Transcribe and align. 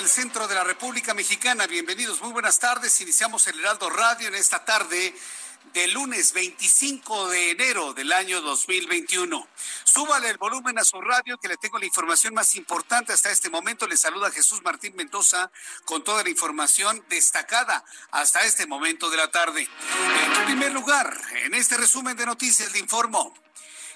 Del 0.00 0.08
centro 0.08 0.48
de 0.48 0.54
la 0.54 0.64
República 0.64 1.12
Mexicana. 1.12 1.66
Bienvenidos, 1.66 2.22
muy 2.22 2.32
buenas 2.32 2.58
tardes. 2.58 2.98
Iniciamos 3.02 3.46
el 3.48 3.60
Heraldo 3.60 3.90
Radio 3.90 4.28
en 4.28 4.34
esta 4.34 4.64
tarde 4.64 5.14
de 5.74 5.88
lunes 5.88 6.32
25 6.32 7.28
de 7.28 7.50
enero 7.50 7.92
del 7.92 8.10
año 8.10 8.40
2021. 8.40 9.46
Súbale 9.84 10.30
el 10.30 10.38
volumen 10.38 10.78
a 10.78 10.84
su 10.84 10.98
radio 11.02 11.36
que 11.36 11.48
le 11.48 11.58
tengo 11.58 11.78
la 11.78 11.84
información 11.84 12.32
más 12.32 12.54
importante 12.54 13.12
hasta 13.12 13.30
este 13.30 13.50
momento. 13.50 13.86
Le 13.86 13.98
saluda 13.98 14.30
Jesús 14.30 14.62
Martín 14.62 14.96
Mendoza 14.96 15.50
con 15.84 16.02
toda 16.02 16.22
la 16.22 16.30
información 16.30 17.04
destacada 17.10 17.84
hasta 18.10 18.40
este 18.46 18.66
momento 18.66 19.10
de 19.10 19.18
la 19.18 19.30
tarde. 19.30 19.68
En 20.38 20.44
primer 20.46 20.72
lugar, 20.72 21.14
en 21.42 21.52
este 21.52 21.76
resumen 21.76 22.16
de 22.16 22.24
noticias 22.24 22.72
le 22.72 22.78
informo 22.78 23.34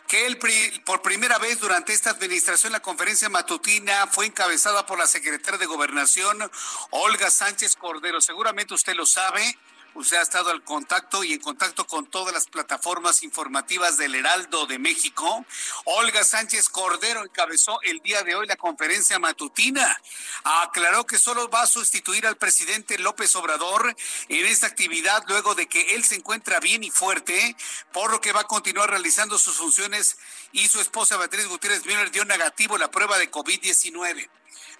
que 0.07 0.37
pri- 0.37 0.81
por 0.85 1.03
primera 1.03 1.39
vez 1.39 1.59
durante 1.61 1.93
esta 1.93 2.11
administración 2.11 2.73
la 2.73 2.81
conferencia 2.81 3.29
matutina 3.29 4.07
fue 4.07 4.27
encabezada 4.27 4.87
por 4.87 4.99
la 4.99 5.07
secretaria 5.07 5.59
de 5.59 5.67
Gobernación, 5.67 6.51
Olga 6.91 7.31
Sánchez 7.31 7.77
Cordero. 7.77 8.21
Seguramente 8.21 8.75
usted 8.75 8.95
lo 8.95 9.07
sabe. 9.07 9.59
Usted 9.95 10.17
ha 10.17 10.23
estado 10.23 10.51
al 10.51 10.65
contacto 10.65 11.23
y 11.23 11.35
en 11.35 11.41
contacto 11.41 11.87
con 11.87 12.07
todas 12.07 12.35
las 12.35 12.47
plataformas 12.47 13.23
informativas 13.23 13.97
del 13.97 14.17
Heraldo 14.17 14.67
de 14.67 14.81
México. 14.81 15.47
Olga 15.85 16.25
Sánchez 16.25 16.69
Cordero 16.69 17.25
encabezó 17.25 17.81
el 17.83 18.01
día 18.01 18.23
de 18.23 18.35
hoy 18.35 18.47
la 18.47 18.57
conferencia 18.57 19.21
matutina. 19.21 20.01
Aclaró 20.43 21.07
que 21.07 21.17
solo 21.17 21.49
va 21.49 21.63
a 21.63 21.67
sustituir 21.69 22.27
al 22.27 22.37
presidente 22.37 22.99
López 22.99 23.37
Obrador 23.37 23.95
en 24.29 24.47
esta 24.47 24.67
actividad 24.67 25.23
luego 25.29 25.55
de 25.55 25.69
que 25.69 25.95
él 25.95 26.03
se 26.03 26.17
encuentra 26.17 26.59
bien 26.59 26.83
y 26.83 26.91
fuerte, 26.91 27.57
por 27.93 28.11
lo 28.11 28.21
que 28.21 28.33
va 28.33 28.41
a 28.41 28.49
continuar 28.49 28.91
realizando 28.91 29.39
sus 29.39 29.57
funciones 29.57 30.19
y 30.51 30.67
su 30.67 30.81
esposa 30.81 31.17
Beatriz 31.17 31.47
Gutiérrez 31.47 31.87
Müller 31.87 32.11
dio 32.11 32.25
negativo 32.25 32.79
la 32.79 32.91
prueba 32.91 33.17
de 33.19 33.31
COVID-19. 33.31 34.29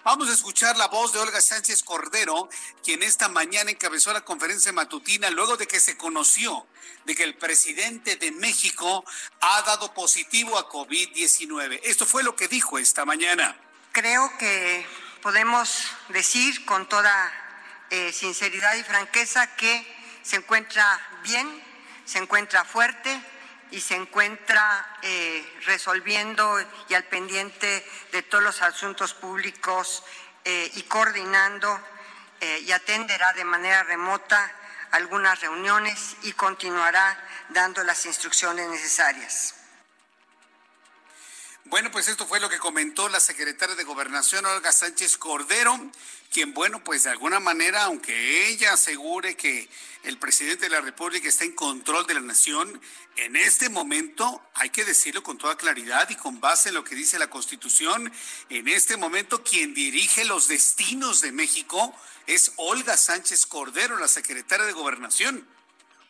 Vamos 0.05 0.29
a 0.29 0.33
escuchar 0.33 0.77
la 0.77 0.87
voz 0.87 1.13
de 1.13 1.19
Olga 1.19 1.41
Sánchez 1.41 1.81
Cordero, 1.81 2.47
quien 2.83 3.01
esta 3.01 3.27
mañana 3.27 3.71
encabezó 3.71 4.13
la 4.13 4.21
conferencia 4.21 4.71
matutina 4.71 5.31
luego 5.31 5.57
de 5.57 5.65
que 5.65 5.79
se 5.79 5.97
conoció 5.97 6.67
de 7.05 7.15
que 7.15 7.23
el 7.23 7.35
presidente 7.35 8.15
de 8.15 8.31
México 8.31 9.03
ha 9.41 9.63
dado 9.63 9.95
positivo 9.95 10.59
a 10.59 10.69
COVID-19. 10.69 11.79
Esto 11.85 12.05
fue 12.05 12.21
lo 12.21 12.35
que 12.35 12.47
dijo 12.47 12.77
esta 12.77 13.03
mañana. 13.03 13.59
Creo 13.93 14.31
que 14.37 14.85
podemos 15.23 15.87
decir 16.09 16.63
con 16.65 16.87
toda 16.87 17.33
eh, 17.89 18.13
sinceridad 18.13 18.75
y 18.75 18.83
franqueza 18.83 19.55
que 19.55 19.87
se 20.21 20.35
encuentra 20.35 21.01
bien, 21.23 21.49
se 22.05 22.19
encuentra 22.19 22.63
fuerte 22.63 23.19
y 23.71 23.81
se 23.81 23.95
encuentra 23.95 24.97
eh, 25.01 25.59
resolviendo 25.65 26.59
y 26.89 26.93
al 26.93 27.03
pendiente 27.05 27.85
de 28.11 28.23
todos 28.23 28.43
los 28.43 28.61
asuntos 28.61 29.13
públicos 29.13 30.03
eh, 30.43 30.71
y 30.75 30.83
coordinando 30.83 31.79
eh, 32.41 32.59
y 32.65 32.71
atenderá 32.71 33.33
de 33.33 33.43
manera 33.43 33.83
remota 33.83 34.51
algunas 34.91 35.39
reuniones 35.41 36.15
y 36.23 36.33
continuará 36.33 37.19
dando 37.49 37.83
las 37.83 38.05
instrucciones 38.05 38.69
necesarias. 38.69 39.55
Bueno, 41.65 41.89
pues 41.91 42.07
esto 42.07 42.27
fue 42.27 42.39
lo 42.39 42.47
que 42.47 42.59
comentó 42.59 43.09
la 43.09 43.19
secretaria 43.19 43.75
de 43.75 43.83
Gobernación, 43.83 44.45
Olga 44.45 44.71
Sánchez 44.71 45.17
Cordero, 45.17 45.79
quien, 46.31 46.53
bueno, 46.53 46.83
pues 46.83 47.03
de 47.03 47.11
alguna 47.11 47.39
manera, 47.39 47.83
aunque 47.85 48.49
ella 48.49 48.73
asegure 48.73 49.35
que 49.35 49.69
el 50.03 50.17
presidente 50.17 50.65
de 50.65 50.69
la 50.69 50.81
República 50.81 51.27
está 51.27 51.45
en 51.45 51.53
control 51.53 52.05
de 52.07 52.15
la 52.15 52.19
nación, 52.19 52.81
en 53.17 53.35
este 53.37 53.69
momento, 53.69 54.41
hay 54.53 54.69
que 54.69 54.83
decirlo 54.83 55.23
con 55.23 55.37
toda 55.37 55.55
claridad 55.55 56.09
y 56.09 56.15
con 56.15 56.41
base 56.41 56.69
en 56.69 56.75
lo 56.75 56.83
que 56.83 56.95
dice 56.95 57.17
la 57.17 57.29
Constitución, 57.29 58.11
en 58.49 58.67
este 58.67 58.97
momento 58.97 59.43
quien 59.43 59.73
dirige 59.73 60.25
los 60.25 60.49
destinos 60.49 61.21
de 61.21 61.31
México 61.31 61.95
es 62.27 62.51
Olga 62.57 62.97
Sánchez 62.97 63.45
Cordero, 63.45 63.97
la 63.97 64.07
secretaria 64.07 64.65
de 64.65 64.73
Gobernación. 64.73 65.47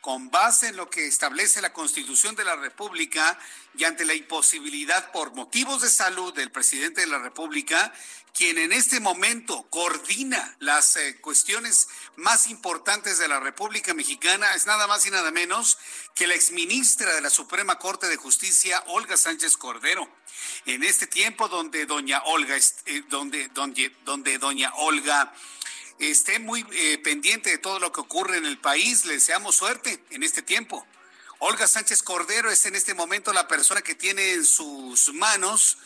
Con 0.01 0.29
base 0.29 0.67
en 0.67 0.77
lo 0.77 0.89
que 0.89 1.07
establece 1.07 1.61
la 1.61 1.73
Constitución 1.73 2.35
de 2.35 2.43
la 2.43 2.55
República 2.55 3.39
y 3.75 3.85
ante 3.85 4.05
la 4.05 4.13
imposibilidad 4.13 5.11
por 5.11 5.33
motivos 5.33 5.81
de 5.81 5.89
salud 5.89 6.33
del 6.33 6.51
presidente 6.51 7.01
de 7.01 7.07
la 7.07 7.17
República, 7.17 7.91
quien 8.35 8.57
en 8.57 8.73
este 8.73 8.99
momento 8.99 9.65
coordina 9.69 10.57
las 10.59 10.97
eh, 10.97 11.17
cuestiones 11.21 11.87
más 12.17 12.47
importantes 12.47 13.17
de 13.17 13.29
la 13.29 13.39
República 13.39 13.93
Mexicana, 13.93 14.53
es 14.53 14.65
nada 14.65 14.87
más 14.87 15.05
y 15.05 15.09
nada 15.09 15.31
menos 15.31 15.77
que 16.13 16.27
la 16.27 16.35
exministra 16.35 17.15
de 17.15 17.21
la 17.21 17.29
Suprema 17.29 17.79
Corte 17.79 18.07
de 18.09 18.17
Justicia, 18.17 18.83
Olga 18.87 19.15
Sánchez 19.15 19.55
Cordero. 19.55 20.09
En 20.65 20.83
este 20.83 21.07
tiempo 21.07 21.47
donde 21.47 21.85
doña 21.85 22.21
Olga, 22.25 22.57
eh, 22.57 23.03
esté 25.99 26.39
muy 26.39 26.65
eh, 26.73 26.97
pendiente 26.97 27.51
de 27.51 27.57
todo 27.57 27.79
lo 27.79 27.93
que 27.93 28.01
ocurre 28.01 28.37
en 28.37 28.45
el 28.45 28.57
país. 28.57 29.05
Le 29.05 29.13
deseamos 29.13 29.55
suerte 29.55 30.03
en 30.09 30.23
este 30.23 30.41
tiempo. 30.41 30.85
Olga 31.39 31.67
Sánchez 31.67 32.03
Cordero 32.03 32.51
es 32.51 32.65
en 32.65 32.75
este 32.75 32.93
momento 32.93 33.31
la 33.31 33.47
persona 33.47 33.81
que 33.81 33.95
tiene 33.95 34.33
en 34.33 34.45
sus 34.45 35.13
manos 35.13 35.77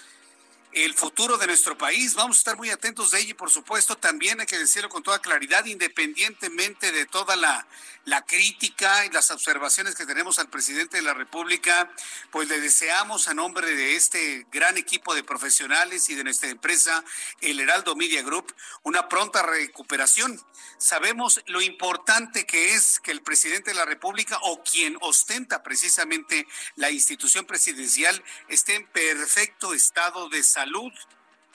el 0.73 0.93
futuro 0.93 1.37
de 1.37 1.47
nuestro 1.47 1.77
país. 1.77 2.13
Vamos 2.13 2.37
a 2.37 2.39
estar 2.39 2.57
muy 2.57 2.69
atentos 2.69 3.11
de 3.11 3.19
ella 3.19 3.31
y 3.31 3.33
por 3.33 3.49
supuesto 3.49 3.95
también 3.95 4.39
hay 4.39 4.45
que 4.45 4.57
decirlo 4.57 4.89
con 4.89 5.03
toda 5.03 5.19
claridad, 5.19 5.65
independientemente 5.65 6.91
de 6.91 7.05
toda 7.05 7.35
la, 7.35 7.65
la 8.09 8.25
crítica 8.25 9.05
y 9.05 9.09
las 9.11 9.29
observaciones 9.29 9.95
que 9.95 10.05
tenemos 10.05 10.39
al 10.39 10.49
presidente 10.49 10.97
de 10.97 11.03
la 11.03 11.13
República, 11.13 11.91
pues 12.31 12.49
le 12.49 12.59
deseamos 12.59 13.27
a 13.27 13.35
nombre 13.35 13.75
de 13.75 13.95
este 13.95 14.47
gran 14.51 14.77
equipo 14.77 15.13
de 15.13 15.23
profesionales 15.23 16.09
y 16.09 16.15
de 16.15 16.23
nuestra 16.23 16.49
empresa, 16.49 17.03
el 17.41 17.59
Heraldo 17.59 17.95
Media 17.95 18.23
Group, 18.23 18.53
una 18.83 19.07
pronta 19.07 19.43
recuperación. 19.43 20.41
Sabemos 20.79 21.41
lo 21.45 21.61
importante 21.61 22.47
que 22.47 22.73
es 22.73 22.99
que 22.99 23.11
el 23.11 23.21
presidente 23.21 23.71
de 23.71 23.77
la 23.77 23.85
República 23.85 24.39
o 24.41 24.63
quien 24.63 24.97
ostenta 25.01 25.61
precisamente 25.61 26.47
la 26.75 26.89
institución 26.89 27.45
presidencial 27.45 28.23
esté 28.47 28.75
en 28.75 28.87
perfecto 28.87 29.73
estado 29.73 30.29
de 30.29 30.43
salud. 30.43 30.91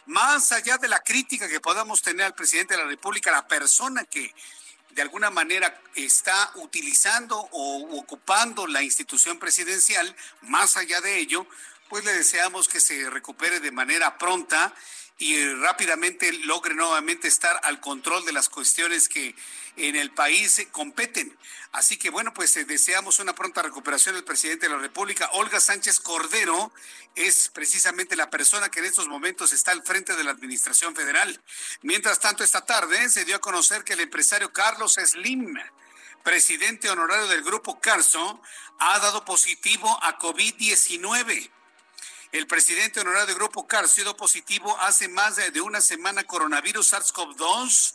Más 0.07 0.53
allá 0.53 0.77
de 0.77 0.87
la 0.87 1.01
crítica 1.01 1.49
que 1.49 1.61
podamos 1.61 2.03
tener 2.03 2.27
al 2.27 2.35
presidente 2.35 2.75
de 2.75 2.83
la 2.83 2.89
República, 2.89 3.31
la 3.31 3.49
persona 3.49 4.05
que 4.05 4.35
de 4.95 5.03
alguna 5.03 5.31
manera 5.31 5.81
está 5.95 6.53
utilizando 6.57 7.37
o 7.37 7.99
ocupando 7.99 8.67
la 8.67 8.83
institución 8.83 9.39
presidencial, 9.39 10.15
más 10.43 10.77
allá 10.77 11.01
de 11.01 11.19
ello, 11.19 11.47
pues 11.89 12.05
le 12.05 12.13
deseamos 12.13 12.69
que 12.69 12.81
se 12.81 13.11
recupere 13.11 13.61
de 13.61 13.71
manera 13.71 14.19
pronta 14.19 14.73
y 15.19 15.55
rápidamente 15.55 16.33
logre 16.45 16.75
nuevamente 16.75 17.29
estar 17.29 17.61
al 17.63 17.81
control 17.81 18.25
de 18.25 18.33
las 18.33 18.49
cuestiones 18.49 19.09
que 19.09 19.35
en 19.77 19.97
el 19.97 20.11
país 20.11 20.67
competen. 20.73 21.37
Así 21.73 21.97
que 21.97 22.11
bueno, 22.11 22.33
pues 22.35 22.57
eh, 22.57 22.65
deseamos 22.65 23.19
una 23.19 23.35
pronta 23.35 23.63
recuperación 23.63 24.15
del 24.15 24.25
presidente 24.25 24.67
de 24.67 24.75
la 24.75 24.81
República. 24.81 25.31
Olga 25.33 25.61
Sánchez 25.61 26.01
Cordero 26.01 26.73
es 27.15 27.49
precisamente 27.49 28.17
la 28.17 28.31
persona 28.31 28.71
que 28.71 28.81
en 28.81 28.87
estos 28.87 29.09
momentos 29.09 29.53
está 29.53 29.73
al 29.73 29.83
frente 29.83 30.17
de 30.17 30.25
la 30.25 30.33
Administración 30.33 30.95
Federal. 30.95 31.41
Mientras 31.83 32.21
tanto, 32.21 32.43
esta 32.43 32.65
tarde 32.65 33.09
se 33.09 33.25
dio 33.25 33.37
a 33.37 33.41
conocer 33.41 33.85
que 33.85 33.95
el 33.95 34.01
empresario 34.01 34.53
Carlos 34.53 34.95
Slim, 34.95 35.55
presidente 36.23 36.91
honorario 36.91 37.29
del 37.29 37.43
grupo 37.43 37.81
Carso, 37.81 38.41
ha 38.79 38.99
dado 38.99 39.25
positivo 39.25 39.99
a 40.03 40.19
COVID-19. 40.19 41.51
El 42.35 42.49
presidente 42.49 42.99
honorario 42.99 43.27
del 43.27 43.37
Grupo 43.37 43.65
Carso 43.69 43.95
sido 43.95 44.17
positivo 44.17 44.77
hace 44.81 45.07
más 45.07 45.37
de 45.37 45.61
una 45.61 45.81
semana 45.81 46.25
coronavirus 46.25 46.93
SARS-CoV-2 46.93 47.95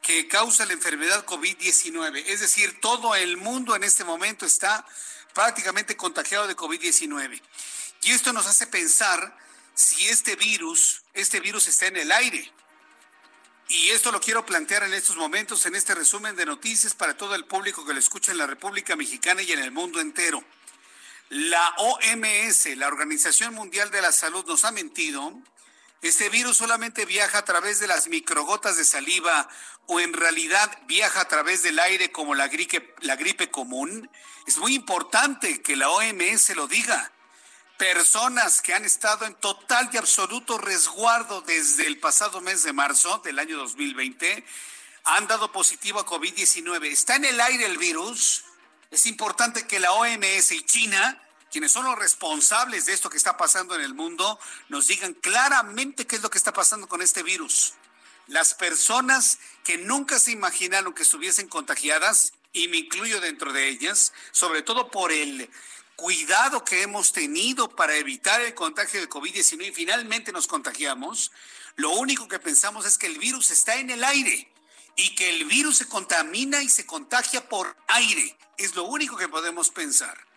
que 0.00 0.28
causa 0.28 0.64
la 0.64 0.74
enfermedad 0.74 1.26
COVID-19. 1.26 2.22
Es 2.28 2.38
decir, 2.38 2.80
todo 2.80 3.16
el 3.16 3.36
mundo 3.36 3.74
en 3.74 3.82
este 3.82 4.04
momento 4.04 4.46
está 4.46 4.86
prácticamente 5.32 5.96
contagiado 5.96 6.46
de 6.46 6.54
COVID-19. 6.54 7.42
Y 8.02 8.12
esto 8.12 8.32
nos 8.32 8.46
hace 8.46 8.68
pensar 8.68 9.36
si 9.74 10.06
este 10.06 10.36
virus, 10.36 11.02
este 11.12 11.40
virus 11.40 11.66
está 11.66 11.88
en 11.88 11.96
el 11.96 12.12
aire. 12.12 12.52
Y 13.66 13.88
esto 13.88 14.12
lo 14.12 14.20
quiero 14.20 14.46
plantear 14.46 14.84
en 14.84 14.94
estos 14.94 15.16
momentos, 15.16 15.66
en 15.66 15.74
este 15.74 15.96
resumen 15.96 16.36
de 16.36 16.46
noticias 16.46 16.94
para 16.94 17.16
todo 17.16 17.34
el 17.34 17.44
público 17.44 17.84
que 17.84 17.92
lo 17.92 17.98
escucha 17.98 18.30
en 18.30 18.38
la 18.38 18.46
República 18.46 18.94
Mexicana 18.94 19.42
y 19.42 19.50
en 19.50 19.58
el 19.58 19.72
mundo 19.72 20.00
entero. 20.00 20.44
La 21.34 21.74
OMS, 21.78 22.76
la 22.76 22.86
Organización 22.86 23.54
Mundial 23.54 23.90
de 23.90 24.00
la 24.00 24.12
Salud, 24.12 24.46
nos 24.46 24.64
ha 24.64 24.70
mentido. 24.70 25.32
Este 26.00 26.28
virus 26.28 26.58
solamente 26.58 27.06
viaja 27.06 27.38
a 27.38 27.44
través 27.44 27.80
de 27.80 27.88
las 27.88 28.06
microgotas 28.06 28.76
de 28.76 28.84
saliva 28.84 29.48
o 29.88 29.98
en 29.98 30.12
realidad 30.12 30.70
viaja 30.86 31.22
a 31.22 31.26
través 31.26 31.64
del 31.64 31.80
aire 31.80 32.12
como 32.12 32.36
la 32.36 32.46
gripe, 32.46 33.50
común. 33.50 34.08
Es 34.46 34.58
muy 34.58 34.76
importante 34.76 35.60
que 35.60 35.74
la 35.74 35.90
OMS 35.90 36.50
lo 36.50 36.68
diga. 36.68 37.10
Personas 37.78 38.62
que 38.62 38.72
han 38.72 38.84
estado 38.84 39.26
en 39.26 39.34
total 39.34 39.90
y 39.92 39.96
absoluto 39.96 40.56
resguardo 40.56 41.40
desde 41.40 41.88
el 41.88 41.98
pasado 41.98 42.40
mes 42.42 42.62
de 42.62 42.72
marzo 42.72 43.18
del 43.24 43.40
año 43.40 43.56
2020 43.56 44.46
han 45.02 45.26
dado 45.26 45.50
positivo 45.50 45.98
a 45.98 46.06
COVID-19. 46.06 46.92
¿Está 46.92 47.16
en 47.16 47.24
el 47.24 47.40
aire 47.40 47.66
el 47.66 47.76
virus? 47.76 48.44
Es 48.92 49.06
importante 49.06 49.66
que 49.66 49.80
la 49.80 49.90
OMS 49.90 50.52
y 50.52 50.62
China, 50.62 51.20
quienes 51.54 51.70
son 51.70 51.84
los 51.84 51.96
responsables 51.96 52.86
de 52.86 52.94
esto 52.94 53.08
que 53.08 53.16
está 53.16 53.36
pasando 53.36 53.76
en 53.76 53.80
el 53.80 53.94
mundo, 53.94 54.40
nos 54.70 54.88
digan 54.88 55.14
claramente 55.14 56.04
qué 56.04 56.16
es 56.16 56.22
lo 56.22 56.28
que 56.28 56.36
está 56.36 56.52
pasando 56.52 56.88
con 56.88 57.00
este 57.00 57.22
virus. 57.22 57.74
Las 58.26 58.54
personas 58.54 59.38
que 59.62 59.78
nunca 59.78 60.18
se 60.18 60.32
imaginaron 60.32 60.92
que 60.92 61.04
estuviesen 61.04 61.46
contagiadas, 61.46 62.32
y 62.52 62.66
me 62.66 62.78
incluyo 62.78 63.20
dentro 63.20 63.52
de 63.52 63.68
ellas, 63.68 64.12
sobre 64.32 64.62
todo 64.62 64.90
por 64.90 65.12
el 65.12 65.48
cuidado 65.94 66.64
que 66.64 66.82
hemos 66.82 67.12
tenido 67.12 67.68
para 67.68 67.94
evitar 67.94 68.40
el 68.40 68.54
contagio 68.54 69.00
de 69.00 69.08
COVID-19 69.08 69.68
y 69.68 69.72
finalmente 69.72 70.32
nos 70.32 70.48
contagiamos, 70.48 71.30
lo 71.76 71.90
único 71.90 72.26
que 72.26 72.40
pensamos 72.40 72.84
es 72.84 72.98
que 72.98 73.06
el 73.06 73.18
virus 73.20 73.52
está 73.52 73.76
en 73.76 73.90
el 73.90 74.02
aire 74.02 74.52
y 74.96 75.14
que 75.14 75.30
el 75.30 75.44
virus 75.44 75.78
se 75.78 75.86
contamina 75.86 76.64
y 76.64 76.68
se 76.68 76.84
contagia 76.84 77.48
por 77.48 77.76
aire. 77.86 78.36
Es 78.58 78.74
lo 78.74 78.86
único 78.86 79.16
que 79.16 79.28
podemos 79.28 79.70
pensar. 79.70 80.33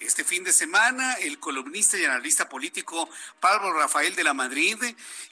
Este 0.00 0.24
fin 0.24 0.42
de 0.44 0.52
semana, 0.54 1.12
el 1.20 1.38
columnista 1.38 1.98
y 1.98 2.06
analista 2.06 2.48
político 2.48 3.10
Pablo 3.38 3.74
Rafael 3.74 4.16
de 4.16 4.24
la 4.24 4.32
Madrid 4.32 4.78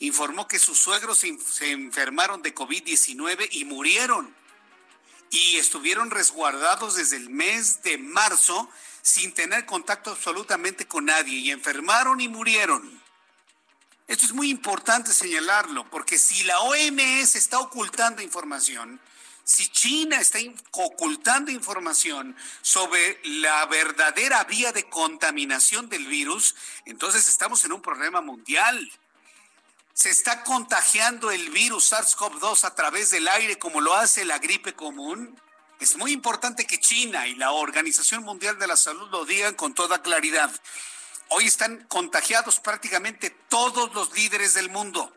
informó 0.00 0.46
que 0.46 0.58
sus 0.58 0.78
suegros 0.78 1.18
se, 1.18 1.70
enfermaron 1.70 2.42
de 2.42 2.54
COVID-19 2.54 3.48
y 3.52 3.64
murieron. 3.64 4.36
Y 5.30 5.56
estuvieron 5.56 6.10
resguardados 6.10 6.96
desde 6.96 7.16
el 7.16 7.30
mes 7.30 7.82
de 7.82 7.96
marzo 7.96 8.70
sin 9.00 9.32
tener 9.32 9.64
contacto 9.64 10.10
absolutamente 10.10 10.86
con 10.86 11.06
nadie 11.06 11.38
y 11.38 11.50
enfermaron 11.50 12.20
y 12.20 12.28
murieron. 12.28 13.02
Esto 14.06 14.26
es 14.26 14.32
muy 14.32 14.50
importante 14.50 15.14
señalarlo, 15.14 15.88
porque 15.88 16.18
si 16.18 16.44
la 16.44 16.60
OMS 16.60 17.36
está 17.36 17.58
ocultando 17.58 18.20
información, 18.20 19.00
si 19.48 19.66
China 19.68 20.20
está 20.20 20.38
ocultando 20.72 21.50
información 21.50 22.36
sobre 22.60 23.18
la 23.24 23.64
verdadera 23.64 24.44
vía 24.44 24.72
de 24.72 24.90
contaminación 24.90 25.88
del 25.88 26.06
virus, 26.06 26.54
entonces 26.84 27.26
estamos 27.28 27.64
en 27.64 27.72
un 27.72 27.80
problema 27.80 28.20
mundial. 28.20 28.92
Se 29.94 30.10
está 30.10 30.44
contagiando 30.44 31.30
el 31.30 31.48
virus 31.48 31.92
SARS-CoV-2 31.92 32.64
a 32.64 32.74
través 32.74 33.10
del 33.10 33.26
aire 33.26 33.58
como 33.58 33.80
lo 33.80 33.94
hace 33.94 34.26
la 34.26 34.38
gripe 34.38 34.74
común. 34.74 35.40
Es 35.80 35.96
muy 35.96 36.12
importante 36.12 36.66
que 36.66 36.78
China 36.78 37.26
y 37.26 37.34
la 37.34 37.52
Organización 37.52 38.24
Mundial 38.24 38.58
de 38.58 38.66
la 38.66 38.76
Salud 38.76 39.08
lo 39.08 39.24
digan 39.24 39.54
con 39.54 39.72
toda 39.72 40.02
claridad. 40.02 40.52
Hoy 41.28 41.46
están 41.46 41.86
contagiados 41.88 42.60
prácticamente 42.60 43.30
todos 43.48 43.94
los 43.94 44.12
líderes 44.12 44.52
del 44.52 44.68
mundo. 44.68 45.10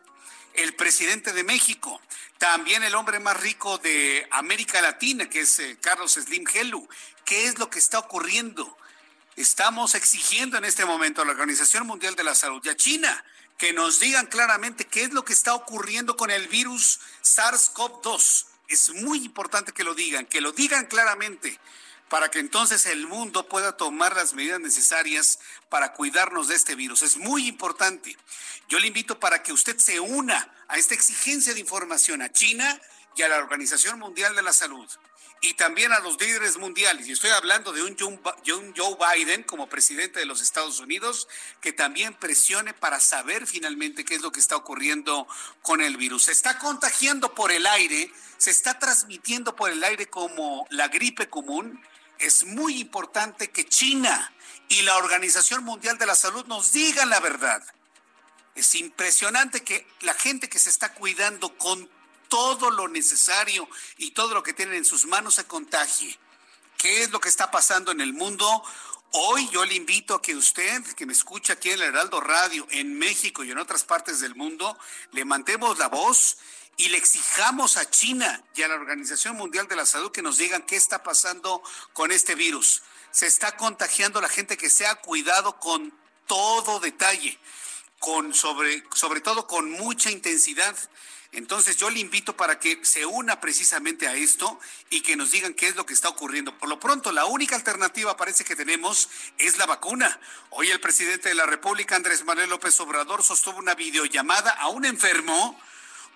El 0.54 0.74
presidente 0.74 1.32
de 1.32 1.44
México, 1.44 2.00
también 2.42 2.82
el 2.82 2.96
hombre 2.96 3.20
más 3.20 3.40
rico 3.40 3.78
de 3.78 4.26
América 4.32 4.82
Latina, 4.82 5.30
que 5.30 5.42
es 5.42 5.60
eh, 5.60 5.78
Carlos 5.80 6.14
Slim 6.14 6.44
Helu. 6.52 6.88
¿Qué 7.24 7.44
es 7.44 7.60
lo 7.60 7.70
que 7.70 7.78
está 7.78 8.00
ocurriendo? 8.00 8.76
Estamos 9.36 9.94
exigiendo 9.94 10.58
en 10.58 10.64
este 10.64 10.84
momento 10.84 11.22
a 11.22 11.24
la 11.24 11.30
Organización 11.30 11.86
Mundial 11.86 12.16
de 12.16 12.24
la 12.24 12.34
Salud 12.34 12.60
y 12.64 12.68
a 12.68 12.76
China 12.76 13.24
que 13.56 13.72
nos 13.72 14.00
digan 14.00 14.26
claramente 14.26 14.88
qué 14.88 15.04
es 15.04 15.12
lo 15.12 15.24
que 15.24 15.32
está 15.32 15.54
ocurriendo 15.54 16.16
con 16.16 16.32
el 16.32 16.48
virus 16.48 16.98
SARS-CoV-2. 17.22 18.46
Es 18.66 18.90
muy 18.90 19.24
importante 19.24 19.70
que 19.70 19.84
lo 19.84 19.94
digan, 19.94 20.26
que 20.26 20.40
lo 20.40 20.50
digan 20.50 20.86
claramente 20.86 21.60
para 22.12 22.30
que 22.30 22.40
entonces 22.40 22.84
el 22.84 23.06
mundo 23.06 23.48
pueda 23.48 23.74
tomar 23.74 24.14
las 24.14 24.34
medidas 24.34 24.60
necesarias 24.60 25.38
para 25.70 25.94
cuidarnos 25.94 26.48
de 26.48 26.56
este 26.56 26.74
virus. 26.74 27.00
Es 27.00 27.16
muy 27.16 27.48
importante. 27.48 28.18
Yo 28.68 28.78
le 28.78 28.88
invito 28.88 29.18
para 29.18 29.42
que 29.42 29.50
usted 29.50 29.78
se 29.78 29.98
una 29.98 30.54
a 30.68 30.76
esta 30.76 30.92
exigencia 30.92 31.54
de 31.54 31.60
información 31.60 32.20
a 32.20 32.30
China 32.30 32.78
y 33.16 33.22
a 33.22 33.28
la 33.28 33.38
Organización 33.38 33.98
Mundial 33.98 34.36
de 34.36 34.42
la 34.42 34.52
Salud 34.52 34.86
y 35.40 35.54
también 35.54 35.90
a 35.90 36.00
los 36.00 36.20
líderes 36.20 36.58
mundiales. 36.58 37.08
Y 37.08 37.12
estoy 37.12 37.30
hablando 37.30 37.72
de 37.72 37.82
un 37.82 37.96
Joe 37.96 38.96
Biden 39.16 39.42
como 39.44 39.70
presidente 39.70 40.20
de 40.20 40.26
los 40.26 40.42
Estados 40.42 40.80
Unidos, 40.80 41.28
que 41.62 41.72
también 41.72 42.12
presione 42.12 42.74
para 42.74 43.00
saber 43.00 43.46
finalmente 43.46 44.04
qué 44.04 44.16
es 44.16 44.20
lo 44.20 44.32
que 44.32 44.40
está 44.40 44.56
ocurriendo 44.56 45.26
con 45.62 45.80
el 45.80 45.96
virus. 45.96 46.24
Se 46.24 46.32
está 46.32 46.58
contagiando 46.58 47.34
por 47.34 47.52
el 47.52 47.66
aire, 47.66 48.12
se 48.36 48.50
está 48.50 48.78
transmitiendo 48.78 49.56
por 49.56 49.70
el 49.70 49.82
aire 49.82 50.10
como 50.10 50.66
la 50.68 50.88
gripe 50.88 51.30
común 51.30 51.82
es 52.22 52.44
muy 52.44 52.80
importante 52.80 53.50
que 53.50 53.66
China 53.66 54.32
y 54.68 54.82
la 54.82 54.96
Organización 54.96 55.64
Mundial 55.64 55.98
de 55.98 56.06
la 56.06 56.14
Salud 56.14 56.46
nos 56.46 56.72
digan 56.72 57.10
la 57.10 57.20
verdad. 57.20 57.62
Es 58.54 58.74
impresionante 58.74 59.62
que 59.62 59.86
la 60.00 60.14
gente 60.14 60.48
que 60.48 60.58
se 60.58 60.70
está 60.70 60.94
cuidando 60.94 61.56
con 61.58 61.90
todo 62.28 62.70
lo 62.70 62.88
necesario 62.88 63.68
y 63.98 64.12
todo 64.12 64.34
lo 64.34 64.42
que 64.42 64.52
tienen 64.52 64.76
en 64.76 64.84
sus 64.84 65.06
manos 65.06 65.34
se 65.34 65.44
contagie. 65.44 66.18
¿Qué 66.78 67.02
es 67.02 67.10
lo 67.10 67.20
que 67.20 67.28
está 67.28 67.50
pasando 67.50 67.92
en 67.92 68.00
el 68.00 68.12
mundo? 68.12 68.62
Hoy 69.12 69.48
yo 69.50 69.64
le 69.64 69.74
invito 69.74 70.14
a 70.14 70.22
que 70.22 70.34
usted, 70.34 70.82
que 70.94 71.04
me 71.04 71.12
escucha 71.12 71.54
aquí 71.54 71.68
en 71.68 71.74
el 71.74 71.88
Heraldo 71.88 72.20
Radio, 72.20 72.66
en 72.70 72.98
México 72.98 73.44
y 73.44 73.50
en 73.50 73.58
otras 73.58 73.84
partes 73.84 74.20
del 74.20 74.34
mundo, 74.34 74.78
le 75.10 75.24
mantemos 75.24 75.78
la 75.78 75.88
voz 75.88 76.38
y 76.76 76.88
le 76.88 76.98
exijamos 76.98 77.76
a 77.76 77.88
China 77.90 78.42
y 78.54 78.62
a 78.62 78.68
la 78.68 78.74
Organización 78.74 79.36
Mundial 79.36 79.68
de 79.68 79.76
la 79.76 79.86
Salud 79.86 80.10
que 80.10 80.22
nos 80.22 80.38
digan 80.38 80.62
qué 80.62 80.76
está 80.76 81.02
pasando 81.02 81.62
con 81.92 82.12
este 82.12 82.34
virus. 82.34 82.82
Se 83.10 83.26
está 83.26 83.56
contagiando 83.56 84.20
la 84.20 84.28
gente 84.28 84.56
que 84.56 84.70
se 84.70 84.86
ha 84.86 84.94
cuidado 84.96 85.58
con 85.60 85.92
todo 86.26 86.80
detalle, 86.80 87.38
con 87.98 88.32
sobre, 88.32 88.82
sobre 88.94 89.20
todo 89.20 89.46
con 89.46 89.70
mucha 89.70 90.10
intensidad. 90.10 90.76
Entonces 91.30 91.76
yo 91.76 91.88
le 91.88 92.00
invito 92.00 92.36
para 92.36 92.58
que 92.58 92.84
se 92.84 93.06
una 93.06 93.40
precisamente 93.40 94.06
a 94.08 94.14
esto 94.14 94.58
y 94.90 95.00
que 95.02 95.16
nos 95.16 95.30
digan 95.30 95.54
qué 95.54 95.66
es 95.68 95.76
lo 95.76 95.86
que 95.86 95.94
está 95.94 96.08
ocurriendo. 96.08 96.56
Por 96.58 96.68
lo 96.68 96.80
pronto, 96.80 97.12
la 97.12 97.24
única 97.26 97.54
alternativa 97.54 98.16
parece 98.16 98.44
que 98.44 98.56
tenemos 98.56 99.08
es 99.38 99.56
la 99.56 99.66
vacuna. 99.66 100.20
Hoy 100.50 100.70
el 100.70 100.80
presidente 100.80 101.30
de 101.30 101.34
la 101.34 101.46
República, 101.46 101.96
Andrés 101.96 102.24
Manuel 102.24 102.50
López 102.50 102.78
Obrador, 102.80 103.22
sostuvo 103.22 103.58
una 103.58 103.74
videollamada 103.74 104.50
a 104.52 104.68
un 104.68 104.84
enfermo 104.84 105.58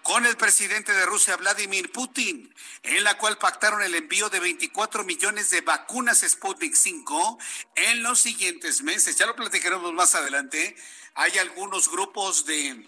con 0.07 0.25
el 0.25 0.37
presidente 0.37 0.93
de 0.93 1.05
Rusia, 1.05 1.37
Vladimir 1.37 1.91
Putin, 1.91 2.55
en 2.85 3.03
la 3.03 3.19
cual 3.19 3.39
pactaron 3.39 3.83
el 3.83 3.93
envío 3.97 4.29
de 4.29 4.39
24 4.39 5.03
millones 5.03 5.51
de 5.51 5.63
vacunas 5.63 6.21
Sputnik 6.21 6.75
5 6.75 7.39
en 7.75 8.05
los 8.05 8.21
siguientes 8.21 8.83
meses. 8.83 9.17
Ya 9.17 9.27
lo 9.27 9.35
platicaremos 9.35 9.93
más 9.93 10.15
adelante. 10.15 10.77
Hay 11.17 11.37
algunos 11.39 11.91
grupos 11.91 12.47
de 12.47 12.87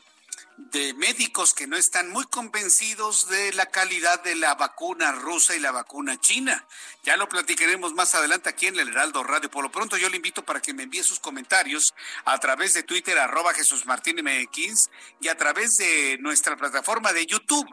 de 0.58 0.92
médicos 0.94 1.54
que 1.54 1.68
no 1.68 1.76
están 1.76 2.10
muy 2.10 2.24
convencidos 2.26 3.28
de 3.28 3.52
la 3.52 3.66
calidad 3.66 4.22
de 4.24 4.34
la 4.34 4.56
vacuna 4.56 5.12
rusa 5.12 5.54
y 5.54 5.60
la 5.60 5.70
vacuna 5.70 6.20
china. 6.20 6.66
Ya 7.04 7.16
lo 7.16 7.28
platicaremos 7.28 7.94
más 7.94 8.14
adelante 8.16 8.48
aquí 8.48 8.66
en 8.66 8.78
el 8.78 8.88
Heraldo 8.88 9.22
Radio. 9.22 9.50
Por 9.50 9.62
lo 9.62 9.70
pronto 9.70 9.96
yo 9.96 10.10
le 10.10 10.16
invito 10.16 10.44
para 10.44 10.60
que 10.60 10.74
me 10.74 10.82
envíe 10.82 11.04
sus 11.04 11.20
comentarios 11.20 11.94
a 12.24 12.38
través 12.38 12.74
de 12.74 12.82
Twitter 12.82 13.18
arroba 13.18 13.54
Jesús 13.54 13.86
Martín 13.86 14.16
MX 14.16 14.90
y 15.20 15.28
a 15.28 15.36
través 15.36 15.76
de 15.76 16.18
nuestra 16.18 16.56
plataforma 16.56 17.12
de 17.12 17.24
YouTube. 17.24 17.68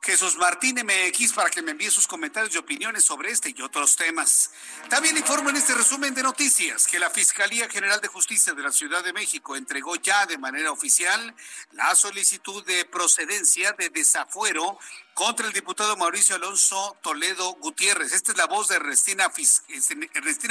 Jesús 0.00 0.36
Martín 0.36 0.76
MX 0.76 1.32
para 1.32 1.50
que 1.50 1.60
me 1.60 1.72
envíe 1.72 1.90
sus 1.90 2.06
comentarios 2.06 2.54
y 2.54 2.58
opiniones 2.58 3.04
sobre 3.04 3.30
este 3.30 3.52
y 3.54 3.60
otros 3.62 3.96
temas. 3.96 4.50
También 4.88 5.16
informo 5.16 5.50
en 5.50 5.56
este 5.56 5.74
resumen 5.74 6.14
de 6.14 6.22
noticias 6.22 6.86
que 6.86 6.98
la 6.98 7.10
Fiscalía 7.10 7.68
General 7.68 8.00
de 8.00 8.08
Justicia 8.08 8.54
de 8.54 8.62
la 8.62 8.72
Ciudad 8.72 9.02
de 9.04 9.12
México 9.12 9.56
entregó 9.56 9.96
ya 9.96 10.24
de 10.26 10.38
manera 10.38 10.72
oficial 10.72 11.34
la 11.72 11.94
solicitud 11.94 12.64
de 12.64 12.84
procedencia 12.84 13.72
de 13.72 13.90
desafuero 13.90 14.78
contra 15.18 15.48
el 15.48 15.52
diputado 15.52 15.96
Mauricio 15.96 16.36
Alonso 16.36 16.96
Toledo 17.02 17.54
Gutiérrez. 17.54 18.12
Esta 18.12 18.30
es 18.30 18.38
la 18.38 18.46
voz 18.46 18.68
de 18.68 18.76
Ernestina, 18.76 19.26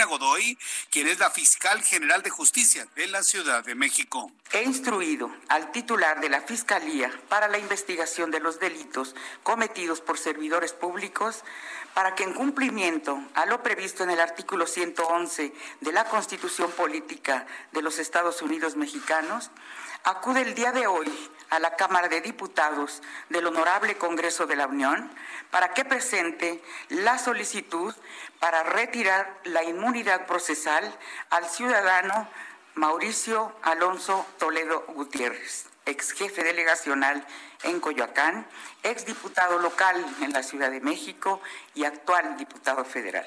Godoy, 0.04 0.58
quien 0.90 1.08
es 1.08 1.20
la 1.20 1.32
fiscal 1.32 1.82
general 1.82 2.22
de 2.22 2.30
justicia 2.32 2.86
de 2.94 3.08
la 3.08 3.24
Ciudad 3.24 3.64
de 3.64 3.76
México. 3.76 4.30
He 4.52 4.64
instruido 4.64 5.32
al 5.48 5.72
titular 5.72 6.20
de 6.20 6.28
la 6.28 6.42
Fiscalía 6.42 7.10
para 7.30 7.48
la 7.48 7.60
investigación 7.60 8.30
de 8.30 8.42
los 8.42 8.60
delitos 8.60 9.16
cometidos 9.42 10.02
por 10.02 10.18
servidores 10.18 10.74
públicos 10.74 11.46
para 11.94 12.14
que 12.14 12.26
en 12.26 12.34
cumplimiento 12.34 13.24
a 13.36 13.46
lo 13.46 13.64
previsto 13.64 14.04
en 14.04 14.10
el 14.10 14.20
artículo 14.20 14.68
111 14.68 15.54
de 15.80 15.92
la 15.94 16.10
Constitución 16.10 16.74
Política 16.74 17.48
de 17.72 17.82
los 17.82 18.00
Estados 18.00 18.42
Unidos 18.42 18.76
Mexicanos, 18.76 19.50
acude 20.04 20.42
el 20.42 20.56
día 20.56 20.74
de 20.74 20.88
hoy 20.88 21.10
a 21.50 21.60
la 21.60 21.75
Cámara 21.75 22.08
de 22.08 22.22
Diputados 22.22 23.01
del 23.30 23.48
Honorable 23.48 23.98
Congreso 23.98 24.48
de 24.48 24.56
la 24.56 24.68
Unión 24.68 25.12
para 25.51 25.74
que 25.74 25.86
presente 25.86 26.62
la 26.89 27.18
solicitud 27.18 27.94
para 28.39 28.63
retirar 28.63 29.39
la 29.44 29.63
inmunidad 29.63 30.25
procesal 30.25 30.94
al 31.30 31.46
ciudadano 31.46 32.27
Mauricio 32.75 33.56
Alonso 33.63 34.25
Toledo 34.38 34.86
Gutiérrez, 34.89 35.66
ex 35.86 36.12
jefe 36.12 36.44
delegacional 36.44 37.25
en 37.63 37.80
Coyoacán, 37.80 38.46
ex 38.84 39.06
diputado 39.06 39.58
local 39.58 40.06
en 40.22 40.32
la 40.32 40.44
Ciudad 40.44 40.70
de 40.70 40.82
México 40.82 41.42
y 41.74 41.86
actual 41.86 42.38
diputado 42.38 42.86
federal. 42.86 43.25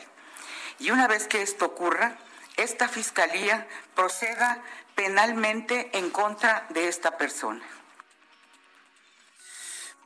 Y 0.79 0.93
una 0.93 1.09
vez 1.09 1.27
que 1.27 1.43
esto 1.43 1.67
ocurra, 1.67 2.17
esta 2.57 2.89
fiscalía 2.89 3.67
proceda 3.95 4.63
penalmente 4.95 5.91
en 5.99 6.11
contra 6.11 6.67
de 6.71 6.89
esta 6.89 7.17
persona. 7.19 7.63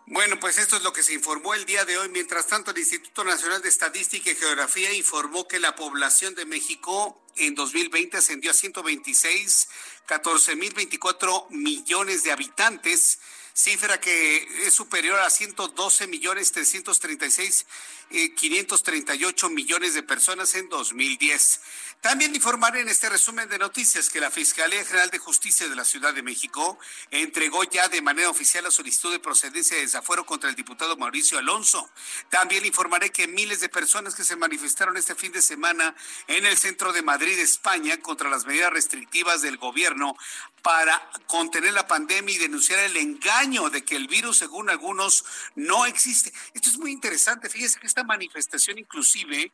Bueno, 0.07 0.39
pues 0.39 0.59
esto 0.59 0.77
es 0.77 0.83
lo 0.83 0.93
que 0.93 1.03
se 1.03 1.15
informó 1.15 1.55
el 1.55 1.65
día 1.65 1.87
de 1.87 1.97
hoy. 1.97 2.11
Mientras 2.11 2.47
tanto, 2.47 2.73
el 2.73 2.79
Instituto 2.79 3.25
Nacional 3.25 3.63
de 3.63 3.71
Estadística 3.71 4.31
y 4.31 4.35
Geografía 4.35 4.93
informó 4.93 5.49
que 5.49 5.59
la 5.59 5.75
población 5.75 6.35
de 6.35 6.45
México 6.45 7.25
en 7.37 7.55
2020 7.55 8.19
ascendió 8.19 8.51
a 8.51 8.55
126, 8.55 9.69
14 10.05 10.57
mil 10.57 10.75
24 10.75 11.47
millones 11.49 12.23
de 12.23 12.33
habitantes 12.33 13.19
cifra 13.55 14.01
que 14.01 14.67
es 14.67 14.75
superior 14.75 15.21
a 15.21 15.31
112 15.31 16.09
millones 16.09 16.51
336 16.51 17.67
538 18.37 19.49
millones 19.49 19.95
de 19.95 20.03
personas 20.03 20.55
en 20.57 20.69
2010. 20.69 21.61
También 22.05 22.35
informaré 22.35 22.83
en 22.83 22.89
este 22.91 23.09
resumen 23.09 23.49
de 23.49 23.57
noticias 23.57 24.11
que 24.11 24.21
la 24.21 24.31
Fiscalía 24.31 24.85
General 24.85 25.09
de 25.09 25.17
Justicia 25.17 25.71
de 25.71 25.75
la 25.75 25.87
Ciudad 25.87 26.13
de 26.13 26.23
México 26.23 26.79
entregó 27.11 27.65
ya 27.65 27.89
de 27.89 28.03
manera 28.03 28.29
oficial 28.29 28.63
la 28.63 28.71
solicitud 28.71 29.11
de 29.11 29.21
procedencia 29.21 29.75
de 29.75 29.85
desafuero 29.85 30.27
contra 30.27 30.51
el 30.51 30.55
diputado 30.55 30.99
Mauricio 30.99 31.39
Alonso. 31.39 31.89
También 32.29 32.67
informaré 32.67 33.09
que 33.09 33.27
miles 33.27 33.61
de 33.61 33.71
personas 33.71 34.15
que 34.15 34.23
se 34.23 34.37
manifestaron 34.37 34.99
este 34.99 35.15
fin 35.15 35.33
de 35.33 35.41
semana 35.41 35.97
en 36.27 36.45
el 36.45 36.59
centro 36.59 36.93
de 36.93 37.01
Madrid, 37.01 37.39
España, 37.39 37.97
contra 37.97 38.29
las 38.29 38.45
medidas 38.45 38.71
restrictivas 38.71 39.41
del 39.41 39.57
gobierno 39.57 40.15
para 40.61 41.09
contener 41.27 41.73
la 41.73 41.87
pandemia 41.87 42.35
y 42.35 42.39
denunciar 42.39 42.81
el 42.81 42.99
engaño 42.99 43.71
de 43.71 43.83
que 43.83 43.97
el 43.97 44.09
virus, 44.09 44.37
según 44.37 44.69
algunos, 44.69 45.25
no 45.55 45.87
existe. 45.87 46.35
Esto 46.53 46.69
es 46.69 46.77
muy 46.77 46.93
interesante. 46.93 47.49
Fíjese 47.49 47.81
que 47.81 47.87
esta 47.87 48.05
manifestación 48.05 48.77
inclusive 48.77 49.51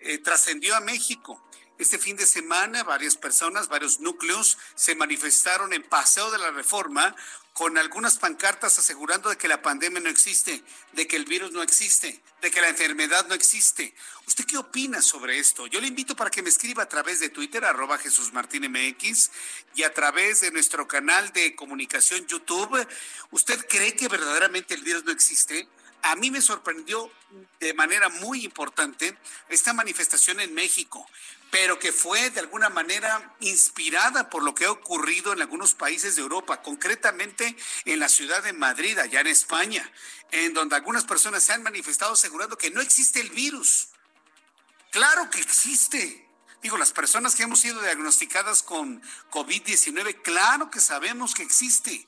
eh, 0.00 0.18
trascendió 0.18 0.74
a 0.74 0.80
México. 0.80 1.40
Este 1.78 1.98
fin 1.98 2.16
de 2.16 2.26
semana 2.26 2.84
varias 2.84 3.16
personas, 3.16 3.68
varios 3.68 4.00
núcleos 4.00 4.56
se 4.74 4.94
manifestaron 4.94 5.74
en 5.74 5.82
Paseo 5.82 6.30
de 6.30 6.38
la 6.38 6.50
Reforma 6.50 7.14
con 7.52 7.76
algunas 7.78 8.18
pancartas 8.18 8.78
asegurando 8.78 9.30
de 9.30 9.36
que 9.36 9.48
la 9.48 9.62
pandemia 9.62 10.00
no 10.00 10.10
existe, 10.10 10.62
de 10.92 11.06
que 11.06 11.16
el 11.16 11.24
virus 11.24 11.52
no 11.52 11.62
existe, 11.62 12.22
de 12.42 12.50
que 12.50 12.60
la 12.60 12.68
enfermedad 12.68 13.26
no 13.28 13.34
existe. 13.34 13.94
¿Usted 14.26 14.44
qué 14.44 14.58
opina 14.58 15.00
sobre 15.00 15.38
esto? 15.38 15.66
Yo 15.66 15.80
le 15.80 15.86
invito 15.86 16.14
para 16.14 16.30
que 16.30 16.42
me 16.42 16.50
escriba 16.50 16.82
a 16.82 16.88
través 16.88 17.20
de 17.20 17.30
Twitter, 17.30 17.64
arroba 17.64 17.96
Jesús 17.96 18.32
Martín 18.32 18.70
MX, 18.70 19.30
y 19.74 19.84
a 19.84 19.92
través 19.94 20.42
de 20.42 20.50
nuestro 20.50 20.86
canal 20.86 21.32
de 21.32 21.54
comunicación 21.54 22.26
YouTube. 22.26 22.86
¿Usted 23.30 23.66
cree 23.66 23.96
que 23.96 24.08
verdaderamente 24.08 24.74
el 24.74 24.82
virus 24.82 25.04
no 25.04 25.12
existe? 25.12 25.66
A 26.02 26.14
mí 26.14 26.30
me 26.30 26.42
sorprendió 26.42 27.10
de 27.58 27.74
manera 27.74 28.08
muy 28.08 28.44
importante 28.44 29.16
esta 29.48 29.72
manifestación 29.72 30.40
en 30.40 30.54
México, 30.54 31.08
pero 31.56 31.78
que 31.78 31.90
fue 31.90 32.28
de 32.28 32.40
alguna 32.40 32.68
manera 32.68 33.34
inspirada 33.40 34.28
por 34.28 34.42
lo 34.42 34.54
que 34.54 34.66
ha 34.66 34.70
ocurrido 34.70 35.32
en 35.32 35.40
algunos 35.40 35.72
países 35.72 36.14
de 36.14 36.20
Europa, 36.20 36.60
concretamente 36.60 37.56
en 37.86 37.98
la 37.98 38.10
ciudad 38.10 38.42
de 38.42 38.52
Madrid, 38.52 38.98
allá 38.98 39.22
en 39.22 39.28
España, 39.28 39.90
en 40.32 40.52
donde 40.52 40.76
algunas 40.76 41.06
personas 41.06 41.42
se 41.42 41.54
han 41.54 41.62
manifestado 41.62 42.12
asegurando 42.12 42.58
que 42.58 42.70
no 42.70 42.82
existe 42.82 43.20
el 43.20 43.30
virus. 43.30 43.88
Claro 44.90 45.30
que 45.30 45.40
existe. 45.40 46.28
Digo, 46.60 46.76
las 46.76 46.92
personas 46.92 47.34
que 47.34 47.44
hemos 47.44 47.60
sido 47.60 47.80
diagnosticadas 47.80 48.62
con 48.62 49.00
COVID-19, 49.30 50.20
claro 50.20 50.70
que 50.70 50.80
sabemos 50.80 51.32
que 51.32 51.42
existe 51.42 52.06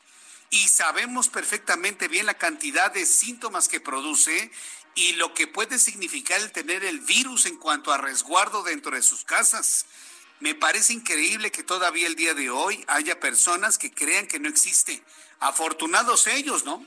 y 0.50 0.68
sabemos 0.68 1.30
perfectamente 1.30 2.06
bien 2.06 2.26
la 2.26 2.36
cantidad 2.36 2.92
de 2.92 3.06
síntomas 3.06 3.68
que 3.68 3.80
produce 3.80 4.52
y 4.98 5.12
lo 5.12 5.32
que 5.32 5.46
puede 5.46 5.78
significar 5.78 6.40
el 6.40 6.50
tener 6.50 6.82
el 6.82 6.98
virus 6.98 7.46
en 7.46 7.56
cuanto 7.56 7.92
a 7.92 7.98
resguardo 7.98 8.64
dentro 8.64 8.96
de 8.96 9.02
sus 9.02 9.22
casas. 9.22 9.86
Me 10.40 10.56
parece 10.56 10.92
increíble 10.92 11.52
que 11.52 11.62
todavía 11.62 12.08
el 12.08 12.16
día 12.16 12.34
de 12.34 12.50
hoy 12.50 12.84
haya 12.88 13.20
personas 13.20 13.78
que 13.78 13.92
crean 13.92 14.26
que 14.26 14.40
no 14.40 14.48
existe. 14.48 15.00
Afortunados 15.38 16.26
ellos, 16.26 16.64
¿no? 16.64 16.84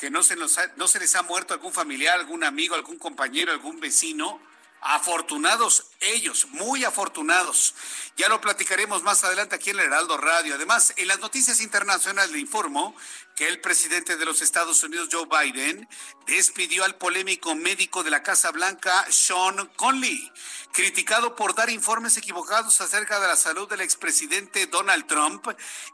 Que 0.00 0.10
no 0.10 0.24
se, 0.24 0.34
no 0.34 0.88
se 0.88 0.98
les 0.98 1.14
ha 1.14 1.22
muerto 1.22 1.54
algún 1.54 1.72
familiar, 1.72 2.18
algún 2.18 2.42
amigo, 2.42 2.74
algún 2.74 2.98
compañero, 2.98 3.52
algún 3.52 3.78
vecino 3.78 4.40
Afortunados 4.86 5.86
ellos, 6.00 6.46
muy 6.50 6.84
afortunados. 6.84 7.74
Ya 8.18 8.28
lo 8.28 8.42
platicaremos 8.42 9.02
más 9.02 9.24
adelante 9.24 9.54
aquí 9.54 9.70
en 9.70 9.80
el 9.80 9.86
Heraldo 9.86 10.18
Radio. 10.18 10.54
Además, 10.54 10.92
en 10.96 11.08
las 11.08 11.20
noticias 11.20 11.62
internacionales 11.62 12.30
le 12.30 12.38
informo 12.38 12.94
que 13.34 13.48
el 13.48 13.62
presidente 13.62 14.16
de 14.16 14.24
los 14.26 14.42
Estados 14.42 14.82
Unidos, 14.82 15.08
Joe 15.10 15.26
Biden, 15.26 15.88
despidió 16.26 16.84
al 16.84 16.96
polémico 16.96 17.54
médico 17.54 18.02
de 18.02 18.10
la 18.10 18.22
Casa 18.22 18.50
Blanca, 18.50 19.06
Sean 19.08 19.70
Conley, 19.76 20.30
criticado 20.72 21.34
por 21.34 21.54
dar 21.54 21.70
informes 21.70 22.18
equivocados 22.18 22.80
acerca 22.82 23.18
de 23.20 23.28
la 23.28 23.36
salud 23.36 23.66
del 23.66 23.80
expresidente 23.80 24.66
Donald 24.66 25.06
Trump 25.06 25.46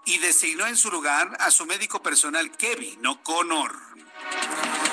y 0.04 0.18
designó 0.18 0.66
en 0.66 0.76
su 0.76 0.90
lugar 0.90 1.36
a 1.38 1.52
su 1.52 1.64
médico 1.64 2.02
personal, 2.02 2.50
Kevin 2.56 3.06
O'Connor. 3.06 4.89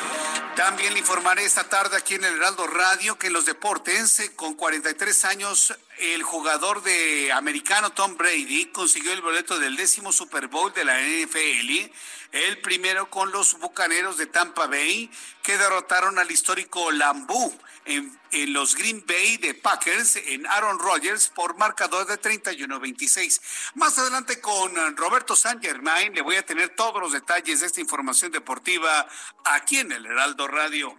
También 0.57 0.93
le 0.93 0.99
informaré 1.01 1.45
esta 1.45 1.69
tarde 1.69 1.97
aquí 1.97 2.15
en 2.15 2.23
el 2.23 2.33
Heraldo 2.33 2.65
Radio 2.65 3.19
que 3.19 3.27
en 3.27 3.33
los 3.33 3.45
deportes, 3.45 4.19
eh, 4.21 4.35
con 4.35 4.55
43 4.55 5.25
años, 5.25 5.77
el 5.99 6.23
jugador 6.23 6.81
de 6.81 7.31
americano 7.31 7.91
Tom 7.91 8.17
Brady 8.17 8.65
consiguió 8.71 9.13
el 9.13 9.21
boleto 9.21 9.59
del 9.59 9.75
décimo 9.75 10.11
Super 10.11 10.47
Bowl 10.47 10.73
de 10.73 10.83
la 10.83 10.99
NFL, 10.99 11.91
el 12.31 12.57
primero 12.63 13.07
con 13.11 13.31
los 13.31 13.59
Bucaneros 13.59 14.17
de 14.17 14.25
Tampa 14.25 14.65
Bay, 14.65 15.11
que 15.43 15.59
derrotaron 15.59 16.17
al 16.17 16.31
histórico 16.31 16.89
Lambú 16.91 17.55
en, 17.87 18.53
los 18.53 18.75
Green 18.75 19.03
Bay 19.07 19.37
de 19.37 19.53
Packers 19.53 20.17
en 20.17 20.45
Aaron 20.45 20.79
Rodgers 20.79 21.29
por 21.29 21.57
marcador 21.57 22.05
de 22.05 22.19
31-26. 22.19 23.41
Más 23.75 23.97
adelante 23.97 24.39
con 24.39 24.75
Roberto 24.95 25.35
San 25.35 25.61
Germain 25.61 26.13
le 26.13 26.21
voy 26.21 26.35
a 26.35 26.45
tener 26.45 26.69
todos 26.75 27.01
los 27.01 27.13
detalles 27.13 27.61
de 27.61 27.67
esta 27.67 27.81
información 27.81 28.31
deportiva 28.31 29.07
aquí 29.45 29.79
en 29.79 29.91
el 29.91 30.05
Heraldo 30.05 30.47
Radio. 30.47 30.97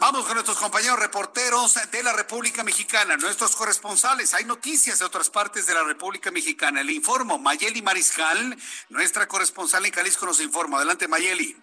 Vamos 0.00 0.26
con 0.26 0.34
nuestros 0.34 0.58
compañeros 0.58 0.98
reporteros 0.98 1.78
de 1.90 2.02
la 2.02 2.12
República 2.12 2.62
Mexicana, 2.62 3.16
nuestros 3.16 3.56
corresponsales. 3.56 4.34
Hay 4.34 4.44
noticias 4.44 4.98
de 4.98 5.06
otras 5.06 5.30
partes 5.30 5.66
de 5.66 5.72
la 5.72 5.82
República 5.82 6.30
Mexicana. 6.30 6.82
Le 6.82 6.92
informo, 6.92 7.38
Mayeli 7.38 7.80
Mariscal, 7.80 8.54
nuestra 8.90 9.26
corresponsal 9.26 9.86
en 9.86 9.92
Jalisco 9.92 10.26
nos 10.26 10.40
informa. 10.40 10.76
Adelante, 10.76 11.08
Mayeli. 11.08 11.56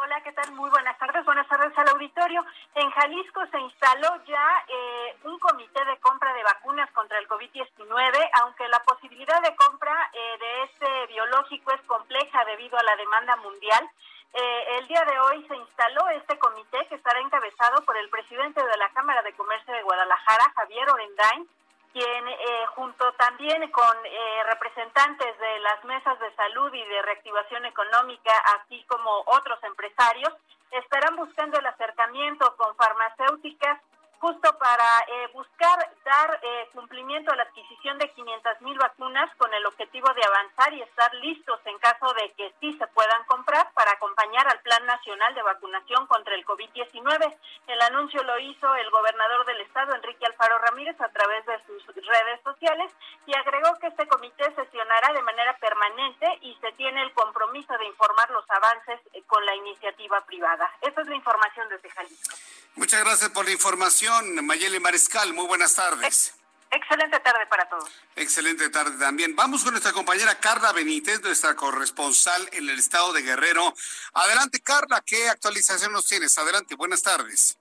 Hola, 0.00 0.20
¿qué 0.22 0.30
tal? 0.32 0.52
Muy 0.52 0.70
buenas 0.70 0.96
tardes. 0.96 1.24
Buenas 1.24 1.48
tardes 1.48 1.76
al 1.76 1.88
auditorio. 1.88 2.44
En 2.76 2.88
Jalisco 2.88 3.44
se 3.50 3.58
instaló 3.58 4.22
ya 4.28 4.64
eh, 4.68 5.16
un 5.24 5.36
comité 5.40 5.84
de 5.84 5.98
compra 5.98 6.32
de 6.34 6.44
vacunas 6.44 6.88
contra 6.92 7.18
el 7.18 7.26
COVID-19, 7.26 8.30
aunque 8.40 8.68
la 8.68 8.78
posibilidad 8.84 9.42
de 9.42 9.56
compra 9.56 10.10
eh, 10.12 10.38
de 10.38 10.62
este 10.62 11.06
biológico 11.12 11.72
es 11.72 11.80
compleja 11.82 12.44
debido 12.44 12.78
a 12.78 12.82
la 12.84 12.94
demanda 12.94 13.36
mundial. 13.38 13.90
Eh, 14.34 14.78
el 14.78 14.86
día 14.86 15.04
de 15.04 15.18
hoy 15.18 15.44
se 15.48 15.56
instaló 15.56 16.08
este 16.10 16.38
comité 16.38 16.86
que 16.88 16.94
estará 16.94 17.18
encabezado 17.18 17.84
por 17.84 17.96
el 17.96 18.08
presidente 18.08 18.64
de 18.64 18.76
la 18.76 18.90
Cámara 18.90 19.22
de 19.22 19.32
Comercio 19.32 19.74
de 19.74 19.82
Guadalajara, 19.82 20.52
Javier 20.54 20.88
Orendain, 20.90 21.48
quien 21.92 22.28
eh, 22.28 22.66
junto 22.74 23.12
también 23.14 23.70
con 23.70 23.96
eh, 24.04 24.42
representantes 24.44 25.38
de 25.38 25.58
las 25.60 25.84
mesas 25.84 26.18
de 26.20 26.34
salud 26.34 26.72
y 26.72 26.84
de 26.84 27.02
reactivación 27.02 27.64
económica, 27.66 28.32
así 28.56 28.84
como 28.88 29.10
otros 29.26 29.58
empresarios, 29.64 30.32
estarán 30.70 31.16
buscando 31.16 31.58
el 31.58 31.66
acercamiento 31.66 32.54
con 32.56 32.74
farmacéuticas 32.76 33.80
justo 34.20 34.56
para 34.58 35.00
eh, 35.00 35.28
buscar 35.32 35.78
dar 36.04 36.40
eh, 36.42 36.68
cumplimiento 36.72 37.32
a 37.32 37.36
la 37.36 37.44
adquisición 37.44 37.98
de 37.98 38.10
500 38.12 38.60
mil 38.62 38.78
vacunas 38.78 39.30
con 39.36 39.52
el 39.54 39.64
objetivo 39.66 40.08
de 40.14 40.24
avanzar 40.24 40.72
y 40.74 40.82
estar 40.82 41.12
listos 41.14 41.60
en 41.64 41.78
caso 41.78 42.12
de 42.14 42.32
que 42.32 42.52
sí 42.60 42.76
se 42.78 42.86
puedan 42.88 43.24
comprar 43.24 43.72
para 43.74 43.92
acompañar 43.92 44.48
al 44.48 44.60
Plan 44.60 44.84
Nacional 44.86 45.34
de 45.34 45.42
Vacunación 45.42 46.06
contra 46.06 46.34
el 46.34 46.44
COVID-19. 46.44 47.36
El 47.66 47.82
anuncio 47.82 48.22
lo 48.24 48.38
hizo 48.38 48.74
el 48.74 48.90
gobernador 48.90 49.46
del 49.46 49.60
estado, 49.60 49.94
Enrique 49.94 50.26
Alfaro 50.26 50.58
Ramírez, 50.58 51.00
a 51.00 51.08
través 51.08 51.44
de 51.46 51.58
sus 51.66 51.84
redes 51.86 52.40
sociales 52.42 52.92
y 53.26 53.34
agregó 53.36 53.78
que 53.78 53.88
este 53.88 54.06
comité 54.08 54.44
sesionará 54.54 55.12
de 55.12 55.22
manera 55.22 55.56
permanente 55.58 56.26
y 56.42 56.56
se 56.60 56.72
tiene 56.72 57.02
el 57.02 57.12
compromiso 57.12 57.76
de 57.78 57.86
informar 57.86 58.30
los 58.30 58.44
avances 58.50 59.00
eh, 59.12 59.22
con 59.26 59.44
la 59.44 59.54
iniciativa 59.54 60.24
privada. 60.24 60.70
Esa 60.80 61.02
es 61.02 61.06
la 61.08 61.14
información 61.14 61.68
desde 61.68 61.90
Jalisco. 61.90 62.36
Muchas 62.76 63.04
gracias 63.04 63.30
por 63.30 63.44
la 63.44 63.50
información, 63.50 64.07
Mayeli 64.42 64.80
Mariscal. 64.80 65.34
Muy 65.34 65.46
buenas 65.46 65.74
tardes. 65.74 66.34
Excelente 66.70 67.20
tarde 67.20 67.46
para 67.46 67.68
todos. 67.68 67.88
Excelente 68.16 68.68
tarde 68.70 68.98
también. 68.98 69.34
Vamos 69.36 69.64
con 69.64 69.72
nuestra 69.72 69.92
compañera 69.92 70.38
Carla 70.38 70.72
Benítez, 70.72 71.22
nuestra 71.22 71.54
corresponsal 71.54 72.48
en 72.52 72.68
el 72.68 72.78
estado 72.78 73.12
de 73.12 73.22
Guerrero. 73.22 73.74
Adelante, 74.12 74.60
Carla, 74.60 75.02
¿qué 75.04 75.28
actualización 75.28 75.92
nos 75.92 76.06
tienes? 76.06 76.36
Adelante, 76.36 76.74
buenas 76.74 77.02
tardes. 77.02 77.58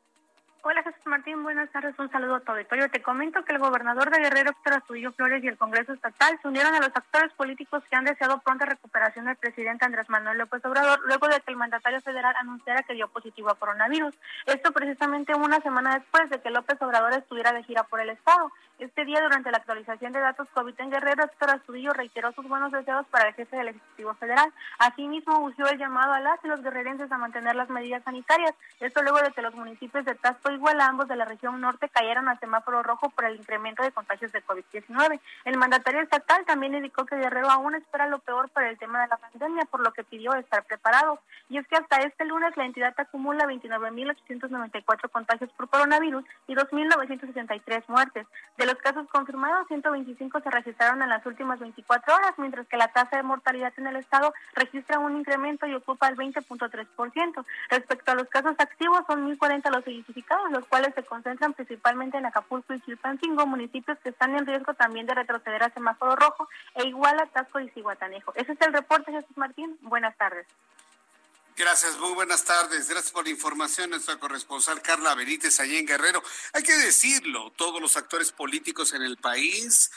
Hola 0.69 0.83
Jesús 0.83 1.05
Martín, 1.05 1.43
buenas 1.43 1.71
tardes, 1.71 1.97
un 1.97 2.11
saludo 2.11 2.35
a 2.35 2.39
tu 2.41 2.51
auditorio. 2.51 2.91
Te 2.91 3.01
comento 3.01 3.41
que 3.45 3.53
el 3.53 3.59
gobernador 3.59 4.11
de 4.11 4.19
Guerrero, 4.19 4.51
Héctor 4.51 4.73
Astudillo 4.73 5.13
Flores 5.13 5.41
y 5.41 5.47
el 5.47 5.57
Congreso 5.57 5.93
Estatal 5.93 6.37
se 6.41 6.47
unieron 6.49 6.75
a 6.75 6.81
los 6.81 6.89
actores 6.93 7.31
políticos 7.35 7.81
que 7.89 7.95
han 7.95 8.03
deseado 8.03 8.41
pronta 8.41 8.65
recuperación 8.65 9.27
del 9.27 9.37
presidente 9.37 9.85
Andrés 9.85 10.09
Manuel 10.09 10.39
López 10.39 10.65
Obrador 10.65 10.99
luego 11.05 11.29
de 11.29 11.39
que 11.39 11.51
el 11.51 11.55
mandatario 11.55 12.01
federal 12.01 12.35
anunciara 12.37 12.83
que 12.83 12.95
dio 12.95 13.07
positivo 13.07 13.49
a 13.49 13.55
coronavirus. 13.55 14.13
Esto 14.45 14.73
precisamente 14.73 15.33
una 15.33 15.61
semana 15.61 15.99
después 15.99 16.29
de 16.29 16.41
que 16.41 16.49
López 16.49 16.81
Obrador 16.81 17.13
estuviera 17.13 17.53
de 17.53 17.63
gira 17.63 17.83
por 17.83 18.01
el 18.01 18.09
estado. 18.09 18.51
Este 18.79 19.05
día, 19.05 19.19
durante 19.21 19.49
la 19.49 19.57
actualización 19.57 20.11
de 20.11 20.19
datos 20.19 20.47
COVID 20.53 20.79
en 20.79 20.91
Guerrero, 20.91 21.23
Héctor 21.23 21.49
Astudillo 21.49 21.93
reiteró 21.93 22.31
sus 22.33 22.47
buenos 22.47 22.71
deseos 22.71 23.07
para 23.07 23.29
el 23.29 23.33
jefe 23.33 23.55
del 23.57 23.69
Ejecutivo 23.69 24.13
Federal. 24.13 24.53
Asimismo, 24.77 25.39
usó 25.39 25.67
el 25.67 25.79
llamado 25.79 26.13
a 26.13 26.19
las 26.19 26.37
y 26.43 26.47
los 26.47 26.61
guerrerenses 26.61 27.11
a 27.11 27.17
mantener 27.17 27.55
las 27.55 27.71
medidas 27.71 28.03
sanitarias. 28.03 28.53
Esto 28.79 29.01
luego 29.01 29.17
de 29.19 29.31
que 29.31 29.41
los 29.41 29.55
municipios 29.55 30.05
de 30.05 30.13
Tasco 30.13 30.51
y 30.51 30.55
Iguala, 30.55 30.85
ambos 30.85 31.07
de 31.07 31.15
la 31.15 31.25
región 31.25 31.59
norte, 31.59 31.89
cayeron 31.89 32.29
a 32.29 32.37
semáforo 32.37 32.83
rojo 32.83 33.09
por 33.09 33.25
el 33.25 33.37
incremento 33.37 33.81
de 33.81 33.91
contagios 33.91 34.31
de 34.31 34.45
COVID-19. 34.45 35.19
El 35.45 35.57
mandatario 35.57 36.01
estatal 36.01 36.45
también 36.45 36.75
indicó 36.75 37.03
que 37.07 37.15
Guerrero 37.15 37.49
aún 37.49 37.73
espera 37.73 38.05
lo 38.05 38.19
peor 38.19 38.49
por 38.49 38.63
el 38.63 38.77
tema 38.77 39.01
de 39.01 39.07
la 39.07 39.17
pandemia, 39.17 39.65
por 39.71 39.79
lo 39.79 39.91
que 39.91 40.03
pidió 40.03 40.35
estar 40.35 40.63
preparado. 40.65 41.19
Y 41.49 41.57
es 41.57 41.67
que 41.67 41.77
hasta 41.77 42.01
este 42.01 42.25
lunes 42.25 42.55
la 42.55 42.65
entidad 42.65 42.93
acumula 42.95 43.45
29.894 43.45 45.09
contagios 45.09 45.49
por 45.53 45.67
coronavirus 45.67 46.23
y 46.45 46.53
2.963 46.53 47.83
muertes. 47.87 48.27
Los 48.67 48.77
casos 48.77 49.07
confirmados, 49.07 49.67
125 49.67 50.41
se 50.41 50.51
registraron 50.51 51.01
en 51.01 51.09
las 51.09 51.25
últimas 51.25 51.59
24 51.59 52.13
horas, 52.13 52.33
mientras 52.37 52.67
que 52.67 52.77
la 52.77 52.89
tasa 52.89 53.17
de 53.17 53.23
mortalidad 53.23 53.73
en 53.77 53.87
el 53.87 53.95
estado 53.95 54.33
registra 54.53 54.99
un 54.99 55.17
incremento 55.17 55.65
y 55.65 55.73
ocupa 55.73 56.09
el 56.09 56.17
20.3%. 56.17 57.45
Respecto 57.69 58.11
a 58.11 58.15
los 58.15 58.27
casos 58.27 58.55
activos, 58.59 59.03
son 59.07 59.27
1.040 59.27 59.71
los 59.71 59.87
identificados, 59.87 60.51
los 60.51 60.65
cuales 60.65 60.93
se 60.93 61.03
concentran 61.03 61.53
principalmente 61.53 62.17
en 62.17 62.25
Acapulco 62.25 62.73
y 62.73 62.81
Chilpancingo, 62.81 63.47
municipios 63.47 63.97
que 63.99 64.09
están 64.09 64.35
en 64.35 64.45
riesgo 64.45 64.73
también 64.73 65.05
de 65.05 65.15
retroceder 65.15 65.63
a 65.63 65.69
semáforo 65.69 66.15
rojo, 66.15 66.49
e 66.75 66.87
igual 66.87 67.19
a 67.19 67.25
Tasco 67.27 67.59
y 67.59 67.69
Cihuatanejo. 67.69 68.33
Ese 68.35 68.51
es 68.51 68.61
el 68.61 68.73
reporte, 68.73 69.11
Jesús 69.11 69.37
Martín. 69.37 69.77
Buenas 69.81 70.15
tardes. 70.17 70.45
Gracias, 71.57 71.97
muy 71.97 72.13
buenas 72.13 72.43
tardes. 72.43 72.87
Gracias 72.87 73.11
por 73.11 73.25
la 73.25 73.31
información, 73.31 73.89
nuestra 73.89 74.19
corresponsal 74.19 74.81
Carla 74.83 75.15
Benítez, 75.15 75.59
allí 75.59 75.77
en 75.77 75.87
Guerrero. 75.87 76.23
Hay 76.53 76.61
que 76.61 76.77
decirlo, 76.77 77.51
todos 77.57 77.81
los 77.81 77.97
actores 77.97 78.31
políticos 78.31 78.93
en 78.93 79.01
el 79.01 79.17
país 79.17 79.89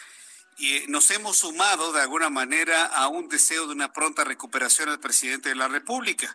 y 0.56 0.86
nos 0.88 1.10
hemos 1.10 1.36
sumado 1.36 1.92
de 1.92 2.00
alguna 2.00 2.30
manera 2.30 2.86
a 2.86 3.08
un 3.08 3.28
deseo 3.28 3.66
de 3.66 3.74
una 3.74 3.92
pronta 3.92 4.24
recuperación 4.24 4.88
del 4.88 5.00
presidente 5.00 5.50
de 5.50 5.54
la 5.54 5.68
República 5.68 6.34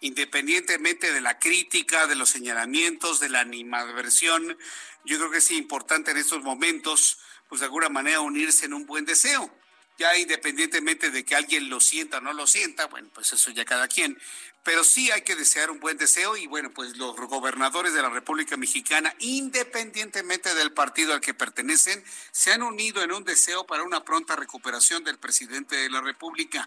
independientemente 0.00 1.12
de 1.12 1.20
la 1.22 1.38
crítica, 1.38 2.06
de 2.06 2.14
los 2.14 2.28
señalamientos, 2.28 3.20
de 3.20 3.30
la 3.30 3.40
animadversión, 3.40 4.58
yo 5.04 5.16
creo 5.16 5.30
que 5.30 5.38
es 5.38 5.50
importante 5.50 6.10
en 6.10 6.18
estos 6.18 6.42
momentos, 6.42 7.18
pues 7.48 7.60
de 7.60 7.66
alguna 7.66 7.88
manera 7.88 8.20
unirse 8.20 8.66
en 8.66 8.74
un 8.74 8.84
buen 8.84 9.06
deseo. 9.06 9.50
Ya 9.96 10.16
independientemente 10.18 11.10
de 11.10 11.24
que 11.24 11.36
alguien 11.36 11.70
lo 11.70 11.80
sienta 11.80 12.18
o 12.18 12.20
no 12.20 12.32
lo 12.32 12.46
sienta, 12.46 12.86
bueno, 12.86 13.08
pues 13.14 13.32
eso 13.32 13.50
ya 13.52 13.64
cada 13.64 13.88
quien. 13.88 14.18
Pero 14.64 14.82
sí 14.82 15.10
hay 15.10 15.22
que 15.22 15.36
desear 15.36 15.70
un 15.70 15.78
buen 15.78 15.98
deseo 15.98 16.36
y 16.38 16.46
bueno, 16.46 16.70
pues 16.70 16.96
los 16.96 17.14
gobernadores 17.16 17.92
de 17.92 18.00
la 18.00 18.08
República 18.08 18.56
Mexicana, 18.56 19.14
independientemente 19.18 20.54
del 20.54 20.72
partido 20.72 21.12
al 21.12 21.20
que 21.20 21.34
pertenecen, 21.34 22.02
se 22.32 22.52
han 22.52 22.62
unido 22.62 23.02
en 23.02 23.12
un 23.12 23.24
deseo 23.24 23.66
para 23.66 23.82
una 23.82 24.04
pronta 24.04 24.36
recuperación 24.36 25.04
del 25.04 25.18
presidente 25.18 25.76
de 25.76 25.90
la 25.90 26.00
República. 26.00 26.66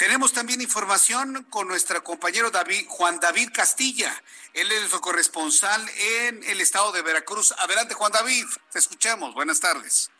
Tenemos 0.00 0.32
también 0.32 0.62
información 0.62 1.44
con 1.50 1.68
nuestro 1.68 2.02
compañero 2.02 2.50
David, 2.50 2.86
Juan 2.88 3.20
David 3.20 3.50
Castilla. 3.52 4.10
Él 4.54 4.72
es 4.72 4.80
nuestro 4.80 5.02
corresponsal 5.02 5.86
en 5.98 6.42
el 6.44 6.62
estado 6.62 6.90
de 6.90 7.02
Veracruz. 7.02 7.52
Adelante, 7.58 7.92
Juan 7.92 8.10
David, 8.10 8.46
te 8.72 8.78
escuchamos. 8.78 9.34
Buenas 9.34 9.60
tardes. 9.60 10.10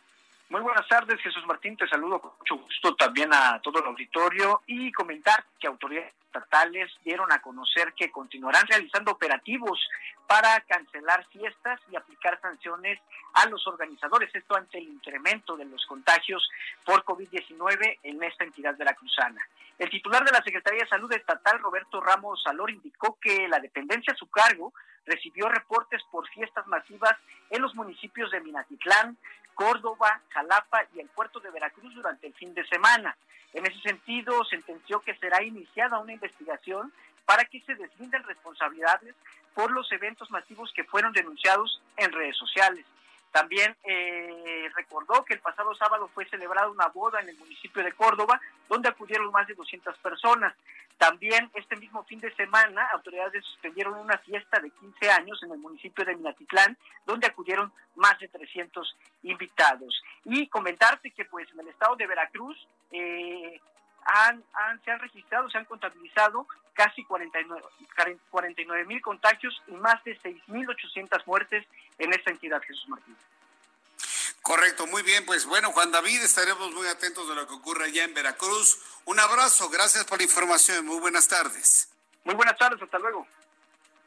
Muy 0.51 0.61
buenas 0.61 0.87
tardes, 0.87 1.19
Jesús 1.23 1.47
Martín. 1.47 1.79
Te 1.79 1.89
saludo 1.89 2.21
con 2.21 2.33
mucho 2.39 2.57
gusto 2.57 2.95
también 2.95 3.33
a 3.33 3.59
todo 3.63 3.79
el 3.79 3.87
auditorio 3.87 4.61
y 4.67 4.93
comentar 4.93 5.47
que 5.59 5.67
autoridades 5.67 6.13
estatales 6.31 6.91
dieron 7.05 7.31
a 7.33 7.43
conocer 7.43 7.93
que 7.95 8.11
continuarán 8.11 8.67
realizando 8.69 9.13
operativos 9.13 9.81
para 10.27 10.61
cancelar 10.61 11.27
fiestas 11.29 11.81
y 11.91 11.97
aplicar 11.97 12.41
sanciones 12.41 13.01
a 13.35 13.49
los 13.49 13.67
organizadores. 13.67 14.33
Esto 14.33 14.57
ante 14.57 14.79
el 14.79 14.85
incremento 14.85 15.57
de 15.57 15.65
los 15.65 15.85
contagios 15.87 16.49
por 16.85 17.05
COVID-19 17.05 17.99
en 18.05 18.23
esta 18.23 18.45
entidad 18.45 18.77
veracruzana. 18.77 19.41
El 19.79 19.91
titular 19.91 20.25
de 20.25 20.31
la 20.31 20.43
Secretaría 20.43 20.85
de 20.85 20.89
Salud 20.89 21.13
Estatal, 21.13 21.59
Roberto 21.59 22.01
Ramos 22.01 22.43
Salor, 22.43 22.71
indicó 22.71 23.19
que 23.21 23.49
la 23.49 23.59
dependencia 23.59 24.13
a 24.13 24.17
su 24.17 24.31
cargo 24.31 24.73
recibió 25.07 25.49
reportes 25.49 26.03
por 26.13 26.29
fiestas 26.29 26.67
masivas 26.69 27.17
en 27.49 27.63
los 27.63 27.75
municipios 27.75 28.31
de 28.31 28.41
Minatitlán, 28.41 29.17
Córdoba, 29.55 30.21
Jalapa 30.31 30.85
y 30.95 31.01
el 31.01 31.09
puerto 31.09 31.41
de 31.41 31.51
Veracruz 31.51 31.95
durante 31.95 32.27
el 32.27 32.35
fin 32.35 32.55
de 32.55 32.67
semana. 32.67 33.17
En 33.53 33.67
ese 33.67 33.81
sentido, 33.81 34.45
sentenció 34.45 35.01
que 35.01 35.15
será 35.17 35.43
iniciada 35.43 35.99
una 35.99 36.13
investigación 36.13 36.93
para 37.25 37.45
que 37.45 37.61
se 37.61 37.75
deslinden 37.75 38.23
responsabilidades 38.25 39.15
por 39.55 39.71
los 39.71 39.91
eventos 39.93 40.31
masivos 40.31 40.73
que 40.75 40.85
fueron 40.85 41.13
denunciados 41.13 41.83
en 41.97 42.13
redes 42.13 42.37
sociales. 42.37 42.85
También 43.33 43.77
eh, 43.85 44.69
recordó 44.75 45.25
que 45.25 45.35
el 45.35 45.41
pasado 45.41 45.75
sábado 45.75 46.09
fue 46.13 46.29
celebrada 46.29 46.69
una 46.69 46.89
boda 46.89 47.21
en 47.21 47.29
el 47.29 47.39
municipio 47.39 47.83
de 47.83 47.93
Córdoba, 47.93 48.41
donde 48.69 48.89
acudieron 48.89 49.31
más 49.31 49.47
de 49.47 49.55
200 49.55 49.97
personas. 49.99 50.55
También 50.99 51.51
este 51.55 51.77
mismo 51.77 52.05
fin 52.05 52.21
de 52.21 52.35
semana, 52.35 52.89
autoridades 52.93 53.45
suspendieron 53.45 53.95
una 53.95 54.19
fiesta 54.19 54.61
de 54.61 54.71
15 54.71 55.11
años 55.11 55.43
en 55.43 55.53
el 55.53 55.59
municipio 55.59 56.05
de 56.05 56.15
Minatitlán, 56.15 56.77
donde 57.07 57.27
acudieron 57.27 57.73
más 57.95 58.19
de 58.19 58.29
300 58.29 58.97
invitados. 59.23 60.03
Y 60.25 60.49
comentarte 60.49 61.11
que 61.13 61.25
pues 61.25 61.49
en 61.53 61.61
el 61.61 61.69
estado 61.69 61.97
de 61.97 62.07
Veracruz 62.07 62.69
eh, 62.91 63.61
han, 64.05 64.45
se 64.85 64.91
han 64.91 65.01
registrado, 65.01 65.51
se 65.51 65.59
han 65.59 65.65
contabilizado 65.65 66.47
casi 66.75 67.05
49 67.05 68.85
mil 68.87 69.03
contagios 69.03 69.63
y 69.67 69.73
más 69.73 70.03
de 70.05 70.19
6.800 70.21 71.23
muertes 71.27 71.67
en 71.99 72.13
esta 72.13 72.31
entidad, 72.31 72.63
Jesús 72.63 72.89
Martín. 72.89 73.17
Correcto, 74.43 74.87
muy 74.87 75.03
bien. 75.03 75.27
Pues 75.27 75.45
bueno, 75.47 75.73
Juan 75.73 75.93
David, 75.93 76.23
estaremos 76.23 76.73
muy 76.73 76.87
atentos 76.87 77.29
de 77.29 77.35
lo 77.35 77.47
que 77.47 77.55
ocurre 77.55 77.85
allá 77.85 78.05
en 78.05 78.15
Veracruz. 78.15 78.79
Un 79.05 79.21
abrazo, 79.21 79.69
gracias 79.69 80.05
por 80.05 80.19
la 80.19 80.25
información. 80.25 80.87
Muy 80.87 80.99
buenas 80.99 81.29
tardes. 81.29 81.93
Muy 82.25 82.35
buenas 82.35 82.57
tardes, 82.57 82.81
hasta 82.83 82.99
luego. 82.99 83.27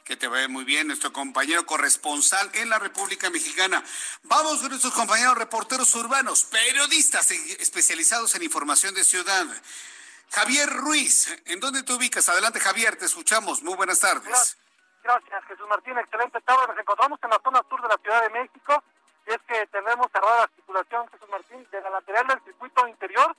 Que 0.03 0.17
te 0.17 0.27
vaya 0.27 0.49
muy 0.49 0.65
bien, 0.65 0.87
nuestro 0.87 1.13
compañero 1.13 1.65
corresponsal 1.65 2.49
en 2.55 2.69
la 2.69 2.77
República 2.77 3.29
Mexicana. 3.29 3.81
Vamos 4.23 4.59
con 4.59 4.67
nuestros 4.67 4.93
compañeros 4.93 5.37
reporteros 5.37 5.95
urbanos, 5.95 6.43
periodistas 6.43 7.31
especializados 7.31 8.35
en 8.35 8.43
información 8.43 8.93
de 8.93 9.05
ciudad. 9.05 9.45
Javier 10.29 10.69
Ruiz, 10.69 11.41
¿en 11.45 11.61
dónde 11.61 11.83
te 11.83 11.93
ubicas? 11.93 12.27
Adelante, 12.27 12.59
Javier, 12.59 12.97
te 12.97 13.05
escuchamos. 13.05 13.63
Muy 13.63 13.75
buenas 13.75 14.01
tardes. 14.01 14.57
Gracias, 15.03 15.45
Jesús 15.45 15.67
Martín. 15.69 15.97
Excelente 15.97 16.41
tarde. 16.41 16.67
Nos 16.67 16.77
encontramos 16.77 17.19
en 17.23 17.29
la 17.29 17.39
zona 17.41 17.61
sur 17.69 17.81
de 17.81 17.87
la 17.87 17.97
Ciudad 17.97 18.21
de 18.23 18.29
México 18.29 18.83
y 19.25 19.31
es 19.31 19.39
que 19.47 19.67
tenemos 19.67 20.07
cerrada 20.11 20.39
la 20.41 20.51
circulación, 20.53 21.07
Jesús 21.11 21.29
Martín, 21.29 21.65
de 21.71 21.81
la 21.81 21.89
lateral 21.89 22.27
del 22.27 22.43
circuito 22.43 22.85
interior, 22.89 23.33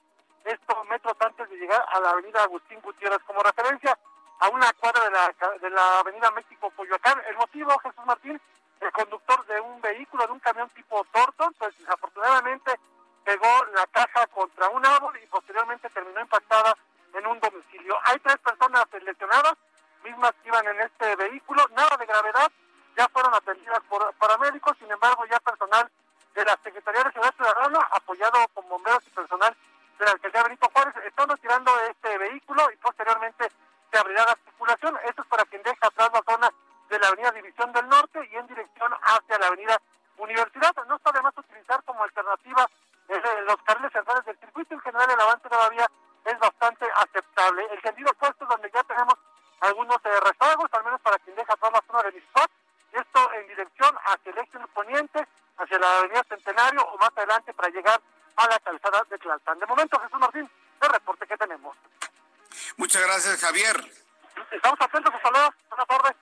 esto 0.45 0.85
metros 0.85 1.15
antes 1.21 1.51
de 1.51 1.57
llegar 1.57 1.85
a 1.93 2.01
la 2.01 2.11
avenida 2.11 2.43
Agustín 2.43 2.81
Gutiérrez. 2.81 3.21
Como 3.27 3.43
referencia 3.43 3.99
a 4.41 4.49
una 4.49 4.73
cuadra 4.75 5.05
de 5.05 5.11
la, 5.11 5.59
de 5.61 5.71
la 5.71 5.99
avenida 6.01 6.31
México 6.33 6.71
Coyoacán, 6.77 7.21
el 7.29 7.37
motivo, 7.37 7.79
Jesús 7.79 8.05
Martín, 8.05 8.41
el 8.81 8.93
conductor 8.93 9.47
de 9.47 9.61
un 9.61 9.81
vehículo, 9.81 10.27
de 10.27 10.33
un 10.33 10.41
camión 10.41 10.69
tipo 10.71 11.05
Torton, 11.13 11.55
pues 11.55 11.77
desafortunadamente 11.79 12.79
pegó 13.25 13.65
la 13.75 13.87
caja 13.87 14.27
contra 14.29 14.69
un 14.69 14.85
árbol 14.85 15.19
y 15.23 15.27
posteriormente 15.27 15.89
terminó 15.91 16.21
impactada 16.21 16.77
en 17.15 17.27
un 17.27 17.41
domicilio. 17.41 17.97
Hay 18.05 18.19
tres 18.19 18.37
personas 18.39 18.85
lesionadas, 19.03 19.55
mismas 20.03 20.33
que 20.43 20.49
iban 20.49 20.67
en 20.67 20.81
este 20.81 21.17
vehículo, 21.17 21.67
nada 21.75 21.97
de 21.97 22.07
gravedad, 22.07 22.51
ya 22.97 23.09
fueron 23.09 23.35
atendidas 23.35 23.81
por 23.89 24.13
paramédicos, 24.15 24.77
sin 24.79 24.91
embargo 24.91 25.25
ya 25.27 25.39
personal 25.41 25.91
de 26.35 26.45
la 26.45 26.59
Secretaría 26.63 27.05
de 27.05 27.13
Seguridad 27.13 27.35
Ciudadana, 27.37 27.89
apoyado 27.93 28.39
con 28.53 28.69
bomberos 28.69 29.07
y 29.07 29.11
personal 29.11 29.57
de 29.99 30.05
la 30.05 30.11
alcaldía 30.11 30.43
Benito 30.43 30.69
Juárez, 30.73 30.95
están 31.07 31.29
retirando 31.29 31.71
este 31.89 32.19
vehículo 32.19 32.71
y 32.73 32.77
posteriormente 32.77 33.49
se 33.95 34.01
abrirá 34.01 34.25
la 34.27 34.35
circulación. 34.45 34.99
Esto 35.05 35.23
es 35.23 35.29
para 35.29 35.45
quien 35.45 35.63
deja 35.63 35.87
atrás 35.87 36.11
la 36.13 36.23
zona 36.27 36.51
de 36.91 36.99
la 36.99 37.07
avenida 37.07 37.31
División 37.31 37.73
del 37.73 37.89
Norte 37.89 38.29
y 38.29 38.37
en 38.37 38.47
dirección 38.49 38.93
hacia 38.93 39.39
la 39.39 39.47
avenida 39.47 39.81
Universidad. 40.17 40.75
No 40.89 40.97
está 40.97 41.13
de 41.13 41.23
más 41.23 41.37
utilizar 41.39 41.81
como 41.85 42.03
alternativa 42.03 42.69
eh, 43.09 43.23
los 43.47 43.57
carriles 43.63 43.93
centrales 43.93 44.25
del 44.25 44.39
circuito. 44.39 44.75
En 44.75 44.81
general 44.81 45.11
el 45.11 45.21
avance 45.21 45.49
todavía 45.49 45.89
es 46.25 46.39
bastante 46.41 46.87
aceptable. 46.97 47.69
El 47.71 47.83
sentido 47.83 48.11
opuesto 48.11 48.47
donde 48.47 48.71
ya 48.75 48.83
tenemos 48.83 49.15
algunos 49.61 49.97
eh, 50.05 50.21
rezagos, 50.21 50.67
al 50.73 50.85
menos 50.85 51.01
para 51.01 51.19
quien 51.21 51.37
deja 51.37 51.53
atrás 51.53 51.73
la 51.73 51.85
zona 51.87 52.03
de 52.03 52.13
Miscuac, 52.13 52.51
esto 52.93 53.33
en 53.33 53.47
dirección 53.47 53.97
hacia 54.07 54.33
el 54.33 54.39
eje 54.39 54.59
poniente, 54.75 55.29
hacia 55.59 55.79
la 55.79 55.99
avenida 55.99 56.25
Centenario 56.29 56.83
o 56.83 56.99
más 56.99 57.11
adelante 57.15 57.55
para 57.55 57.69
llegar 57.69 58.01
a 58.37 58.49
la 58.49 58.59
calzada 58.59 59.05
de 59.09 59.19
Tlalpan. 59.19 59.61
De 59.61 59.67
momento, 59.67 60.01
Jesús 60.01 60.19
Martín, 60.19 60.51
el 60.81 60.89
reporte 60.89 61.27
que 61.29 61.37
tenemos. 61.37 61.77
Muchas 62.77 63.03
gracias, 63.03 63.41
Javier. 63.41 63.77
Estamos 64.51 64.81
atentos, 64.81 65.13
saludos. 65.23 65.51
Buenas 65.69 65.87
tardes. 65.87 66.17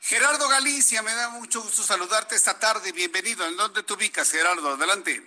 Gerardo 0.00 0.48
Galicia, 0.48 1.02
me 1.02 1.12
da 1.14 1.30
mucho 1.30 1.60
gusto 1.62 1.82
saludarte 1.82 2.36
esta 2.36 2.58
tarde. 2.58 2.92
Bienvenido. 2.92 3.44
¿En 3.44 3.56
dónde 3.56 3.82
te 3.82 3.92
ubicas, 3.92 4.30
Gerardo? 4.30 4.74
Adelante. 4.74 5.20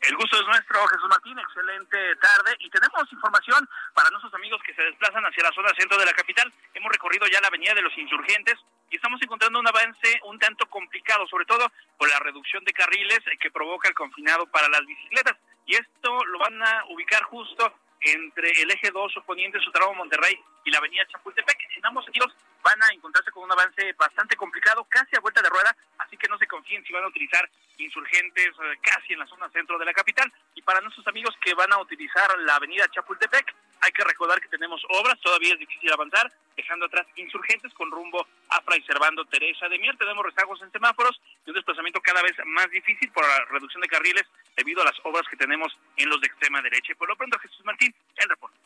El 0.00 0.16
gusto 0.16 0.36
es 0.40 0.46
nuestro, 0.46 0.86
Jesús 0.88 1.08
Martín. 1.08 1.38
Excelente 1.38 2.16
tarde. 2.16 2.56
Y 2.60 2.70
tenemos 2.70 3.04
información 3.12 3.68
para 3.94 4.10
nuestros 4.10 4.34
amigos 4.34 4.60
que 4.66 4.74
se 4.74 4.82
desplazan 4.82 5.22
hacia 5.24 5.44
la 5.44 5.52
zona 5.52 5.70
centro 5.78 5.98
de 5.98 6.06
la 6.06 6.12
capital. 6.12 6.52
Hemos 6.74 6.90
recorrido 6.90 7.26
ya 7.28 7.40
la 7.40 7.48
avenida 7.48 7.74
de 7.74 7.82
los 7.82 7.96
insurgentes 7.96 8.56
y 8.90 8.96
estamos 8.96 9.20
encontrando 9.22 9.60
un 9.60 9.68
avance 9.68 10.20
un 10.24 10.38
tanto 10.38 10.66
complicado, 10.66 11.26
sobre 11.28 11.44
todo 11.44 11.70
por 11.96 12.08
la 12.08 12.18
reducción 12.18 12.64
de 12.64 12.72
carriles 12.72 13.20
que 13.40 13.50
provoca 13.50 13.88
el 13.88 13.94
confinado 13.94 14.46
para 14.46 14.68
las 14.68 14.84
bicicletas. 14.86 15.36
Y 15.66 15.76
esto 15.76 16.24
lo 16.24 16.38
van 16.38 16.62
a 16.62 16.84
ubicar 16.88 17.22
justo 17.24 17.72
entre 18.02 18.50
el 18.62 18.70
eje 18.70 18.90
2 18.90 19.14
poniente 19.26 19.60
su 19.60 19.70
tramo 19.70 19.94
Monterrey 19.94 20.38
y 20.64 20.70
la 20.70 20.78
avenida 20.78 21.06
Chapultepec. 21.08 21.58
En 21.76 21.86
ambos 21.86 22.04
sentidos 22.04 22.34
van 22.62 22.82
a 22.82 22.92
encontrarse 22.92 23.30
con 23.30 23.44
un 23.44 23.52
avance 23.52 23.92
bastante 23.94 24.36
complicado, 24.36 24.84
casi 24.88 25.16
a 25.16 25.20
vuelta 25.20 25.42
de 25.42 25.48
rueda, 25.48 25.76
así 25.98 26.16
que 26.16 26.28
no 26.28 26.38
se 26.38 26.46
confíen 26.46 26.84
si 26.84 26.92
van 26.92 27.04
a 27.04 27.08
utilizar 27.08 27.48
insurgentes 27.78 28.48
eh, 28.48 28.78
casi 28.82 29.12
en 29.12 29.18
la 29.18 29.26
zona 29.26 29.50
centro 29.50 29.78
de 29.78 29.84
la 29.84 29.92
capital. 29.92 30.32
Y 30.54 30.62
para 30.62 30.80
nuestros 30.80 31.06
amigos 31.08 31.34
que 31.40 31.54
van 31.54 31.72
a 31.72 31.80
utilizar 31.80 32.38
la 32.40 32.56
avenida 32.56 32.88
Chapultepec, 32.88 33.54
hay 33.80 33.90
que 33.90 34.04
recordar 34.04 34.40
que 34.40 34.48
tenemos 34.48 34.80
obras, 34.90 35.18
todavía 35.20 35.54
es 35.54 35.58
difícil 35.58 35.92
avanzar, 35.92 36.32
dejando 36.56 36.86
atrás 36.86 37.04
insurgentes 37.16 37.72
con 37.74 37.90
rumbo 37.90 38.24
a 38.48 38.60
Fray 38.62 38.80
Servando 38.82 39.24
Teresa 39.24 39.68
de 39.68 39.78
Mier. 39.78 39.96
Tenemos 39.96 40.24
rezagos 40.24 40.62
en 40.62 40.70
semáforos 40.70 41.20
y 41.44 41.50
un 41.50 41.54
desplazamiento 41.54 42.00
cada 42.00 42.22
vez 42.22 42.32
más 42.46 42.70
difícil 42.70 43.10
por 43.10 43.26
la 43.26 43.44
reducción 43.46 43.80
de 43.80 43.88
carriles 43.88 44.24
debido 44.56 44.82
a 44.82 44.84
las 44.84 44.94
obras 45.02 45.26
que 45.28 45.36
tenemos 45.36 45.76
en 45.96 46.08
los 46.08 46.20
de 46.20 46.28
extrema 46.28 46.62
derecha. 46.62 46.94
Por 46.96 47.08
lo 47.08 47.16
pronto, 47.16 47.38
Jesús 47.40 47.64
Martín, 47.64 47.92
el 48.16 48.28
reporte. 48.28 48.56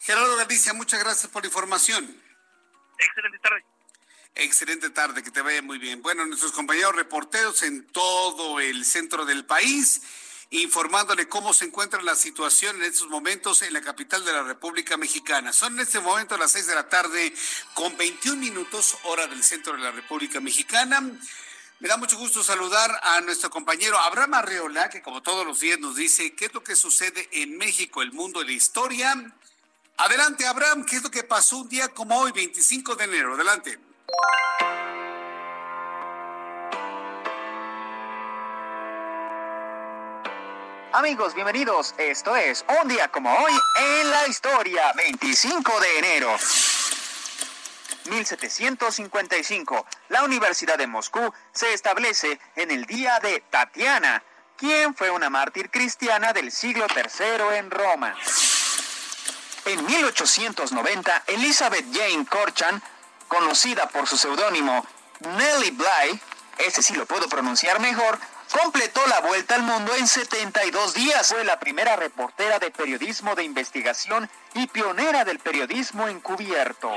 Gerardo 0.00 0.36
Galicia, 0.36 0.72
muchas 0.72 1.02
gracias 1.02 1.32
por 1.32 1.42
la 1.42 1.48
información. 1.48 2.27
Excelente 2.98 3.38
tarde. 3.38 3.64
Excelente 4.34 4.90
tarde, 4.90 5.22
que 5.22 5.30
te 5.30 5.42
vaya 5.42 5.62
muy 5.62 5.78
bien. 5.78 6.02
Bueno, 6.02 6.24
nuestros 6.26 6.52
compañeros 6.52 6.94
reporteros 6.94 7.62
en 7.62 7.86
todo 7.88 8.60
el 8.60 8.84
centro 8.84 9.24
del 9.24 9.44
país, 9.44 10.02
informándole 10.50 11.28
cómo 11.28 11.52
se 11.52 11.64
encuentra 11.64 12.00
la 12.02 12.14
situación 12.14 12.76
en 12.76 12.84
estos 12.84 13.08
momentos 13.08 13.62
en 13.62 13.72
la 13.72 13.80
capital 13.80 14.24
de 14.24 14.32
la 14.32 14.42
República 14.42 14.96
Mexicana. 14.96 15.52
Son 15.52 15.74
en 15.74 15.80
este 15.80 16.00
momento 16.00 16.36
las 16.36 16.52
seis 16.52 16.66
de 16.66 16.74
la 16.74 16.88
tarde 16.88 17.32
con 17.74 17.96
21 17.96 18.40
minutos 18.40 18.96
hora 19.04 19.26
del 19.26 19.42
centro 19.42 19.72
de 19.72 19.80
la 19.80 19.90
República 19.90 20.40
Mexicana. 20.40 21.00
Me 21.80 21.88
da 21.88 21.96
mucho 21.96 22.16
gusto 22.16 22.42
saludar 22.42 22.98
a 23.02 23.20
nuestro 23.20 23.50
compañero 23.50 23.98
Abraham 23.98 24.34
Arreola, 24.34 24.88
que 24.88 25.02
como 25.02 25.22
todos 25.22 25.46
los 25.46 25.60
días 25.60 25.78
nos 25.78 25.96
dice 25.96 26.34
qué 26.34 26.46
es 26.46 26.54
lo 26.54 26.62
que 26.62 26.74
sucede 26.74 27.28
en 27.32 27.56
México, 27.56 28.02
el 28.02 28.12
mundo 28.12 28.42
y 28.42 28.46
la 28.46 28.52
historia. 28.52 29.14
Adelante, 30.00 30.46
Abraham, 30.46 30.86
¿qué 30.86 30.94
es 30.94 31.02
lo 31.02 31.10
que 31.10 31.24
pasó 31.24 31.56
un 31.58 31.68
día 31.68 31.88
como 31.88 32.16
hoy, 32.20 32.30
25 32.30 32.94
de 32.94 33.04
enero? 33.04 33.34
Adelante. 33.34 33.80
Amigos, 40.92 41.34
bienvenidos. 41.34 41.96
Esto 41.98 42.36
es 42.36 42.64
un 42.80 42.86
día 42.86 43.08
como 43.08 43.28
hoy 43.34 43.52
en 43.74 44.10
la 44.10 44.28
historia, 44.28 44.92
25 44.92 45.80
de 45.80 45.98
enero. 45.98 46.36
1755, 48.08 49.84
la 50.10 50.22
Universidad 50.22 50.78
de 50.78 50.86
Moscú 50.86 51.34
se 51.50 51.74
establece 51.74 52.38
en 52.54 52.70
el 52.70 52.84
día 52.84 53.18
de 53.18 53.42
Tatiana, 53.50 54.22
quien 54.56 54.94
fue 54.94 55.10
una 55.10 55.28
mártir 55.28 55.70
cristiana 55.70 56.32
del 56.32 56.52
siglo 56.52 56.86
III 56.94 57.56
en 57.58 57.70
Roma. 57.72 58.14
En 59.68 59.84
1890, 59.84 61.24
Elizabeth 61.26 61.84
Jane 61.92 62.24
Corchan, 62.24 62.82
conocida 63.28 63.86
por 63.90 64.06
su 64.06 64.16
seudónimo 64.16 64.86
Nellie 65.20 65.72
Bly, 65.72 66.18
ese 66.56 66.82
sí 66.82 66.94
lo 66.94 67.04
puedo 67.04 67.28
pronunciar 67.28 67.78
mejor, 67.78 68.18
completó 68.50 69.06
la 69.08 69.20
vuelta 69.20 69.56
al 69.56 69.64
mundo 69.64 69.94
en 69.94 70.08
72 70.08 70.94
días. 70.94 71.28
Fue 71.28 71.44
la 71.44 71.60
primera 71.60 71.96
reportera 71.96 72.58
de 72.58 72.70
periodismo 72.70 73.34
de 73.34 73.44
investigación 73.44 74.30
y 74.54 74.68
pionera 74.68 75.26
del 75.26 75.38
periodismo 75.38 76.08
encubierto. 76.08 76.90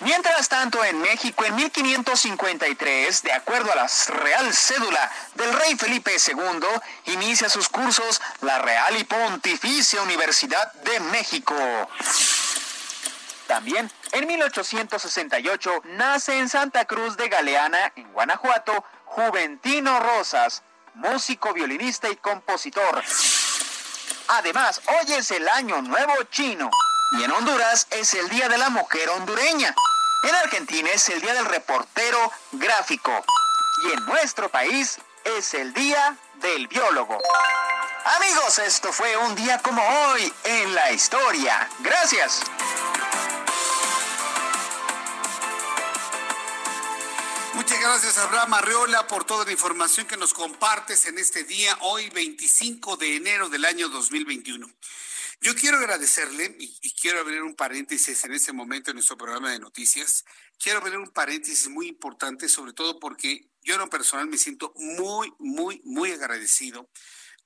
Mientras 0.00 0.48
tanto, 0.50 0.84
en 0.84 1.00
México, 1.00 1.44
en 1.46 1.56
1553, 1.56 3.22
de 3.22 3.32
acuerdo 3.32 3.72
a 3.72 3.76
la 3.76 3.90
Real 4.08 4.52
Cédula 4.52 5.10
del 5.34 5.52
rey 5.54 5.74
Felipe 5.76 6.14
II, 6.14 7.14
inicia 7.14 7.48
sus 7.48 7.70
cursos 7.70 8.20
la 8.42 8.58
Real 8.58 8.94
y 8.98 9.04
Pontificia 9.04 10.02
Universidad 10.02 10.70
de 10.74 11.00
México. 11.00 11.54
También, 13.46 13.90
en 14.12 14.26
1868, 14.26 15.82
nace 15.84 16.38
en 16.38 16.50
Santa 16.50 16.84
Cruz 16.84 17.16
de 17.16 17.30
Galeana, 17.30 17.92
en 17.96 18.12
Guanajuato, 18.12 18.84
Juventino 19.06 19.98
Rosas, 19.98 20.62
músico, 20.94 21.54
violinista 21.54 22.10
y 22.10 22.16
compositor. 22.16 23.02
Además, 24.28 24.82
hoy 24.88 25.14
es 25.14 25.30
el 25.30 25.48
Año 25.48 25.80
Nuevo 25.80 26.14
Chino. 26.24 26.70
Y 27.12 27.22
en 27.22 27.30
Honduras 27.30 27.86
es 27.90 28.14
el 28.14 28.28
Día 28.28 28.48
de 28.48 28.58
la 28.58 28.68
Mujer 28.68 29.08
Hondureña. 29.10 29.74
En 30.24 30.34
Argentina 30.34 30.90
es 30.92 31.08
el 31.08 31.20
Día 31.20 31.34
del 31.34 31.44
Reportero 31.44 32.32
Gráfico. 32.52 33.24
Y 33.84 33.92
en 33.92 34.06
nuestro 34.06 34.48
país 34.48 34.98
es 35.24 35.54
el 35.54 35.72
Día 35.72 36.16
del 36.40 36.66
Biólogo. 36.66 37.18
Amigos, 38.18 38.58
esto 38.58 38.92
fue 38.92 39.16
un 39.16 39.34
día 39.36 39.60
como 39.62 39.82
hoy 39.82 40.32
en 40.44 40.74
la 40.74 40.92
historia. 40.92 41.68
Gracias. 41.80 42.42
Muchas 47.54 47.80
gracias, 47.80 48.18
Abraham 48.18 48.54
Arreola, 48.54 49.06
por 49.06 49.24
toda 49.24 49.44
la 49.44 49.52
información 49.52 50.06
que 50.06 50.16
nos 50.16 50.34
compartes 50.34 51.06
en 51.06 51.18
este 51.18 51.44
día, 51.44 51.76
hoy 51.80 52.10
25 52.10 52.96
de 52.96 53.16
enero 53.16 53.48
del 53.48 53.64
año 53.64 53.88
2021. 53.88 54.68
Yo 55.40 55.54
quiero 55.54 55.76
agradecerle 55.76 56.56
y, 56.58 56.92
quiero 57.00 57.20
abrir 57.20 57.42
un 57.42 57.54
paréntesis 57.54 58.24
en 58.24 58.32
este 58.32 58.52
momento 58.52 58.90
en 58.90 58.96
nuestro 58.96 59.16
programa 59.16 59.52
de 59.52 59.58
noticias. 59.58 60.24
Quiero 60.58 60.78
abrir 60.78 60.96
un 60.96 61.10
paréntesis 61.10 61.68
muy 61.68 61.88
importante, 61.88 62.48
sobre 62.48 62.72
todo 62.72 62.98
porque 62.98 63.50
yo 63.62 63.74
en 63.74 63.80
lo 63.80 63.90
personal 63.90 64.26
me 64.28 64.38
siento 64.38 64.72
muy, 64.76 65.32
muy, 65.38 65.80
muy 65.84 66.10
agradecido 66.10 66.90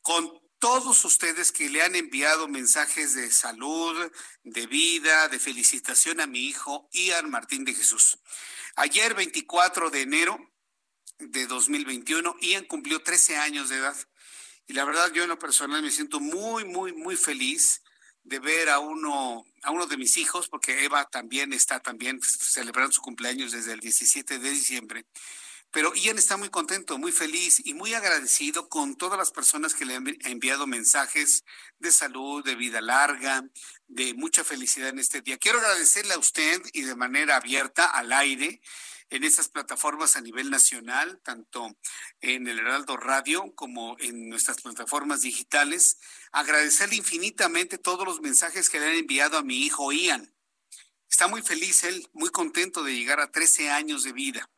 con 0.03 0.31
todos 0.61 1.05
ustedes 1.05 1.53
que 1.53 1.71
le 1.71 1.83
han 1.83 1.97
enviado 1.97 2.47
mensajes 2.47 3.15
de 3.15 3.31
salud, 3.31 4.13
de 4.45 4.67
vida, 4.67 5.29
de 5.29 5.39
felicitación 5.39 6.21
a 6.21 6.27
mi 6.27 6.41
hijo 6.47 6.89
Ian 6.93 7.31
Martín 7.31 7.65
de 7.65 7.75
Jesús. 7.75 8.19
Ayer, 8.77 9.15
24 9.15 9.91
de 9.91 10.03
enero 10.03 10.39
de 11.19 11.47
2021, 11.47 12.37
Ian 12.41 12.65
cumplió 12.65 13.03
13 13.03 13.39
años 13.39 13.69
de 13.69 13.77
edad. 13.77 13.97
Y 14.71 14.73
la 14.73 14.85
verdad, 14.85 15.11
yo 15.13 15.25
en 15.25 15.29
lo 15.29 15.37
personal 15.37 15.83
me 15.83 15.91
siento 15.91 16.21
muy, 16.21 16.65
muy, 16.65 16.93
muy 16.93 17.17
feliz 17.17 17.83
de 18.23 18.39
ver 18.39 18.69
a 18.69 18.79
uno, 18.79 19.45
a 19.65 19.73
uno 19.73 19.89
de 19.89 19.97
mis 19.97 20.17
hijos, 20.17 20.47
porque 20.49 20.85
Eva 20.85 21.11
también 21.11 21.53
está 21.53 21.81
también 21.81 22.21
celebrando 22.23 22.93
su 22.93 23.03
cumpleaños 23.03 23.51
desde 23.51 23.73
el 23.73 23.81
17 23.81 24.39
de 24.39 24.49
diciembre. 24.49 25.07
Pero 25.73 25.93
Ian 25.97 26.19
está 26.19 26.37
muy 26.37 26.51
contento, 26.51 26.99
muy 26.99 27.11
feliz 27.11 27.61
y 27.65 27.75
muy 27.75 27.95
agradecido 27.95 28.69
con 28.69 28.95
todas 28.95 29.19
las 29.19 29.33
personas 29.33 29.75
que 29.75 29.85
le 29.85 29.97
han 29.97 30.07
enviado 30.21 30.69
mensajes 30.69 31.43
de 31.81 31.91
salud, 31.91 32.45
de 32.45 32.55
vida 32.55 32.81
larga, 32.81 33.43
de 33.89 34.15
mucha 34.15 34.45
felicidad 34.45 34.91
en 34.91 35.01
este 35.01 35.21
día. 35.21 35.37
Quiero 35.37 35.59
agradecerle 35.59 36.15
a 36.15 36.19
usted 36.19 36.63
y 36.75 36.83
de 36.83 36.95
manera 36.95 37.35
abierta 37.35 37.87
al 37.87 38.13
aire 38.13 38.61
en 39.11 39.25
esas 39.25 39.49
plataformas 39.49 40.17
a 40.17 40.21
nivel 40.21 40.51
nacional, 40.51 41.21
tanto 41.23 41.77
en 42.21 42.47
el 42.47 42.61
Heraldo 42.61 42.97
Radio 42.97 43.55
como 43.55 43.97
en 43.99 44.29
nuestras 44.29 44.63
plataformas 44.63 45.23
digitales. 45.23 45.99
Agradecerle 46.33 46.97
infinitamente 46.97 47.77
todos 47.77 48.07
los 48.07 48.21
mensajes 48.21 48.71
que 48.71 48.79
le 48.79 48.87
han 48.87 48.97
enviado 48.97 49.37
a 49.37 49.43
mi 49.43 49.65
hijo 49.65 49.93
Ian. 49.93 50.33
Está 51.11 51.27
muy 51.27 51.43
feliz 51.43 51.83
él, 51.85 52.09
muy 52.13 52.31
contento 52.31 52.85
de 52.85 52.95
llegar 52.95 53.21
a 53.21 53.33
13 53.33 53.71
años 53.71 54.05
de 54.05 54.13
vida. 54.13 54.49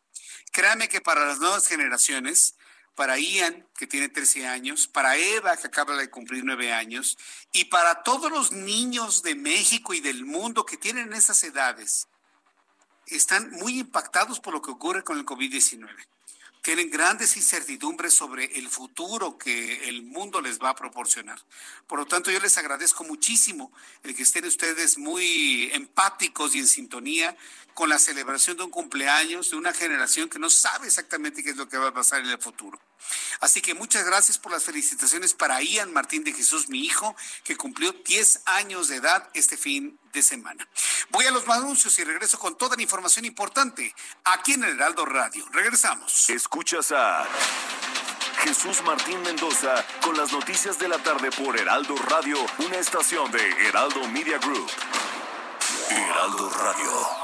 Créame 0.53 0.89
que 0.89 1.01
para 1.01 1.25
las 1.25 1.39
nuevas 1.39 1.67
generaciones, 1.67 2.57
para 2.95 3.19
Ian, 3.19 3.67
que 3.75 3.87
tiene 3.87 4.11
13 4.11 4.47
años, 4.47 4.87
para 4.87 5.17
Eva, 5.17 5.57
que 5.57 5.67
acaba 5.67 5.97
de 5.97 6.11
cumplir 6.11 6.45
9 6.45 6.75
años, 6.75 7.17
y 7.53 7.65
para 7.65 8.03
todos 8.03 8.31
los 8.31 8.53
niños 8.53 9.23
de 9.23 9.35
México 9.35 9.95
y 9.95 10.01
del 10.01 10.27
mundo 10.27 10.67
que 10.67 10.77
tienen 10.77 11.15
esas 11.15 11.43
edades, 11.43 12.07
están 13.07 13.51
muy 13.51 13.81
impactados 13.81 14.41
por 14.41 14.55
lo 14.55 14.63
que 14.63 14.71
ocurre 14.71 15.05
con 15.05 15.19
el 15.19 15.25
COVID-19. 15.25 15.89
Tienen 16.63 16.91
grandes 16.91 17.37
incertidumbres 17.37 18.15
sobre 18.15 18.45
el 18.57 18.69
futuro 18.69 19.37
que 19.37 19.89
el 19.89 20.03
mundo 20.03 20.41
les 20.41 20.61
va 20.61 20.71
a 20.71 20.77
proporcionar. 20.77 21.41
Por 21.89 21.99
lo 21.99 22.07
tanto, 22.07 22.31
yo 22.31 22.39
les 22.39 22.57
agradezco 22.57 23.03
muchísimo 23.03 23.73
el 24.05 24.15
que 24.15 24.23
estén 24.23 24.45
ustedes 24.45 24.97
muy 24.97 25.71
empáticos 25.73 26.55
y 26.55 26.61
en 26.61 26.69
sintonía 26.69 27.37
con 27.75 27.89
la 27.89 27.99
celebración 27.99 28.57
de 28.57 28.63
un 28.63 28.71
cumpleaños 28.71 29.51
de 29.51 29.57
una 29.57 29.73
generación 29.73 30.29
que 30.29 30.39
no 30.39 30.51
sabe 30.51 30.87
exactamente 30.87 31.43
qué 31.43 31.51
es 31.51 31.57
lo 31.57 31.69
que 31.69 31.79
va 31.79 31.89
a 31.89 31.95
pasar 31.95 32.21
en 32.21 32.29
el 32.29 32.39
futuro. 32.39 32.81
Así 33.41 33.61
que 33.61 33.75
muchas 33.75 34.05
gracias 34.05 34.39
por 34.39 34.53
las 34.53 34.63
felicitaciones 34.63 35.35
para 35.35 35.61
Ian 35.63 35.93
Martín 35.93 36.23
de 36.23 36.33
Jesús, 36.33 36.69
mi 36.69 36.85
hijo, 36.85 37.17
que 37.43 37.57
cumplió 37.57 37.93
10 37.93 38.43
años 38.47 38.89
de 38.89 38.97
edad 38.97 39.29
este 39.35 39.57
fin 39.57 39.99
de 40.13 40.23
semana. 40.23 40.69
Voy 41.13 41.27
a 41.27 41.31
los 41.31 41.47
anuncios 41.47 41.99
y 41.99 42.05
regreso 42.05 42.39
con 42.39 42.57
toda 42.57 42.75
la 42.75 42.83
información 42.83 43.27
importante 43.27 43.95
aquí 44.25 44.55
en 44.55 44.65
el 44.65 44.77
Heraldo 44.77 45.05
Radio. 45.05 45.45
Regresamos. 45.53 46.31
Escuchas 46.31 46.91
a 46.91 47.27
Jesús 48.43 48.83
Martín 48.87 49.21
Mendoza 49.21 49.85
con 50.03 50.17
las 50.17 50.33
noticias 50.33 50.79
de 50.79 50.89
la 50.89 50.97
tarde 50.99 51.31
por 51.31 51.59
Heraldo 51.59 51.95
Radio, 52.09 52.39
una 52.61 52.79
estación 52.79 53.31
de 53.31 53.47
Heraldo 53.69 54.09
Media 54.09 54.39
Group. 54.39 54.71
Heraldo 55.91 56.49
Radio. 56.49 57.22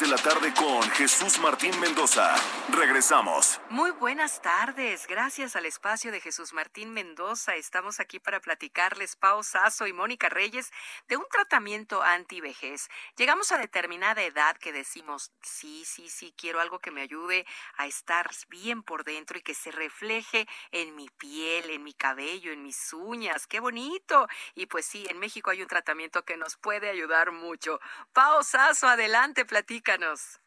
De 0.00 0.08
la 0.08 0.16
tarde 0.16 0.53
con 0.64 0.82
Jesús 0.92 1.38
Martín 1.40 1.78
Mendoza. 1.78 2.34
Regresamos. 2.70 3.60
Muy 3.68 3.90
buenas 3.90 4.40
tardes. 4.40 5.06
Gracias 5.06 5.56
al 5.56 5.66
espacio 5.66 6.10
de 6.10 6.22
Jesús 6.22 6.54
Martín 6.54 6.90
Mendoza. 6.94 7.54
Estamos 7.54 8.00
aquí 8.00 8.18
para 8.18 8.40
platicarles, 8.40 9.14
Pau 9.14 9.42
Sasso 9.42 9.86
y 9.86 9.92
Mónica 9.92 10.30
Reyes, 10.30 10.70
de 11.06 11.18
un 11.18 11.26
tratamiento 11.30 12.02
antivejez. 12.02 12.88
Llegamos 13.18 13.52
a 13.52 13.58
determinada 13.58 14.22
edad 14.22 14.56
que 14.56 14.72
decimos, 14.72 15.32
sí, 15.42 15.84
sí, 15.84 16.08
sí, 16.08 16.34
quiero 16.34 16.60
algo 16.60 16.78
que 16.78 16.90
me 16.90 17.02
ayude 17.02 17.44
a 17.76 17.86
estar 17.86 18.30
bien 18.48 18.82
por 18.82 19.04
dentro 19.04 19.36
y 19.36 19.42
que 19.42 19.54
se 19.54 19.70
refleje 19.70 20.48
en 20.70 20.96
mi 20.96 21.10
piel, 21.10 21.68
en 21.68 21.82
mi 21.82 21.92
cabello, 21.92 22.52
en 22.52 22.62
mis 22.62 22.90
uñas. 22.94 23.46
¡Qué 23.46 23.60
bonito! 23.60 24.28
Y 24.54 24.64
pues 24.64 24.86
sí, 24.86 25.04
en 25.10 25.18
México 25.18 25.50
hay 25.50 25.60
un 25.60 25.68
tratamiento 25.68 26.24
que 26.24 26.38
nos 26.38 26.56
puede 26.56 26.88
ayudar 26.88 27.32
mucho. 27.32 27.80
Pau 28.14 28.42
Sasso 28.42 28.88
adelante, 28.88 29.44
platícanos. 29.44 30.40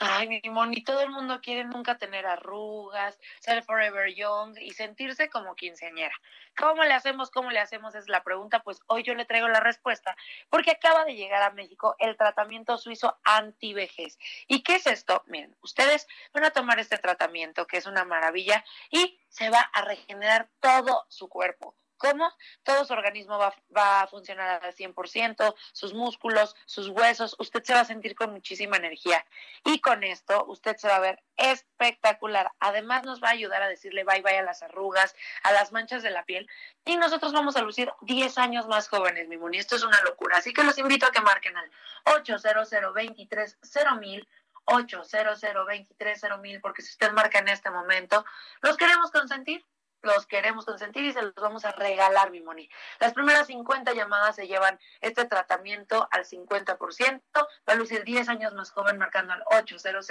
Ay, 0.00 0.28
mi 0.28 0.40
Moni, 0.48 0.84
todo 0.84 1.00
el 1.00 1.10
mundo 1.10 1.40
quiere 1.40 1.64
nunca 1.64 1.98
tener 1.98 2.24
arrugas, 2.24 3.18
ser 3.40 3.64
forever 3.64 4.14
young 4.14 4.56
y 4.56 4.70
sentirse 4.70 5.28
como 5.28 5.56
quinceañera. 5.56 6.14
¿Cómo 6.56 6.84
le 6.84 6.94
hacemos? 6.94 7.32
¿Cómo 7.32 7.50
le 7.50 7.58
hacemos? 7.58 7.96
Es 7.96 8.08
la 8.08 8.22
pregunta. 8.22 8.60
Pues 8.62 8.78
hoy 8.86 9.02
yo 9.02 9.14
le 9.14 9.24
traigo 9.24 9.48
la 9.48 9.58
respuesta, 9.58 10.16
porque 10.50 10.70
acaba 10.70 11.04
de 11.04 11.16
llegar 11.16 11.42
a 11.42 11.50
México 11.50 11.96
el 11.98 12.16
tratamiento 12.16 12.78
suizo 12.78 13.18
antivejez. 13.24 14.18
¿Y 14.46 14.62
qué 14.62 14.76
es 14.76 14.86
esto? 14.86 15.24
Miren, 15.26 15.56
ustedes 15.62 16.06
van 16.32 16.44
a 16.44 16.50
tomar 16.50 16.78
este 16.78 16.98
tratamiento, 16.98 17.66
que 17.66 17.78
es 17.78 17.86
una 17.86 18.04
maravilla, 18.04 18.64
y 18.90 19.20
se 19.28 19.50
va 19.50 19.60
a 19.60 19.82
regenerar 19.82 20.48
todo 20.60 21.06
su 21.08 21.28
cuerpo 21.28 21.74
¿Cómo? 21.98 22.32
Todo 22.62 22.84
su 22.84 22.92
organismo 22.92 23.38
va, 23.38 24.02
a 24.02 24.06
funcionar 24.06 24.64
al 24.64 24.74
100%, 24.74 25.54
sus 25.72 25.94
músculos, 25.94 26.54
sus 26.64 26.88
huesos, 26.88 27.34
usted 27.38 27.62
se 27.64 27.74
va 27.74 27.80
a 27.80 27.84
sentir 27.84 28.14
con 28.14 28.32
muchísima 28.32 28.76
energía. 28.76 29.26
Y 29.64 29.80
con 29.80 30.04
esto 30.04 30.44
usted 30.46 30.76
se 30.76 30.88
va 30.88 30.96
a 30.96 31.00
ver 31.00 31.22
espectacular. 31.36 32.52
Además 32.60 33.04
nos 33.04 33.22
va 33.22 33.28
a 33.28 33.32
ayudar 33.32 33.62
a 33.62 33.68
decirle 33.68 34.04
bye 34.04 34.22
bye 34.22 34.38
a 34.38 34.42
las 34.42 34.62
arrugas, 34.62 35.14
a 35.42 35.52
las 35.52 35.72
manchas 35.72 36.02
de 36.02 36.10
la 36.10 36.24
piel. 36.24 36.48
Y 36.84 36.96
nosotros 36.96 37.32
vamos 37.32 37.56
a 37.56 37.62
lucir 37.62 37.92
10 38.02 38.38
años 38.38 38.68
más 38.68 38.88
jóvenes, 38.88 39.28
mi 39.28 39.36
Moni. 39.36 39.58
Esto 39.58 39.76
es 39.76 39.82
una 39.82 40.00
locura. 40.02 40.38
Así 40.38 40.52
que 40.52 40.62
los 40.62 40.78
invito 40.78 41.06
a 41.06 41.10
que 41.10 41.20
marquen 41.20 41.56
al 41.56 41.70
800 42.04 42.70
23 42.94 43.58
mil 43.98 44.28
800 44.66 45.40
23 45.66 46.22
mil 46.40 46.60
porque 46.60 46.82
si 46.82 46.90
usted 46.90 47.12
marca 47.12 47.38
en 47.38 47.48
este 47.48 47.70
momento, 47.70 48.24
los 48.60 48.76
queremos 48.76 49.10
consentir 49.10 49.64
los 50.02 50.26
queremos 50.26 50.64
consentir 50.64 51.04
y 51.04 51.12
se 51.12 51.22
los 51.22 51.34
vamos 51.34 51.64
a 51.64 51.72
regalar, 51.72 52.30
mi 52.30 52.40
Moni. 52.40 52.68
Las 53.00 53.14
primeras 53.14 53.46
50 53.46 53.92
llamadas 53.92 54.36
se 54.36 54.46
llevan 54.46 54.78
este 55.00 55.24
tratamiento 55.24 56.08
al 56.10 56.24
50%, 56.24 57.22
va 57.34 57.72
a 57.72 57.74
lucir 57.74 58.04
10 58.04 58.28
años 58.28 58.54
más 58.54 58.70
joven 58.70 58.98
marcando 58.98 59.32
al 59.32 59.42
800 59.46 60.06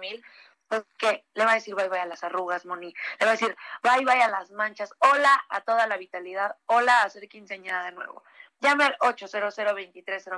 mil. 0.00 0.24
Porque 0.68 1.24
le 1.32 1.46
va 1.46 1.52
a 1.52 1.54
decir 1.54 1.74
bye 1.74 1.88
bye 1.88 2.00
a 2.00 2.04
las 2.04 2.22
arrugas, 2.24 2.66
Moni, 2.66 2.94
le 3.18 3.24
va 3.24 3.32
a 3.32 3.36
decir 3.36 3.56
bye 3.82 4.04
bye 4.04 4.22
a 4.22 4.28
las 4.28 4.50
manchas, 4.50 4.92
hola 4.98 5.42
a 5.48 5.62
toda 5.62 5.86
la 5.86 5.96
vitalidad, 5.96 6.56
hola 6.66 7.00
a 7.02 7.08
ser 7.08 7.26
quinceañera 7.26 7.84
de 7.84 7.92
nuevo. 7.92 8.22
Llame 8.60 8.84
al 8.84 8.96
800 9.00 9.54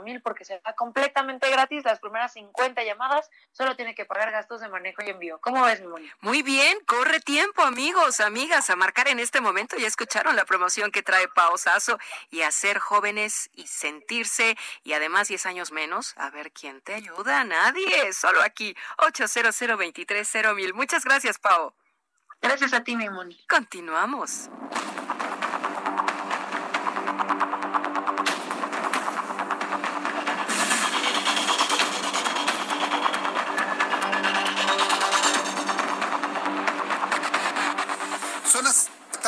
mil 0.02 0.20
porque 0.20 0.44
se 0.44 0.61
va 0.61 0.74
completamente 0.74 1.50
gratis. 1.50 1.85
Las 1.85 2.00
primeras 2.00 2.35
50 2.35 2.85
llamadas 2.85 3.30
solo 3.52 3.76
tiene 3.76 3.94
que 3.94 4.04
pagar 4.04 4.30
gastos 4.30 4.61
de 4.61 4.68
manejo 4.68 5.02
y 5.02 5.11
envío. 5.11 5.40
¿Cómo 5.40 5.64
ves, 5.64 5.83
Moni? 5.83 6.11
Muy 6.20 6.42
bien, 6.42 6.78
corre 6.85 7.20
tiempo, 7.20 7.62
amigos, 7.62 8.20
amigas, 8.20 8.68
a 8.68 8.76
marcar 8.76 9.09
en 9.09 9.20
este 9.20 9.40
momento. 9.40 9.76
Ya 9.76 9.87
escucharon 9.87 10.37
la 10.37 10.44
promoción 10.44 10.90
que 10.90 11.02
trae 11.02 11.28
Pausazo 11.28 11.98
y 12.30 12.42
a 12.42 12.50
ser 12.50 12.78
jóvenes 12.78 13.48
y 13.54 13.66
sentirse 13.66 14.56
y 14.83 14.92
además 14.92 15.28
10 15.28 15.46
años 15.46 15.72
menos. 15.72 16.14
A 16.16 16.28
ver 16.30 16.52
quién 16.52 16.83
te 16.83 16.94
ayuda. 16.94 17.44
Nadie. 17.44 18.12
Solo 18.12 18.42
aquí, 18.42 18.76
800 18.98 19.54
mil. 20.54 20.74
Muchas 20.74 21.04
gracias, 21.04 21.38
Pau. 21.38 21.72
Gracias 22.42 22.72
a 22.72 22.83
ti, 22.83 22.96
mi 22.96 23.09
Moni. 23.09 23.38
Continuamos. 23.48 24.48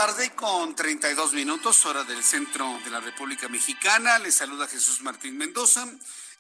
Tarde 0.07 0.35
con 0.35 0.75
32 0.75 1.33
minutos, 1.33 1.87
hora 1.87 2.03
del 2.03 2.25
centro 2.25 2.77
de 2.85 2.91
la 2.91 2.99
República 2.99 3.49
Mexicana. 3.49 4.19
Les 4.19 4.35
saluda 4.35 4.67
Jesús 4.67 5.01
Martín 5.01 5.39
Mendoza. 5.39 5.87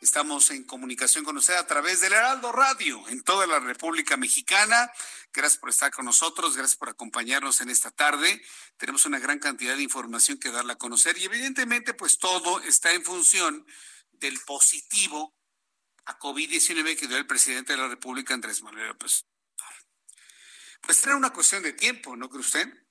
Estamos 0.00 0.50
en 0.50 0.64
comunicación 0.64 1.24
con 1.24 1.36
usted 1.36 1.54
a 1.54 1.64
través 1.64 2.00
del 2.00 2.12
Heraldo 2.12 2.50
Radio 2.50 3.06
en 3.06 3.22
toda 3.22 3.46
la 3.46 3.60
República 3.60 4.16
Mexicana. 4.16 4.90
Gracias 5.32 5.60
por 5.60 5.70
estar 5.70 5.92
con 5.92 6.06
nosotros, 6.06 6.56
gracias 6.56 6.76
por 6.76 6.88
acompañarnos 6.88 7.60
en 7.60 7.70
esta 7.70 7.92
tarde. 7.92 8.44
Tenemos 8.78 9.06
una 9.06 9.20
gran 9.20 9.38
cantidad 9.38 9.76
de 9.76 9.84
información 9.84 10.38
que 10.38 10.50
darle 10.50 10.72
a 10.72 10.76
conocer 10.76 11.16
y 11.18 11.26
evidentemente 11.26 11.94
pues 11.94 12.18
todo 12.18 12.60
está 12.62 12.90
en 12.90 13.04
función 13.04 13.64
del 14.10 14.40
positivo 14.40 15.36
a 16.06 16.18
COVID-19 16.18 16.96
que 16.96 17.06
dio 17.06 17.16
el 17.16 17.28
presidente 17.28 17.74
de 17.74 17.78
la 17.78 17.86
República, 17.86 18.34
Andrés 18.34 18.60
Manuel 18.60 18.88
López. 18.88 19.24
Pues 20.80 21.00
era 21.06 21.14
una 21.14 21.32
cuestión 21.32 21.62
de 21.62 21.74
tiempo, 21.74 22.16
¿no 22.16 22.28
cree 22.28 22.40
usted? 22.40 22.81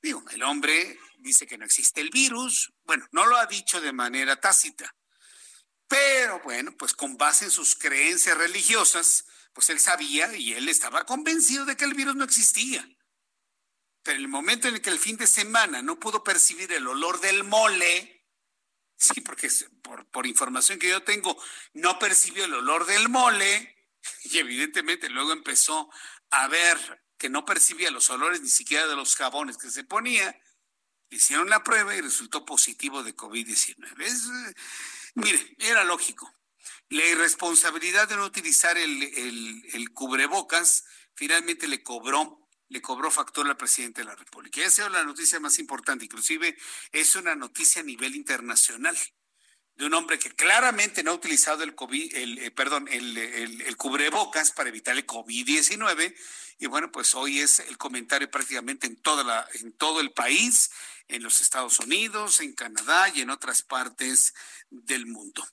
Digo, 0.00 0.24
el 0.30 0.42
hombre 0.42 0.98
dice 1.18 1.46
que 1.46 1.58
no 1.58 1.64
existe 1.64 2.00
el 2.00 2.10
virus. 2.10 2.72
Bueno, 2.84 3.06
no 3.12 3.26
lo 3.26 3.36
ha 3.36 3.46
dicho 3.46 3.80
de 3.80 3.92
manera 3.92 4.40
tácita. 4.40 4.94
Pero 5.86 6.40
bueno, 6.44 6.72
pues 6.76 6.94
con 6.94 7.16
base 7.16 7.46
en 7.46 7.50
sus 7.50 7.74
creencias 7.74 8.36
religiosas, 8.36 9.24
pues 9.52 9.70
él 9.70 9.80
sabía 9.80 10.36
y 10.36 10.52
él 10.52 10.68
estaba 10.68 11.06
convencido 11.06 11.64
de 11.64 11.76
que 11.76 11.84
el 11.84 11.94
virus 11.94 12.14
no 12.14 12.24
existía. 12.24 12.86
Pero 14.02 14.16
en 14.16 14.22
el 14.22 14.28
momento 14.28 14.68
en 14.68 14.74
el 14.74 14.82
que 14.82 14.90
el 14.90 14.98
fin 14.98 15.16
de 15.16 15.26
semana 15.26 15.82
no 15.82 15.98
pudo 15.98 16.22
percibir 16.22 16.72
el 16.72 16.86
olor 16.86 17.20
del 17.20 17.44
mole, 17.44 18.18
Sí, 18.98 19.20
porque 19.20 19.48
por, 19.82 20.10
por 20.10 20.26
información 20.26 20.78
que 20.78 20.88
yo 20.88 21.02
tengo, 21.04 21.40
no 21.72 21.98
percibió 21.98 22.44
el 22.44 22.54
olor 22.54 22.84
del 22.86 23.08
mole 23.08 23.76
y 24.24 24.38
evidentemente 24.38 25.08
luego 25.08 25.32
empezó 25.32 25.90
a 26.30 26.48
ver 26.48 27.04
que 27.18 27.28
no 27.28 27.44
percibía 27.44 27.90
los 27.90 28.08
olores 28.10 28.40
ni 28.40 28.48
siquiera 28.48 28.86
de 28.86 28.96
los 28.96 29.16
jabones 29.16 29.58
que 29.58 29.70
se 29.70 29.84
ponía. 29.84 30.40
Hicieron 31.10 31.50
la 31.50 31.64
prueba 31.64 31.94
y 31.96 32.00
resultó 32.00 32.44
positivo 32.44 33.02
de 33.02 33.16
COVID-19. 33.16 34.54
mire, 35.14 35.56
era 35.58 35.84
lógico. 35.84 36.32
La 36.90 37.04
irresponsabilidad 37.04 38.08
de 38.08 38.16
no 38.16 38.24
utilizar 38.24 38.78
el, 38.78 39.02
el, 39.72 39.90
cubrebocas 39.92 40.84
finalmente 41.14 41.68
le 41.68 41.82
cobró 41.82 42.36
le 42.70 42.82
cobró 42.82 43.10
factura 43.10 43.48
al 43.48 43.56
presidente 43.56 44.02
de 44.02 44.06
la 44.06 44.14
República. 44.14 44.60
Esa 44.62 44.84
es 44.84 44.92
la 44.92 45.02
noticia 45.02 45.40
más 45.40 45.58
importante, 45.58 46.04
inclusive 46.04 46.54
es 46.92 47.16
una 47.16 47.34
noticia 47.34 47.80
a 47.80 47.84
nivel 47.84 48.14
internacional 48.14 48.94
de 49.78 49.86
un 49.86 49.94
hombre 49.94 50.18
que 50.18 50.32
claramente 50.32 51.04
no 51.04 51.12
ha 51.12 51.14
utilizado 51.14 51.62
el 51.62 51.76
COVID, 51.76 52.14
el, 52.16 52.38
eh, 52.38 52.50
perdón, 52.50 52.88
el, 52.90 53.16
el, 53.16 53.76
cubrebocas 53.76 54.50
para 54.50 54.70
evitar 54.70 54.96
el 54.96 55.06
COVID-19. 55.06 56.14
Y 56.58 56.66
bueno, 56.66 56.90
pues 56.90 57.14
hoy 57.14 57.38
es 57.38 57.60
el 57.60 57.78
comentario 57.78 58.30
prácticamente 58.30 58.88
en 58.88 58.96
toda 58.96 59.22
la, 59.22 59.48
en 59.54 59.72
todo 59.72 60.00
el 60.00 60.12
país, 60.12 60.70
en 61.06 61.22
los 61.22 61.40
Estados 61.40 61.78
Unidos, 61.78 62.40
en 62.40 62.52
Canadá 62.52 63.08
y 63.14 63.20
en 63.20 63.30
otras 63.30 63.62
partes 63.62 64.34
del 64.68 65.06
mundo. 65.06 65.46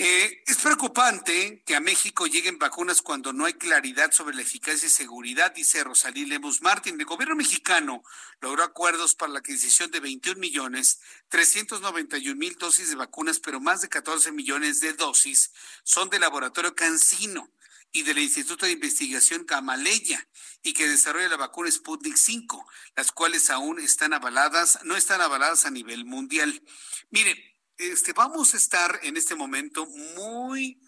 Eh, 0.00 0.44
es 0.46 0.58
preocupante 0.58 1.62
que 1.66 1.74
a 1.74 1.80
México 1.80 2.26
lleguen 2.26 2.58
vacunas 2.58 3.02
cuando 3.02 3.32
no 3.32 3.46
hay 3.46 3.54
claridad 3.54 4.12
sobre 4.12 4.36
la 4.36 4.42
eficacia 4.42 4.86
y 4.86 4.90
seguridad, 4.90 5.52
dice 5.52 5.82
Rosalí 5.82 6.24
Lemus 6.24 6.62
Martín. 6.62 7.00
El 7.00 7.06
gobierno 7.06 7.34
mexicano 7.34 8.04
logró 8.40 8.62
acuerdos 8.62 9.16
para 9.16 9.32
la 9.32 9.38
adquisición 9.40 9.90
de 9.90 9.98
21 9.98 10.38
millones 10.38 11.00
391 11.30 12.36
mil 12.36 12.54
dosis 12.54 12.90
de 12.90 12.94
vacunas, 12.94 13.40
pero 13.40 13.58
más 13.58 13.80
de 13.80 13.88
14 13.88 14.30
millones 14.30 14.78
de 14.78 14.92
dosis 14.92 15.52
son 15.82 16.10
del 16.10 16.20
laboratorio 16.20 16.76
Cancino 16.76 17.50
y 17.92 18.02
del 18.02 18.18
Instituto 18.18 18.66
de 18.66 18.72
Investigación 18.72 19.46
Gamaleya 19.46 20.28
y 20.62 20.72
que 20.72 20.88
desarrolla 20.88 21.28
la 21.28 21.36
vacuna 21.36 21.70
Sputnik 21.70 22.16
5, 22.16 22.66
las 22.96 23.12
cuales 23.12 23.50
aún 23.50 23.80
están 23.80 24.12
avaladas, 24.12 24.80
no 24.84 24.96
están 24.96 25.20
avaladas 25.20 25.64
a 25.64 25.70
nivel 25.70 26.04
mundial. 26.04 26.62
Mire, 27.10 27.56
este, 27.76 28.12
vamos 28.12 28.54
a 28.54 28.56
estar 28.56 29.00
en 29.02 29.16
este 29.16 29.34
momento 29.34 29.86
muy 29.86 30.80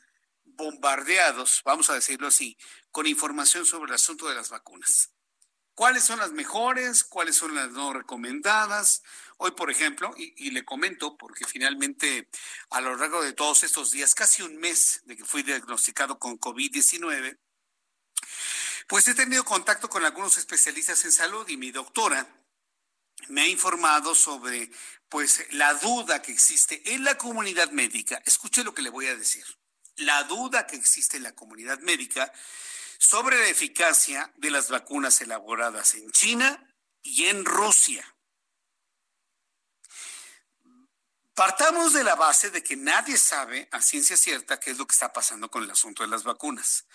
bombardeados, 0.44 1.62
vamos 1.64 1.88
a 1.88 1.94
decirlo 1.94 2.28
así, 2.28 2.56
con 2.90 3.06
información 3.06 3.64
sobre 3.64 3.88
el 3.88 3.94
asunto 3.94 4.28
de 4.28 4.34
las 4.34 4.50
vacunas. 4.50 5.12
¿Cuáles 5.74 6.04
son 6.04 6.18
las 6.18 6.32
mejores? 6.32 7.04
¿Cuáles 7.04 7.36
son 7.36 7.54
las 7.54 7.70
no 7.70 7.94
recomendadas? 7.94 9.02
Hoy, 9.42 9.52
por 9.52 9.70
ejemplo, 9.70 10.12
y, 10.18 10.50
le 10.50 10.66
comento, 10.66 11.16
porque 11.16 11.46
finalmente 11.46 12.28
a 12.68 12.82
lo 12.82 12.94
largo 12.94 13.22
de 13.22 13.32
todos 13.32 13.62
estos 13.62 13.90
días, 13.90 14.14
casi 14.14 14.42
un 14.42 14.58
mes 14.58 15.00
de 15.04 15.16
que 15.16 15.24
fui 15.24 15.42
diagnosticado 15.42 16.18
con 16.18 16.38
COVID-19, 16.38 17.38
pues 18.86 19.08
he 19.08 19.14
tenido 19.14 19.42
contacto 19.42 19.88
con 19.88 20.04
algunos 20.04 20.36
especialistas 20.36 21.06
en 21.06 21.12
salud 21.12 21.48
y 21.48 21.56
mi 21.56 21.70
doctora 21.70 22.28
me 23.28 23.40
ha 23.40 23.48
informado 23.48 24.14
sobre 24.14 24.70
pues 25.08 25.46
la 25.52 25.72
duda 25.72 26.20
que 26.20 26.32
existe 26.32 26.92
en 26.92 27.02
la 27.02 27.16
comunidad 27.16 27.70
médica. 27.70 28.20
Escuche 28.26 28.62
lo 28.62 28.74
que 28.74 28.82
le 28.82 28.90
voy 28.90 29.06
a 29.06 29.16
decir. 29.16 29.46
La 29.96 30.22
duda 30.24 30.66
que 30.66 30.76
existe 30.76 31.16
en 31.16 31.22
la 31.22 31.34
comunidad 31.34 31.78
médica 31.78 32.30
sobre 32.98 33.38
la 33.38 33.48
eficacia 33.48 34.30
de 34.36 34.50
las 34.50 34.68
vacunas 34.68 35.18
elaboradas 35.22 35.94
en 35.94 36.10
China 36.10 36.62
y 37.02 37.24
en 37.24 37.46
Rusia. 37.46 38.04
Partamos 41.34 41.92
de 41.92 42.04
la 42.04 42.16
base 42.16 42.50
de 42.50 42.62
que 42.62 42.76
nadie 42.76 43.16
sabe 43.16 43.68
a 43.72 43.80
ciencia 43.80 44.16
cierta 44.16 44.60
qué 44.60 44.72
es 44.72 44.78
lo 44.78 44.86
que 44.86 44.92
está 44.92 45.12
pasando 45.12 45.50
con 45.50 45.64
el 45.64 45.70
asunto 45.70 46.02
de 46.02 46.08
las 46.08 46.24
vacunas. 46.24 46.86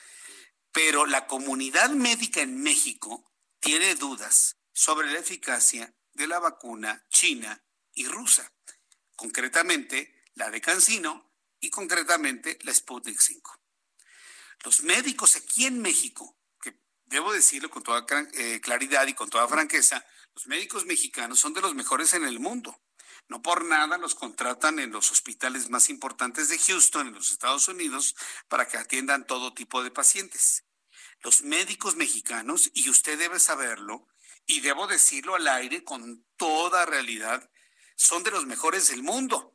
Pero 0.71 1.05
la 1.05 1.25
comunidad 1.25 1.89
médica 1.91 2.41
en 2.41 2.61
México 2.61 3.31
tiene 3.59 3.95
dudas 3.95 4.57
sobre 4.73 5.11
la 5.11 5.19
eficacia 5.19 5.95
de 6.13 6.27
la 6.27 6.39
vacuna 6.39 7.03
china 7.09 7.63
y 7.93 8.07
rusa, 8.07 8.51
concretamente 9.15 10.23
la 10.35 10.51
de 10.51 10.61
Cancino 10.61 11.31
y 11.59 11.69
concretamente 11.69 12.59
la 12.63 12.73
Sputnik 12.73 13.19
5. 13.19 13.59
Los 14.63 14.81
médicos 14.81 15.35
aquí 15.35 15.65
en 15.65 15.81
México, 15.81 16.37
que 16.61 16.77
debo 17.05 17.33
decirlo 17.33 17.69
con 17.69 17.83
toda 17.83 18.05
eh, 18.33 18.59
claridad 18.61 19.07
y 19.07 19.13
con 19.13 19.29
toda 19.29 19.47
franqueza, 19.47 20.05
los 20.33 20.47
médicos 20.47 20.85
mexicanos 20.85 21.39
son 21.39 21.53
de 21.53 21.61
los 21.61 21.73
mejores 21.73 22.13
en 22.13 22.25
el 22.25 22.39
mundo. 22.39 22.84
No 23.27 23.41
por 23.41 23.65
nada 23.65 23.97
los 23.97 24.13
contratan 24.13 24.79
en 24.79 24.91
los 24.91 25.11
hospitales 25.11 25.69
más 25.69 25.89
importantes 25.89 26.49
de 26.49 26.59
Houston, 26.59 27.07
en 27.07 27.13
los 27.13 27.31
Estados 27.31 27.67
Unidos, 27.67 28.15
para 28.47 28.67
que 28.67 28.77
atiendan 28.77 29.25
todo 29.25 29.53
tipo 29.53 29.83
de 29.83 29.91
pacientes. 29.91 30.63
Los 31.21 31.41
médicos 31.41 31.95
mexicanos, 31.95 32.69
y 32.73 32.89
usted 32.89 33.17
debe 33.17 33.39
saberlo, 33.39 34.07
y 34.45 34.59
debo 34.59 34.85
decirlo 34.85 35.35
al 35.35 35.47
aire 35.47 35.83
con 35.83 36.23
toda 36.37 36.85
realidad, 36.85 37.49
son 37.95 38.23
de 38.23 38.31
los 38.31 38.45
mejores 38.45 38.89
del 38.89 39.01
mundo. 39.01 39.54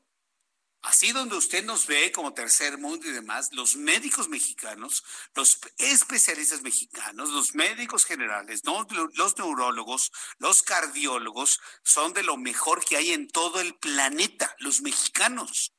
Así 0.82 1.12
donde 1.12 1.36
usted 1.36 1.62
nos 1.64 1.86
ve 1.86 2.10
como 2.10 2.32
tercer 2.32 2.78
mundo 2.78 3.06
y 3.06 3.12
demás, 3.12 3.50
los 3.52 3.76
médicos 3.76 4.30
mexicanos, 4.30 5.04
los 5.34 5.58
especialistas 5.76 6.62
mexicanos, 6.62 7.28
los 7.28 7.54
médicos 7.54 8.06
generales, 8.06 8.62
los 8.64 9.36
neurólogos, 9.36 10.10
los 10.38 10.62
cardiólogos, 10.62 11.60
son 11.84 12.14
de 12.14 12.22
lo 12.22 12.38
mejor 12.38 12.82
que 12.82 12.96
hay 12.96 13.12
en 13.12 13.28
todo 13.28 13.60
el 13.60 13.74
planeta, 13.74 14.56
los 14.58 14.80
mexicanos. 14.80 15.74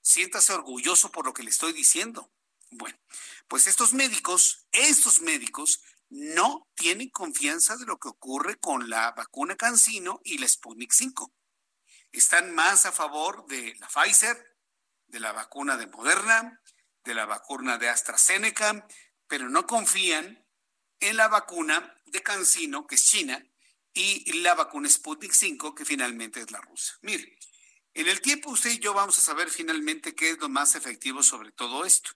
Siéntase 0.00 0.54
orgulloso 0.54 1.10
por 1.10 1.26
lo 1.26 1.34
que 1.34 1.42
le 1.42 1.50
estoy 1.50 1.74
diciendo. 1.74 2.32
Bueno, 2.70 2.98
pues 3.48 3.66
estos 3.66 3.92
médicos, 3.92 4.66
estos 4.72 5.20
médicos 5.20 5.82
no 6.08 6.68
tienen 6.74 7.10
confianza 7.10 7.76
de 7.76 7.84
lo 7.84 7.98
que 7.98 8.08
ocurre 8.08 8.58
con 8.58 8.88
la 8.88 9.12
vacuna 9.12 9.56
Cancino 9.56 10.22
y 10.24 10.38
la 10.38 10.48
Sputnik 10.48 10.92
5. 10.92 11.34
Están 12.12 12.54
más 12.54 12.86
a 12.86 12.92
favor 12.92 13.46
de 13.46 13.74
la 13.80 13.88
Pfizer, 13.88 14.56
de 15.06 15.20
la 15.20 15.32
vacuna 15.32 15.76
de 15.76 15.86
Moderna, 15.86 16.60
de 17.04 17.14
la 17.14 17.26
vacuna 17.26 17.78
de 17.78 17.88
AstraZeneca, 17.88 18.86
pero 19.26 19.48
no 19.48 19.66
confían 19.66 20.46
en 21.00 21.16
la 21.16 21.28
vacuna 21.28 21.96
de 22.06 22.22
Cancino, 22.22 22.86
que 22.86 22.94
es 22.94 23.04
China, 23.04 23.44
y 23.94 24.40
la 24.40 24.54
vacuna 24.54 24.88
Sputnik 24.88 25.32
5, 25.32 25.74
que 25.74 25.84
finalmente 25.84 26.40
es 26.40 26.50
la 26.50 26.60
rusa. 26.60 26.96
Mire, 27.02 27.36
en 27.94 28.08
el 28.08 28.20
tiempo 28.20 28.50
usted 28.50 28.70
y 28.70 28.78
yo 28.78 28.94
vamos 28.94 29.18
a 29.18 29.20
saber 29.20 29.50
finalmente 29.50 30.14
qué 30.14 30.30
es 30.30 30.38
lo 30.38 30.48
más 30.48 30.74
efectivo 30.74 31.22
sobre 31.22 31.52
todo 31.52 31.84
esto. 31.84 32.10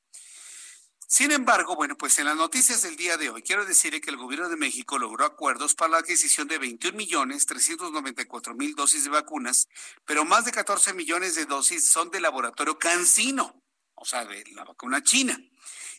Sin 1.08 1.30
embargo, 1.30 1.76
bueno, 1.76 1.96
pues 1.96 2.18
en 2.18 2.24
las 2.24 2.36
noticias 2.36 2.82
del 2.82 2.96
día 2.96 3.16
de 3.16 3.30
hoy 3.30 3.40
quiero 3.42 3.64
decirle 3.64 4.00
que 4.00 4.10
el 4.10 4.16
gobierno 4.16 4.48
de 4.48 4.56
México 4.56 4.98
logró 4.98 5.24
acuerdos 5.24 5.74
para 5.74 5.92
la 5.92 5.98
adquisición 5.98 6.48
de 6.48 6.58
21 6.58 6.96
millones 6.96 7.46
394 7.46 8.54
mil 8.54 8.74
dosis 8.74 9.04
de 9.04 9.10
vacunas, 9.10 9.68
pero 10.04 10.24
más 10.24 10.44
de 10.44 10.50
14 10.50 10.94
millones 10.94 11.36
de 11.36 11.46
dosis 11.46 11.88
son 11.88 12.10
del 12.10 12.22
laboratorio 12.22 12.76
Cancino, 12.76 13.62
o 13.94 14.04
sea, 14.04 14.24
de 14.24 14.42
la 14.52 14.64
vacuna 14.64 15.00
china, 15.00 15.38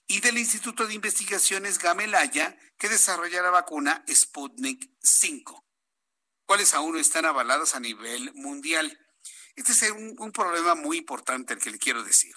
y 0.07 0.19
del 0.19 0.37
Instituto 0.37 0.85
de 0.85 0.95
Investigaciones 0.95 1.79
Gamelaya, 1.79 2.57
que 2.77 2.89
desarrolla 2.89 3.41
la 3.41 3.49
vacuna 3.49 4.03
Sputnik 4.13 4.91
5, 5.01 5.65
cuáles 6.45 6.73
aún 6.73 6.93
no 6.93 6.99
están 6.99 7.23
avaladas 7.23 7.75
a 7.75 7.79
nivel 7.79 8.33
mundial. 8.33 8.99
Este 9.55 9.71
es 9.71 9.91
un, 9.91 10.31
problema 10.31 10.75
muy 10.75 10.97
importante 10.97 11.53
el 11.53 11.59
que 11.59 11.71
le 11.71 11.79
quiero 11.79 12.03
decir. 12.03 12.35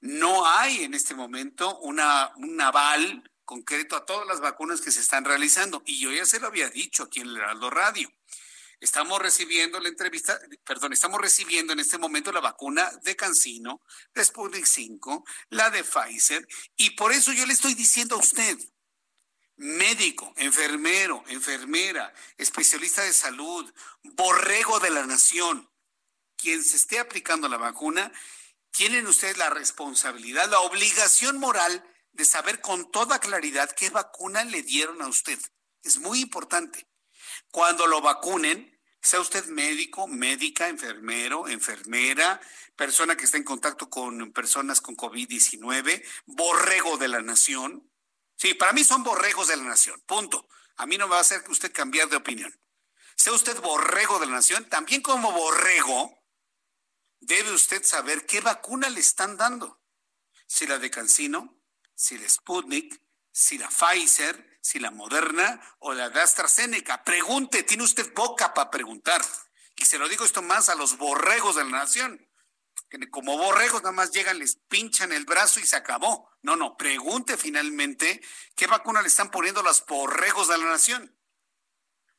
No 0.00 0.46
hay 0.46 0.84
en 0.84 0.94
este 0.94 1.14
momento 1.14 1.78
una, 1.80 2.32
un 2.36 2.60
aval 2.60 3.28
concreto 3.44 3.96
a 3.96 4.04
todas 4.04 4.26
las 4.26 4.40
vacunas 4.40 4.80
que 4.80 4.92
se 4.92 5.00
están 5.00 5.24
realizando. 5.24 5.82
Y 5.86 5.98
yo 5.98 6.12
ya 6.12 6.26
se 6.26 6.38
lo 6.38 6.48
había 6.48 6.68
dicho 6.68 7.04
aquí 7.04 7.20
en 7.20 7.28
el 7.28 7.38
Heraldo 7.38 7.70
Radio. 7.70 8.12
Estamos 8.80 9.20
recibiendo 9.20 9.80
la 9.80 9.88
entrevista, 9.88 10.38
perdón, 10.64 10.92
estamos 10.92 11.20
recibiendo 11.20 11.72
en 11.72 11.80
este 11.80 11.98
momento 11.98 12.30
la 12.30 12.40
vacuna 12.40 12.92
de 13.02 13.16
Cancino, 13.16 13.82
de 14.14 14.24
Sputnik 14.24 14.66
5, 14.66 15.24
la 15.50 15.70
de 15.70 15.82
Pfizer, 15.82 16.46
y 16.76 16.90
por 16.90 17.10
eso 17.10 17.32
yo 17.32 17.44
le 17.44 17.54
estoy 17.54 17.74
diciendo 17.74 18.14
a 18.14 18.20
usted, 18.20 18.56
médico, 19.56 20.32
enfermero, 20.36 21.24
enfermera, 21.26 22.14
especialista 22.36 23.02
de 23.02 23.12
salud, 23.12 23.68
borrego 24.04 24.78
de 24.78 24.90
la 24.90 25.04
nación, 25.06 25.68
quien 26.36 26.62
se 26.62 26.76
esté 26.76 27.00
aplicando 27.00 27.48
la 27.48 27.56
vacuna, 27.56 28.12
tienen 28.70 29.06
ustedes 29.06 29.36
la 29.36 29.50
responsabilidad, 29.50 30.48
la 30.50 30.60
obligación 30.60 31.38
moral 31.38 31.84
de 32.12 32.24
saber 32.24 32.60
con 32.60 32.90
toda 32.90 33.18
claridad 33.20 33.70
qué 33.72 33.90
vacuna 33.90 34.44
le 34.44 34.62
dieron 34.62 35.02
a 35.02 35.08
usted. 35.08 35.38
Es 35.82 35.98
muy 35.98 36.20
importante. 36.20 36.88
Cuando 37.50 37.86
lo 37.86 38.00
vacunen, 38.00 38.78
sea 39.00 39.20
usted 39.20 39.46
médico, 39.46 40.06
médica, 40.06 40.68
enfermero, 40.68 41.48
enfermera, 41.48 42.40
persona 42.76 43.16
que 43.16 43.24
está 43.24 43.36
en 43.36 43.44
contacto 43.44 43.88
con 43.88 44.32
personas 44.32 44.80
con 44.80 44.96
COVID-19, 44.96 46.04
borrego 46.26 46.98
de 46.98 47.08
la 47.08 47.22
nación. 47.22 47.90
Sí, 48.36 48.54
para 48.54 48.72
mí 48.72 48.84
son 48.84 49.02
borregos 49.02 49.48
de 49.48 49.56
la 49.56 49.64
nación, 49.64 50.00
punto. 50.06 50.48
A 50.76 50.86
mí 50.86 50.96
no 50.96 51.06
me 51.06 51.12
va 51.12 51.18
a 51.18 51.22
hacer 51.22 51.42
que 51.42 51.50
usted 51.50 51.72
cambiar 51.72 52.08
de 52.08 52.16
opinión. 52.16 52.56
Sea 53.16 53.32
usted 53.32 53.60
borrego 53.60 54.20
de 54.20 54.26
la 54.26 54.32
nación, 54.32 54.68
también 54.68 55.02
como 55.02 55.32
borrego, 55.32 56.17
debe 57.20 57.52
usted 57.52 57.82
saber 57.84 58.26
qué 58.26 58.40
vacuna 58.40 58.88
le 58.88 59.00
están 59.00 59.36
dando. 59.36 59.80
Si 60.46 60.66
la 60.66 60.78
de 60.78 60.90
Cancino, 60.90 61.60
si 61.94 62.16
la 62.18 62.28
Sputnik, 62.28 63.02
si 63.32 63.58
la 63.58 63.68
Pfizer, 63.68 64.58
si 64.60 64.78
la 64.78 64.90
Moderna 64.90 65.60
o 65.78 65.94
la 65.94 66.10
de 66.10 66.20
AstraZeneca. 66.20 67.04
Pregunte, 67.04 67.62
tiene 67.62 67.84
usted 67.84 68.12
boca 68.14 68.54
para 68.54 68.70
preguntar. 68.70 69.22
Y 69.76 69.84
se 69.84 69.98
lo 69.98 70.08
digo 70.08 70.24
esto 70.24 70.42
más 70.42 70.68
a 70.68 70.74
los 70.74 70.96
borregos 70.96 71.56
de 71.56 71.64
la 71.64 71.70
nación. 71.70 72.28
Que 72.90 73.10
como 73.10 73.36
borregos 73.36 73.82
nada 73.82 73.92
más 73.92 74.10
llegan, 74.12 74.38
les 74.38 74.56
pinchan 74.68 75.12
el 75.12 75.24
brazo 75.24 75.60
y 75.60 75.66
se 75.66 75.76
acabó. 75.76 76.30
No, 76.42 76.56
no, 76.56 76.76
pregunte 76.76 77.36
finalmente 77.36 78.22
qué 78.54 78.66
vacuna 78.66 79.02
le 79.02 79.08
están 79.08 79.30
poniendo 79.30 79.62
los 79.62 79.84
borregos 79.84 80.48
de 80.48 80.58
la 80.58 80.64
nación. 80.64 81.17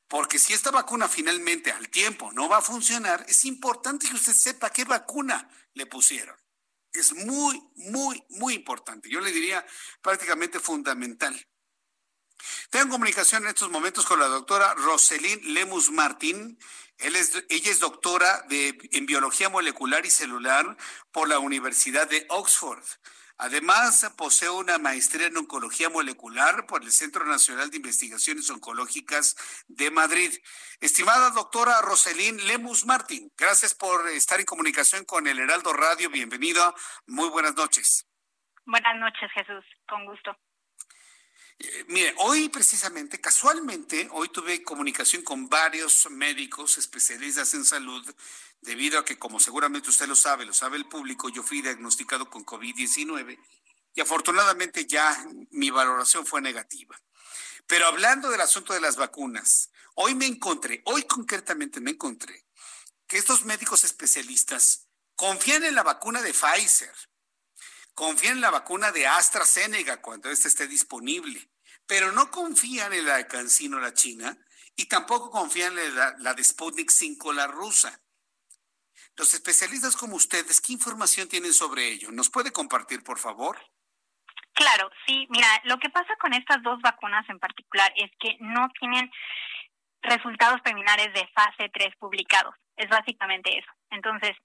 Porque 0.10 0.40
si 0.40 0.54
esta 0.54 0.72
vacuna 0.72 1.08
finalmente 1.08 1.72
al 1.72 1.88
tiempo 1.90 2.32
no 2.34 2.50
va 2.50 2.58
a 2.58 2.62
funcionar, 2.62 3.24
es 3.30 3.46
importante 3.46 4.10
que 4.10 4.16
usted 4.16 4.34
sepa 4.34 4.72
qué 4.72 4.84
vacuna 4.84 5.48
le 5.76 5.86
pusieron. 5.86 6.36
Es 6.92 7.14
muy, 7.14 7.62
muy, 7.76 8.24
muy 8.30 8.56
importante. 8.56 9.08
Yo 9.08 9.22
le 9.22 9.32
diría 9.32 9.64
prácticamente 10.02 10.60
fundamental. 10.60 11.48
Tengo 12.72 12.90
comunicación 12.90 13.44
en 13.44 13.50
estos 13.50 13.70
momentos 13.70 14.06
con 14.08 14.20
la 14.20 14.26
doctora 14.26 14.74
Roselyn 14.74 15.54
Lemus 15.54 15.92
Martín. 15.92 16.58
ella 16.98 17.72
es 17.72 17.80
doctora 17.80 18.46
en 18.50 19.06
biología 19.06 19.50
molecular 19.50 20.08
y 20.08 20.10
celular 20.10 20.76
por 21.12 21.30
la 21.30 21.38
Universidad 21.38 22.10
de 22.10 22.26
Oxford. 22.30 22.84
Además, 23.42 24.14
posee 24.18 24.50
una 24.50 24.78
maestría 24.78 25.28
en 25.28 25.38
oncología 25.38 25.90
molecular 25.90 26.66
por 26.66 26.84
el 26.84 26.92
Centro 26.92 27.24
Nacional 27.26 27.72
de 27.72 27.78
Investigaciones 27.78 28.50
Oncológicas 28.50 29.38
de 29.70 29.90
Madrid. 29.92 30.34
Estimada 30.82 31.30
doctora 31.30 31.82
Roselín 31.82 32.36
Lemus 32.48 32.86
Martín, 32.86 33.32
gracias 33.38 33.74
por 33.74 34.10
estar 34.10 34.42
en 34.42 34.46
comunicación 34.46 35.06
con 35.06 35.26
el 35.26 35.40
Heraldo 35.40 35.72
Radio. 35.72 36.10
Bienvenida. 36.10 36.74
Muy 37.08 37.30
buenas 37.30 37.56
noches. 37.56 38.06
Buenas 38.66 38.98
noches, 38.98 39.32
Jesús. 39.34 39.64
Con 39.88 40.06
gusto. 40.06 40.36
Eh, 41.60 41.86
mire, 41.90 42.16
hoy 42.20 42.48
precisamente, 42.48 43.20
casualmente, 43.20 44.08
hoy 44.12 44.30
tuve 44.30 44.64
comunicación 44.64 45.24
con 45.24 45.50
varios 45.50 46.10
médicos 46.10 46.78
especialistas 46.78 47.54
en 47.54 47.66
salud 47.66 48.06
debido 48.62 48.98
a 48.98 49.04
que, 49.04 49.20
como 49.20 49.42
seguramente 49.42 49.90
usted 49.90 50.08
lo 50.08 50.16
sabe, 50.16 50.46
lo 50.46 50.54
sabe 50.54 50.78
el 50.78 50.88
público, 50.88 51.28
yo 51.28 51.44
fui 51.44 51.62
diagnosticado 51.62 52.30
con 52.30 52.46
COVID-19 52.46 53.38
y 53.94 54.02
afortunadamente 54.02 54.86
ya 54.86 55.26
mi 55.52 55.70
valoración 55.70 56.26
fue 56.26 56.42
negativa. 56.42 56.98
Pero 57.68 57.88
hablando 57.88 58.30
del 58.30 58.42
asunto 58.42 58.74
de 58.74 58.82
las 58.82 58.96
vacunas, 58.96 59.70
hoy 59.96 60.16
me 60.16 60.28
encontré, 60.28 60.82
hoy 60.86 61.04
concretamente 61.04 61.82
me 61.82 61.92
encontré 61.92 62.46
que 63.06 63.18
estos 63.18 63.44
médicos 63.44 63.84
especialistas 63.84 64.88
confían 65.16 65.66
en 65.66 65.76
la 65.76 65.84
vacuna 65.84 66.22
de 66.22 66.34
Pfizer, 66.34 66.94
confían 68.00 68.36
en 68.36 68.42
la 68.42 68.50
vacuna 68.50 68.94
de 68.94 69.06
AstraZeneca 69.06 70.02
cuando 70.02 70.32
ésta 70.32 70.48
esté 70.48 70.68
disponible, 70.70 71.50
pero 71.86 72.14
no 72.14 72.32
confían 72.32 72.94
en 72.94 73.06
la 73.06 73.18
de 73.18 73.28
CanSino, 73.28 73.78
la 73.78 73.94
china, 73.94 74.38
y 74.78 74.86
tampoco 74.86 75.30
confían 75.30 75.78
en 75.78 75.96
la, 75.96 76.34
de 76.34 76.42
Sputnik 76.42 76.90
5, 76.90 77.34
la 77.34 77.48
rusa. 77.48 78.00
Los 79.18 79.34
especialistas 79.34 79.98
como 79.98 80.16
ustedes, 80.16 80.62
¿qué 80.62 80.72
información 80.72 81.28
tienen 81.28 81.52
sobre 81.52 81.90
ello? 81.90 82.10
¿Nos 82.10 82.30
puede 82.30 82.54
compartir, 82.54 83.04
por 83.04 83.20
favor? 83.20 83.60
Claro, 84.54 84.90
sí. 85.06 85.28
Mira, 85.30 85.50
lo 85.66 85.78
que 85.78 85.90
pasa 85.90 86.16
con 86.22 86.34
estas 86.34 86.64
dos 86.64 86.80
vacunas 86.82 87.30
en 87.30 87.38
particular 87.38 87.92
es 87.98 88.10
que 88.18 88.38
no 88.40 88.70
tienen 88.80 89.12
resultados 90.04 90.62
preliminares 90.62 91.14
de 91.14 91.28
fase 91.36 91.70
3 91.74 91.96
publicados. 92.00 92.56
Es 92.78 92.88
básicamente 92.88 93.58
eso. 93.58 93.72
Entonces, 93.90 94.38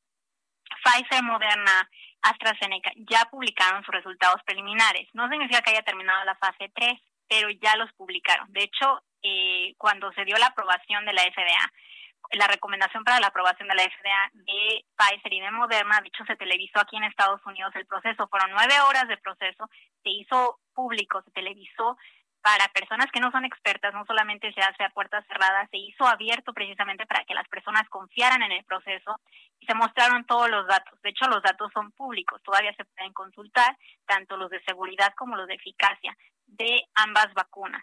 Pfizer, 0.82 1.22
Moderna, 1.22 1.88
AstraZeneca 2.24 2.90
ya 2.96 3.26
publicaron 3.30 3.84
sus 3.84 3.94
resultados 3.94 4.42
preliminares. 4.44 5.08
No 5.12 5.28
significa 5.28 5.62
que 5.62 5.70
haya 5.70 5.82
terminado 5.82 6.24
la 6.24 6.34
fase 6.36 6.70
3, 6.74 6.92
pero 7.28 7.50
ya 7.50 7.76
los 7.76 7.92
publicaron. 7.92 8.50
De 8.52 8.64
hecho, 8.64 9.02
eh, 9.22 9.74
cuando 9.78 10.12
se 10.12 10.24
dio 10.24 10.36
la 10.38 10.46
aprobación 10.46 11.04
de 11.04 11.12
la 11.12 11.22
FDA, 11.22 11.72
la 12.32 12.46
recomendación 12.46 13.04
para 13.04 13.20
la 13.20 13.28
aprobación 13.28 13.68
de 13.68 13.74
la 13.74 13.82
FDA 13.82 14.30
de 14.32 14.84
Pfizer 14.96 15.32
y 15.32 15.40
de 15.40 15.50
Moderna, 15.50 16.00
de 16.00 16.08
hecho 16.08 16.24
se 16.26 16.36
televisó 16.36 16.80
aquí 16.80 16.96
en 16.96 17.04
Estados 17.04 17.40
Unidos 17.44 17.72
el 17.76 17.86
proceso, 17.86 18.28
fueron 18.28 18.50
nueve 18.50 18.74
horas 18.88 19.06
de 19.08 19.18
proceso, 19.18 19.68
se 20.02 20.10
hizo 20.10 20.58
público, 20.74 21.22
se 21.22 21.30
televisó 21.32 21.96
para 22.44 22.68
personas 22.68 23.10
que 23.10 23.20
no 23.20 23.30
son 23.30 23.46
expertas, 23.46 23.94
no 23.94 24.04
solamente 24.04 24.52
se 24.52 24.60
hace 24.60 24.84
a 24.84 24.90
puertas 24.90 25.24
cerradas, 25.28 25.66
se 25.70 25.78
hizo 25.78 26.06
abierto 26.06 26.52
precisamente 26.52 27.06
para 27.06 27.24
que 27.24 27.32
las 27.32 27.48
personas 27.48 27.88
confiaran 27.88 28.42
en 28.42 28.52
el 28.52 28.62
proceso 28.64 29.18
y 29.58 29.64
se 29.64 29.74
mostraron 29.74 30.26
todos 30.26 30.50
los 30.50 30.66
datos. 30.66 31.00
De 31.00 31.08
hecho, 31.08 31.26
los 31.26 31.42
datos 31.42 31.72
son 31.72 31.90
públicos, 31.92 32.42
todavía 32.42 32.74
se 32.74 32.84
pueden 32.84 33.14
consultar, 33.14 33.74
tanto 34.04 34.36
los 34.36 34.50
de 34.50 34.62
seguridad 34.64 35.14
como 35.16 35.36
los 35.36 35.48
de 35.48 35.54
eficacia 35.54 36.14
de 36.46 36.82
ambas 36.96 37.32
vacunas, 37.32 37.82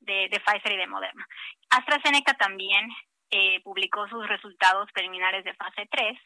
de, 0.00 0.28
Pfizer 0.44 0.72
y 0.72 0.76
de 0.76 0.86
Moderna. 0.86 1.26
AstraZeneca 1.70 2.34
también 2.34 2.90
eh, 3.30 3.62
publicó 3.62 4.06
sus 4.08 4.28
resultados 4.28 4.92
preliminares 4.92 5.42
de 5.42 5.54
fase 5.54 5.88
3 5.90 6.18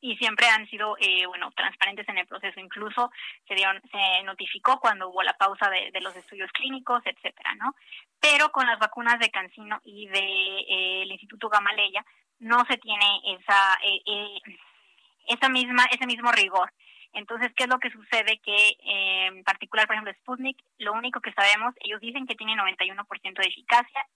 y 0.00 0.16
siempre 0.16 0.46
han 0.46 0.68
sido 0.68 0.96
eh, 0.98 1.26
bueno 1.26 1.50
transparentes 1.52 2.08
en 2.08 2.18
el 2.18 2.26
proceso. 2.26 2.60
Incluso 2.60 3.10
se 3.46 3.54
dieron 3.54 3.80
se 3.90 4.22
notificó 4.24 4.80
cuando 4.80 5.08
hubo 5.08 5.22
la 5.22 5.36
pausa 5.36 5.68
de, 5.70 6.00
los 6.00 6.16
estudios 6.16 6.50
clínicos 6.52 7.02
etcétera 7.04 7.54
no 7.56 7.74
pero 8.20 8.50
con 8.50 8.66
las 8.66 8.78
vacunas 8.78 9.18
de 9.18 9.30
Cancino 9.30 9.80
y 9.84 10.06
de 10.08 10.18
eh, 10.18 11.04
Instituto 11.06 11.48
Gamaleya 11.48 12.04
no 12.38 12.64
se 12.66 12.78
tiene 12.78 13.20
esa 13.26 13.78
esa 15.26 15.48
misma 15.48 15.84
ese 15.90 16.06
mismo 16.06 16.32
rigor. 16.32 16.72
Entonces, 17.12 17.50
¿qué 17.56 17.64
es 17.64 17.68
lo 17.68 17.80
que 17.80 17.90
sucede? 17.90 18.38
Que 18.38 18.76
en 18.84 19.42
particular, 19.42 19.86
por 19.86 19.96
ejemplo, 19.96 20.14
Sputnik, 20.20 20.56
lo 20.78 20.92
único 20.92 21.20
que 21.20 21.32
sabemos, 21.32 21.74
ellos 21.80 22.00
dicen 22.00 22.24
que 22.24 22.36
tiene 22.36 22.54
91% 22.54 23.42
de 23.42 23.48
eficacia 23.48 24.06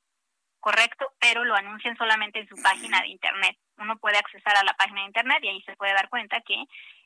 correcto, 0.64 1.12
pero 1.20 1.44
lo 1.44 1.54
anuncian 1.54 1.94
solamente 1.98 2.38
en 2.38 2.48
su 2.48 2.56
página 2.56 3.02
de 3.02 3.08
internet. 3.08 3.54
Uno 3.76 3.98
puede 3.98 4.16
accesar 4.16 4.56
a 4.56 4.64
la 4.64 4.72
página 4.72 5.02
de 5.02 5.08
internet 5.08 5.40
y 5.42 5.48
ahí 5.48 5.62
se 5.64 5.76
puede 5.76 5.92
dar 5.92 6.08
cuenta 6.08 6.40
que 6.40 6.56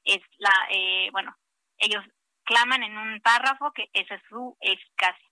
es 0.05 0.21
la, 0.37 0.53
eh, 0.71 1.09
bueno, 1.11 1.37
ellos 1.79 2.05
claman 2.45 2.85
en 2.85 2.97
un 2.97 3.21
párrafo 3.21 3.73
que 3.73 3.91
esa 3.93 4.15
es 4.15 4.23
su 4.29 4.57
eficacia. 4.61 5.29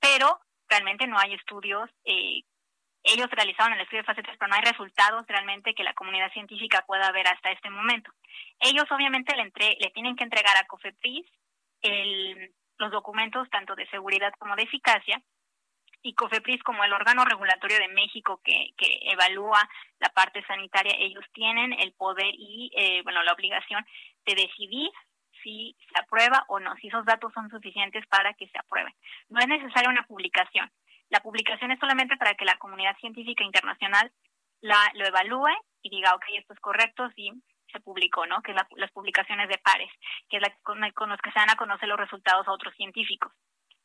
Pero 0.00 0.40
realmente 0.70 1.06
no 1.06 1.18
hay 1.18 1.34
estudios, 1.34 1.90
eh, 2.06 2.44
ellos 3.02 3.28
realizaron 3.30 3.74
el 3.74 3.82
estudio 3.82 4.00
de 4.00 4.06
fase 4.06 4.22
3, 4.22 4.38
pero 4.38 4.48
no 4.48 4.56
hay 4.56 4.62
resultados 4.62 5.26
realmente 5.28 5.74
que 5.74 5.84
la 5.84 5.92
comunidad 5.92 6.32
científica 6.32 6.82
pueda 6.86 7.12
ver 7.12 7.28
hasta 7.28 7.50
este 7.50 7.68
momento. 7.68 8.10
Ellos 8.58 8.86
obviamente 8.90 9.36
le, 9.36 9.42
entre, 9.42 9.76
le 9.78 9.90
tienen 9.90 10.16
que 10.16 10.24
entregar 10.24 10.56
a 10.56 10.66
COFEPRIS 10.66 11.26
los 12.78 12.90
documentos 12.90 13.50
tanto 13.50 13.74
de 13.74 13.86
seguridad 13.90 14.32
como 14.38 14.56
de 14.56 14.62
eficacia 14.62 15.22
y 16.04 16.14
COFEPRIS 16.14 16.62
como 16.62 16.84
el 16.84 16.92
órgano 16.92 17.24
regulatorio 17.24 17.78
de 17.78 17.88
México 17.88 18.40
que, 18.44 18.74
que 18.76 19.00
evalúa 19.10 19.58
la 19.98 20.10
parte 20.10 20.44
sanitaria, 20.46 20.94
ellos 20.98 21.24
tienen 21.32 21.72
el 21.72 21.92
poder 21.92 22.28
y, 22.34 22.70
eh, 22.76 23.00
bueno, 23.02 23.22
la 23.22 23.32
obligación 23.32 23.84
de 24.26 24.34
decidir 24.34 24.90
si 25.42 25.74
se 25.88 25.98
aprueba 25.98 26.44
o 26.48 26.60
no, 26.60 26.76
si 26.76 26.88
esos 26.88 27.06
datos 27.06 27.32
son 27.32 27.48
suficientes 27.48 28.06
para 28.06 28.34
que 28.34 28.46
se 28.48 28.58
aprueben. 28.58 28.92
No 29.30 29.40
es 29.40 29.48
necesaria 29.48 29.88
una 29.88 30.06
publicación. 30.06 30.70
La 31.08 31.20
publicación 31.20 31.70
es 31.70 31.80
solamente 31.80 32.18
para 32.18 32.34
que 32.34 32.44
la 32.44 32.58
comunidad 32.58 32.96
científica 32.98 33.42
internacional 33.42 34.12
la, 34.60 34.76
lo 34.94 35.06
evalúe 35.06 35.56
y 35.82 35.88
diga, 35.88 36.14
ok, 36.14 36.24
esto 36.36 36.52
es 36.52 36.60
correcto, 36.60 37.10
sí, 37.16 37.32
se 37.72 37.80
publicó, 37.80 38.26
¿no? 38.26 38.42
Que 38.42 38.52
es 38.52 38.58
las 38.76 38.92
publicaciones 38.92 39.48
de 39.48 39.58
pares, 39.58 39.90
que 40.28 40.36
es 40.36 40.42
la, 40.42 40.54
con, 40.62 40.78
con 40.92 41.08
los 41.08 41.20
que 41.22 41.32
se 41.32 41.38
van 41.38 41.50
a 41.50 41.56
conocer 41.56 41.88
los 41.88 41.98
resultados 41.98 42.46
a 42.46 42.52
otros 42.52 42.74
científicos 42.76 43.32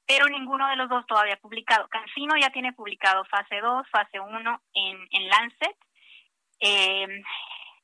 pero 0.10 0.28
ninguno 0.28 0.68
de 0.68 0.76
los 0.76 0.90
dos 0.90 1.06
todavía 1.06 1.36
ha 1.36 1.40
publicado. 1.40 1.88
Cancino 1.88 2.36
ya 2.36 2.50
tiene 2.50 2.74
publicado 2.74 3.24
fase 3.26 3.62
2, 3.62 3.88
fase 3.92 4.20
1 4.20 4.62
en, 4.74 5.08
en 5.12 5.30
Lancet. 5.30 5.78
Eh, 6.60 7.22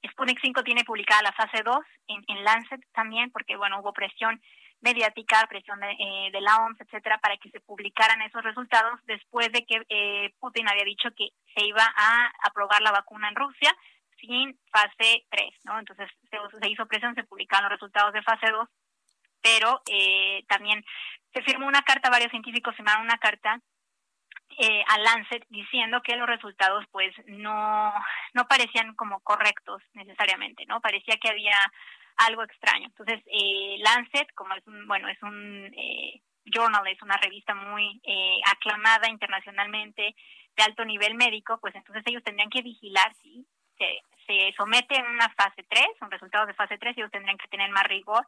Sputnik 0.09 0.39
5 0.41 0.63
tiene 0.63 0.83
publicada 0.83 1.21
la 1.21 1.33
fase 1.33 1.61
2 1.63 1.77
en, 2.07 2.23
en, 2.27 2.43
Lancet 2.43 2.81
también, 2.93 3.29
porque 3.29 3.55
bueno, 3.55 3.79
hubo 3.79 3.93
presión 3.93 4.41
mediática, 4.81 5.45
presión 5.47 5.79
de, 5.79 5.91
eh, 5.91 6.31
de, 6.31 6.41
la 6.41 6.65
OMS, 6.65 6.81
etcétera, 6.81 7.19
para 7.19 7.37
que 7.37 7.51
se 7.51 7.59
publicaran 7.59 8.19
esos 8.23 8.43
resultados 8.43 8.99
después 9.05 9.51
de 9.51 9.63
que 9.63 9.85
eh, 9.89 10.33
Putin 10.39 10.67
había 10.67 10.83
dicho 10.83 11.09
que 11.15 11.29
se 11.55 11.63
iba 11.63 11.93
a 11.95 12.31
aprobar 12.41 12.81
la 12.81 12.91
vacuna 12.91 13.29
en 13.29 13.35
Rusia 13.35 13.71
sin 14.19 14.59
fase 14.71 15.27
3, 15.29 15.53
¿no? 15.65 15.77
Entonces 15.77 16.09
se, 16.31 16.37
se 16.59 16.69
hizo 16.71 16.87
presión, 16.87 17.13
se 17.13 17.23
publicaron 17.23 17.69
los 17.69 17.79
resultados 17.79 18.13
de 18.13 18.23
fase 18.23 18.49
2 18.49 18.67
pero 19.41 19.81
eh, 19.89 20.43
también 20.47 20.83
se 21.33 21.43
firmó 21.43 21.67
una 21.67 21.81
carta, 21.81 22.09
varios 22.09 22.31
científicos 22.31 22.75
firmaron 22.75 23.03
una 23.03 23.17
carta 23.17 23.59
eh, 24.57 24.83
a 24.87 24.97
Lancet 24.99 25.45
diciendo 25.49 26.01
que 26.01 26.15
los 26.15 26.27
resultados 26.27 26.85
pues 26.91 27.13
no, 27.27 27.93
no 28.33 28.47
parecían 28.47 28.95
como 28.95 29.19
correctos 29.21 29.81
necesariamente, 29.93 30.65
¿no? 30.65 30.79
Parecía 30.81 31.17
que 31.17 31.29
había 31.29 31.57
algo 32.17 32.43
extraño. 32.43 32.87
Entonces, 32.87 33.21
eh, 33.25 33.77
Lancet, 33.79 34.31
como 34.33 34.53
es 34.53 34.65
un, 34.67 34.87
bueno, 34.87 35.07
es 35.09 35.21
un 35.21 35.73
eh, 35.75 36.21
journal, 36.45 36.87
es 36.87 37.01
una 37.01 37.17
revista 37.17 37.53
muy 37.53 38.01
eh, 38.03 38.37
aclamada 38.51 39.09
internacionalmente 39.09 40.15
de 40.55 40.63
alto 40.63 40.85
nivel 40.85 41.15
médico, 41.15 41.57
pues 41.59 41.75
entonces 41.75 42.03
ellos 42.05 42.23
tendrían 42.23 42.49
que 42.49 42.61
vigilar 42.61 43.13
si 43.15 43.45
se, 43.77 43.99
se 44.25 44.53
somete 44.55 44.95
en 44.95 45.05
una 45.05 45.29
fase 45.29 45.65
3, 45.67 45.85
son 45.99 46.09
resultados 46.09 46.47
de 46.47 46.53
fase 46.53 46.77
3, 46.77 46.97
ellos 46.97 47.11
tendrían 47.11 47.37
que 47.37 47.49
tener 47.49 47.69
más 47.71 47.83
rigor 47.83 48.25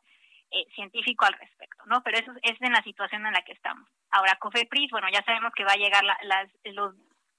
eh, 0.52 0.66
científico 0.76 1.26
al 1.26 1.34
respecto, 1.34 1.86
¿no? 1.86 2.02
Pero 2.04 2.18
eso 2.20 2.32
es 2.42 2.62
en 2.62 2.72
la 2.72 2.84
situación 2.84 3.26
en 3.26 3.34
la 3.34 3.42
que 3.42 3.54
estamos. 3.54 3.88
Ahora, 4.12 4.38
COFEPRIS, 4.38 4.92
bueno, 4.92 5.08
ya 5.12 5.24
sabemos 5.24 5.54
que 5.54 5.66
va 5.66 5.74
a 5.74 5.78
llegar 5.78 6.04
las, 6.04 6.50
los 6.64 6.96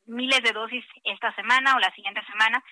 miles 0.06 0.42
de 0.42 0.52
dosis 0.52 0.84
esta 1.04 1.34
semana 1.34 1.74
o 1.74 1.78
la 1.78 1.94
siguiente 1.94 2.24
semana, 2.26 2.62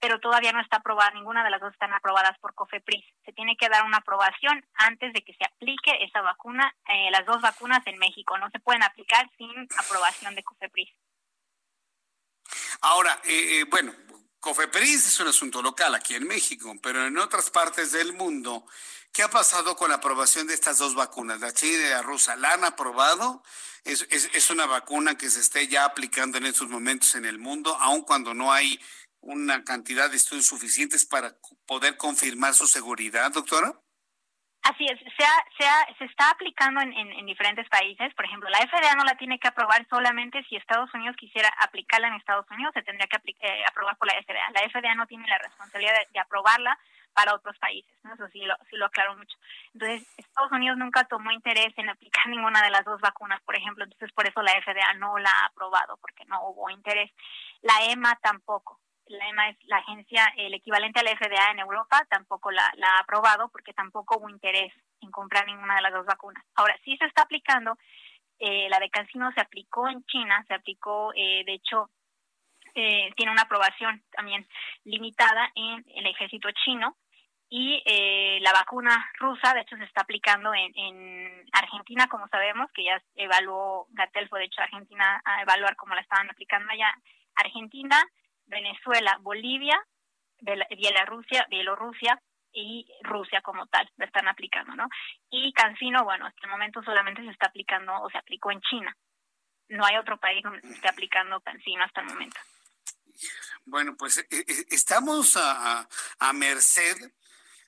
pero 0.00 0.20
todavía 0.20 0.52
no 0.52 0.60
está 0.60 0.78
aprobada, 0.78 1.10
ninguna 1.12 1.42
de 1.42 1.50
las 1.50 1.60
dos 1.60 1.72
están 1.72 1.92
aprobadas 1.94 2.38
por 2.38 2.54
COFEPRIS. 2.54 3.04
Se 3.24 3.32
tiene 3.32 3.56
que 3.56 3.68
dar 3.68 3.84
una 3.84 3.98
aprobación 3.98 4.64
antes 4.74 5.12
de 5.12 5.22
que 5.22 5.34
se 5.34 5.44
aplique 5.44 6.04
esa 6.04 6.20
vacuna, 6.20 6.74
eh, 6.88 7.10
las 7.10 7.24
dos 7.24 7.40
vacunas 7.40 7.86
en 7.86 7.98
México. 7.98 8.36
No 8.38 8.50
se 8.50 8.60
pueden 8.60 8.82
aplicar 8.82 9.30
sin 9.38 9.68
aprobación 9.78 10.34
de 10.34 10.42
COFEPRIS. 10.42 10.90
Ahora, 12.82 13.20
eh, 13.24 13.60
eh, 13.60 13.64
bueno, 13.64 13.92
COFEPRIS 14.40 15.06
es 15.06 15.20
un 15.20 15.28
asunto 15.28 15.62
local 15.62 15.94
aquí 15.94 16.14
en 16.14 16.26
México, 16.26 16.72
pero 16.82 17.06
en 17.06 17.18
otras 17.18 17.50
partes 17.50 17.92
del 17.92 18.12
mundo, 18.12 18.64
¿qué 19.16 19.22
ha 19.22 19.30
pasado 19.30 19.76
con 19.76 19.88
la 19.88 19.96
aprobación 19.96 20.46
de 20.46 20.52
estas 20.52 20.76
dos 20.76 20.94
vacunas, 20.94 21.40
la 21.40 21.50
china 21.50 21.86
y 21.86 21.88
la 21.88 22.02
rusa? 22.02 22.36
¿La 22.36 22.52
han 22.52 22.64
aprobado? 22.64 23.42
Es, 23.82 24.06
es, 24.10 24.28
es 24.34 24.50
una 24.50 24.66
vacuna 24.66 25.16
que 25.16 25.30
se 25.30 25.40
esté 25.40 25.68
ya 25.68 25.86
aplicando 25.86 26.36
en 26.36 26.44
estos 26.44 26.68
momentos 26.68 27.14
en 27.14 27.24
el 27.24 27.38
mundo, 27.38 27.74
aun 27.80 28.02
cuando 28.02 28.34
no 28.34 28.52
hay 28.52 28.78
una 29.20 29.64
cantidad 29.64 30.10
de 30.10 30.18
estudios 30.18 30.44
suficientes 30.44 31.06
para 31.06 31.32
poder 31.66 31.96
confirmar 31.96 32.52
su 32.52 32.66
seguridad, 32.66 33.32
doctora? 33.32 33.72
Así 34.62 34.84
es, 34.84 34.98
se, 34.98 35.64
se 35.96 36.04
está 36.04 36.28
aplicando 36.30 36.80
en, 36.80 36.92
en, 36.92 37.24
diferentes 37.24 37.68
países. 37.68 38.12
Por 38.14 38.24
ejemplo, 38.24 38.50
la 38.50 38.58
FDA 38.58 38.96
no 38.96 39.04
la 39.04 39.16
tiene 39.16 39.38
que 39.38 39.48
aprobar 39.48 39.86
solamente 39.88 40.44
si 40.48 40.56
Estados 40.56 40.92
Unidos 40.92 41.16
quisiera 41.16 41.48
aplicarla 41.60 42.08
en 42.08 42.14
Estados 42.14 42.46
Unidos, 42.50 42.74
se 42.74 42.82
tendría 42.82 43.06
que 43.06 43.16
eh, 43.16 43.64
aprobar 43.64 43.96
por 43.96 44.08
la 44.08 44.20
FDA. 44.20 44.50
La 44.52 44.68
FDA 44.68 44.94
no 44.96 45.06
tiene 45.06 45.26
la 45.28 45.38
responsabilidad 45.38 45.94
de, 46.12 46.18
aprobarla 46.18 46.76
para 47.16 47.34
otros 47.34 47.58
países, 47.58 47.92
¿no? 48.04 48.12
Eso 48.14 48.28
sí 48.28 48.40
lo, 48.40 48.54
sí 48.68 48.76
lo 48.76 48.86
aclaro 48.86 49.16
mucho. 49.16 49.36
Entonces, 49.72 50.06
Estados 50.18 50.52
Unidos 50.52 50.76
nunca 50.76 51.04
tomó 51.04 51.32
interés 51.32 51.72
en 51.78 51.88
aplicar 51.88 52.26
ninguna 52.28 52.62
de 52.62 52.70
las 52.70 52.84
dos 52.84 53.00
vacunas, 53.00 53.40
por 53.42 53.56
ejemplo, 53.56 53.84
entonces 53.84 54.12
por 54.12 54.28
eso 54.28 54.42
la 54.42 54.52
FDA 54.52 54.94
no 54.98 55.18
la 55.18 55.30
ha 55.30 55.46
aprobado, 55.46 55.96
porque 55.96 56.26
no 56.26 56.46
hubo 56.48 56.70
interés. 56.70 57.10
La 57.62 57.84
EMA 57.90 58.16
tampoco 58.22 58.78
la 59.08 59.28
EMA 59.28 59.50
es 59.50 59.56
la 59.66 59.76
agencia, 59.78 60.32
el 60.36 60.54
equivalente 60.54 61.00
a 61.00 61.02
la 61.02 61.16
FDA 61.16 61.52
en 61.52 61.60
Europa, 61.60 62.04
tampoco 62.10 62.50
la, 62.50 62.64
ha 62.64 62.98
aprobado 63.00 63.48
porque 63.50 63.72
tampoco 63.72 64.18
hubo 64.18 64.28
interés 64.28 64.72
en 65.00 65.10
comprar 65.10 65.46
ninguna 65.46 65.76
de 65.76 65.82
las 65.82 65.92
dos 65.92 66.06
vacunas. 66.06 66.44
Ahora, 66.54 66.76
sí 66.84 66.96
se 66.96 67.04
está 67.04 67.22
aplicando, 67.22 67.78
eh, 68.38 68.68
la 68.68 68.78
de 68.80 68.90
Cancino 68.90 69.30
se 69.32 69.40
aplicó 69.40 69.88
en 69.88 70.04
China, 70.06 70.44
se 70.48 70.54
aplicó, 70.54 71.12
eh, 71.14 71.44
de 71.46 71.54
hecho, 71.54 71.88
eh, 72.74 73.10
tiene 73.16 73.32
una 73.32 73.42
aprobación 73.42 74.02
también 74.10 74.46
limitada 74.84 75.50
en 75.54 75.84
el 75.94 76.06
ejército 76.06 76.48
chino 76.64 76.96
y 77.48 77.82
la 78.40 78.52
vacuna 78.52 79.10
rusa, 79.18 79.54
de 79.54 79.60
hecho, 79.60 79.76
se 79.76 79.84
está 79.84 80.02
aplicando 80.02 80.52
en, 80.54 80.72
en 80.76 81.44
Argentina, 81.52 82.08
como 82.08 82.28
sabemos, 82.28 82.70
que 82.72 82.84
ya 82.84 83.00
evaluó, 83.14 83.86
Gatel 83.90 84.28
fue 84.28 84.40
de 84.40 84.46
hecho 84.46 84.62
Argentina 84.62 85.22
a 85.24 85.42
evaluar 85.42 85.76
cómo 85.76 85.94
la 85.94 86.00
estaban 86.00 86.28
aplicando 86.30 86.72
allá. 86.72 86.92
Argentina, 87.36 88.02
Venezuela, 88.46 89.18
Bolivia, 89.20 89.80
Bielorrusia, 90.40 91.46
Bielorrusia 91.48 92.20
y 92.52 92.86
Rusia 93.02 93.42
como 93.42 93.66
tal, 93.66 93.90
la 93.96 94.06
están 94.06 94.28
aplicando, 94.28 94.74
¿no? 94.74 94.88
Y 95.30 95.52
Cancino, 95.52 96.04
bueno, 96.04 96.26
hasta 96.26 96.46
el 96.46 96.50
momento 96.50 96.82
solamente 96.82 97.22
se 97.22 97.30
está 97.30 97.46
aplicando 97.46 97.94
o 98.02 98.10
se 98.10 98.18
aplicó 98.18 98.50
en 98.50 98.60
China. 98.62 98.96
No 99.68 99.84
hay 99.84 99.96
otro 99.96 100.16
país 100.18 100.42
donde 100.42 100.66
esté 100.68 100.88
aplicando 100.88 101.40
Cancino 101.40 101.84
hasta 101.84 102.00
el 102.00 102.06
momento. 102.06 102.40
Bueno, 103.64 103.96
pues 103.96 104.18
eh, 104.18 104.26
eh, 104.30 104.44
estamos 104.70 105.36
a, 105.36 105.86
a 106.18 106.32
merced 106.32 106.96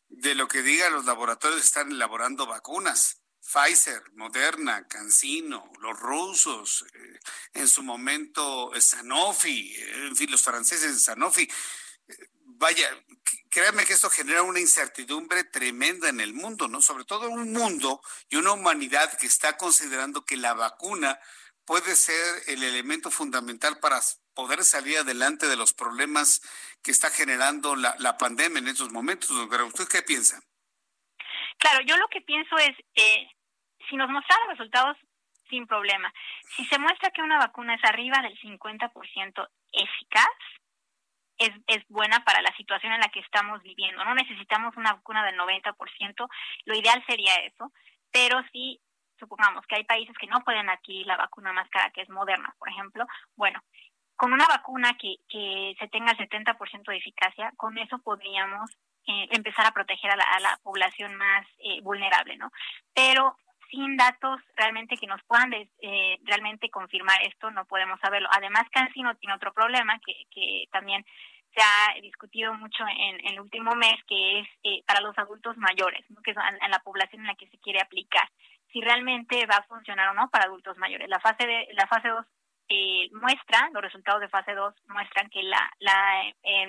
de 0.08 0.34
lo 0.34 0.48
que 0.48 0.62
digan 0.62 0.92
los 0.92 1.04
laboratorios 1.04 1.64
están 1.64 1.92
elaborando 1.92 2.46
vacunas. 2.46 3.22
Pfizer, 3.40 4.02
Moderna, 4.12 4.86
Cancino, 4.88 5.72
los 5.80 5.98
rusos, 5.98 6.84
eh, 6.92 7.20
en 7.54 7.68
su 7.68 7.82
momento 7.82 8.74
eh, 8.74 8.80
Sanofi, 8.80 9.74
en 9.74 10.16
fin, 10.16 10.30
los 10.30 10.42
franceses 10.42 11.02
Sanofi. 11.02 11.48
Eh, 12.08 12.28
vaya, 12.44 12.90
créanme 13.48 13.86
que 13.86 13.94
esto 13.94 14.10
genera 14.10 14.42
una 14.42 14.60
incertidumbre 14.60 15.44
tremenda 15.44 16.10
en 16.10 16.20
el 16.20 16.34
mundo, 16.34 16.68
¿no? 16.68 16.82
Sobre 16.82 17.04
todo 17.04 17.30
un 17.30 17.52
mundo 17.52 18.02
y 18.28 18.36
una 18.36 18.52
humanidad 18.52 19.16
que 19.16 19.26
está 19.26 19.56
considerando 19.56 20.24
que 20.26 20.36
la 20.36 20.52
vacuna 20.52 21.18
puede 21.64 21.96
ser 21.96 22.42
el 22.48 22.62
elemento 22.62 23.10
fundamental 23.10 23.78
para 23.78 24.02
poder 24.38 24.62
salir 24.62 24.98
adelante 24.98 25.48
de 25.48 25.56
los 25.56 25.72
problemas 25.72 26.40
que 26.84 26.92
está 26.92 27.10
generando 27.10 27.74
la, 27.74 27.96
la 27.98 28.16
pandemia 28.16 28.60
en 28.60 28.68
estos 28.68 28.92
momentos. 28.92 29.30
¿Usted 29.30 29.88
qué 29.90 30.02
piensa? 30.02 30.38
Claro, 31.58 31.80
yo 31.84 31.96
lo 31.96 32.06
que 32.06 32.20
pienso 32.20 32.56
es, 32.56 32.70
eh, 32.94 33.26
si 33.90 33.96
nos 33.96 34.08
mostraran 34.08 34.50
resultados, 34.50 34.96
sin 35.50 35.66
problema. 35.66 36.12
Si 36.54 36.64
se 36.66 36.78
muestra 36.78 37.10
que 37.10 37.20
una 37.20 37.38
vacuna 37.38 37.74
es 37.74 37.82
arriba 37.82 38.22
del 38.22 38.38
50% 38.38 39.48
eficaz, 39.72 40.38
es, 41.38 41.50
es 41.66 41.82
buena 41.88 42.22
para 42.22 42.40
la 42.40 42.54
situación 42.56 42.92
en 42.92 43.00
la 43.00 43.08
que 43.08 43.18
estamos 43.18 43.60
viviendo. 43.64 44.04
No 44.04 44.14
necesitamos 44.14 44.76
una 44.76 44.92
vacuna 44.92 45.26
del 45.26 45.36
90%, 45.36 46.28
lo 46.64 46.76
ideal 46.76 47.02
sería 47.08 47.34
eso, 47.42 47.72
pero 48.12 48.40
si 48.52 48.80
supongamos 49.18 49.66
que 49.66 49.74
hay 49.74 49.84
países 49.84 50.16
que 50.16 50.28
no 50.28 50.44
pueden 50.44 50.70
adquirir 50.70 51.08
la 51.08 51.16
vacuna 51.16 51.52
más 51.52 51.68
cara, 51.70 51.90
que 51.90 52.02
es 52.02 52.08
moderna, 52.08 52.54
por 52.56 52.68
ejemplo, 52.68 53.04
bueno, 53.34 53.60
con 54.18 54.32
una 54.32 54.46
vacuna 54.46 54.98
que, 55.00 55.16
que 55.28 55.76
se 55.78 55.88
tenga 55.88 56.10
el 56.10 56.18
70% 56.18 56.84
de 56.90 56.96
eficacia, 56.96 57.52
con 57.56 57.78
eso 57.78 57.98
podríamos 57.98 58.70
eh, 59.06 59.28
empezar 59.30 59.64
a 59.64 59.70
proteger 59.72 60.10
a 60.10 60.16
la, 60.16 60.24
a 60.24 60.40
la 60.40 60.60
población 60.62 61.14
más 61.14 61.46
eh, 61.60 61.80
vulnerable, 61.82 62.36
¿no? 62.36 62.50
Pero 62.92 63.36
sin 63.70 63.96
datos 63.96 64.40
realmente 64.56 64.96
que 64.96 65.06
nos 65.06 65.22
puedan 65.22 65.52
eh, 65.54 66.18
realmente 66.24 66.68
confirmar 66.68 67.22
esto, 67.22 67.50
no 67.52 67.64
podemos 67.66 68.00
saberlo. 68.00 68.28
Además, 68.32 68.64
Cancino 68.70 69.14
tiene 69.16 69.34
otro 69.34 69.52
problema 69.52 70.00
que, 70.04 70.24
que 70.30 70.64
también 70.72 71.04
se 71.54 71.62
ha 71.62 72.00
discutido 72.00 72.52
mucho 72.54 72.84
en, 72.86 73.26
el 73.26 73.40
último 73.40 73.74
mes, 73.74 73.96
que 74.06 74.40
es 74.40 74.48
eh, 74.64 74.82
para 74.86 75.00
los 75.00 75.16
adultos 75.16 75.56
mayores, 75.58 76.04
que 76.24 76.30
es 76.32 76.36
en, 76.36 76.70
la 76.70 76.80
población 76.80 77.22
en 77.22 77.28
la 77.28 77.34
que 77.34 77.48
se 77.48 77.58
quiere 77.58 77.80
aplicar. 77.80 78.28
Si 78.72 78.80
realmente 78.80 79.46
va 79.46 79.56
a 79.56 79.66
funcionar 79.66 80.08
o 80.08 80.14
no 80.14 80.28
para 80.28 80.44
adultos 80.44 80.76
mayores. 80.76 81.08
La 81.08 81.20
fase 81.20 81.46
de 81.46 81.68
la 81.72 81.86
fase 81.86 82.08
2 82.08 82.26
eh, 82.68 83.08
muestra, 83.12 83.70
los 83.72 83.82
resultados 83.82 84.20
de 84.20 84.28
fase 84.28 84.54
2 84.54 84.74
muestran 84.88 85.30
que 85.30 85.42
la, 85.42 85.70
la 85.78 86.22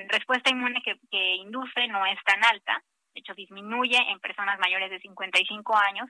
respuesta 0.08 0.50
inmune 0.50 0.82
que, 0.84 1.00
que 1.12 1.36
induce 1.36 1.88
no 1.88 2.06
es 2.06 2.18
tan 2.24 2.44
alta, 2.46 2.82
de 3.14 3.20
hecho 3.20 3.34
disminuye 3.34 3.98
en 3.98 4.20
personas 4.20 4.60
mayores 4.60 4.90
de 4.90 5.00
55 5.00 5.78
años, 5.78 6.10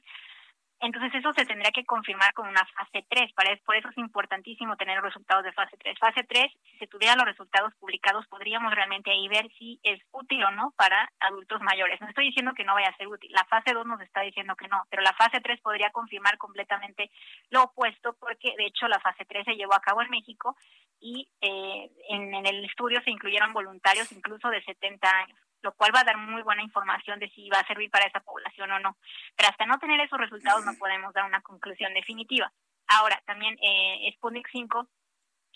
entonces 0.82 1.14
eso 1.14 1.34
se 1.34 1.46
tendría 1.46 1.72
que 1.72 1.86
confirmar 1.86 2.34
con 2.34 2.48
una 2.48 2.66
fase 2.66 3.06
3, 3.10 3.34
para, 3.34 3.56
por 3.66 3.76
eso 3.76 3.90
es 3.90 3.98
importantísimo 3.98 4.78
tener 4.78 4.96
los 4.96 5.06
resultados 5.06 5.44
de 5.44 5.52
fase 5.52 5.76
3. 5.78 6.00
Fase 6.00 6.24
3, 6.24 6.52
si 6.64 6.78
se 6.78 6.88
tuvieran 6.88 7.18
los 7.18 7.28
resultados 7.28 7.74
publicados, 7.76 8.26
podríamos 8.28 8.74
realmente 8.74 9.12
ahí 9.12 9.28
ver 9.28 9.50
si 9.58 9.80
es 9.84 10.00
útil 10.12 10.44
o 10.44 10.52
no 10.52 10.72
para 10.78 11.12
adultos 11.20 11.62
mayores. 11.62 12.00
No 12.00 12.08
estoy 12.08 12.28
diciendo 12.28 12.54
que 12.56 12.64
no 12.64 12.76
vaya 12.76 12.90
a 12.90 12.98
ser 12.98 13.08
útil, 13.08 13.32
la 13.34 13.44
fase 13.46 13.74
2 13.74 13.86
nos 13.86 14.02
está 14.02 14.22
diciendo 14.22 14.56
que 14.56 14.70
no, 14.70 14.84
pero 14.90 15.02
la 15.02 15.14
fase 15.14 15.42
3 15.42 15.60
podría 15.62 15.90
confirmar 15.92 16.38
completamente 16.38 17.12
lo 17.50 17.64
opuesto, 17.64 18.16
porque 18.20 18.56
de 18.58 18.68
hecho 18.68 18.88
la 18.88 19.00
fase 19.00 19.26
3 19.26 19.46
se 19.46 19.56
llevó 19.56 19.76
a 19.76 19.82
cabo 19.82 20.02
en 20.02 20.10
México 20.10 20.56
y 21.02 21.28
eh, 21.42 21.92
en, 22.10 22.34
en 22.34 22.46
el 22.46 22.66
estudio 22.66 23.02
se 23.04 23.12
incluyeron 23.12 23.54
voluntarios 23.54 24.12
incluso 24.12 24.50
de 24.50 24.64
70 24.64 25.10
años 25.10 25.49
lo 25.62 25.74
cual 25.74 25.94
va 25.94 26.02
a 26.02 26.04
dar 26.06 26.18
muy 26.18 26.42
buena 26.42 26.64
información 26.64 27.20
de 27.20 27.30
si 27.30 27.50
va 27.50 27.60
a 27.60 27.68
servir 27.68 27.90
para 27.90 28.06
esa 28.06 28.20
población 28.22 28.72
o 28.72 28.80
no. 28.80 28.98
Pero 29.36 29.50
hasta 29.50 29.66
no 29.66 29.78
tener 29.78 30.00
esos 30.00 30.20
resultados 30.20 30.66
no 30.66 30.74
podemos 30.78 31.14
dar 31.14 31.26
una 31.26 31.42
conclusión 31.42 31.94
definitiva. 31.94 32.52
Ahora, 32.88 33.22
también 33.26 33.58
eh, 33.62 34.12
Sputnik 34.16 34.48
5, 34.52 34.88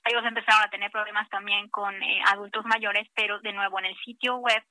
ellos 0.06 0.26
empezaron 0.26 0.64
a 0.64 0.70
tener 0.70 0.92
problemas 0.92 1.30
también 1.30 1.70
con 1.70 2.02
eh, 2.02 2.22
adultos 2.28 2.66
mayores, 2.66 3.08
pero 3.16 3.40
de 3.40 3.54
nuevo 3.54 3.80
en 3.80 3.86
el 3.86 3.98
sitio 4.04 4.36
web 4.38 4.64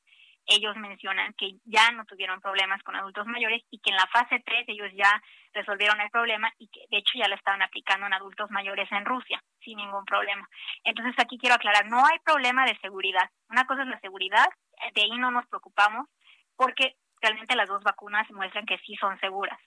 ellos 0.47 0.76
mencionan 0.76 1.35
que 1.35 1.59
ya 1.64 1.91
no 1.93 2.05
tuvieron 2.05 2.41
problemas 2.41 2.83
con 2.83 2.97
adultos 2.97 3.26
mayores 3.26 3.62
y 3.70 3.78
que 3.78 3.91
en 3.91 3.97
la 3.97 4.07
fase 4.07 4.43
3 4.45 4.64
ellos 4.68 4.91
ya 4.95 5.22
resolvieron 5.53 6.01
el 6.01 6.11
problema 6.11 6.53
y 6.59 6.68
que 6.68 6.80
de 6.91 6.99
hecho 6.99 7.18
ya 7.18 7.28
lo 7.28 7.37
estaban 7.37 7.62
aplicando 7.62 8.07
en 8.07 8.14
adultos 8.14 8.51
mayores 8.51 8.91
en 8.91 9.05
Rusia 9.05 9.43
sin 9.61 9.76
ningún 9.76 10.05
problema. 10.05 10.49
Entonces 10.85 11.14
aquí 11.18 11.39
quiero 11.39 11.55
aclarar, 11.55 11.87
no 11.87 12.05
hay 12.05 12.18
problema 12.24 12.64
de 12.64 12.76
seguridad. 12.78 13.30
Una 13.49 13.66
cosa 13.66 13.83
es 13.83 13.89
la 13.89 14.01
seguridad 14.01 14.47
de 14.95 15.03
ahí 15.03 15.18
no 15.18 15.30
nos 15.30 15.47
preocupamos 15.47 16.09
porque 16.57 16.97
realmente 17.20 17.57
las 17.57 17.68
dos 17.68 17.83
vacunas 17.83 18.30
muestran 18.30 18.66
que 18.66 18.78
sí 18.78 18.97
son 18.97 19.18
seguras, 19.20 19.59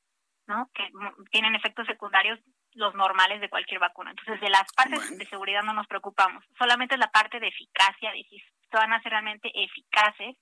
¿no? 0.48 0.70
Que 0.74 0.90
tienen 1.32 1.56
efectos 1.56 1.88
secundarios 1.88 2.40
los 2.74 2.94
normales 2.94 3.40
de 3.40 3.50
cualquier 3.50 3.80
vacuna. 3.80 4.12
Entonces, 4.12 4.42
de 4.42 4.50
las 4.50 4.72
partes 4.74 5.18
de 5.18 5.26
seguridad 5.28 5.64
no 5.64 5.74
nos 5.74 5.88
preocupamos, 5.88 6.44
solamente 6.58 6.96
es 6.96 7.00
la 7.00 7.12
parte 7.12 7.40
de 7.40 7.48
eficacia, 7.48 8.12
de 8.12 8.24
si 8.30 8.42
van 8.72 8.94
a 8.94 9.02
ser 9.02 9.12
realmente 9.12 9.50
eficaces 9.54 10.36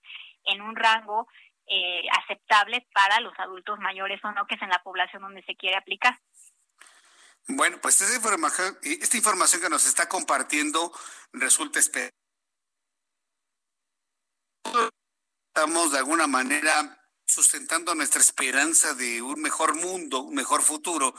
en 0.46 0.62
un 0.62 0.76
rango 0.76 1.28
eh, 1.68 2.04
aceptable 2.20 2.88
para 2.94 3.20
los 3.20 3.38
adultos 3.40 3.80
mayores 3.80 4.20
o 4.24 4.32
no, 4.32 4.46
que 4.48 4.56
es 4.56 4.62
en 4.62 4.70
la 4.70 4.82
población 4.84 5.22
donde 5.22 5.44
se 5.44 5.56
quiere 5.56 5.78
aplicar. 5.78 6.20
Bueno, 7.48 7.78
pues 7.82 8.02
esta 8.02 8.16
información, 8.16 8.78
esta 8.82 9.18
información 9.18 9.62
que 9.62 9.70
nos 9.70 9.86
está 9.86 10.10
compartiendo 10.10 10.92
resulta 11.34 11.80
esperada 11.80 12.23
estamos 15.56 15.92
de 15.92 16.00
alguna 16.00 16.28
manera 16.28 17.00
sustentando 17.26 17.96
nuestra 17.96 18.22
esperanza 18.22 18.94
de 18.94 19.22
un 19.22 19.42
mejor 19.42 19.76
mundo, 19.76 20.22
un 20.22 20.36
mejor 20.36 20.62
futuro 20.62 21.14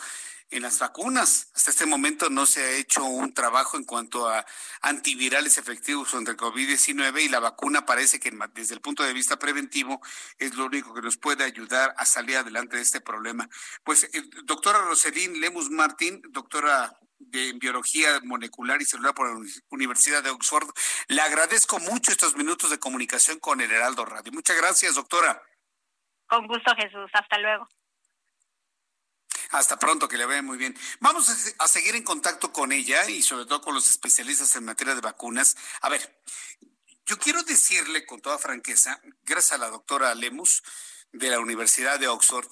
en 0.50 0.62
las 0.62 0.78
vacunas. 0.78 1.50
Hasta 1.54 1.70
este 1.70 1.86
momento 1.86 2.30
no 2.30 2.46
se 2.46 2.62
ha 2.62 2.70
hecho 2.72 3.04
un 3.04 3.32
trabajo 3.32 3.76
en 3.76 3.84
cuanto 3.84 4.28
a 4.28 4.44
antivirales 4.82 5.58
efectivos 5.58 6.10
contra 6.10 6.32
el 6.32 6.38
COVID-19 6.38 7.22
y 7.22 7.28
la 7.28 7.40
vacuna 7.40 7.86
parece 7.86 8.20
que 8.20 8.32
desde 8.54 8.74
el 8.74 8.80
punto 8.80 9.02
de 9.02 9.12
vista 9.12 9.38
preventivo 9.38 10.00
es 10.38 10.54
lo 10.54 10.66
único 10.66 10.94
que 10.94 11.02
nos 11.02 11.16
puede 11.16 11.44
ayudar 11.44 11.94
a 11.96 12.04
salir 12.04 12.36
adelante 12.36 12.76
de 12.76 12.82
este 12.82 13.00
problema. 13.00 13.48
Pues, 13.82 14.04
eh, 14.04 14.22
doctora 14.44 14.82
Roselín 14.82 15.40
Lemus 15.40 15.70
Martín, 15.70 16.22
doctora 16.30 16.98
de 17.26 17.52
Biología 17.54 18.20
Molecular 18.22 18.80
y 18.80 18.84
Celular 18.84 19.14
por 19.14 19.32
la 19.32 19.46
Universidad 19.70 20.22
de 20.22 20.30
Oxford, 20.30 20.68
le 21.08 21.20
agradezco 21.20 21.78
mucho 21.80 22.12
estos 22.12 22.36
minutos 22.36 22.70
de 22.70 22.78
comunicación 22.78 23.38
con 23.38 23.60
el 23.60 23.70
Heraldo 23.70 24.04
Radio. 24.04 24.32
Muchas 24.32 24.56
gracias, 24.56 24.94
doctora. 24.94 25.42
Con 26.26 26.46
gusto, 26.46 26.74
Jesús. 26.76 27.10
Hasta 27.12 27.38
luego. 27.38 27.68
Hasta 29.50 29.78
pronto, 29.78 30.08
que 30.08 30.16
le 30.16 30.26
vaya 30.26 30.42
muy 30.42 30.58
bien. 30.58 30.76
Vamos 31.00 31.54
a, 31.58 31.68
seguir 31.68 31.94
en 31.94 32.02
contacto 32.02 32.52
con 32.52 32.72
ella 32.72 33.08
y 33.08 33.22
sobre 33.22 33.46
todo 33.46 33.60
con 33.60 33.74
los 33.74 33.88
especialistas 33.90 34.56
en 34.56 34.64
materia 34.64 34.94
de 34.94 35.00
vacunas. 35.00 35.56
A 35.80 35.88
ver, 35.88 36.20
yo 37.06 37.18
quiero 37.18 37.42
decirle 37.42 38.04
con 38.06 38.20
toda 38.20 38.38
franqueza, 38.38 39.00
gracias 39.22 39.52
a 39.52 39.58
la 39.58 39.70
doctora 39.70 40.14
Lemus 40.14 40.62
de 41.14 41.30
la 41.30 41.38
Universidad 41.38 41.98
de 41.98 42.08
Oxford, 42.08 42.46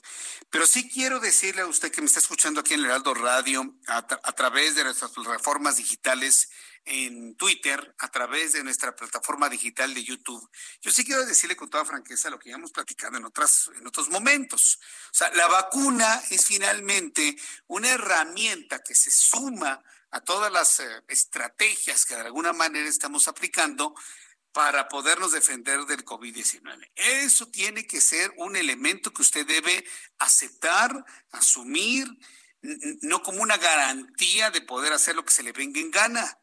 pero 0.51 0.67
sí 0.67 0.89
quiero 0.89 1.19
decirle 1.19 1.63
a 1.63 1.67
usted 1.67 1.91
que 1.91 2.01
me 2.01 2.07
está 2.07 2.21
escuchando 2.21 2.61
aquí 2.61 2.75
en 2.75 2.81
el 2.81 2.87
Heraldo 2.87 3.15
Radio 3.15 3.75
a, 3.87 4.33
través 4.35 4.75
de 4.75 4.85
nuestras 4.85 5.13
reformas 5.15 5.77
digitales 5.77 6.51
en 6.85 7.37
Twitter, 7.37 7.95
a 7.99 8.09
través 8.11 8.53
de 8.53 8.63
nuestra 8.63 8.95
plataforma 8.95 9.49
digital 9.49 9.95
de 9.95 10.05
YouTube. 10.05 10.49
Yo 10.81 10.91
sí 10.91 11.05
quiero 11.05 11.25
decirle 11.25 11.57
con 11.57 11.71
toda 11.71 11.85
franqueza 11.85 12.31
lo 12.31 12.39
que 12.39 12.51
ya 12.51 12.57
hemos 12.57 12.73
platicado 12.73 13.17
en, 13.17 13.25
otras, 13.25 13.71
en 13.79 13.87
otros 13.87 14.11
momentos. 14.11 14.79
O 15.07 15.15
sea, 15.15 15.33
la 15.35 15.49
vacuna 15.49 16.23
es 16.31 16.47
finalmente 16.47 17.37
una 17.67 17.91
herramienta 17.91 18.81
que 18.81 18.95
se 18.95 19.11
suma 19.11 19.83
a 20.11 20.21
todas 20.21 20.53
las 20.53 20.81
eh, 20.81 21.03
estrategias 21.09 22.05
que 22.05 22.15
de 22.15 22.21
alguna 22.23 22.53
manera 22.53 22.89
estamos 22.89 23.27
aplicando 23.27 23.95
para 24.53 24.89
podernos 24.89 25.33
defender 25.33 25.81
del 25.87 26.05
COVID-19. 26.05 26.91
Eso 26.95 27.47
tiene 27.49 27.87
que 27.87 28.01
ser 28.01 28.33
un 28.37 28.57
elemento 28.57 29.13
que 29.13 29.23
usted 29.23 29.47
debe 29.47 29.85
aceptar, 30.19 31.05
asumir, 31.31 32.07
no 33.01 33.23
como 33.23 33.43
una 33.43 33.57
garantía 33.57 34.51
de 34.51 34.61
poder 34.61 34.93
hacer 34.93 35.17
lo 35.17 35.25
que 35.25 35.35
se 35.35 35.43
le 35.43 35.53
venga 35.53 35.81
en 35.81 35.91
gana 35.91 36.39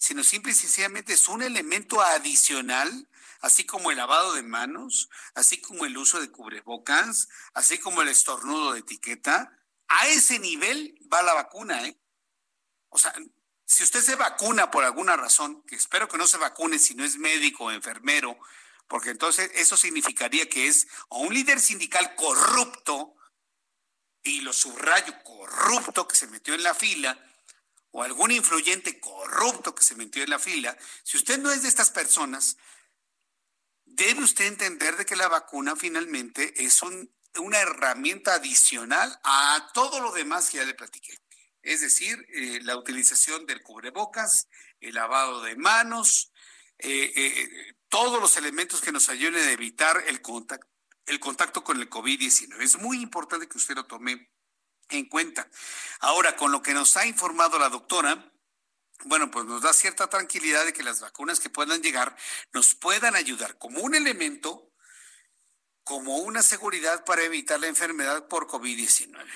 sino 0.00 0.24
simple 0.24 0.52
y 0.52 0.54
sencillamente 0.54 1.12
es 1.12 1.28
un 1.28 1.42
elemento 1.42 2.00
adicional, 2.00 3.06
así 3.42 3.66
como 3.66 3.90
el 3.90 3.98
lavado 3.98 4.32
de 4.32 4.42
manos, 4.42 5.10
así 5.34 5.60
como 5.60 5.84
el 5.84 5.96
uso 5.98 6.20
de 6.20 6.30
cubrebocas, 6.30 7.28
así 7.52 7.78
como 7.78 8.00
el 8.00 8.08
estornudo 8.08 8.72
de 8.72 8.80
etiqueta. 8.80 9.52
A 9.88 10.08
ese 10.08 10.38
nivel 10.38 10.98
va 11.12 11.22
la 11.22 11.34
vacuna, 11.34 11.86
¿eh? 11.86 12.00
O 12.88 12.96
sea, 12.96 13.12
si 13.70 13.84
usted 13.84 14.02
se 14.02 14.16
vacuna 14.16 14.68
por 14.68 14.82
alguna 14.82 15.16
razón, 15.16 15.62
que 15.62 15.76
espero 15.76 16.08
que 16.08 16.18
no 16.18 16.26
se 16.26 16.38
vacune 16.38 16.80
si 16.80 16.96
no 16.96 17.04
es 17.04 17.18
médico 17.18 17.66
o 17.66 17.70
enfermero, 17.70 18.36
porque 18.88 19.10
entonces 19.10 19.48
eso 19.54 19.76
significaría 19.76 20.48
que 20.48 20.66
es 20.66 20.88
o 21.08 21.20
un 21.20 21.32
líder 21.32 21.60
sindical 21.60 22.16
corrupto, 22.16 23.14
y 24.24 24.40
lo 24.40 24.52
subrayo, 24.52 25.14
corrupto 25.22 26.08
que 26.08 26.16
se 26.16 26.26
metió 26.26 26.52
en 26.54 26.64
la 26.64 26.74
fila, 26.74 27.24
o 27.92 28.02
algún 28.02 28.32
influyente 28.32 28.98
corrupto 28.98 29.72
que 29.72 29.84
se 29.84 29.94
metió 29.94 30.24
en 30.24 30.30
la 30.30 30.40
fila, 30.40 30.76
si 31.04 31.16
usted 31.16 31.38
no 31.38 31.52
es 31.52 31.62
de 31.62 31.68
estas 31.68 31.90
personas, 31.90 32.56
debe 33.84 34.24
usted 34.24 34.46
entender 34.46 34.96
de 34.96 35.06
que 35.06 35.14
la 35.14 35.28
vacuna 35.28 35.76
finalmente 35.76 36.64
es 36.64 36.82
una 36.82 37.58
herramienta 37.60 38.34
adicional 38.34 39.16
a 39.22 39.70
todo 39.72 40.00
lo 40.00 40.10
demás 40.10 40.50
que 40.50 40.56
ya 40.56 40.64
le 40.64 40.74
platiqué. 40.74 41.16
Es 41.62 41.80
decir, 41.80 42.26
eh, 42.32 42.60
la 42.62 42.76
utilización 42.76 43.46
del 43.46 43.62
cubrebocas, 43.62 44.48
el 44.80 44.94
lavado 44.94 45.42
de 45.42 45.56
manos, 45.56 46.32
eh, 46.78 47.12
eh, 47.14 47.74
todos 47.88 48.20
los 48.20 48.36
elementos 48.36 48.80
que 48.80 48.92
nos 48.92 49.08
ayuden 49.08 49.46
a 49.46 49.52
evitar 49.52 50.02
el 50.06 50.22
contacto, 50.22 50.66
el 51.06 51.20
contacto 51.20 51.62
con 51.62 51.80
el 51.80 51.90
COVID-19. 51.90 52.62
Es 52.62 52.78
muy 52.78 53.02
importante 53.02 53.48
que 53.48 53.58
usted 53.58 53.74
lo 53.74 53.84
tome 53.86 54.30
en 54.88 55.06
cuenta. 55.06 55.48
Ahora, 56.00 56.36
con 56.36 56.52
lo 56.52 56.62
que 56.62 56.72
nos 56.72 56.96
ha 56.96 57.06
informado 57.06 57.58
la 57.58 57.68
doctora, 57.68 58.32
bueno, 59.04 59.30
pues 59.30 59.46
nos 59.46 59.62
da 59.62 59.72
cierta 59.72 60.08
tranquilidad 60.08 60.64
de 60.64 60.72
que 60.72 60.82
las 60.82 61.00
vacunas 61.00 61.40
que 61.40 61.50
puedan 61.50 61.82
llegar 61.82 62.16
nos 62.52 62.74
puedan 62.74 63.14
ayudar 63.16 63.58
como 63.58 63.80
un 63.80 63.94
elemento, 63.94 64.72
como 65.84 66.18
una 66.18 66.42
seguridad 66.42 67.04
para 67.04 67.22
evitar 67.22 67.60
la 67.60 67.66
enfermedad 67.66 68.28
por 68.28 68.46
COVID-19. 68.46 69.26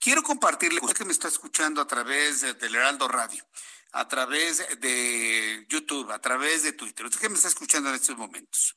Quiero 0.00 0.22
compartirle, 0.22 0.80
usted 0.80 0.96
que 0.96 1.04
me 1.04 1.12
está 1.12 1.26
escuchando 1.26 1.80
a 1.80 1.86
través 1.86 2.42
del 2.42 2.74
Heraldo 2.74 3.08
Radio, 3.08 3.44
a 3.92 4.06
través 4.06 4.58
de 4.80 5.66
YouTube, 5.68 6.12
a 6.12 6.20
través 6.20 6.62
de 6.62 6.72
Twitter, 6.72 7.06
usted 7.06 7.20
que 7.20 7.28
me 7.28 7.34
está 7.34 7.48
escuchando 7.48 7.88
en 7.88 7.96
estos 7.96 8.16
momentos. 8.16 8.76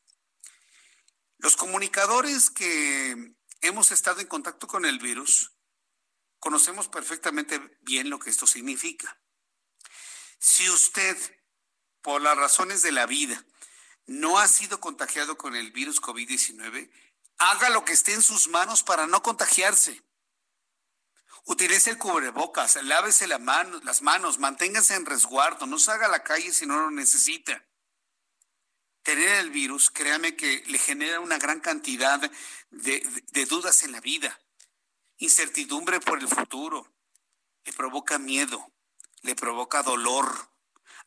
Los 1.38 1.56
comunicadores 1.56 2.50
que 2.50 3.36
hemos 3.62 3.92
estado 3.92 4.20
en 4.20 4.28
contacto 4.28 4.68
con 4.68 4.86
el 4.86 4.98
virus, 4.98 5.54
conocemos 6.40 6.88
perfectamente 6.88 7.78
bien 7.82 8.10
lo 8.10 8.18
que 8.18 8.32
esto 8.32 8.48
significa. 8.48 9.22
Si 10.40 10.68
usted, 10.72 11.16
por 12.02 12.20
las 12.22 12.36
razones 12.36 12.82
de 12.82 12.92
la 12.92 13.06
vida, 13.06 13.46
no 14.08 14.40
ha 14.40 14.48
sido 14.48 14.80
contagiado 14.80 15.38
con 15.38 15.56
el 15.56 15.72
virus 15.72 16.02
COVID-19, 16.02 16.92
haga 17.38 17.70
lo 17.70 17.86
que 17.86 17.94
esté 17.94 18.14
en 18.14 18.24
sus 18.24 18.48
manos 18.48 18.82
para 18.82 19.06
no 19.06 19.22
contagiarse. 19.22 20.04
Utilice 21.46 21.92
el 21.92 21.98
cubrebocas, 21.98 22.82
lávese 22.84 23.28
las 23.28 23.42
manos, 23.42 24.40
manténgase 24.40 24.96
en 24.96 25.06
resguardo, 25.06 25.66
no 25.66 25.80
salga 25.80 26.06
a 26.06 26.10
la 26.10 26.24
calle 26.24 26.54
si 26.54 26.66
no 26.66 26.78
lo 26.78 26.92
necesita 26.92 27.66
tener 29.04 29.40
el 29.40 29.50
virus, 29.50 29.90
créame 29.90 30.36
que 30.36 30.64
le 30.68 30.78
genera 30.78 31.20
una 31.20 31.38
gran 31.38 31.60
cantidad 31.60 32.20
de, 32.70 33.46
dudas 33.50 33.84
en 33.84 33.92
la 33.92 34.00
vida, 34.00 34.40
incertidumbre 35.18 36.00
por 36.00 36.20
el 36.20 36.28
futuro, 36.28 36.94
le 37.64 37.74
provoca 37.74 38.20
miedo, 38.20 38.72
le 39.22 39.36
provoca 39.36 39.84
dolor. 39.84 40.50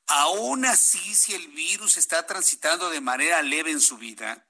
Aún 0.07 0.67
así, 0.67 1.15
si 1.15 1.35
el 1.35 1.49
virus 1.49 1.97
está 1.97 2.27
transitando 2.27 2.91
de 2.91 3.01
manera 3.01 3.43
leve 3.43 3.71
en 3.71 3.81
su 3.81 3.97
vida, 3.97 4.47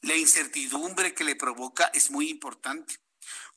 la 0.00 0.16
incertidumbre 0.16 1.14
que 1.14 1.24
le 1.24 1.36
provoca 1.36 1.90
es 1.92 2.10
muy 2.10 2.30
importante. 2.30 2.99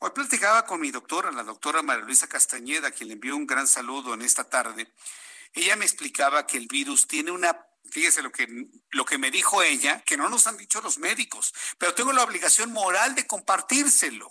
Hoy 0.04 0.10
platicaba 0.10 0.66
con 0.66 0.82
mi 0.82 0.90
doctora, 0.90 1.32
la 1.32 1.42
doctora 1.42 1.80
María 1.80 2.04
Luisa 2.04 2.26
Castañeda, 2.26 2.90
quien 2.90 3.08
le 3.08 3.14
envió 3.14 3.34
un 3.34 3.46
gran 3.46 3.66
saludo 3.66 4.12
en 4.12 4.20
esta 4.20 4.44
tarde. 4.44 4.92
Ella 5.54 5.76
me 5.76 5.86
explicaba 5.86 6.46
que 6.46 6.58
el 6.58 6.66
virus 6.66 7.06
tiene 7.06 7.30
una 7.30 7.58
fíjese 7.90 8.20
lo 8.20 8.30
que, 8.30 8.46
lo 8.90 9.06
que 9.06 9.16
me 9.16 9.30
dijo 9.30 9.62
ella, 9.62 10.02
que 10.04 10.18
no 10.18 10.28
nos 10.28 10.46
han 10.46 10.58
dicho 10.58 10.82
los 10.82 10.98
médicos, 10.98 11.54
pero 11.78 11.94
tengo 11.94 12.12
la 12.12 12.22
obligación 12.22 12.70
moral 12.70 13.14
de 13.14 13.26
compartírselo. 13.26 14.30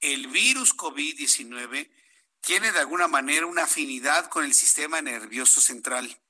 El 0.00 0.26
virus 0.26 0.76
COVID-19 0.76 1.90
tiene 2.42 2.72
de 2.72 2.80
alguna 2.80 3.08
manera 3.08 3.46
una 3.46 3.64
afinidad 3.64 4.28
con 4.28 4.44
el 4.44 4.52
sistema 4.52 5.00
nervioso 5.00 5.62
central. 5.62 6.20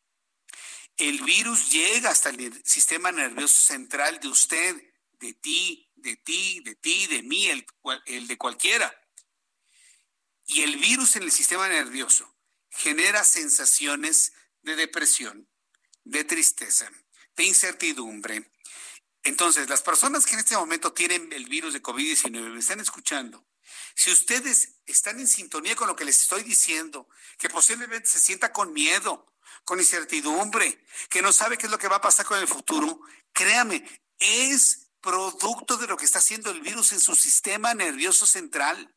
El 0.96 1.22
virus 1.24 1.72
llega 1.72 2.10
hasta 2.10 2.28
el 2.28 2.64
sistema 2.64 3.10
nervioso 3.10 3.60
central 3.60 4.20
de 4.20 4.28
usted, 4.28 4.87
de 5.20 5.34
ti, 5.34 5.90
de 5.96 6.16
ti, 6.16 6.60
de 6.64 6.74
ti, 6.74 7.06
de 7.06 7.22
mí, 7.22 7.46
el, 7.46 7.66
el 8.06 8.26
de 8.26 8.38
cualquiera. 8.38 8.92
Y 10.46 10.62
el 10.62 10.76
virus 10.76 11.16
en 11.16 11.24
el 11.24 11.32
sistema 11.32 11.68
nervioso 11.68 12.34
genera 12.70 13.24
sensaciones 13.24 14.32
de 14.62 14.76
depresión, 14.76 15.48
de 16.04 16.24
tristeza, 16.24 16.90
de 17.36 17.44
incertidumbre. 17.44 18.50
Entonces, 19.22 19.68
las 19.68 19.82
personas 19.82 20.24
que 20.24 20.34
en 20.34 20.40
este 20.40 20.56
momento 20.56 20.92
tienen 20.92 21.32
el 21.32 21.46
virus 21.46 21.72
de 21.72 21.82
COVID-19 21.82 22.50
me 22.50 22.60
están 22.60 22.80
escuchando. 22.80 23.46
Si 23.94 24.10
ustedes 24.10 24.76
están 24.86 25.20
en 25.20 25.28
sintonía 25.28 25.76
con 25.76 25.88
lo 25.88 25.96
que 25.96 26.04
les 26.04 26.20
estoy 26.20 26.42
diciendo, 26.42 27.08
que 27.36 27.50
posiblemente 27.50 28.08
se 28.08 28.20
sienta 28.20 28.52
con 28.52 28.72
miedo, 28.72 29.34
con 29.64 29.78
incertidumbre, 29.78 30.82
que 31.10 31.20
no 31.20 31.32
sabe 31.32 31.58
qué 31.58 31.66
es 31.66 31.72
lo 31.72 31.78
que 31.78 31.88
va 31.88 31.96
a 31.96 32.00
pasar 32.00 32.24
con 32.24 32.38
el 32.38 32.48
futuro, 32.48 33.00
créame, 33.32 33.84
es 34.18 34.87
producto 35.00 35.76
de 35.76 35.86
lo 35.86 35.96
que 35.96 36.04
está 36.04 36.18
haciendo 36.18 36.50
el 36.50 36.60
virus 36.60 36.92
en 36.92 37.00
su 37.00 37.14
sistema 37.14 37.74
nervioso 37.74 38.26
central. 38.26 38.94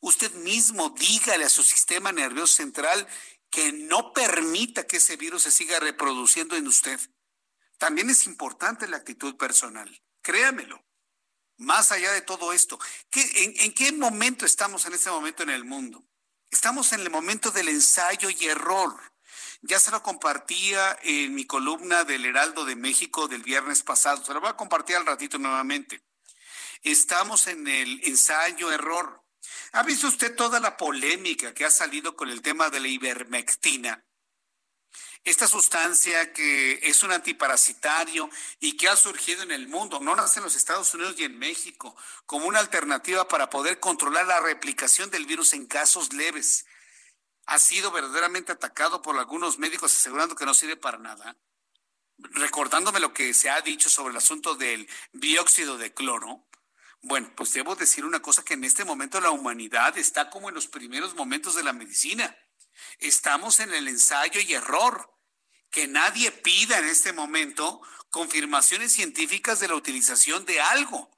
Usted 0.00 0.32
mismo 0.34 0.90
dígale 0.90 1.44
a 1.44 1.50
su 1.50 1.62
sistema 1.62 2.12
nervioso 2.12 2.54
central 2.54 3.06
que 3.50 3.72
no 3.72 4.12
permita 4.12 4.86
que 4.86 4.96
ese 4.96 5.16
virus 5.16 5.42
se 5.42 5.50
siga 5.50 5.78
reproduciendo 5.80 6.56
en 6.56 6.66
usted. 6.66 6.98
También 7.78 8.10
es 8.10 8.26
importante 8.26 8.88
la 8.88 8.98
actitud 8.98 9.36
personal, 9.36 10.02
créamelo. 10.22 10.84
Más 11.58 11.92
allá 11.92 12.12
de 12.12 12.22
todo 12.22 12.52
esto, 12.52 12.78
en, 13.12 13.54
¿en 13.60 13.74
qué 13.74 13.92
momento 13.92 14.46
estamos 14.46 14.86
en 14.86 14.94
este 14.94 15.10
momento 15.10 15.42
en 15.42 15.50
el 15.50 15.64
mundo? 15.64 16.02
Estamos 16.50 16.92
en 16.92 17.00
el 17.00 17.10
momento 17.10 17.50
del 17.50 17.68
ensayo 17.68 18.30
y 18.30 18.46
error. 18.46 19.11
Ya 19.64 19.78
se 19.78 19.92
lo 19.92 20.02
compartía 20.02 20.98
en 21.02 21.36
mi 21.36 21.46
columna 21.46 22.02
del 22.02 22.26
Heraldo 22.26 22.64
de 22.64 22.74
México 22.74 23.28
del 23.28 23.42
viernes 23.42 23.84
pasado. 23.84 24.24
Se 24.24 24.34
lo 24.34 24.40
voy 24.40 24.50
a 24.50 24.56
compartir 24.56 24.96
al 24.96 25.06
ratito 25.06 25.38
nuevamente. 25.38 26.02
Estamos 26.82 27.46
en 27.46 27.68
el 27.68 28.00
ensayo 28.02 28.72
error. 28.72 29.22
¿Ha 29.70 29.84
visto 29.84 30.08
usted 30.08 30.34
toda 30.34 30.58
la 30.58 30.76
polémica 30.76 31.54
que 31.54 31.64
ha 31.64 31.70
salido 31.70 32.16
con 32.16 32.28
el 32.28 32.42
tema 32.42 32.70
de 32.70 32.80
la 32.80 32.88
ivermectina? 32.88 34.04
Esta 35.22 35.46
sustancia 35.46 36.32
que 36.32 36.80
es 36.82 37.04
un 37.04 37.12
antiparasitario 37.12 38.28
y 38.58 38.76
que 38.76 38.88
ha 38.88 38.96
surgido 38.96 39.44
en 39.44 39.52
el 39.52 39.68
mundo, 39.68 40.00
no 40.00 40.16
nace 40.16 40.40
en 40.40 40.44
los 40.44 40.56
Estados 40.56 40.92
Unidos 40.94 41.14
y 41.18 41.24
en 41.24 41.38
México, 41.38 41.94
como 42.26 42.46
una 42.46 42.58
alternativa 42.58 43.28
para 43.28 43.48
poder 43.48 43.78
controlar 43.78 44.26
la 44.26 44.40
replicación 44.40 45.08
del 45.10 45.26
virus 45.26 45.52
en 45.52 45.66
casos 45.66 46.12
leves 46.12 46.66
ha 47.46 47.58
sido 47.58 47.90
verdaderamente 47.90 48.52
atacado 48.52 49.02
por 49.02 49.18
algunos 49.18 49.58
médicos 49.58 49.94
asegurando 49.94 50.36
que 50.36 50.46
no 50.46 50.54
sirve 50.54 50.76
para 50.76 50.98
nada, 50.98 51.36
recordándome 52.18 53.00
lo 53.00 53.12
que 53.12 53.34
se 53.34 53.50
ha 53.50 53.60
dicho 53.60 53.90
sobre 53.90 54.12
el 54.12 54.16
asunto 54.16 54.54
del 54.54 54.88
dióxido 55.12 55.78
de 55.78 55.92
cloro, 55.92 56.46
bueno, 57.02 57.32
pues 57.36 57.52
debo 57.52 57.74
decir 57.74 58.04
una 58.04 58.22
cosa 58.22 58.44
que 58.44 58.54
en 58.54 58.62
este 58.62 58.84
momento 58.84 59.20
la 59.20 59.30
humanidad 59.30 59.98
está 59.98 60.30
como 60.30 60.48
en 60.48 60.54
los 60.54 60.68
primeros 60.68 61.16
momentos 61.16 61.56
de 61.56 61.64
la 61.64 61.72
medicina. 61.72 62.36
Estamos 62.98 63.58
en 63.58 63.74
el 63.74 63.88
ensayo 63.88 64.40
y 64.40 64.54
error. 64.54 65.12
Que 65.70 65.88
nadie 65.88 66.30
pida 66.30 66.78
en 66.78 66.84
este 66.84 67.12
momento 67.12 67.80
confirmaciones 68.10 68.92
científicas 68.92 69.58
de 69.58 69.68
la 69.68 69.74
utilización 69.74 70.44
de 70.44 70.60
algo. 70.60 71.10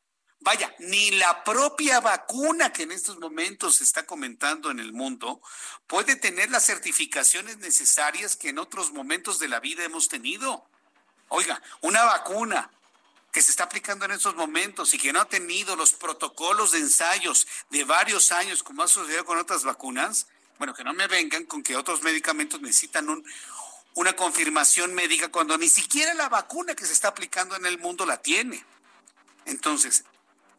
Vaya, 0.44 0.74
ni 0.78 1.10
la 1.12 1.42
propia 1.42 2.00
vacuna 2.00 2.70
que 2.70 2.82
en 2.82 2.92
estos 2.92 3.18
momentos 3.18 3.76
se 3.76 3.84
está 3.84 4.04
comentando 4.04 4.70
en 4.70 4.78
el 4.78 4.92
mundo 4.92 5.40
puede 5.86 6.16
tener 6.16 6.50
las 6.50 6.66
certificaciones 6.66 7.56
necesarias 7.56 8.36
que 8.36 8.50
en 8.50 8.58
otros 8.58 8.92
momentos 8.92 9.38
de 9.38 9.48
la 9.48 9.58
vida 9.58 9.84
hemos 9.84 10.08
tenido. 10.08 10.66
Oiga, 11.28 11.62
una 11.80 12.04
vacuna 12.04 12.70
que 13.32 13.40
se 13.40 13.52
está 13.52 13.64
aplicando 13.64 14.04
en 14.04 14.10
estos 14.10 14.34
momentos 14.34 14.92
y 14.92 14.98
que 14.98 15.14
no 15.14 15.22
ha 15.22 15.24
tenido 15.24 15.76
los 15.76 15.94
protocolos 15.94 16.72
de 16.72 16.80
ensayos 16.80 17.46
de 17.70 17.84
varios 17.84 18.30
años 18.30 18.62
como 18.62 18.82
ha 18.82 18.88
sucedido 18.88 19.24
con 19.24 19.38
otras 19.38 19.64
vacunas, 19.64 20.26
bueno, 20.58 20.74
que 20.74 20.84
no 20.84 20.92
me 20.92 21.06
vengan 21.06 21.46
con 21.46 21.62
que 21.62 21.74
otros 21.74 22.02
medicamentos 22.02 22.60
necesitan 22.60 23.08
un, 23.08 23.24
una 23.94 24.14
confirmación 24.14 24.92
médica 24.92 25.32
cuando 25.32 25.56
ni 25.56 25.70
siquiera 25.70 26.12
la 26.12 26.28
vacuna 26.28 26.74
que 26.74 26.84
se 26.84 26.92
está 26.92 27.08
aplicando 27.08 27.56
en 27.56 27.64
el 27.64 27.78
mundo 27.78 28.04
la 28.04 28.20
tiene. 28.20 28.62
Entonces, 29.46 30.04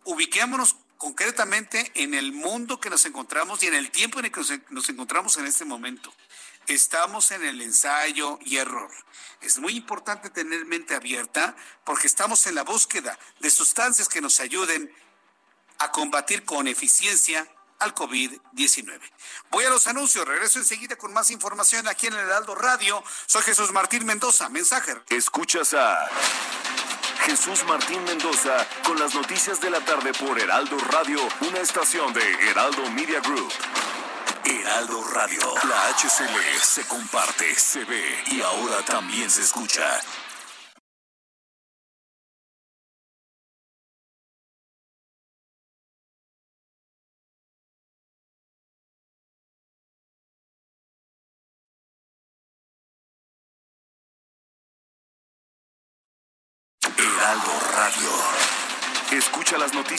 ubiquémonos 0.05 0.77
concretamente 0.97 1.91
en 1.95 2.13
el 2.13 2.31
mundo 2.31 2.79
que 2.79 2.89
nos 2.89 3.05
encontramos 3.05 3.61
y 3.63 3.67
en 3.67 3.73
el 3.73 3.91
tiempo 3.91 4.19
en 4.19 4.25
el 4.25 4.31
que 4.31 4.41
nos 4.69 4.89
encontramos 4.89 5.37
en 5.37 5.45
este 5.45 5.65
momento. 5.65 6.13
Estamos 6.67 7.31
en 7.31 7.43
el 7.43 7.61
ensayo 7.61 8.39
y 8.43 8.57
error. 8.57 8.91
Es 9.41 9.59
muy 9.59 9.75
importante 9.75 10.29
tener 10.29 10.65
mente 10.65 10.95
abierta 10.95 11.55
porque 11.83 12.07
estamos 12.07 12.47
en 12.47 12.55
la 12.55 12.63
búsqueda 12.63 13.19
de 13.39 13.49
sustancias 13.49 14.09
que 14.09 14.21
nos 14.21 14.39
ayuden 14.39 14.91
a 15.77 15.91
combatir 15.91 16.43
con 16.45 16.67
eficiencia 16.67 17.47
al 17.80 17.93
COVID-19. 17.93 18.99
Voy 19.51 19.65
a 19.65 19.69
los 19.69 19.88
anuncios, 19.88 20.28
regreso 20.28 20.59
enseguida 20.59 20.95
con 20.95 21.13
más 21.13 21.32
información 21.32 21.88
aquí 21.88 22.07
en 22.07 22.13
el 22.13 22.19
Heraldo 22.19 22.55
Radio. 22.55 23.03
Soy 23.26 23.41
Jesús 23.43 23.71
Martín 23.71 24.05
Mendoza, 24.05 24.49
mensaje. 24.49 24.93
Escuchas 25.09 25.73
a 25.73 26.09
Jesús 27.26 27.63
Martín 27.65 28.03
Mendoza 28.03 28.67
con 28.86 28.99
las 28.99 29.15
noticias 29.15 29.59
de 29.59 29.69
la 29.69 29.84
tarde 29.84 30.13
por 30.13 30.39
Heraldo 30.39 30.78
Radio, 30.91 31.19
una 31.41 31.59
estación 31.59 32.13
de 32.13 32.49
Heraldo 32.49 32.89
Media 32.91 33.19
Group. 33.19 33.51
Heraldo 34.43 35.03
Radio, 35.05 35.39
la 35.67 35.88
HCL 35.89 36.61
se 36.61 36.86
comparte, 36.86 37.55
se 37.55 37.84
ve 37.84 38.23
y 38.28 38.41
ahora 38.41 38.86
también 38.86 39.32
se 39.32 39.41
escucha. 39.41 39.99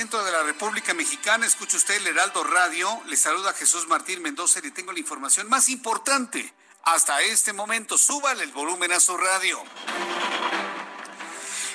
Centro 0.00 0.24
de 0.24 0.32
la 0.32 0.42
República 0.44 0.94
Mexicana. 0.94 1.44
Escucha 1.44 1.76
usted 1.76 1.96
el 1.96 2.06
Heraldo 2.06 2.42
Radio. 2.42 3.02
Le 3.04 3.18
saluda 3.18 3.52
Jesús 3.52 3.86
Martín 3.86 4.22
Mendoza 4.22 4.58
y 4.64 4.70
tengo 4.70 4.92
la 4.92 4.98
información 4.98 5.46
más 5.50 5.68
importante 5.68 6.54
hasta 6.84 7.20
este 7.20 7.52
momento. 7.52 7.98
Súbale 7.98 8.42
el 8.44 8.50
volumen 8.50 8.92
a 8.92 8.98
su 8.98 9.14
radio. 9.14 9.62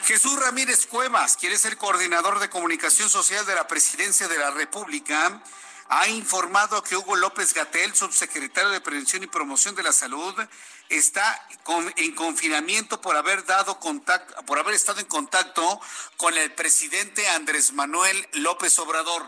Jesús 0.05 0.39
Ramírez 0.39 0.87
Cuevas 0.87 1.37
quiere 1.37 1.55
ser 1.59 1.77
coordinador 1.77 2.39
de 2.39 2.49
comunicación 2.49 3.11
social 3.11 3.45
de 3.45 3.53
la 3.53 3.67
Presidencia 3.67 4.27
de 4.27 4.39
la 4.39 4.49
República. 4.49 5.43
Ha 5.97 6.09
informado 6.09 6.83
que 6.83 6.97
Hugo 6.97 7.15
López 7.15 7.53
Gatel, 7.53 7.95
subsecretario 7.95 8.69
de 8.69 8.81
Prevención 8.81 9.23
y 9.23 9.27
Promoción 9.27 9.75
de 9.75 9.83
la 9.83 9.93
Salud, 9.93 10.35
está 10.89 11.47
en 11.95 12.13
confinamiento 12.13 12.99
por 12.99 13.15
haber 13.15 13.45
dado 13.45 13.79
contacto, 13.79 14.35
por 14.45 14.59
haber 14.59 14.73
estado 14.73 14.99
en 14.99 15.05
contacto 15.05 15.79
con 16.17 16.37
el 16.37 16.51
presidente 16.51 17.25
Andrés 17.29 17.71
Manuel 17.71 18.27
López 18.33 18.77
Obrador. 18.77 19.23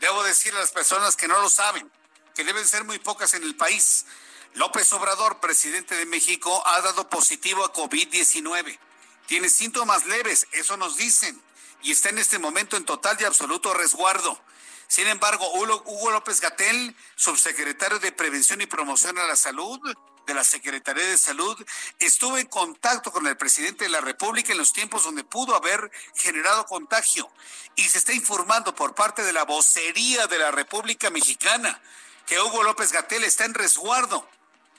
Debo 0.00 0.22
decir 0.22 0.54
a 0.54 0.60
las 0.60 0.70
personas 0.70 1.14
que 1.14 1.28
no 1.28 1.42
lo 1.42 1.50
saben, 1.50 1.92
que 2.34 2.42
deben 2.42 2.66
ser 2.66 2.84
muy 2.84 2.98
pocas 2.98 3.34
en 3.34 3.42
el 3.42 3.54
país. 3.54 4.06
López 4.54 4.90
Obrador, 4.94 5.40
presidente 5.40 5.94
de 5.94 6.06
México, 6.06 6.66
ha 6.66 6.80
dado 6.80 7.10
positivo 7.10 7.66
a 7.66 7.72
COVID-19. 7.74 8.78
Tiene 9.26 9.50
síntomas 9.50 10.06
leves, 10.06 10.46
eso 10.52 10.78
nos 10.78 10.96
dicen, 10.96 11.38
y 11.82 11.92
está 11.92 12.08
en 12.08 12.16
este 12.16 12.38
momento 12.38 12.78
en 12.78 12.86
total 12.86 13.18
y 13.20 13.24
absoluto 13.24 13.74
resguardo. 13.74 14.40
Sin 14.88 15.06
embargo, 15.06 15.48
Hugo 15.52 16.10
López 16.10 16.40
Gatel, 16.40 16.96
subsecretario 17.14 17.98
de 17.98 18.10
Prevención 18.10 18.60
y 18.62 18.66
Promoción 18.66 19.18
a 19.18 19.26
la 19.26 19.36
Salud, 19.36 19.78
de 20.26 20.34
la 20.34 20.44
Secretaría 20.44 21.04
de 21.04 21.16
Salud, 21.16 21.56
estuvo 21.98 22.36
en 22.38 22.46
contacto 22.46 23.10
con 23.10 23.26
el 23.26 23.36
presidente 23.36 23.84
de 23.84 23.90
la 23.90 24.00
República 24.00 24.52
en 24.52 24.58
los 24.58 24.72
tiempos 24.72 25.04
donde 25.04 25.24
pudo 25.24 25.56
haber 25.56 25.90
generado 26.14 26.66
contagio 26.66 27.30
y 27.76 27.84
se 27.84 27.98
está 27.98 28.12
informando 28.12 28.74
por 28.74 28.94
parte 28.94 29.22
de 29.22 29.32
la 29.32 29.44
vocería 29.44 30.26
de 30.26 30.38
la 30.38 30.50
República 30.50 31.10
Mexicana 31.10 31.80
que 32.26 32.38
Hugo 32.40 32.62
López 32.62 32.92
Gatel 32.92 33.24
está 33.24 33.46
en 33.46 33.54
resguardo 33.54 34.28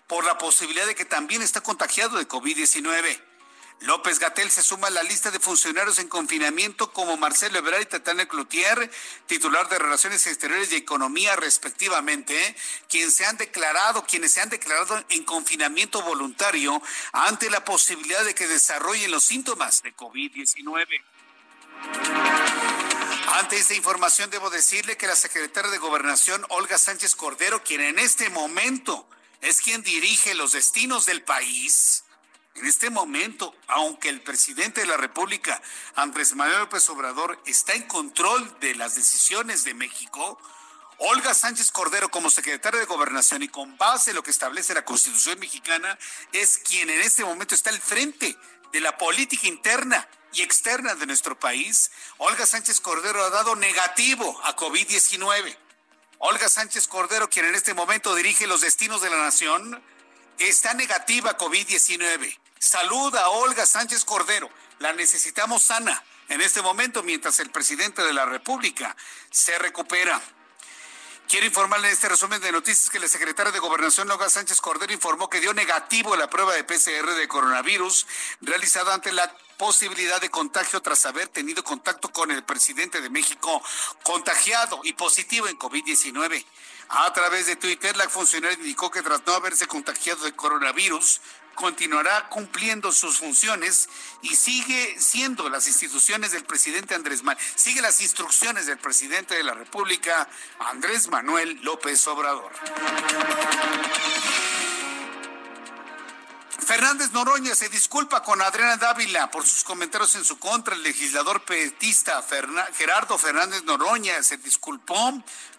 por 0.08 0.24
la 0.24 0.38
posibilidad 0.38 0.86
de 0.86 0.96
que 0.96 1.06
también 1.06 1.42
está 1.42 1.62
contagiado 1.62 2.18
de 2.18 2.28
COVID-19. 2.28 3.29
López 3.82 4.20
Gatel 4.20 4.52
se 4.52 4.62
suma 4.62 4.88
a 4.88 4.92
la 4.92 5.04
lista 5.04 5.32
de 5.32 5.40
funcionarios 5.40 6.00
en 6.00 6.10
confinamiento 6.10 6.92
como 6.92 7.16
Marcelo 7.16 7.60
Ebrard 7.60 7.82
y 7.82 7.86
Tatana 7.86 8.28
Cloutier, 8.28 8.92
titular 9.26 9.70
de 9.70 9.80
Relaciones 9.80 10.28
Exteriores 10.28 10.72
y 10.72 10.76
Economía 10.76 11.38
respectivamente, 11.38 12.56
quienes 12.90 13.14
se 13.14 13.26
han 13.26 13.38
declarado, 13.38 14.06
quienes 14.06 14.34
se 14.34 14.42
han 14.42 14.50
declarado 14.50 15.02
en 15.10 15.24
confinamiento 15.24 16.02
voluntario 16.02 16.82
ante 17.14 17.50
la 17.50 17.64
posibilidad 17.64 18.24
de 18.26 18.36
que 18.36 18.48
desarrollen 18.48 19.12
los 19.12 19.24
síntomas 19.24 19.82
de 19.82 19.96
COVID-19. 19.96 21.02
Ante 23.32 23.58
esta 23.58 23.76
información 23.76 24.30
debo 24.30 24.50
decirle 24.50 24.98
que 24.98 25.08
la 25.08 25.16
secretaria 25.16 25.72
de 25.72 25.78
Gobernación, 25.78 26.46
Olga 26.50 26.78
Sánchez 26.78 27.16
Cordero, 27.16 27.64
quien 27.64 27.80
en 27.80 28.00
este 28.00 28.30
momento 28.30 29.08
es 29.40 29.62
quien 29.62 29.84
dirige 29.84 30.34
los 30.36 30.52
destinos 30.52 31.06
del 31.06 31.24
país, 31.24 32.04
en 32.60 32.66
este 32.66 32.90
momento, 32.90 33.56
aunque 33.68 34.10
el 34.10 34.22
presidente 34.22 34.82
de 34.82 34.88
la 34.88 34.98
República, 34.98 35.62
Andrés 35.96 36.36
Manuel 36.36 36.60
López 36.60 36.90
Obrador, 36.90 37.42
está 37.46 37.74
en 37.74 37.84
control 37.84 38.60
de 38.60 38.76
las 38.76 38.96
decisiones 38.96 39.64
de 39.64 39.74
México, 39.74 40.38
Olga 40.98 41.34
Sánchez 41.34 41.72
Cordero, 41.72 42.12
como 42.12 42.30
secretaria 42.30 42.82
de 42.82 42.86
Gobernación 42.86 43.44
y 43.44 43.48
con 43.48 43.78
base 43.78 44.12
en 44.12 44.18
lo 44.18 44.24
que 44.24 44.32
establece 44.32 44.74
la 44.74 44.84
Constitución 44.84 45.40
mexicana, 45.40 45.98
es 46.34 46.58
quien 46.58 46.90
en 46.90 47.00
este 47.00 47.24
momento 47.24 47.56
está 47.56 47.70
al 47.70 47.80
frente 47.80 48.36
de 48.74 48.82
la 48.82 48.98
política 48.98 49.48
interna 49.48 50.10
y 50.34 50.42
externa 50.42 50.96
de 50.96 51.06
nuestro 51.06 51.40
país. 51.40 51.92
Olga 52.18 52.46
Sánchez 52.46 52.82
Cordero 52.82 53.24
ha 53.24 53.30
dado 53.30 53.56
negativo 53.56 54.38
a 54.44 54.58
COVID-19. 54.58 55.58
Olga 56.18 56.50
Sánchez 56.50 56.90
Cordero, 56.90 57.30
quien 57.30 57.46
en 57.46 57.56
este 57.56 57.74
momento 57.74 58.14
dirige 58.14 58.46
los 58.46 58.60
destinos 58.60 59.02
de 59.02 59.10
la 59.10 59.18
nación, 59.18 59.82
está 60.38 60.74
negativa 60.74 61.32
a 61.32 61.38
COVID-19. 61.38 62.38
Saluda 62.60 63.22
a 63.22 63.30
Olga 63.30 63.66
Sánchez 63.66 64.04
Cordero. 64.04 64.50
La 64.80 64.92
necesitamos 64.92 65.64
sana 65.64 66.04
en 66.28 66.42
este 66.42 66.62
momento 66.62 67.04
mientras 67.04 67.40
el 67.40 67.52
presidente 67.52 68.04
de 68.04 68.12
la 68.12 68.26
República 68.26 68.98
se 69.32 69.58
recupera. 69.58 70.22
Quiero 71.30 71.46
informarle 71.46 71.88
en 71.88 71.94
este 71.94 72.10
resumen 72.10 72.42
de 72.42 72.52
noticias 72.52 72.90
que 72.90 73.00
la 73.00 73.08
secretaria 73.08 73.54
de 73.54 73.60
Gobernación, 73.60 74.12
Olga 74.12 74.30
Sánchez 74.30 74.60
Cordero, 74.60 74.92
informó 74.92 75.30
que 75.30 75.40
dio 75.40 75.54
negativo 75.54 76.18
la 76.18 76.30
prueba 76.30 76.54
de 76.54 76.66
PCR 76.66 77.14
de 77.14 77.28
coronavirus 77.30 78.06
realizada 78.42 78.94
ante 78.94 79.14
la 79.14 79.34
posibilidad 79.58 80.20
de 80.20 80.30
contagio 80.30 80.82
tras 80.82 81.06
haber 81.06 81.28
tenido 81.28 81.64
contacto 81.64 82.12
con 82.12 82.32
el 82.32 82.44
presidente 82.44 83.00
de 83.00 83.10
México 83.10 83.64
contagiado 84.04 84.82
y 84.84 84.94
positivo 84.94 85.48
en 85.48 85.58
COVID-19. 85.58 86.46
A 86.90 87.14
través 87.14 87.46
de 87.46 87.56
Twitter, 87.56 87.96
la 87.96 88.10
funcionaria 88.10 88.58
indicó 88.58 88.90
que 88.90 89.04
tras 89.04 89.24
no 89.28 89.34
haberse 89.34 89.68
contagiado 89.68 90.26
de 90.26 90.36
coronavirus, 90.36 91.22
continuará 91.60 92.30
cumpliendo 92.30 92.90
sus 92.94 93.18
funciones 93.18 93.90
y 94.22 94.34
sigue 94.34 94.96
siendo 94.98 95.50
las 95.50 95.68
instituciones 95.68 96.32
del 96.32 96.46
presidente 96.46 96.96
Andrés 96.96 97.22
Manuel, 97.22 97.46
sigue 97.56 97.82
las 97.82 98.02
instrucciones 98.02 98.66
del 98.66 98.78
presidente 98.78 99.36
de 99.36 99.44
la 99.44 99.54
República, 99.54 100.30
Andrés 100.60 101.10
Manuel 101.10 101.60
López 101.62 102.08
Obrador. 102.08 102.50
Fernández 106.70 107.12
Noroña 107.14 107.56
se 107.56 107.68
disculpa 107.68 108.22
con 108.22 108.44
Adriana 108.44 108.78
Dávila 108.78 109.32
por 109.32 109.44
sus 109.44 109.64
comentarios 109.64 110.14
en 110.14 110.24
su 110.24 110.38
contra. 110.38 110.76
El 110.76 110.84
legislador 110.84 111.44
petista 111.44 112.24
Gerardo 112.76 113.18
Fernández 113.18 113.64
Noroña 113.64 114.22
se 114.22 114.38
disculpó 114.38 114.96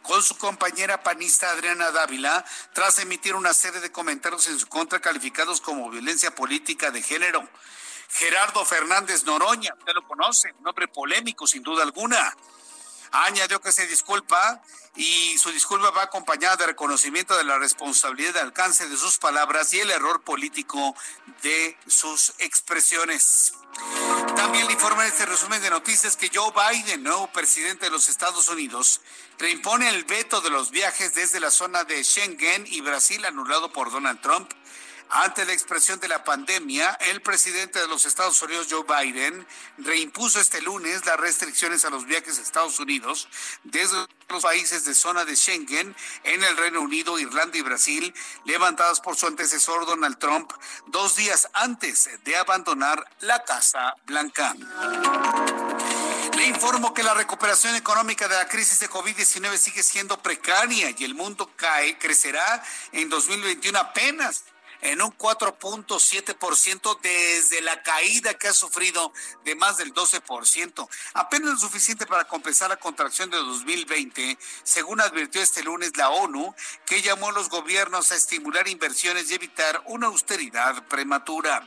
con 0.03 0.23
su 0.23 0.39
compañera 0.39 1.03
panista 1.03 1.51
Adriana 1.51 1.91
Dávila 1.91 2.45
tras 2.73 3.01
emitir 3.01 3.35
una 3.35 3.53
serie 3.55 3.81
de 3.81 3.91
comentarios 3.91 4.47
en 4.47 4.61
su 4.61 4.69
contra 4.69 5.01
calificados 5.01 5.61
como 5.61 5.91
violencia 5.91 6.33
política 6.33 6.93
de 6.93 7.03
género. 7.03 7.43
Gerardo 8.11 8.65
Fernández 8.65 9.25
Noroña, 9.25 9.75
usted 9.77 9.95
lo 9.95 10.07
conoce, 10.07 10.55
un 10.61 10.69
hombre 10.69 10.87
polémico 10.87 11.45
sin 11.45 11.65
duda 11.65 11.83
alguna. 11.83 12.37
Añadió 13.13 13.61
que 13.61 13.73
se 13.73 13.87
disculpa 13.87 14.63
y 14.97 15.37
su 15.39 15.51
disculpa 15.51 15.91
va 15.91 16.05
acompañada 16.05 16.57
de 16.57 16.67
reconocimiento 16.67 17.37
de 17.37 17.45
la 17.45 17.59
responsabilidad 17.59 18.35
de 18.35 18.41
alcance 18.41 18.89
de 18.89 18.97
sus 18.97 19.19
palabras 19.19 19.73
y 19.73 19.81
el 19.81 19.91
error 19.91 20.23
político 20.23 20.95
de 21.43 21.77
sus 21.87 22.35
expresiones. 22.39 23.55
También 24.37 24.67
le 24.67 24.73
informa 24.73 25.07
este 25.07 25.27
resumen 25.27 25.63
de 25.63 25.71
noticias 25.71 26.17
que 26.17 26.31
Joe 26.33 26.53
Biden, 26.53 27.03
nuevo 27.03 27.33
presidente 27.33 27.87
de 27.87 27.91
los 27.91 28.09
Estados 28.09 28.49
Unidos, 28.49 29.01
reimpone 29.39 29.89
el 29.89 30.05
veto 30.05 30.41
de 30.41 30.51
los 30.51 30.71
viajes 30.71 31.15
desde 31.15 31.41
la 31.41 31.51
zona 31.51 31.85
de 31.85 32.03
Schengen 32.05 32.67
y 32.67 32.81
Brasil 32.81 33.25
anulado 33.25 33.73
por 33.73 33.91
Donald 33.91 34.21
Trump 34.21 34.53
ante 35.11 35.45
la 35.45 35.53
expresión 35.53 35.99
de 36.01 36.09
la 36.09 36.23
pandemia, 36.23 36.97
el 37.11 37.21
presidente 37.21 37.81
de 37.81 37.89
los 37.89 38.07
Estados 38.07 38.41
Unidos, 38.43 38.69
Joe 38.71 38.85
Biden, 38.85 39.47
reimpuso 39.79 40.41
este 40.41 40.63
lunes 40.63 41.05
las 41.05 41.19
restricciones 41.19 41.85
a 41.85 41.91
los 41.91 42.07
viajes 42.07 42.39
a 42.39 42.43
Estados 42.43 42.79
Unidos 42.79 43.29
desde 43.65 43.97
los 44.29 44.43
países 44.43 44.85
de 44.85 44.95
zona 44.95 45.25
de 45.25 45.35
Schengen 45.35 45.97
en 46.23 46.45
el 46.45 46.57
Reino 46.57 46.81
Unido, 46.81 47.19
Irlanda 47.19 47.59
y 47.59 47.63
Brasil, 47.63 48.15
levantadas 48.45 49.01
por 49.01 49.17
su 49.17 49.27
antecesor 49.27 49.85
Donald 49.87 50.19
Trump 50.19 50.53
dos 50.87 51.17
días 51.17 51.49
antes 51.55 52.09
de 52.25 52.37
abandonar 52.37 53.05
la 53.21 53.43
Casa 53.43 53.95
Blanca. 54.07 54.55
Le 56.37 56.47
informo 56.47 56.95
que 56.95 57.03
la 57.03 57.15
recuperación 57.15 57.75
económica 57.75 58.29
de 58.29 58.37
la 58.37 58.49
crisis 58.49 58.79
de 58.81 58.89
COVID-19 58.89 59.57
sigue 59.59 59.83
siendo 59.83 60.23
precaria 60.23 60.95
y 60.97 61.05
el 61.05 61.15
mundo 61.15 61.51
cae, 61.57 61.99
crecerá 61.99 62.63
en 62.93 63.09
2021 63.09 63.79
apenas 63.79 64.45
en 64.83 65.03
un 65.03 65.17
4.7% 65.17 67.01
desde 67.01 67.61
la 67.63 67.83
caída 67.83 68.35
que 68.35 68.49
ha 68.49 68.53
sufrido 68.53 69.13
de 69.45 69.55
más 69.55 69.77
del 69.77 69.93
12%, 69.93 70.89
apenas 71.15 71.51
lo 71.51 71.59
suficiente 71.59 72.07
para 72.07 72.25
compensar 72.25 72.71
la 72.71 72.77
contracción 72.77 73.31
de 73.31 73.37
2020, 73.39 74.39
según 74.63 75.01
advirtió 75.01 75.43
este 75.43 75.63
lunes 75.63 75.97
la 75.97 76.11
ONU, 76.11 76.55
que 76.87 77.03
llamó 77.03 77.29
a 77.29 77.33
los 77.33 77.49
gobiernos 77.49 78.13
a 78.13 78.17
estimular 78.17 78.69
inversiones 78.69 79.31
y 79.31 79.35
evitar 79.35 79.83
una 79.87 80.09
austeridad 80.09 80.87
prematura. 80.89 81.67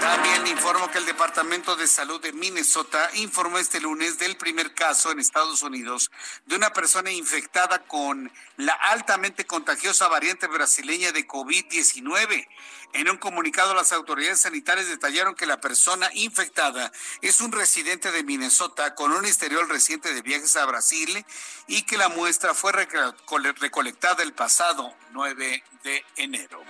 También 0.00 0.46
informo 0.46 0.90
que 0.90 0.96
el 0.96 1.04
Departamento 1.04 1.76
de 1.76 1.86
Salud 1.86 2.22
de 2.22 2.32
Minnesota 2.32 3.10
informó 3.14 3.58
este 3.58 3.80
lunes 3.80 4.18
del 4.18 4.38
primer 4.38 4.74
caso 4.74 5.12
en 5.12 5.20
Estados 5.20 5.62
Unidos 5.62 6.10
de 6.46 6.56
una 6.56 6.72
persona 6.72 7.10
infectada 7.10 7.80
con 7.86 8.32
la 8.56 8.72
altamente 8.72 9.44
contagiosa 9.44 10.08
variante 10.08 10.46
brasileña 10.46 11.12
de 11.12 11.28
COVID-19. 11.28 12.48
En 12.94 13.10
un 13.10 13.18
comunicado, 13.18 13.74
las 13.74 13.92
autoridades 13.92 14.40
sanitarias 14.40 14.88
detallaron 14.88 15.34
que 15.34 15.44
la 15.44 15.60
persona 15.60 16.08
infectada 16.14 16.90
es 17.20 17.42
un 17.42 17.52
residente 17.52 18.10
de 18.10 18.24
Minnesota 18.24 18.94
con 18.94 19.12
un 19.12 19.26
historial 19.26 19.68
reciente 19.68 20.14
de 20.14 20.22
viajes 20.22 20.56
a 20.56 20.64
Brasil 20.64 21.24
y 21.66 21.82
que 21.82 21.98
la 21.98 22.08
muestra 22.08 22.54
fue 22.54 22.72
recolectada 22.72 24.22
el 24.22 24.32
pasado 24.32 24.94
9 25.12 25.62
de 25.84 26.04
enero. 26.16 26.62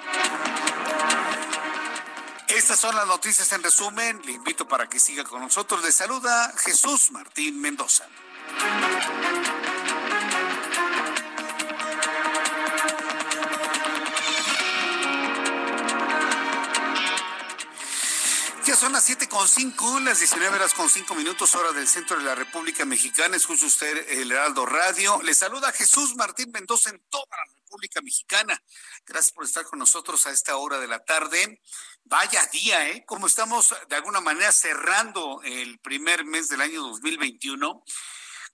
Estas 2.57 2.81
son 2.81 2.97
las 2.97 3.07
noticias 3.07 3.53
en 3.53 3.63
resumen. 3.63 4.21
Le 4.25 4.33
invito 4.33 4.67
para 4.67 4.89
que 4.89 4.99
siga 4.99 5.23
con 5.23 5.41
nosotros. 5.41 5.83
Le 5.85 5.93
saluda 5.93 6.53
Jesús 6.59 7.13
Martín 7.13 7.61
Mendoza. 7.61 8.07
Ya 18.67 18.77
son 18.77 18.93
las 18.93 19.05
siete 19.05 19.29
con 19.29 19.49
cinco, 19.49 20.01
las 20.01 20.19
19 20.19 20.57
horas 20.57 20.75
con 20.75 20.89
cinco 20.89 21.15
minutos, 21.15 21.55
hora 21.55 21.73
del 21.73 21.89
centro 21.89 22.19
de 22.19 22.25
la 22.25 22.35
República 22.35 22.85
Mexicana. 22.85 23.37
Escucha 23.37 23.67
usted 23.67 24.11
el 24.11 24.31
Heraldo 24.31 24.67
Radio. 24.67 25.23
Le 25.23 25.35
saluda 25.35 25.73
Jesús 25.73 26.15
Martín 26.17 26.51
Mendoza 26.53 26.91
en 26.91 27.01
toda 27.09 27.27
la 27.31 27.45
República 27.61 28.01
Mexicana. 28.01 28.61
Gracias 29.07 29.33
por 29.33 29.45
estar 29.45 29.65
con 29.65 29.79
nosotros 29.79 30.27
a 30.27 30.31
esta 30.31 30.57
hora 30.57 30.79
de 30.79 30.89
la 30.89 30.99
tarde. 31.05 31.61
Vaya 32.11 32.45
día, 32.47 32.89
¿eh? 32.89 33.05
Como 33.07 33.29
estamos 33.29 33.73
de 33.89 33.95
alguna 33.95 34.21
manera 34.21 34.51
cerrando 34.51 35.41
el 35.45 35.79
primer 35.79 36.25
mes 36.25 36.49
del 36.49 36.61
año 36.61 36.83
2021 36.83 37.85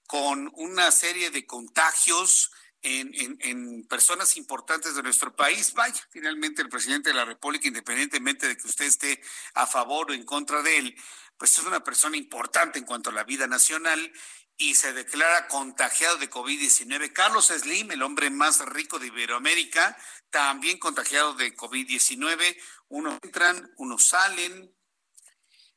con 0.06 0.50
una 0.56 0.90
serie 0.90 1.30
de 1.30 1.46
contagios 1.46 2.50
en, 2.82 3.86
personas 3.88 4.36
importantes 4.36 4.94
de 4.94 5.02
nuestro 5.02 5.34
país. 5.34 5.72
Vaya, 5.72 6.06
finalmente 6.10 6.60
el 6.60 6.68
presidente 6.68 7.08
de 7.08 7.14
la 7.14 7.24
República, 7.24 7.66
independientemente 7.66 8.46
de 8.46 8.58
que 8.58 8.68
usted 8.68 8.84
esté 8.84 9.22
a 9.54 9.66
favor 9.66 10.10
o 10.10 10.14
en 10.14 10.26
contra 10.26 10.60
de 10.60 10.76
él, 10.76 10.96
pues 11.38 11.58
es 11.58 11.64
una 11.64 11.82
persona 11.82 12.18
importante 12.18 12.78
en 12.78 12.84
cuanto 12.84 13.08
a 13.08 13.14
la 13.14 13.24
vida 13.24 13.46
nacional 13.46 14.12
y 14.58 14.74
se 14.74 14.92
declara 14.92 15.48
contagiado 15.48 16.18
de 16.18 16.28
COVID-19. 16.28 17.10
Carlos 17.14 17.46
Slim, 17.46 17.90
el 17.90 18.02
hombre 18.02 18.28
más 18.28 18.60
rico 18.66 18.98
de 18.98 19.06
Iberoamérica, 19.06 19.96
también 20.30 20.78
contagiado 20.78 21.34
de 21.34 21.56
COVID-19. 21.56 22.56
Unos 22.88 23.18
entran, 23.22 23.72
unos 23.76 24.06
salen. 24.06 24.74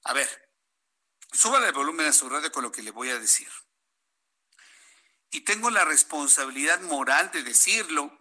A 0.03 0.13
ver, 0.13 0.51
suba 1.31 1.65
el 1.65 1.73
volumen 1.73 2.07
a 2.07 2.13
su 2.13 2.29
radio 2.29 2.51
con 2.51 2.63
lo 2.63 2.71
que 2.71 2.83
le 2.83 2.91
voy 2.91 3.09
a 3.09 3.19
decir. 3.19 3.49
Y 5.31 5.41
tengo 5.41 5.69
la 5.69 5.85
responsabilidad 5.85 6.81
moral 6.81 7.29
de 7.31 7.43
decirlo, 7.43 8.17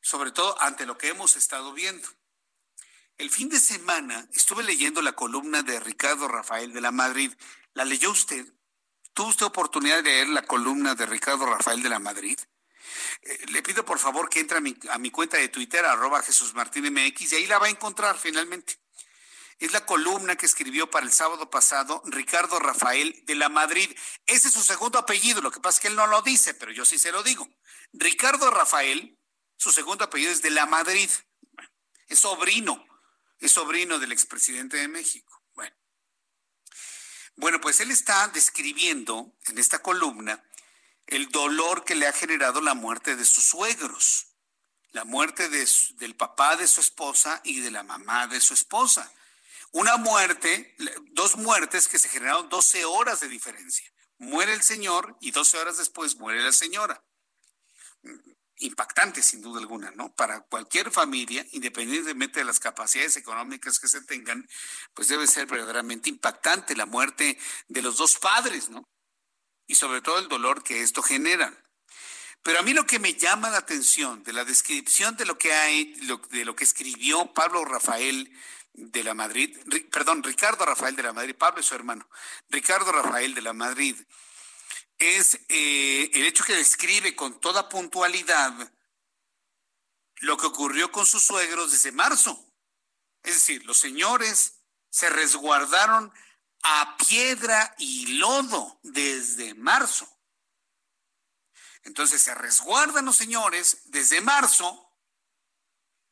sobre 0.00 0.30
todo 0.32 0.60
ante 0.60 0.86
lo 0.86 0.98
que 0.98 1.08
hemos 1.08 1.36
estado 1.36 1.72
viendo. 1.72 2.08
El 3.16 3.30
fin 3.30 3.48
de 3.48 3.60
semana 3.60 4.28
estuve 4.32 4.62
leyendo 4.62 5.02
la 5.02 5.12
columna 5.12 5.62
de 5.62 5.78
Ricardo 5.80 6.26
Rafael 6.28 6.72
de 6.72 6.80
la 6.80 6.90
Madrid. 6.90 7.32
¿La 7.74 7.84
leyó 7.84 8.10
usted? 8.10 8.46
¿Tuvo 9.12 9.28
usted 9.28 9.46
oportunidad 9.46 9.96
de 9.96 10.02
leer 10.04 10.28
la 10.28 10.42
columna 10.42 10.94
de 10.94 11.06
Ricardo 11.06 11.46
Rafael 11.46 11.82
de 11.82 11.88
la 11.88 11.98
Madrid? 11.98 12.38
Le 13.22 13.62
pido 13.62 13.84
por 13.84 13.98
favor 13.98 14.28
que 14.28 14.40
entre 14.40 14.58
a 14.58 14.98
mi, 14.98 15.10
cuenta 15.10 15.36
de 15.36 15.48
Twitter, 15.48 15.84
arroba 15.84 16.22
Jesús 16.22 16.54
Martín 16.54 16.90
MX, 16.92 17.32
y 17.32 17.36
ahí 17.36 17.46
la 17.46 17.58
va 17.58 17.66
a 17.66 17.70
encontrar 17.70 18.18
finalmente. 18.18 18.78
Es 19.58 19.72
la 19.72 19.84
columna 19.84 20.36
que 20.36 20.46
escribió 20.46 20.90
para 20.90 21.04
el 21.04 21.12
sábado 21.12 21.50
pasado 21.50 22.02
Ricardo 22.06 22.58
Rafael 22.58 23.22
de 23.26 23.34
la 23.34 23.50
Madrid. 23.50 23.94
Ese 24.26 24.48
es 24.48 24.54
su 24.54 24.62
segundo 24.62 24.98
apellido, 24.98 25.42
lo 25.42 25.50
que 25.50 25.60
pasa 25.60 25.76
es 25.76 25.82
que 25.82 25.88
él 25.88 25.96
no 25.96 26.06
lo 26.06 26.22
dice, 26.22 26.54
pero 26.54 26.72
yo 26.72 26.86
sí 26.86 26.98
se 26.98 27.12
lo 27.12 27.22
digo. 27.22 27.46
Ricardo 27.92 28.50
Rafael, 28.50 29.18
su 29.56 29.70
segundo 29.70 30.04
apellido 30.04 30.32
es 30.32 30.40
de 30.40 30.50
la 30.50 30.64
Madrid. 30.64 31.10
Es 32.08 32.20
sobrino, 32.20 32.86
es 33.38 33.52
sobrino 33.52 33.98
del 33.98 34.12
expresidente 34.12 34.78
de 34.78 34.88
México. 34.88 35.40
Bueno, 37.40 37.58
pues 37.58 37.80
él 37.80 37.90
está 37.90 38.28
describiendo 38.28 39.34
en 39.46 39.58
esta 39.58 39.80
columna 39.80 40.44
el 41.10 41.28
dolor 41.28 41.84
que 41.84 41.94
le 41.94 42.06
ha 42.06 42.12
generado 42.12 42.60
la 42.60 42.74
muerte 42.74 43.16
de 43.16 43.24
sus 43.24 43.44
suegros, 43.44 44.28
la 44.92 45.04
muerte 45.04 45.48
del 45.48 46.16
papá 46.16 46.56
de 46.56 46.66
su 46.66 46.80
esposa 46.80 47.40
y 47.44 47.60
de 47.60 47.70
la 47.70 47.82
mamá 47.82 48.26
de 48.26 48.40
su 48.40 48.54
esposa. 48.54 49.12
Una 49.72 49.96
muerte, 49.96 50.74
dos 51.12 51.36
muertes 51.36 51.86
que 51.88 51.98
se 51.98 52.08
generaron 52.08 52.48
12 52.48 52.84
horas 52.84 53.20
de 53.20 53.28
diferencia. 53.28 53.88
Muere 54.18 54.52
el 54.52 54.62
señor 54.62 55.16
y 55.20 55.30
12 55.30 55.58
horas 55.58 55.78
después 55.78 56.16
muere 56.16 56.42
la 56.42 56.52
señora. 56.52 57.02
impactante 58.62 59.22
sin 59.22 59.40
duda 59.40 59.58
alguna, 59.58 59.90
¿no? 59.92 60.12
Para 60.14 60.42
cualquier 60.42 60.90
familia, 60.90 61.46
independientemente 61.52 62.40
de 62.40 62.44
las 62.44 62.60
capacidades 62.60 63.16
económicas 63.16 63.78
que 63.78 63.88
se 63.88 64.02
tengan, 64.02 64.46
pues 64.92 65.08
debe 65.08 65.26
ser 65.26 65.46
verdaderamente 65.46 66.10
impactante 66.10 66.76
la 66.76 66.84
muerte 66.84 67.38
de 67.68 67.82
los 67.82 67.96
dos 67.96 68.18
padres, 68.18 68.68
¿no? 68.68 68.86
Y 69.70 69.76
sobre 69.76 70.02
todo 70.02 70.18
el 70.18 70.26
dolor 70.26 70.64
que 70.64 70.82
esto 70.82 71.00
genera. 71.00 71.54
Pero 72.42 72.58
a 72.58 72.62
mí 72.62 72.72
lo 72.72 72.86
que 72.86 72.98
me 72.98 73.14
llama 73.14 73.50
la 73.50 73.58
atención 73.58 74.24
de 74.24 74.32
la 74.32 74.44
descripción 74.44 75.16
de 75.16 75.24
lo 75.24 75.38
que 75.38 75.52
hay, 75.52 75.94
de 76.30 76.44
lo 76.44 76.56
que 76.56 76.64
escribió 76.64 77.32
Pablo 77.32 77.64
Rafael 77.64 78.36
de 78.72 79.04
la 79.04 79.14
Madrid, 79.14 79.56
perdón, 79.92 80.24
Ricardo 80.24 80.66
Rafael 80.66 80.96
de 80.96 81.04
la 81.04 81.12
Madrid, 81.12 81.36
Pablo 81.36 81.60
es 81.60 81.66
su 81.66 81.76
hermano, 81.76 82.08
Ricardo 82.48 82.90
Rafael 82.90 83.32
de 83.32 83.42
la 83.42 83.52
Madrid, 83.52 83.94
es 84.98 85.38
eh, 85.48 86.10
el 86.14 86.26
hecho 86.26 86.42
que 86.42 86.56
describe 86.56 87.14
con 87.14 87.38
toda 87.38 87.68
puntualidad 87.68 88.72
lo 90.16 90.36
que 90.36 90.46
ocurrió 90.46 90.90
con 90.90 91.06
sus 91.06 91.22
suegros 91.22 91.70
desde 91.70 91.92
marzo. 91.92 92.44
Es 93.22 93.34
decir, 93.34 93.64
los 93.66 93.78
señores 93.78 94.54
se 94.88 95.08
resguardaron 95.10 96.12
a 96.62 96.96
piedra 96.96 97.74
y 97.78 98.18
lodo 98.18 98.80
desde 98.82 99.54
marzo. 99.54 100.08
Entonces 101.82 102.22
se 102.22 102.34
resguardan 102.34 103.06
los 103.06 103.16
señores 103.16 103.82
desde 103.86 104.20
marzo 104.20 104.90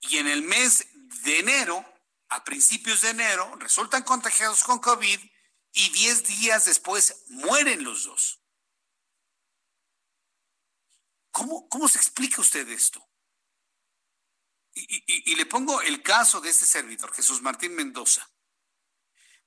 y 0.01 0.19
en 0.19 0.29
el 0.29 0.43
mes 0.43 0.87
de 1.25 1.41
enero, 1.41 1.85
a 2.29 2.45
principios 2.45 3.03
de 3.03 3.11
enero, 3.11 3.57
resultan 3.57 4.03
contagiados 4.03 4.63
con 4.63 4.79
COVID 4.79 5.21
y 5.73 5.91
10 5.91 6.25
días 6.25 6.65
después 6.65 7.25
mueren 7.29 7.85
los 7.85 8.05
dos. 8.05 8.41
¿Cómo, 11.31 11.69
cómo 11.69 11.89
se 11.89 11.99
explica 11.99 12.41
usted 12.41 12.69
esto? 12.69 13.05
Y, 14.75 15.33
y, 15.33 15.35
le 15.35 15.47
pongo 15.47 15.83
el 15.83 16.03
caso 16.03 16.41
de 16.41 16.51
este 16.51 16.65
servidor, 16.65 17.13
Jesús 17.13 17.43
Martín 17.43 17.75
Mendoza. 17.75 18.29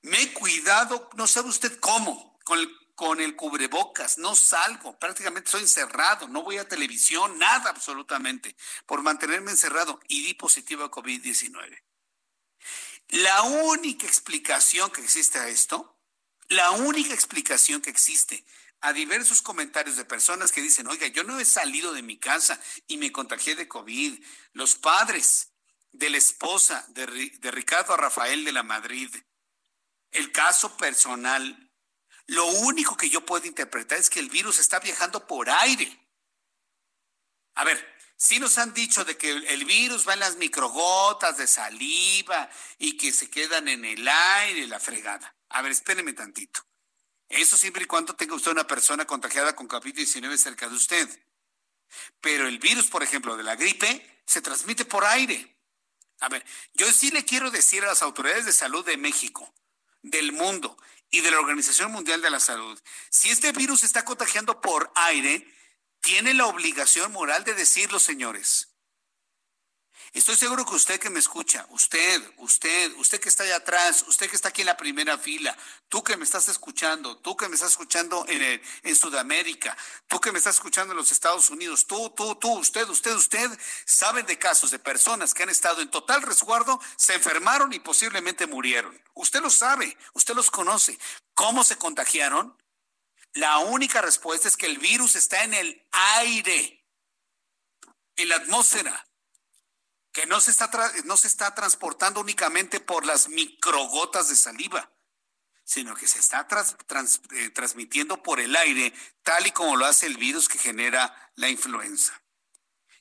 Me 0.02 0.20
he 0.20 0.32
cuidado, 0.32 1.08
no 1.14 1.26
sabe 1.26 1.48
usted 1.48 1.78
cómo, 1.78 2.38
con 2.44 3.20
el, 3.20 3.36
cubrebocas, 3.36 4.18
no 4.18 4.34
salgo, 4.34 4.98
prácticamente 4.98 5.46
estoy 5.46 5.62
encerrado, 5.62 6.28
no 6.28 6.42
voy 6.42 6.58
a 6.58 6.68
televisión, 6.68 7.38
nada 7.38 7.70
absolutamente, 7.70 8.56
por 8.86 9.02
mantenerme 9.02 9.52
encerrado 9.52 10.00
y 10.08 10.22
di 10.24 10.34
positivo 10.34 10.84
a 10.84 10.90
COVID-19. 10.90 11.82
La 13.08 13.42
única 13.42 14.06
explicación 14.06 14.90
que 14.90 15.02
existe 15.02 15.38
a 15.38 15.48
esto, 15.48 15.96
la 16.48 16.72
única 16.72 17.14
explicación 17.14 17.80
que 17.80 17.90
existe 17.90 18.44
a 18.80 18.92
diversos 18.92 19.40
comentarios 19.40 19.96
de 19.96 20.04
personas 20.04 20.50
que 20.50 20.62
dicen, 20.62 20.88
oiga, 20.88 21.06
yo 21.06 21.22
no 21.22 21.38
he 21.38 21.44
salido 21.44 21.92
de 21.92 22.02
mi 22.02 22.18
casa 22.18 22.60
y 22.88 22.96
me 22.96 23.12
contagié 23.12 23.54
de 23.54 23.68
COVID. 23.68 24.20
Los 24.52 24.74
padres 24.74 25.52
de 25.92 26.10
la 26.10 26.18
esposa 26.18 26.84
de, 26.88 27.06
de 27.38 27.50
Ricardo 27.52 27.96
Rafael 27.96 28.44
de 28.44 28.52
la 28.52 28.64
Madrid, 28.64 29.14
el 30.12 30.30
caso 30.32 30.76
personal, 30.76 31.70
lo 32.26 32.46
único 32.46 32.96
que 32.96 33.10
yo 33.10 33.26
puedo 33.26 33.46
interpretar 33.46 33.98
es 33.98 34.08
que 34.08 34.20
el 34.20 34.30
virus 34.30 34.58
está 34.58 34.78
viajando 34.78 35.26
por 35.26 35.50
aire. 35.50 35.98
A 37.54 37.64
ver, 37.64 37.96
sí 38.16 38.38
nos 38.38 38.56
han 38.58 38.72
dicho 38.72 39.04
de 39.04 39.16
que 39.16 39.30
el 39.30 39.64
virus 39.64 40.06
va 40.06 40.14
en 40.14 40.20
las 40.20 40.36
microgotas 40.36 41.36
de 41.36 41.46
saliva 41.46 42.48
y 42.78 42.96
que 42.96 43.12
se 43.12 43.28
quedan 43.28 43.68
en 43.68 43.84
el 43.84 44.06
aire, 44.06 44.66
la 44.66 44.80
fregada. 44.80 45.34
A 45.48 45.62
ver, 45.62 45.72
espéreme 45.72 46.12
tantito. 46.12 46.64
Eso 47.28 47.56
siempre 47.56 47.84
y 47.84 47.86
cuando 47.86 48.14
tenga 48.14 48.34
usted 48.34 48.50
una 48.50 48.66
persona 48.66 49.06
contagiada 49.06 49.56
con 49.56 49.68
COVID-19 49.68 50.36
cerca 50.36 50.68
de 50.68 50.74
usted. 50.74 51.08
Pero 52.20 52.46
el 52.46 52.58
virus, 52.58 52.86
por 52.86 53.02
ejemplo, 53.02 53.36
de 53.36 53.42
la 53.42 53.56
gripe, 53.56 54.22
se 54.26 54.42
transmite 54.42 54.84
por 54.84 55.04
aire. 55.04 55.58
A 56.20 56.28
ver, 56.28 56.44
yo 56.74 56.90
sí 56.92 57.10
le 57.10 57.24
quiero 57.24 57.50
decir 57.50 57.82
a 57.82 57.88
las 57.88 58.02
autoridades 58.02 58.44
de 58.44 58.52
salud 58.52 58.84
de 58.84 58.96
México, 58.96 59.52
del 60.02 60.32
mundo 60.32 60.76
y 61.10 61.20
de 61.20 61.30
la 61.30 61.40
Organización 61.40 61.92
Mundial 61.92 62.22
de 62.22 62.30
la 62.30 62.40
Salud, 62.40 62.80
si 63.10 63.30
este 63.30 63.52
virus 63.52 63.82
está 63.82 64.04
contagiando 64.04 64.60
por 64.60 64.90
aire, 64.94 65.46
tiene 66.00 66.34
la 66.34 66.46
obligación 66.46 67.12
moral 67.12 67.44
de 67.44 67.54
decirlo, 67.54 67.98
señores. 67.98 68.71
Estoy 70.12 70.36
seguro 70.36 70.66
que 70.66 70.74
usted 70.74 71.00
que 71.00 71.08
me 71.08 71.20
escucha, 71.20 71.66
usted, 71.70 72.34
usted, 72.36 72.92
usted 72.96 73.18
que 73.18 73.30
está 73.30 73.44
allá 73.44 73.56
atrás, 73.56 74.04
usted 74.06 74.28
que 74.28 74.36
está 74.36 74.50
aquí 74.50 74.60
en 74.60 74.66
la 74.66 74.76
primera 74.76 75.16
fila, 75.16 75.56
tú 75.88 76.04
que 76.04 76.18
me 76.18 76.24
estás 76.24 76.48
escuchando, 76.48 77.16
tú 77.16 77.34
que 77.34 77.48
me 77.48 77.54
estás 77.54 77.70
escuchando 77.70 78.26
en, 78.28 78.60
en 78.82 78.96
Sudamérica, 78.96 79.74
tú 80.08 80.20
que 80.20 80.30
me 80.30 80.36
estás 80.36 80.56
escuchando 80.56 80.92
en 80.92 80.98
los 80.98 81.10
Estados 81.12 81.48
Unidos, 81.48 81.86
tú, 81.86 82.10
tú, 82.10 82.34
tú, 82.34 82.58
usted, 82.58 82.86
usted, 82.90 83.14
usted, 83.14 83.58
saben 83.86 84.26
de 84.26 84.38
casos 84.38 84.70
de 84.70 84.78
personas 84.78 85.32
que 85.32 85.44
han 85.44 85.48
estado 85.48 85.80
en 85.80 85.90
total 85.90 86.20
resguardo, 86.20 86.78
se 86.96 87.14
enfermaron 87.14 87.72
y 87.72 87.78
posiblemente 87.78 88.46
murieron. 88.46 89.00
Usted 89.14 89.40
lo 89.40 89.48
sabe, 89.48 89.96
usted 90.12 90.34
los 90.34 90.50
conoce. 90.50 90.98
¿Cómo 91.32 91.64
se 91.64 91.76
contagiaron? 91.76 92.54
La 93.32 93.60
única 93.60 94.02
respuesta 94.02 94.46
es 94.46 94.58
que 94.58 94.66
el 94.66 94.76
virus 94.76 95.16
está 95.16 95.42
en 95.44 95.54
el 95.54 95.86
aire, 95.90 96.84
en 98.16 98.28
la 98.28 98.36
atmósfera 98.36 99.06
que 100.12 100.26
no 100.26 100.40
se 100.40 100.50
está, 100.50 100.70
no 101.04 101.16
se 101.16 101.28
está 101.28 101.54
transportando 101.54 102.20
únicamente 102.20 102.80
por 102.80 103.06
las 103.06 103.28
microgotas 103.28 104.28
de 104.28 104.36
saliva, 104.36 104.92
sino 105.64 105.94
que 105.94 106.06
se 106.06 106.18
está 106.18 106.46
eh, 106.50 107.50
transmitiendo 107.50 108.22
por 108.22 108.38
el 108.40 108.54
aire, 108.54 108.92
tal 109.22 109.46
y 109.46 109.52
como 109.52 109.76
lo 109.76 109.86
hace 109.86 110.06
el 110.06 110.18
virus 110.18 110.48
que 110.48 110.58
genera 110.58 111.32
la 111.36 111.48
influenza. 111.48 112.22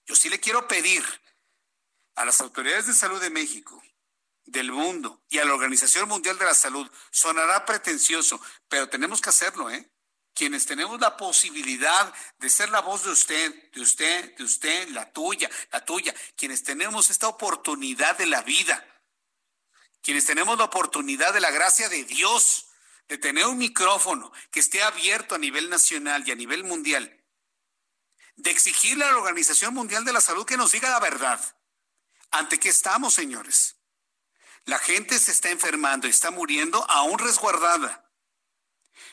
Yo 0.05 0.16
sí 0.16 0.30
le 0.30 0.39
quiero 0.39 0.68
pedir 0.68 1.03
a 2.16 2.26
las 2.26 2.39
autoridades 2.41 2.88
de 2.88 2.93
salud 2.93 3.20
de 3.20 3.30
México, 3.30 3.82
del 4.45 4.72
mundo 4.72 5.24
y 5.30 5.39
a 5.39 5.45
la 5.45 5.53
Organización 5.53 6.09
Mundial 6.09 6.38
de 6.38 6.45
la 6.45 6.55
Salud, 6.55 6.89
sonará 7.12 7.66
pretencioso, 7.66 8.41
pero 8.68 8.89
tenemos 8.89 9.22
que 9.22 9.30
hacerlo, 9.30 9.70
¿eh? 9.70 9.91
Quienes 10.34 10.65
tenemos 10.65 10.99
la 10.99 11.17
posibilidad 11.17 12.13
de 12.39 12.49
ser 12.49 12.69
la 12.69 12.82
voz 12.82 13.03
de 13.03 13.11
usted, 13.11 13.71
de 13.71 13.82
usted, 13.82 14.36
de 14.38 14.43
usted, 14.43 14.89
la 14.89 15.11
tuya, 15.11 15.49
la 15.71 15.84
tuya, 15.84 16.15
quienes 16.36 16.63
tenemos 16.63 17.09
esta 17.09 17.27
oportunidad 17.27 18.17
de 18.17 18.25
la 18.25 18.41
vida, 18.41 18.86
quienes 20.01 20.25
tenemos 20.25 20.57
la 20.57 20.65
oportunidad 20.65 21.34
de 21.34 21.41
la 21.41 21.51
gracia 21.51 21.89
de 21.89 22.03
Dios, 22.05 22.67
de 23.07 23.17
tener 23.17 23.45
un 23.45 23.57
micrófono 23.57 24.32
que 24.51 24.61
esté 24.61 24.82
abierto 24.82 25.36
a 25.36 25.38
nivel 25.38 25.69
nacional 25.69 26.23
y 26.25 26.32
a 26.32 26.36
nivel 26.36 26.63
mundial, 26.63 27.21
de 28.38 28.51
exigirle 28.51 29.03
a 29.03 29.11
la 29.11 29.17
Organización 29.17 29.73
Mundial 29.73 30.05
de 30.05 30.13
la 30.13 30.21
Salud 30.21 30.45
que 30.45 30.57
nos 30.57 30.71
diga 30.71 30.89
la 30.89 30.99
verdad. 30.99 31.39
¿Ante 32.32 32.59
qué 32.59 32.69
estamos, 32.69 33.13
señores? 33.13 33.75
La 34.65 34.79
gente 34.79 35.19
se 35.19 35.32
está 35.32 35.49
enfermando 35.49 36.07
y 36.07 36.11
está 36.11 36.32
muriendo 36.32 36.89
aún 36.89 37.19
resguardada. 37.19 38.11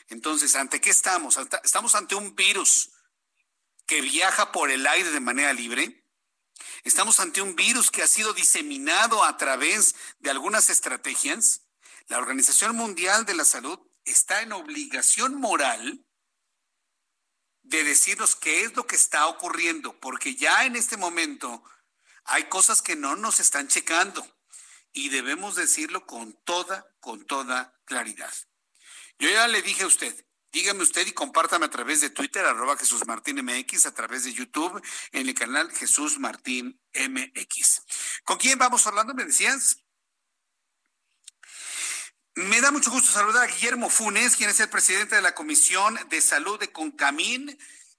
Entonces, 0.07 0.55
¿ante 0.55 0.81
qué 0.81 0.89
estamos? 0.89 1.37
¿Estamos 1.63 1.95
ante 1.95 2.15
un 2.15 2.35
virus 2.35 2.91
que 3.85 4.01
viaja 4.01 4.51
por 4.51 4.71
el 4.71 4.85
aire 4.87 5.11
de 5.11 5.19
manera 5.19 5.53
libre? 5.53 6.05
¿Estamos 6.83 7.19
ante 7.19 7.41
un 7.41 7.55
virus 7.55 7.91
que 7.91 8.03
ha 8.03 8.07
sido 8.07 8.33
diseminado 8.33 9.23
a 9.23 9.37
través 9.37 9.95
de 10.19 10.29
algunas 10.29 10.69
estrategias? 10.69 11.61
La 12.07 12.17
Organización 12.17 12.75
Mundial 12.75 13.25
de 13.25 13.35
la 13.35 13.45
Salud 13.45 13.79
está 14.03 14.41
en 14.41 14.51
obligación 14.51 15.35
moral 15.35 16.05
de 17.61 17.83
decirnos 17.83 18.35
qué 18.35 18.63
es 18.63 18.75
lo 18.75 18.87
que 18.87 18.95
está 18.95 19.27
ocurriendo, 19.27 19.99
porque 19.99 20.35
ya 20.35 20.65
en 20.65 20.75
este 20.75 20.97
momento 20.97 21.63
hay 22.25 22.45
cosas 22.45 22.81
que 22.81 22.95
no 22.95 23.15
nos 23.15 23.39
están 23.39 23.67
checando 23.67 24.25
y 24.91 25.09
debemos 25.09 25.55
decirlo 25.55 26.05
con 26.05 26.33
toda, 26.43 26.87
con 26.99 27.25
toda 27.25 27.79
claridad. 27.85 28.33
Yo 29.19 29.29
ya 29.29 29.47
le 29.49 29.61
dije 29.61 29.83
a 29.83 29.87
usted, 29.87 30.15
dígame 30.53 30.81
usted 30.81 31.05
y 31.05 31.11
compártame 31.11 31.65
a 31.65 31.69
través 31.69 31.99
de 31.99 32.09
Twitter, 32.09 32.45
arroba 32.45 32.77
Jesús 32.77 33.05
Martín 33.05 33.43
MX, 33.43 33.85
a 33.85 33.93
través 33.93 34.23
de 34.23 34.33
YouTube, 34.33 34.81
en 35.11 35.27
el 35.27 35.33
canal 35.33 35.69
Jesús 35.71 36.19
Martín 36.19 36.81
MX. 36.93 37.81
¿Con 38.23 38.37
quién 38.37 38.57
vamos 38.57 38.87
hablando? 38.87 39.13
Me 39.13 39.25
decías. 39.25 39.83
Me 42.35 42.61
da 42.61 42.71
mucho 42.71 42.91
gusto 42.91 43.11
saludar 43.11 43.43
a 43.43 43.51
Guillermo 43.51 43.89
Funes, 43.89 44.37
quien 44.37 44.49
es 44.49 44.59
el 44.61 44.69
presidente 44.69 45.15
de 45.15 45.21
la 45.21 45.35
Comisión 45.35 45.99
de 46.07 46.21
Salud 46.21 46.57
de 46.57 46.71
Concamín. 46.71 47.49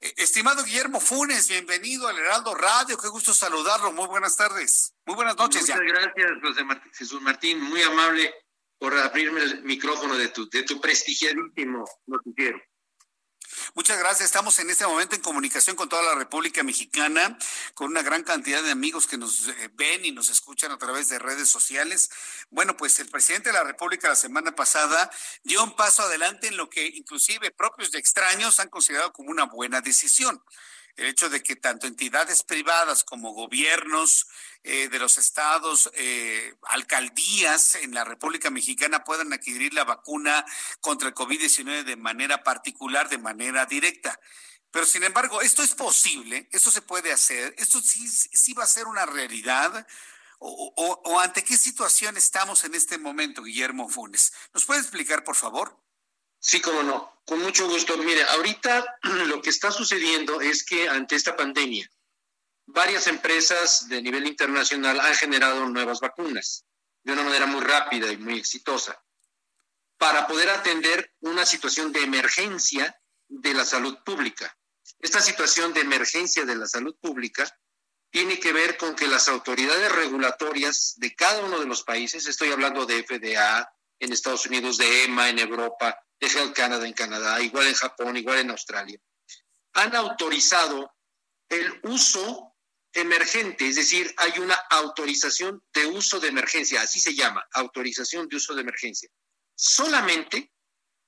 Eh, 0.01 0.15
estimado 0.17 0.65
Guillermo 0.65 1.01
Funes, 1.01 1.49
bienvenido 1.49 2.09
al 2.09 2.19
Heraldo 2.19 2.55
Radio. 2.55 2.97
Qué 2.97 3.09
gusto 3.09 3.35
saludarlo. 3.35 3.93
Muy 3.93 4.07
buenas 4.07 4.37
tardes. 4.37 4.95
Muy 5.05 5.17
buenas 5.17 5.37
noches. 5.37 5.61
Muchas 5.61 5.81
gracias, 5.81 6.33
José 6.41 6.65
Jesús 6.95 7.21
Martín. 7.21 7.61
Muy 7.61 7.83
amable 7.83 8.33
por 8.81 8.97
abrirme 8.97 9.43
el 9.43 9.63
micrófono 9.63 10.17
de 10.17 10.29
tu, 10.29 10.49
de 10.49 10.63
tu 10.63 10.81
prestigiadísimo 10.81 11.85
noticiero. 12.07 12.59
Muchas 13.75 13.99
gracias. 13.99 14.27
Estamos 14.27 14.59
en 14.59 14.71
este 14.71 14.87
momento 14.87 15.15
en 15.15 15.21
comunicación 15.21 15.77
con 15.77 15.89
toda 15.89 16.03
la 16.03 16.15
República 16.15 16.63
Mexicana, 16.63 17.37
con 17.75 17.91
una 17.91 18.03
gran 18.03 18.23
cantidad 18.23 18.63
de 18.63 18.71
amigos 18.71 19.07
que 19.07 19.19
nos 19.19 19.49
eh, 19.49 19.71
ven 19.75 20.07
y 20.07 20.13
nos 20.13 20.31
escuchan 20.31 20.73
a 20.73 20.79
través 20.79 21.11
de 21.11 21.19
redes 21.19 21.51
sociales. 21.51 22.11
Bueno, 22.49 22.75
pues 22.79 22.99
el 23.01 23.11
presidente 23.11 23.51
de 23.51 23.55
la 23.55 23.65
República 23.65 24.09
la 24.09 24.17
semana 24.17 24.55
pasada 24.55 25.11
dio 25.45 25.63
un 25.63 25.77
paso 25.77 26.03
adelante 26.03 26.47
en 26.49 26.57
lo 26.57 26.71
que 26.71 26.87
inclusive 26.87 27.51
propios 27.51 27.91
de 27.91 27.99
extraños 27.99 28.61
han 28.61 28.71
considerado 28.71 29.13
como 29.13 29.31
una 29.31 29.45
buena 29.45 29.83
decisión. 29.83 30.43
El 31.01 31.07
hecho 31.07 31.31
de 31.31 31.43
que 31.43 31.57
tanto 31.57 31.87
entidades 31.87 32.43
privadas 32.43 33.05
como 33.05 33.33
gobiernos 33.33 34.27
eh, 34.63 34.91
de 34.91 34.99
los 34.99 35.17
estados, 35.17 35.91
eh, 35.95 36.55
alcaldías 36.65 37.77
en 37.77 37.95
la 37.95 38.05
República 38.05 38.51
Mexicana 38.51 39.03
puedan 39.03 39.33
adquirir 39.33 39.73
la 39.73 39.85
vacuna 39.85 40.45
contra 40.81 41.09
el 41.09 41.15
COVID-19 41.15 41.85
de 41.85 41.97
manera 41.97 42.43
particular, 42.43 43.09
de 43.09 43.17
manera 43.17 43.65
directa. 43.65 44.21
Pero 44.71 44.85
sin 44.85 45.03
embargo, 45.03 45.41
esto 45.41 45.63
es 45.63 45.75
posible, 45.75 46.51
esto 46.53 46.71
se 46.71 46.83
puede 46.83 47.13
hacer, 47.13 47.55
esto 47.57 47.81
sí, 47.81 48.07
sí 48.07 48.53
va 48.53 48.65
a 48.65 48.69
ser 48.69 48.87
una 48.87 49.07
realidad. 49.07 49.87
O, 50.39 50.73
o, 51.05 51.21
ante 51.21 51.45
qué 51.45 51.57
situación 51.57 52.17
estamos 52.17 52.65
en 52.65 52.75
este 52.75 52.99
momento, 52.99 53.43
Guillermo 53.43 53.89
Funes? 53.89 54.33
¿Nos 54.53 54.65
puede 54.65 54.81
explicar, 54.81 55.25
por 55.25 55.37
favor? 55.37 55.83
Sí, 56.39 56.61
cómo 56.61 56.83
no, 56.83 57.20
con 57.31 57.43
mucho 57.43 57.69
gusto. 57.69 57.97
Mire, 57.97 58.25
ahorita 58.25 58.99
lo 59.29 59.41
que 59.41 59.51
está 59.51 59.71
sucediendo 59.71 60.41
es 60.41 60.65
que 60.65 60.89
ante 60.89 61.15
esta 61.15 61.37
pandemia, 61.37 61.89
varias 62.67 63.07
empresas 63.07 63.89
de 63.89 64.03
nivel 64.03 64.27
internacional 64.27 64.99
han 64.99 65.15
generado 65.15 65.65
nuevas 65.67 66.01
vacunas 66.01 66.65
de 67.05 67.13
una 67.13 67.23
manera 67.23 67.47
muy 67.47 67.61
rápida 67.61 68.11
y 68.11 68.17
muy 68.17 68.37
exitosa 68.37 69.01
para 69.97 70.27
poder 70.27 70.51
atender 70.51 71.15
una 71.21 71.47
situación 71.47 71.93
de 71.93 72.03
emergencia 72.03 73.01
de 73.29 73.55
la 73.55 73.65
salud 73.65 73.97
pública. 74.05 74.59
Esta 74.99 75.21
situación 75.21 75.73
de 75.73 75.83
emergencia 75.83 76.45
de 76.45 76.57
la 76.57 76.67
salud 76.67 76.97
pública 77.01 77.49
tiene 78.11 78.41
que 78.41 78.53
ver 78.53 78.77
con 78.77 78.97
que 78.97 79.07
las 79.07 79.29
autoridades 79.29 79.93
regulatorias 79.93 80.95
de 80.97 81.15
cada 81.15 81.45
uno 81.45 81.61
de 81.61 81.67
los 81.67 81.85
países, 81.85 82.27
estoy 82.27 82.51
hablando 82.51 82.87
de 82.87 83.05
FDA 83.05 83.73
en 84.01 84.13
Estados 84.13 84.47
Unidos, 84.47 84.79
de 84.79 85.05
EMA 85.05 85.29
en 85.29 85.39
Europa, 85.39 85.97
de 86.21 86.27
Health 86.27 86.55
Canada 86.55 86.87
en 86.87 86.93
Canadá, 86.93 87.41
igual 87.41 87.67
en 87.67 87.75
Japón, 87.75 88.17
igual 88.17 88.39
en 88.39 88.51
Australia, 88.51 89.01
han 89.73 89.97
autorizado 89.97 90.95
el 91.49 91.81
uso 91.85 92.55
emergente, 92.93 93.69
es 93.69 93.77
decir, 93.77 94.13
hay 94.17 94.39
una 94.41 94.55
autorización 94.55 95.63
de 95.73 95.87
uso 95.87 96.21
de 96.21 96.29
emergencia, 96.29 96.83
así 96.83 97.01
se 97.01 97.15
llama, 97.15 97.47
autorización 97.53 98.29
de 98.29 98.37
uso 98.37 98.55
de 98.55 98.63
emergencia. 98.63 99.09
Solamente 99.55 100.53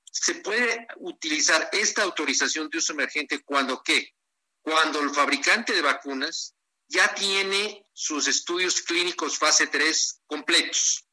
se 0.04 0.36
puede 0.36 0.86
utilizar 0.96 1.68
esta 1.72 2.02
autorización 2.02 2.68
de 2.68 2.78
uso 2.78 2.92
emergente 2.92 3.42
cuando 3.42 3.82
qué? 3.82 4.14
Cuando 4.60 5.00
el 5.00 5.10
fabricante 5.10 5.72
de 5.72 5.82
vacunas 5.82 6.54
ya 6.86 7.14
tiene 7.14 7.86
sus 7.92 8.28
estudios 8.28 8.82
clínicos 8.82 9.38
fase 9.38 9.66
3 9.66 10.20
completos. 10.26 11.06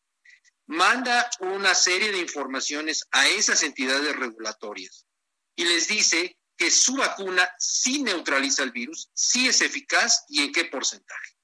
Manda 0.70 1.28
una 1.39 1.74
serie 1.74 2.11
de 2.11 2.20
informaciones 2.20 3.07
a 3.09 3.28
esas 3.28 3.63
entidades 3.63 4.15
regulatorias 4.15 5.07
y 5.55 5.63
les 5.63 5.88
dice 5.88 6.38
que 6.55 6.70
su 6.70 6.95
vacuna 6.95 7.49
sí 7.57 8.03
neutraliza 8.03 8.61
el 8.61 8.72
virus, 8.72 9.09
sí 9.15 9.47
es 9.47 9.61
eficaz 9.61 10.26
y 10.28 10.43
en 10.43 10.51
qué 10.51 10.65
porcentaje. 10.65 11.36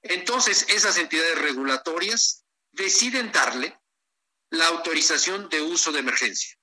Entonces, 0.00 0.64
esas 0.68 0.96
entidades 0.96 1.36
regulatorias 1.38 2.44
deciden 2.70 3.32
darle 3.32 3.76
la 4.50 4.68
autorización 4.68 5.48
de 5.48 5.62
uso 5.62 5.90
de 5.90 5.98
emergencia. 5.98 6.56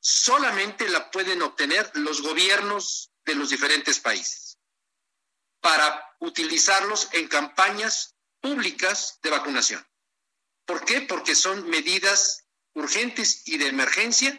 Solamente 0.00 0.88
la 0.88 1.10
pueden 1.10 1.42
obtener 1.42 1.90
los 1.92 2.22
gobiernos 2.22 3.12
de 3.26 3.34
los 3.34 3.50
diferentes 3.50 4.00
países 4.00 4.58
para 5.60 6.16
utilizarlos 6.20 7.10
en 7.12 7.28
campañas 7.28 8.16
públicas 8.40 9.18
de 9.22 9.28
vacunación. 9.28 9.87
¿Por 10.68 10.84
qué? 10.84 11.00
Porque 11.00 11.34
son 11.34 11.66
medidas 11.70 12.44
urgentes 12.74 13.42
y 13.46 13.56
de 13.56 13.68
emergencia 13.68 14.38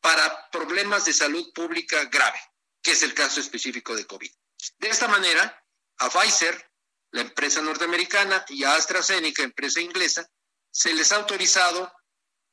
para 0.00 0.50
problemas 0.50 1.04
de 1.04 1.12
salud 1.12 1.52
pública 1.52 2.06
grave, 2.06 2.40
que 2.82 2.90
es 2.90 3.04
el 3.04 3.14
caso 3.14 3.38
específico 3.38 3.94
de 3.94 4.04
COVID. 4.04 4.32
De 4.78 4.88
esta 4.88 5.06
manera, 5.06 5.64
a 5.98 6.10
Pfizer, 6.10 6.72
la 7.12 7.20
empresa 7.20 7.62
norteamericana, 7.62 8.44
y 8.48 8.64
a 8.64 8.74
AstraZeneca, 8.74 9.44
empresa 9.44 9.80
inglesa, 9.80 10.28
se 10.72 10.92
les 10.92 11.12
ha 11.12 11.16
autorizado, 11.16 11.92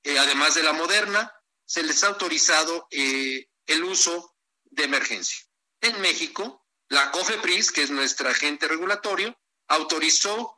eh, 0.03 0.19
además 0.19 0.53
de 0.53 0.61
la 0.61 0.73
moderna, 0.73 1.33
se 1.65 1.81
les 1.81 2.03
ha 2.03 2.09
autorizado 2.09 2.87
eh, 2.91 3.49
el 3.65 3.83
uso 3.83 4.35
de 4.65 4.83
emergencia. 4.83 5.39
En 5.81 5.99
México, 6.01 6.67
la 6.87 7.09
COFEPRIS, 7.09 7.71
que 7.71 7.81
es 7.81 7.89
nuestra 7.89 8.29
agente 8.29 8.67
regulatorio, 8.67 9.35
autorizó 9.69 10.56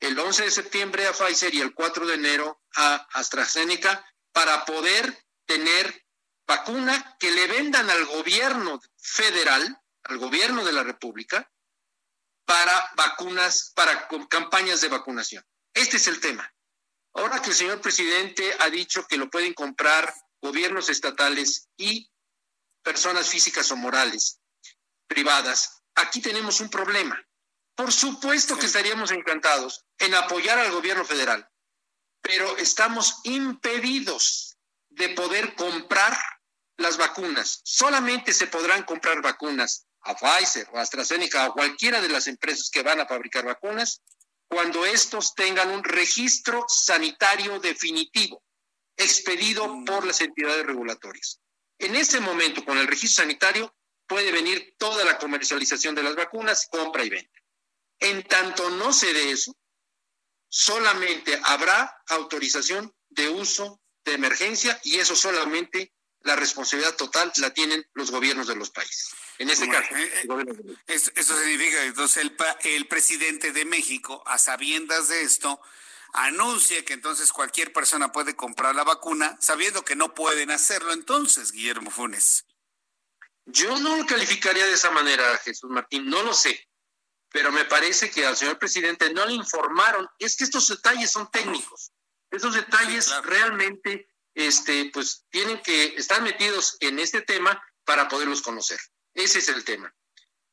el 0.00 0.18
11 0.18 0.44
de 0.44 0.50
septiembre 0.50 1.06
a 1.06 1.12
Pfizer 1.12 1.54
y 1.54 1.60
el 1.60 1.74
4 1.74 2.06
de 2.06 2.14
enero 2.14 2.62
a 2.74 2.94
AstraZeneca 3.12 4.04
para 4.32 4.64
poder 4.64 5.26
tener 5.46 6.06
vacuna 6.46 7.16
que 7.18 7.30
le 7.30 7.46
vendan 7.46 7.88
al 7.90 8.04
gobierno 8.06 8.80
federal, 8.96 9.80
al 10.04 10.18
gobierno 10.18 10.64
de 10.64 10.72
la 10.72 10.82
República, 10.82 11.50
para 12.44 12.92
vacunas, 12.96 13.72
para 13.74 14.08
campañas 14.28 14.80
de 14.80 14.88
vacunación. 14.88 15.44
Este 15.74 15.96
es 15.96 16.06
el 16.06 16.20
tema. 16.20 16.52
Ahora 17.14 17.40
que 17.40 17.50
el 17.50 17.56
señor 17.56 17.80
presidente 17.80 18.54
ha 18.60 18.70
dicho 18.70 19.06
que 19.06 19.16
lo 19.16 19.30
pueden 19.30 19.54
comprar 19.54 20.14
gobiernos 20.40 20.88
estatales 20.88 21.68
y 21.76 22.10
personas 22.82 23.28
físicas 23.28 23.70
o 23.72 23.76
morales 23.76 24.40
privadas, 25.08 25.82
aquí 25.94 26.20
tenemos 26.20 26.60
un 26.60 26.68
problema. 26.68 27.25
Por 27.76 27.92
supuesto 27.92 28.58
que 28.58 28.66
estaríamos 28.66 29.10
encantados 29.10 29.84
en 29.98 30.14
apoyar 30.14 30.58
al 30.58 30.72
gobierno 30.72 31.04
federal, 31.04 31.48
pero 32.22 32.56
estamos 32.56 33.20
impedidos 33.24 34.56
de 34.88 35.10
poder 35.10 35.54
comprar 35.54 36.18
las 36.78 36.96
vacunas. 36.96 37.60
Solamente 37.64 38.32
se 38.32 38.46
podrán 38.46 38.82
comprar 38.84 39.20
vacunas 39.20 39.86
a 40.00 40.16
Pfizer 40.16 40.68
o 40.72 40.78
AstraZeneca 40.78 41.48
o 41.48 41.52
cualquiera 41.52 42.00
de 42.00 42.08
las 42.08 42.26
empresas 42.28 42.70
que 42.70 42.82
van 42.82 43.00
a 43.00 43.06
fabricar 43.06 43.44
vacunas 43.44 44.00
cuando 44.48 44.86
estos 44.86 45.34
tengan 45.34 45.70
un 45.70 45.84
registro 45.84 46.64
sanitario 46.68 47.60
definitivo 47.60 48.42
expedido 48.96 49.68
mm. 49.68 49.84
por 49.84 50.06
las 50.06 50.22
entidades 50.22 50.64
regulatorias. 50.64 51.40
En 51.78 51.94
ese 51.94 52.20
momento, 52.20 52.64
con 52.64 52.78
el 52.78 52.86
registro 52.86 53.22
sanitario, 53.22 53.74
puede 54.06 54.32
venir 54.32 54.74
toda 54.78 55.04
la 55.04 55.18
comercialización 55.18 55.94
de 55.94 56.04
las 56.04 56.16
vacunas, 56.16 56.68
compra 56.70 57.04
y 57.04 57.10
venta. 57.10 57.40
En 58.00 58.22
tanto 58.24 58.70
no 58.70 58.92
se 58.92 59.12
dé 59.12 59.30
eso, 59.30 59.56
solamente 60.48 61.40
habrá 61.44 62.02
autorización 62.08 62.94
de 63.08 63.28
uso 63.28 63.80
de 64.04 64.14
emergencia 64.14 64.78
y 64.84 64.96
eso 64.96 65.16
solamente 65.16 65.92
la 66.20 66.36
responsabilidad 66.36 66.96
total 66.96 67.32
la 67.36 67.54
tienen 67.54 67.86
los 67.94 68.10
gobiernos 68.10 68.46
de 68.46 68.56
los 68.56 68.70
países. 68.70 69.10
En 69.38 69.50
este 69.50 69.68
caso, 69.68 69.94
eh, 69.94 70.10
eh, 70.24 70.86
eso, 70.86 71.36
significa 71.38 71.78
que 71.78 71.86
entonces 71.86 72.22
el, 72.22 72.36
el 72.64 72.88
presidente 72.88 73.52
de 73.52 73.64
México, 73.64 74.22
a 74.26 74.38
sabiendas 74.38 75.08
de 75.08 75.22
esto, 75.22 75.60
anuncia 76.12 76.84
que 76.84 76.94
entonces 76.94 77.32
cualquier 77.32 77.72
persona 77.72 78.12
puede 78.12 78.34
comprar 78.34 78.74
la 78.74 78.84
vacuna, 78.84 79.36
sabiendo 79.40 79.84
que 79.84 79.96
no 79.96 80.14
pueden 80.14 80.50
hacerlo 80.50 80.92
entonces, 80.92 81.52
Guillermo 81.52 81.90
Funes. 81.90 82.46
Yo 83.44 83.78
no 83.78 83.96
lo 83.96 84.06
calificaría 84.06 84.66
de 84.66 84.72
esa 84.72 84.90
manera, 84.90 85.38
Jesús 85.38 85.70
Martín, 85.70 86.08
no 86.08 86.22
lo 86.22 86.34
sé, 86.34 86.66
pero 87.30 87.52
me 87.52 87.64
parece 87.64 88.10
que 88.10 88.26
al 88.26 88.36
señor 88.36 88.58
presidente 88.58 89.12
no 89.12 89.26
le 89.26 89.34
informaron, 89.34 90.08
es 90.18 90.36
que 90.36 90.44
estos 90.44 90.68
detalles 90.68 91.10
son 91.10 91.30
técnicos, 91.30 91.92
esos 92.30 92.54
detalles 92.54 93.10
realmente 93.22 94.08
este, 94.34 94.90
pues 94.92 95.24
tienen 95.30 95.60
que 95.62 95.94
estar 95.96 96.20
metidos 96.22 96.76
en 96.80 96.98
este 96.98 97.22
tema 97.22 97.62
para 97.84 98.08
poderlos 98.08 98.42
conocer. 98.42 98.78
Ese 99.14 99.38
es 99.38 99.48
el 99.48 99.64
tema. 99.64 99.94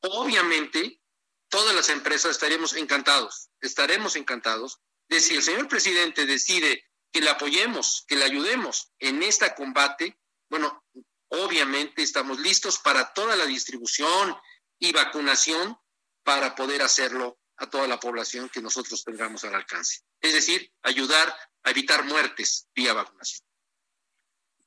Obviamente, 0.01 1.01
todas 1.49 1.75
las 1.75 1.89
empresas 1.89 2.31
estaríamos 2.31 2.73
encantados, 2.73 3.49
estaremos 3.61 4.15
encantados 4.15 4.79
de 5.09 5.19
si 5.19 5.35
el 5.35 5.43
señor 5.43 5.67
presidente 5.67 6.25
decide 6.25 6.85
que 7.11 7.21
le 7.21 7.29
apoyemos, 7.29 8.05
que 8.07 8.15
le 8.15 8.25
ayudemos 8.25 8.91
en 8.99 9.21
este 9.21 9.53
combate, 9.53 10.17
bueno, 10.49 10.83
obviamente 11.27 12.01
estamos 12.01 12.39
listos 12.39 12.79
para 12.79 13.13
toda 13.13 13.35
la 13.35 13.45
distribución 13.45 14.35
y 14.79 14.91
vacunación 14.91 15.77
para 16.23 16.55
poder 16.55 16.81
hacerlo 16.81 17.39
a 17.57 17.69
toda 17.69 17.87
la 17.87 17.99
población 17.99 18.49
que 18.49 18.61
nosotros 18.61 19.03
tengamos 19.03 19.43
al 19.43 19.55
alcance. 19.55 20.01
Es 20.19 20.33
decir, 20.33 20.71
ayudar 20.81 21.35
a 21.63 21.69
evitar 21.69 22.03
muertes 22.05 22.67
vía 22.73 22.93
vacunación. 22.93 23.41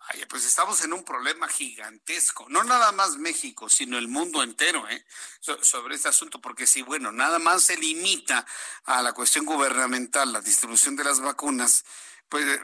Ay, 0.09 0.25
pues 0.29 0.45
estamos 0.45 0.85
en 0.85 0.93
un 0.93 1.05
problema 1.05 1.49
gigantesco, 1.49 2.47
no 2.49 2.63
nada 2.63 2.93
más 2.93 3.17
México, 3.17 3.69
sino 3.69 3.99
el 3.99 4.07
mundo 4.07 4.41
entero, 4.45 4.89
¿eh? 4.89 5.05
sobre 5.41 5.97
este 5.97 6.09
asunto, 6.09 6.41
porque 6.41 6.65
si, 6.65 6.83
bueno, 6.83 7.11
nada 7.11 7.41
más 7.41 7.65
se 7.65 7.77
limita 7.77 8.47
a 8.85 9.03
la 9.03 9.13
cuestión 9.13 9.45
gubernamental, 9.45 10.33
la 10.33 10.41
distribución 10.41 10.95
de 10.95 11.03
las 11.03 11.19
vacunas, 11.19 11.85
pues 12.29 12.45
eh, 12.47 12.61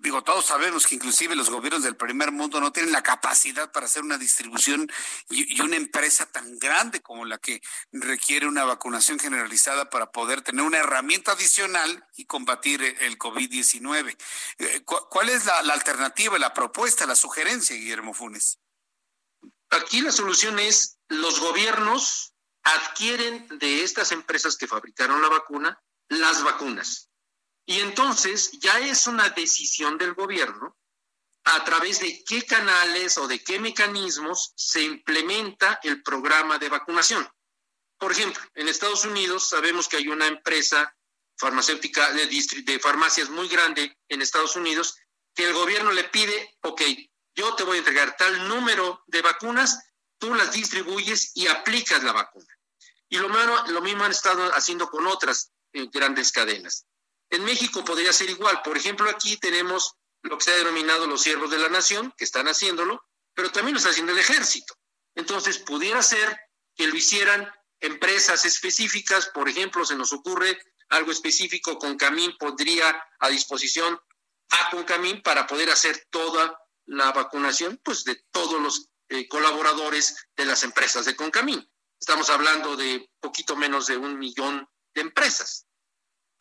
digo, 0.00 0.22
todos 0.22 0.46
sabemos 0.46 0.86
que 0.86 0.94
inclusive 0.94 1.34
los 1.34 1.50
gobiernos 1.50 1.82
del 1.82 1.96
primer 1.96 2.30
mundo 2.30 2.60
no 2.60 2.72
tienen 2.72 2.92
la 2.92 3.02
capacidad 3.02 3.70
para 3.72 3.86
hacer 3.86 4.02
una 4.02 4.18
distribución 4.18 4.90
y, 5.28 5.60
una 5.60 5.76
empresa 5.76 6.26
tan 6.26 6.58
grande 6.58 7.00
como 7.00 7.24
la 7.24 7.38
que 7.38 7.60
requiere 7.92 8.46
una 8.46 8.64
vacunación 8.64 9.18
generalizada 9.18 9.90
para 9.90 10.10
poder 10.10 10.42
tener 10.42 10.64
una 10.64 10.78
herramienta 10.78 11.32
adicional 11.32 12.04
y 12.16 12.26
combatir 12.26 12.82
el 12.82 13.18
COVID-19. 13.18 14.16
Eh, 14.58 14.82
¿Cuál 14.84 15.28
es 15.28 15.46
la, 15.46 15.62
la 15.62 15.74
alternativa, 15.74 16.38
la 16.38 16.54
propuesta, 16.54 17.06
la 17.06 17.16
sugerencia, 17.16 17.76
Guillermo 17.76 18.14
Funes? 18.14 18.58
Aquí 19.70 20.00
la 20.00 20.12
solución 20.12 20.58
es 20.58 20.98
los 21.08 21.40
gobiernos 21.40 22.34
adquieren 22.62 23.46
de 23.58 23.82
estas 23.82 24.12
empresas 24.12 24.56
que 24.56 24.68
fabricaron 24.68 25.20
la 25.22 25.28
vacuna 25.28 25.82
las 26.08 26.42
vacunas. 26.44 27.08
Y 27.66 27.80
entonces 27.80 28.50
ya 28.60 28.78
es 28.80 29.06
una 29.06 29.28
decisión 29.30 29.98
del 29.98 30.14
gobierno 30.14 30.76
a 31.44 31.64
través 31.64 32.00
de 32.00 32.22
qué 32.24 32.44
canales 32.44 33.18
o 33.18 33.26
de 33.26 33.42
qué 33.42 33.58
mecanismos 33.58 34.52
se 34.56 34.82
implementa 34.82 35.80
el 35.82 36.02
programa 36.02 36.58
de 36.58 36.68
vacunación. 36.68 37.28
Por 37.98 38.12
ejemplo, 38.12 38.42
en 38.54 38.68
Estados 38.68 39.04
Unidos 39.04 39.48
sabemos 39.48 39.88
que 39.88 39.96
hay 39.96 40.08
una 40.08 40.26
empresa 40.26 40.96
farmacéutica 41.36 42.12
de, 42.12 42.26
de 42.64 42.78
farmacias 42.78 43.28
muy 43.30 43.48
grande 43.48 43.98
en 44.08 44.22
Estados 44.22 44.56
Unidos 44.56 44.96
que 45.34 45.44
el 45.46 45.54
gobierno 45.54 45.92
le 45.92 46.04
pide, 46.04 46.56
ok, 46.62 46.82
yo 47.34 47.54
te 47.54 47.64
voy 47.64 47.76
a 47.76 47.78
entregar 47.78 48.16
tal 48.16 48.48
número 48.48 49.02
de 49.06 49.22
vacunas, 49.22 49.78
tú 50.18 50.34
las 50.34 50.52
distribuyes 50.52 51.32
y 51.34 51.46
aplicas 51.46 52.02
la 52.02 52.12
vacuna. 52.12 52.58
Y 53.08 53.18
lo, 53.18 53.28
lo 53.28 53.80
mismo 53.80 54.04
han 54.04 54.10
estado 54.10 54.54
haciendo 54.54 54.88
con 54.90 55.06
otras 55.06 55.52
eh, 55.72 55.88
grandes 55.92 56.32
cadenas. 56.32 56.86
En 57.32 57.44
México 57.44 57.82
podría 57.82 58.12
ser 58.12 58.28
igual. 58.28 58.60
Por 58.62 58.76
ejemplo, 58.76 59.08
aquí 59.08 59.38
tenemos 59.38 59.96
lo 60.20 60.36
que 60.36 60.44
se 60.44 60.52
ha 60.52 60.56
denominado 60.56 61.06
los 61.06 61.22
siervos 61.22 61.50
de 61.50 61.56
la 61.56 61.70
nación, 61.70 62.12
que 62.16 62.24
están 62.24 62.46
haciéndolo, 62.46 63.06
pero 63.32 63.50
también 63.50 63.72
lo 63.72 63.78
está 63.78 63.88
haciendo 63.88 64.12
el 64.12 64.18
ejército. 64.18 64.74
Entonces, 65.14 65.56
pudiera 65.56 66.02
ser 66.02 66.38
que 66.76 66.86
lo 66.86 66.94
hicieran 66.94 67.50
empresas 67.80 68.44
específicas, 68.44 69.28
por 69.28 69.48
ejemplo, 69.48 69.86
se 69.86 69.96
nos 69.96 70.12
ocurre 70.12 70.62
algo 70.90 71.10
específico, 71.10 71.78
con 71.78 71.96
Camín 71.96 72.36
podría 72.38 73.02
a 73.18 73.28
disposición 73.30 73.98
a 74.50 74.70
Concamín 74.70 75.22
para 75.22 75.46
poder 75.46 75.70
hacer 75.70 76.06
toda 76.10 76.58
la 76.84 77.12
vacunación 77.12 77.80
pues 77.82 78.04
de 78.04 78.16
todos 78.30 78.60
los 78.60 78.90
eh, 79.08 79.26
colaboradores 79.26 80.28
de 80.36 80.44
las 80.44 80.64
empresas 80.64 81.06
de 81.06 81.16
Concamín. 81.16 81.66
Estamos 81.98 82.28
hablando 82.28 82.76
de 82.76 83.10
poquito 83.20 83.56
menos 83.56 83.86
de 83.86 83.96
un 83.96 84.18
millón 84.18 84.68
de 84.94 85.00
empresas. 85.00 85.66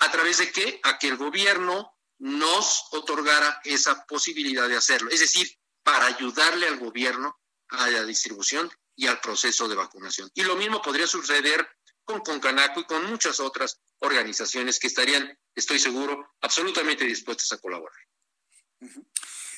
¿A 0.02 0.12
través 0.12 0.40
de 0.40 0.52
qué? 0.52 0.80
A 0.84 1.00
que 1.00 1.08
el 1.08 1.18
gobierno 1.18 1.96
nos 2.20 2.86
otorgara 2.92 3.62
esa 3.64 4.06
posibilidad 4.06 4.68
de 4.68 4.78
hacerlo. 4.78 5.10
Es 5.10 5.20
decir, 5.20 5.50
para 5.84 6.06
ayudarle 6.06 6.68
al 6.68 6.78
gobierno 6.78 7.40
a 7.70 7.90
la 7.90 8.04
distribución 8.04 8.72
y 8.96 9.08
al 9.08 9.20
proceso 9.22 9.68
de 9.68 9.76
vacunación. 9.76 10.30
Y 10.34 10.44
lo 10.44 10.56
mismo 10.56 10.82
podría 10.82 11.08
suceder 11.08 11.68
con 12.04 12.20
Concanaco 12.22 12.82
y 12.82 12.86
con 12.86 13.10
muchas 13.10 13.40
otras 13.40 13.80
organizaciones 14.00 14.80
que 14.80 14.88
estarían, 14.88 15.38
estoy 15.56 15.80
seguro, 15.80 16.36
absolutamente 16.42 17.06
dispuestas 17.06 17.52
a 17.54 17.58
colaborar. 17.60 18.00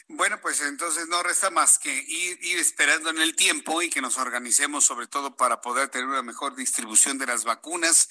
Bueno, 0.08 0.40
pues 0.42 0.62
entonces 0.62 1.08
no 1.08 1.24
resta 1.24 1.50
más 1.50 1.80
que 1.80 1.94
ir, 1.96 2.60
esperando 2.60 3.10
en 3.10 3.20
el 3.20 3.36
tiempo 3.36 3.82
y 3.82 3.90
que 3.90 4.02
nos 4.02 4.18
organicemos 4.18 4.86
sobre 4.86 5.08
todo 5.08 5.36
para 5.36 5.62
poder 5.62 5.90
tener 5.90 6.08
una 6.08 6.22
mejor 6.22 6.56
distribución 6.56 7.18
de 7.18 7.28
las 7.28 7.46
vacunas. 7.46 8.10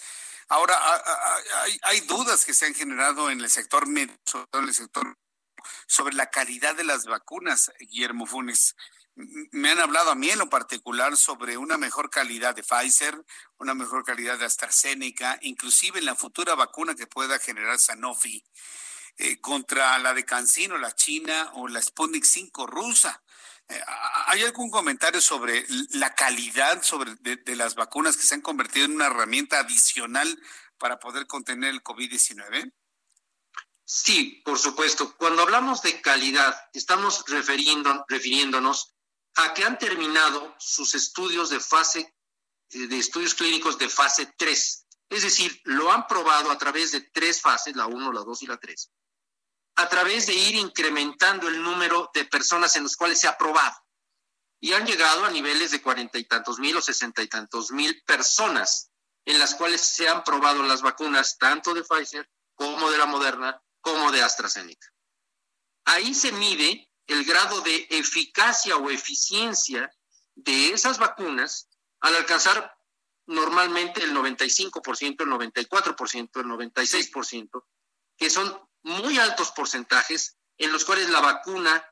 Ahora, 0.49 0.79
hay, 1.83 2.01
dudas 2.01 2.45
que 2.45 2.55
se 2.55 2.67
han 2.67 2.75
generado 2.75 3.31
en 3.31 3.41
el 3.41 3.51
sector 3.51 3.87
médico, 3.87 4.49
en 4.53 4.65
el 4.65 4.75
sector 4.75 5.17
sobre 5.87 6.15
la 6.15 6.31
calidad 6.31 6.75
de 6.75 6.85
las 6.85 7.07
vacunas, 7.07 7.73
Guillermo 7.79 8.27
Funes. 8.27 8.75
Me 9.15 9.71
han 9.71 9.79
hablado 9.79 10.11
a 10.11 10.15
mí 10.15 10.31
en 10.31 10.39
lo 10.39 10.49
particular 10.49 11.17
sobre 11.17 11.57
una 11.59 11.77
mejor 11.77 12.11
calidad 12.11 12.55
de 12.55 12.63
Pfizer, 12.63 13.23
una 13.59 13.75
mejor 13.75 14.05
calidad 14.05 14.39
de 14.39 14.47
AstraZeneca, 14.47 15.39
inclusive 15.43 15.99
en 15.99 16.07
la 16.07 16.15
futura 16.15 16.55
vacuna 16.55 16.95
que 16.95 17.07
pueda 17.07 17.39
generar 17.39 17.79
Sanofi. 17.79 18.43
Eh, 19.19 19.41
contra 19.41 19.99
la 19.99 20.15
de 20.15 20.25
Cancino, 20.25 20.79
la 20.79 20.95
China 20.95 21.51
o 21.55 21.69
la 21.69 21.83
Sputnik 21.83 22.25
5 22.25 22.67
rusa. 22.67 23.23
Eh, 23.69 23.81
¿Hay 24.27 24.43
algún 24.43 24.71
comentario 24.71 25.21
sobre 25.21 25.67
la 25.91 26.15
calidad 26.15 26.83
sobre 26.83 27.15
de, 27.17 27.57
las 27.57 27.75
vacunas 27.75 28.17
que 28.17 28.25
se 28.25 28.35
han 28.35 28.41
convertido 28.41 28.87
en 28.87 28.93
una 28.93 29.07
herramienta 29.07 29.61
adicional 29.61 30.41
para 30.79 30.99
poder 30.99 31.27
contener 31.27 31.71
el 31.71 31.83
COVID-19? 31.83 32.73
Sí, 33.85 34.43
por 34.45 34.59
supuesto. 34.59 35.17
Cuando 35.17 35.43
hablamos 35.43 35.83
de 35.83 36.01
calidad, 36.01 36.57
estamos 36.73 37.25
refiriendo, 37.27 38.05
refiriéndonos 38.09 38.95
a 39.37 39.55
que 39.55 39.65
han 39.65 39.79
terminado 39.79 40.55
sus 40.59 40.95
estudios 40.95 41.51
de 41.51 41.61
fase, 41.61 42.15
eh, 42.71 42.87
de 42.87 42.99
estudios 42.99 43.35
clínicos 43.35 43.79
de 43.79 43.89
fase 43.89 44.33
3. 44.37 44.87
Es 45.11 45.23
decir, 45.23 45.61
lo 45.65 45.93
han 45.93 46.07
probado 46.07 46.51
a 46.51 46.59
través 46.59 46.93
de 46.93 47.03
tres 47.03 47.41
fases, 47.41 47.77
la 47.77 47.87
1, 47.87 48.13
la 48.13 48.21
2 48.23 48.43
y 48.43 48.47
la 48.47 48.57
3 48.57 48.91
a 49.77 49.89
través 49.89 50.27
de 50.27 50.35
ir 50.35 50.55
incrementando 50.55 51.49
el 51.49 51.63
número 51.63 52.11
de 52.15 52.25
personas 52.25 52.77
en 52.77 52.83
los 52.83 52.97
cuales 52.97 53.21
se 53.21 53.29
ha 53.29 53.39
probado. 53.39 53.77
Y 54.61 54.73
han 54.75 54.87
llegado 54.87 55.25
a 55.25 55.31
niveles 55.31 55.71
de 55.71 55.83
cuarenta 55.83 56.19
y 56.19 56.25
tantos 56.25 56.59
mil 56.59 56.77
o 56.77 56.83
sesenta 56.83 57.23
y 57.23 57.29
tantos 57.29 57.71
mil 57.73 58.03
personas 58.05 58.91
en 59.25 59.39
las 59.39 59.55
cuales 59.55 59.81
se 59.81 60.09
han 60.09 60.23
probado 60.25 60.63
las 60.63 60.83
vacunas, 60.83 61.39
tanto 61.39 61.75
de 61.75 61.83
Pfizer 61.83 62.29
como 62.55 62.91
de 62.91 62.99
la 62.99 63.07
Moderna, 63.07 63.61
como 63.81 64.13
de 64.13 64.23
AstraZeneca. 64.23 64.89
Ahí 65.85 66.15
se 66.15 66.33
mide 66.33 66.89
el 67.07 67.25
grado 67.25 67.61
de 67.63 67.87
eficacia 67.91 68.77
o 68.77 68.91
eficiencia 68.91 69.93
de 70.35 70.71
esas 70.71 70.99
vacunas 70.99 71.69
al 72.01 72.17
alcanzar 72.17 72.77
normalmente 73.27 74.03
el 74.03 74.15
95%, 74.15 75.23
el 75.23 75.29
94%, 75.29 76.41
el 76.41 76.47
96%, 76.47 77.65
que 78.17 78.31
son 78.31 78.61
muy 78.83 79.19
altos 79.19 79.53
porcentajes 79.53 80.37
en 80.59 80.73
los 80.73 80.85
cuales 80.85 81.09
la 81.11 81.21
vacuna 81.21 81.85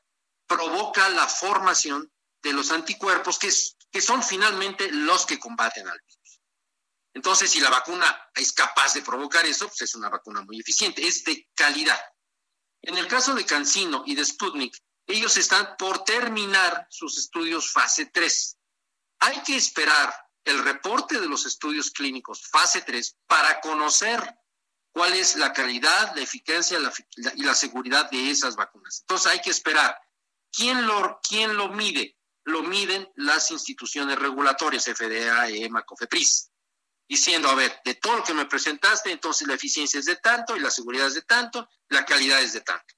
provoca 0.47 1.09
la 1.09 1.27
formación 1.27 2.11
de 2.41 2.53
los 2.53 2.71
anticuerpos 2.71 3.39
que, 3.39 3.51
son 4.01 4.23
finalmente 4.23 4.91
los 4.91 5.25
que 5.25 5.39
combaten 5.39 5.87
al 5.87 5.99
virus. 5.99 6.41
Entonces, 7.13 7.51
si 7.51 7.59
la 7.59 7.69
vacuna 7.69 8.29
es 8.33 8.53
capaz 8.53 8.93
de 8.93 9.01
provocar 9.01 9.45
eso, 9.45 9.67
pues 9.67 9.81
es 9.81 9.95
una 9.95 10.09
vacuna 10.09 10.41
muy 10.41 10.59
eficiente, 10.59 11.05
es 11.05 11.23
de 11.23 11.49
calidad. 11.53 11.99
En 12.81 12.97
el 12.97 13.07
caso 13.07 13.35
de 13.35 13.45
Cancino 13.45 14.03
y 14.05 14.15
de 14.15 14.25
Sputnik, 14.25 14.75
ellos 15.07 15.37
están 15.37 15.75
por 15.77 16.03
terminar 16.03 16.87
sus 16.89 17.17
estudios 17.17 17.71
fase 17.71 18.07
3. 18.07 18.57
Hay 19.19 19.43
que 19.43 19.55
esperar 19.55 20.13
el 20.45 20.63
reporte 20.63 21.19
de 21.19 21.27
los 21.27 21.45
estudios 21.45 21.91
clínicos 21.91 22.47
fase 22.49 22.81
3 22.81 23.17
para 23.27 23.59
conocer 23.61 24.35
cuál 24.91 25.13
es 25.13 25.35
la 25.35 25.53
calidad, 25.53 26.15
la 26.15 26.21
eficacia 26.21 26.79
y 27.35 27.43
la 27.43 27.55
seguridad 27.55 28.09
de 28.09 28.29
esas 28.29 28.55
vacunas. 28.55 29.01
Entonces 29.01 29.31
hay 29.31 29.41
que 29.41 29.49
esperar. 29.49 29.97
¿Quién 30.51 30.85
lo, 30.85 31.19
quién 31.27 31.55
lo 31.55 31.69
mide? 31.69 32.17
Lo 32.43 32.63
miden 32.63 33.09
las 33.15 33.51
instituciones 33.51 34.17
regulatorias, 34.19 34.85
FDA, 34.85 35.47
EMA, 35.49 35.83
COFEPRIS, 35.83 36.49
diciendo, 37.07 37.49
a 37.49 37.55
ver, 37.55 37.79
de 37.85 37.95
todo 37.95 38.17
lo 38.17 38.23
que 38.23 38.33
me 38.33 38.45
presentaste, 38.45 39.11
entonces 39.11 39.47
la 39.47 39.53
eficiencia 39.53 39.99
es 39.99 40.05
de 40.05 40.17
tanto 40.17 40.57
y 40.57 40.59
la 40.59 40.71
seguridad 40.71 41.07
es 41.07 41.13
de 41.13 41.21
tanto, 41.21 41.69
la 41.89 42.05
calidad 42.05 42.41
es 42.41 42.53
de 42.53 42.61
tanto. 42.61 42.95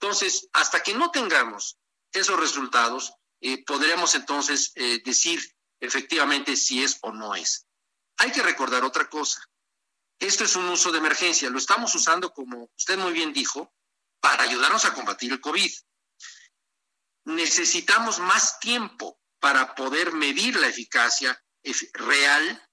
Entonces, 0.00 0.48
hasta 0.52 0.82
que 0.82 0.94
no 0.94 1.10
tengamos 1.10 1.78
esos 2.12 2.38
resultados, 2.38 3.14
eh, 3.40 3.64
podremos 3.64 4.14
entonces 4.14 4.72
eh, 4.74 5.02
decir 5.04 5.40
efectivamente 5.80 6.56
si 6.56 6.82
es 6.82 6.98
o 7.02 7.12
no 7.12 7.34
es. 7.34 7.66
Hay 8.18 8.32
que 8.32 8.42
recordar 8.42 8.82
otra 8.82 9.08
cosa. 9.08 9.40
Esto 10.18 10.44
es 10.44 10.56
un 10.56 10.68
uso 10.68 10.92
de 10.92 10.98
emergencia. 10.98 11.50
Lo 11.50 11.58
estamos 11.58 11.94
usando, 11.94 12.32
como 12.32 12.70
usted 12.76 12.98
muy 12.98 13.12
bien 13.12 13.32
dijo, 13.32 13.74
para 14.20 14.44
ayudarnos 14.44 14.84
a 14.84 14.94
combatir 14.94 15.32
el 15.32 15.40
COVID. 15.40 15.72
Necesitamos 17.26 18.18
más 18.20 18.58
tiempo 18.60 19.20
para 19.40 19.74
poder 19.74 20.12
medir 20.12 20.56
la 20.56 20.68
eficacia 20.68 21.40
real 21.92 22.68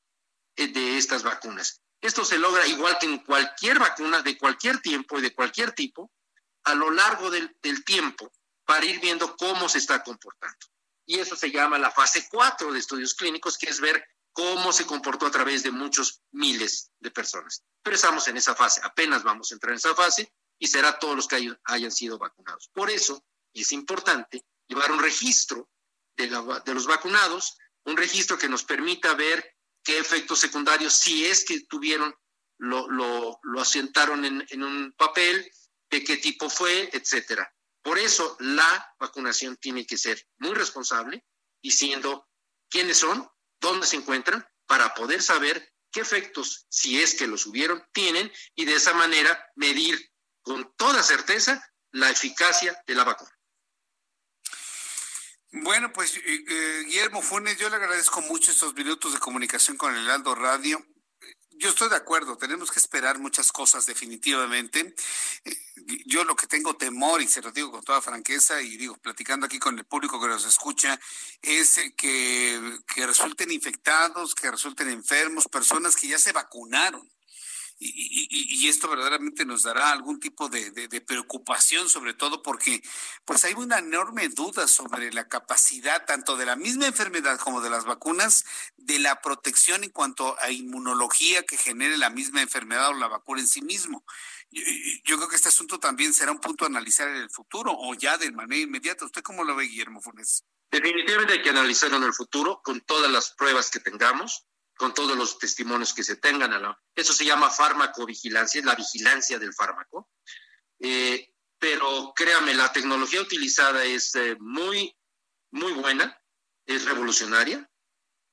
eh, 0.56 0.68
de 0.68 0.98
estas 0.98 1.24
vacunas. 1.24 1.82
Esto 2.02 2.24
se 2.24 2.38
logra 2.38 2.66
igual 2.68 2.98
que 3.00 3.08
en 3.08 3.20
cualquier 3.20 3.80
vacuna 3.80 4.22
de 4.22 4.38
cualquier 4.38 4.82
tiempo 4.82 5.18
y 5.18 5.22
de 5.22 5.34
cualquier 5.34 5.72
tipo, 5.72 6.12
a 6.66 6.76
lo 6.76 6.92
largo 6.92 7.30
del, 7.30 7.56
del 7.62 7.84
tiempo, 7.84 8.32
para 8.66 8.86
ir 8.86 9.00
viendo 9.00 9.36
cómo 9.36 9.68
se 9.68 9.80
está 9.80 10.04
comportando. 10.04 10.68
Y 11.06 11.20
eso 11.20 11.36
se 11.36 11.52
llama 11.52 11.78
la 11.78 11.92
fase 11.92 12.28
4 12.30 12.72
de 12.72 12.80
estudios 12.80 13.14
clínicos, 13.14 13.58
que 13.58 13.70
es 13.70 13.80
ver 13.80 14.06
cómo 14.34 14.74
se 14.74 14.86
comportó 14.86 15.28
a 15.28 15.32
través 15.32 15.64
de 15.64 15.72
muchos 15.72 16.22
miles 16.32 16.92
de 17.00 17.12
personas. 17.12 17.64
Pero 17.82 17.96
estamos 17.96 18.28
en 18.28 18.38
esa 18.38 18.56
fase, 18.56 18.82
apenas 18.84 19.24
vamos 19.24 19.52
a 19.52 19.56
entrar 19.56 19.72
en 19.72 19.78
esa 19.78 19.96
fase 19.96 20.34
y 20.60 20.68
será 20.68 21.00
todos 21.00 21.16
los 21.16 21.28
que 21.28 21.56
hayan 21.64 21.92
sido 21.92 22.18
vacunados. 22.18 22.70
Por 22.74 22.90
eso 22.90 23.24
es 23.54 23.72
importante 23.72 24.44
llevar 24.68 24.92
un 24.92 25.00
registro 25.00 25.70
de, 26.18 26.28
los 26.28 26.88
vacunados, 26.88 27.58
un 27.86 27.98
registro 27.98 28.38
que 28.38 28.50
nos 28.50 28.64
permita 28.64 29.14
ver 29.14 29.56
qué 29.84 29.98
efectos 30.00 30.40
secundarios, 30.40 30.94
si 30.94 31.26
es 31.26 31.46
que 31.46 31.62
tuvieron, 31.66 32.14
lo, 32.58 32.88
lo, 32.90 33.40
en, 33.44 34.46
en 34.50 34.64
un 34.64 34.94
papel, 34.94 35.52
de 35.90 36.04
qué 36.04 36.18
tipo 36.18 36.50
fue, 36.50 36.90
etcétera. 36.92 37.54
Por 37.84 38.00
eso 38.00 38.36
la 38.40 38.96
vacunación 39.00 39.58
tiene 39.58 39.86
que 39.86 39.98
ser 39.98 40.26
muy 40.38 40.54
responsable, 40.54 41.24
diciendo 41.62 42.28
quiénes 42.70 42.98
son, 42.98 43.30
dónde 43.64 43.88
se 43.88 43.96
encuentran 43.96 44.46
para 44.68 44.94
poder 44.94 45.24
saber 45.24 45.74
qué 45.92 46.02
efectos, 46.02 46.68
si 46.70 47.02
es 47.02 47.16
que 47.16 47.28
los 47.28 47.46
hubieron, 47.46 47.84
tienen 47.94 48.32
y 48.56 48.66
de 48.66 48.76
esa 48.76 48.94
manera 48.94 49.32
medir 49.56 50.12
con 50.42 50.76
toda 50.76 51.02
certeza 51.02 51.64
la 51.92 52.10
eficacia 52.10 52.78
de 52.86 52.96
la 52.96 53.06
vacuna. 53.06 53.32
Bueno, 55.52 55.94
pues 55.94 56.18
eh, 56.18 56.22
eh, 56.26 56.84
Guillermo 56.86 57.22
Funes, 57.22 57.58
yo 57.58 57.70
le 57.70 57.76
agradezco 57.76 58.22
mucho 58.22 58.52
estos 58.52 58.74
minutos 58.74 59.14
de 59.14 59.20
comunicación 59.20 59.78
con 59.78 59.96
el 59.96 60.10
Aldo 60.10 60.34
Radio. 60.34 60.84
Yo 61.52 61.70
estoy 61.70 61.90
de 61.90 61.96
acuerdo, 61.96 62.38
tenemos 62.38 62.72
que 62.72 62.80
esperar 62.80 63.20
muchas 63.20 63.52
cosas 63.52 63.86
definitivamente. 63.86 64.96
Yo 66.06 66.24
lo 66.24 66.36
que 66.36 66.48
tengo 66.48 66.76
temor, 66.76 67.22
y 67.22 67.28
se 67.28 67.42
lo 67.42 67.52
digo 67.52 67.72
con 67.72 67.84
toda 67.84 68.02
franqueza, 68.02 68.62
y 68.62 68.78
digo, 68.78 68.98
platicando 68.98 69.46
aquí 69.46 69.60
con 69.60 69.78
el 69.78 69.86
público 69.86 70.20
que 70.22 70.28
nos 70.28 70.46
escucha, 70.46 71.00
es 71.42 71.80
que, 71.98 72.80
que 72.94 73.08
resulten 73.08 73.52
infectados, 73.52 74.36
que 74.36 74.52
resulten 74.52 74.90
enfermos, 74.90 75.48
personas 75.48 75.96
que 75.96 76.08
ya 76.08 76.18
se 76.18 76.32
vacunaron 76.32 77.08
y, 77.80 78.68
esto 78.68 78.88
verdaderamente 78.88 79.46
nos 79.46 79.64
dará 79.64 79.92
algún 79.92 80.20
tipo 80.20 80.50
de, 80.50 80.72
preocupación, 81.06 81.90
sobre 81.90 82.14
todo 82.14 82.42
porque 82.42 82.82
pues 83.26 83.44
hay 83.44 83.54
una 83.54 83.80
enorme 83.80 84.30
duda 84.30 84.68
sobre 84.68 85.12
la 85.12 85.28
capacidad 85.28 86.06
tanto 86.06 86.38
de 86.38 86.46
la 86.46 86.56
misma 86.56 86.88
enfermedad 86.88 87.40
como 87.40 87.62
de 87.62 87.70
las 87.70 87.86
vacunas, 87.86 88.46
de 88.78 89.00
la 89.00 89.22
protección 89.22 89.84
en 89.84 89.90
cuanto 89.90 90.40
a 90.40 90.52
inmunología 90.52 91.44
que 91.44 91.58
genere 91.58 91.98
la 91.98 92.10
misma 92.10 92.42
enfermedad 92.42 92.90
o 92.90 92.94
la 92.94 93.08
vacuna 93.08 93.42
en 93.42 93.48
sí 93.48 93.62
mismo. 93.62 94.06
Yo, 95.04 95.18
creo 95.18 95.28
que 95.28 95.36
este 95.36 95.50
asunto 95.50 95.80
también 95.80 96.14
será 96.14 96.32
un 96.32 96.40
punto 96.40 96.64
a 96.64 96.68
analizar 96.68 97.08
en 97.08 97.16
el 97.16 97.30
futuro 97.30 97.74
o 97.76 97.96
ya 97.96 98.18
de 98.18 98.32
manera 98.32 98.62
inmediata. 98.62 99.06
¿Usted 99.06 99.24
cómo 99.24 99.44
lo 99.44 99.56
ve, 99.56 99.66
Guillermo 99.66 100.02
Funes? 100.02 100.44
Definitivamente 100.72 101.34
hay 101.34 101.42
que 101.42 101.50
analizarlo 101.50 101.98
en 101.98 102.04
el 102.04 102.14
futuro 102.14 102.62
con 102.64 102.82
todas 102.82 103.12
las 103.12 103.32
pruebas 103.32 103.72
que 103.72 103.80
tengamos 103.80 104.46
con 104.76 104.94
todos 104.94 105.18
los 105.18 105.38
testimonios 105.38 105.94
que 105.94 106.04
se 106.04 106.16
tengan. 106.16 106.52
Eso 106.96 107.14
se 107.14 107.26
llama 107.26 107.50
farmacovigilancia, 107.50 108.60
es 108.60 108.66
la 108.66 108.76
vigilancia 108.76 109.40
del 109.40 109.54
fármaco. 109.54 110.10
Eh, 110.80 111.34
pero 111.60 112.14
créame, 112.16 112.54
la 112.54 112.74
tecnología 112.74 113.22
utilizada 113.22 113.84
es 113.86 114.16
eh, 114.16 114.36
muy, 114.40 114.96
muy 115.52 115.72
buena, 115.74 116.22
es 116.66 116.86
revolucionaria, 116.86 117.70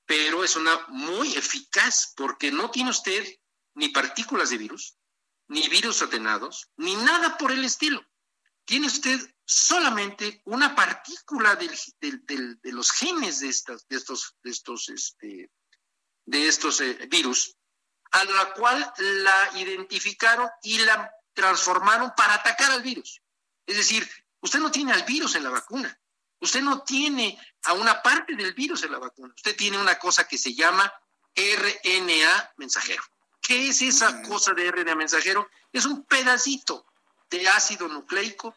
pero 0.06 0.42
es 0.42 0.56
una 0.56 0.86
muy 0.88 1.34
eficaz 1.36 2.12
porque 2.16 2.50
no 2.50 2.70
tiene 2.70 2.90
usted 2.90 3.24
ni 3.74 3.90
partículas 3.90 4.50
de 4.50 4.58
virus, 4.58 4.98
ni 5.50 5.68
virus 5.68 6.00
atenados, 6.00 6.70
ni 6.76 6.94
nada 6.94 7.36
por 7.36 7.50
el 7.50 7.64
estilo. 7.64 8.00
Tiene 8.64 8.86
usted 8.86 9.18
solamente 9.44 10.42
una 10.44 10.76
partícula 10.76 11.56
de 11.56 11.68
los 12.72 12.92
genes 12.92 13.40
de, 13.40 13.48
estas, 13.48 13.86
de 13.88 13.96
estos, 13.96 14.36
de 14.44 14.50
estos 14.50 14.88
este, 14.90 15.50
de 16.24 16.46
estos 16.46 16.80
eh, 16.80 17.08
virus, 17.10 17.56
a 18.12 18.24
la 18.24 18.54
cual 18.54 18.92
la 18.96 19.50
identificaron 19.56 20.48
y 20.62 20.78
la 20.78 21.12
transformaron 21.32 22.12
para 22.16 22.34
atacar 22.34 22.70
al 22.70 22.82
virus. 22.82 23.20
Es 23.66 23.76
decir, 23.76 24.08
usted 24.40 24.60
no 24.60 24.70
tiene 24.70 24.92
al 24.92 25.02
virus 25.02 25.34
en 25.34 25.42
la 25.42 25.50
vacuna, 25.50 26.00
usted 26.38 26.60
no 26.60 26.84
tiene 26.84 27.36
a 27.64 27.72
una 27.72 28.00
parte 28.00 28.36
del 28.36 28.54
virus 28.54 28.84
en 28.84 28.92
la 28.92 28.98
vacuna, 28.98 29.34
usted 29.34 29.56
tiene 29.56 29.78
una 29.78 29.98
cosa 29.98 30.28
que 30.28 30.38
se 30.38 30.54
llama 30.54 30.92
RNA 31.34 32.54
mensajero. 32.56 33.02
¿Qué 33.50 33.66
es 33.66 33.82
esa 33.82 34.22
cosa 34.22 34.54
de 34.54 34.70
RNA 34.70 34.94
mensajero? 34.94 35.50
Es 35.72 35.84
un 35.84 36.04
pedacito 36.04 36.86
de 37.28 37.48
ácido 37.48 37.88
nucleico 37.88 38.54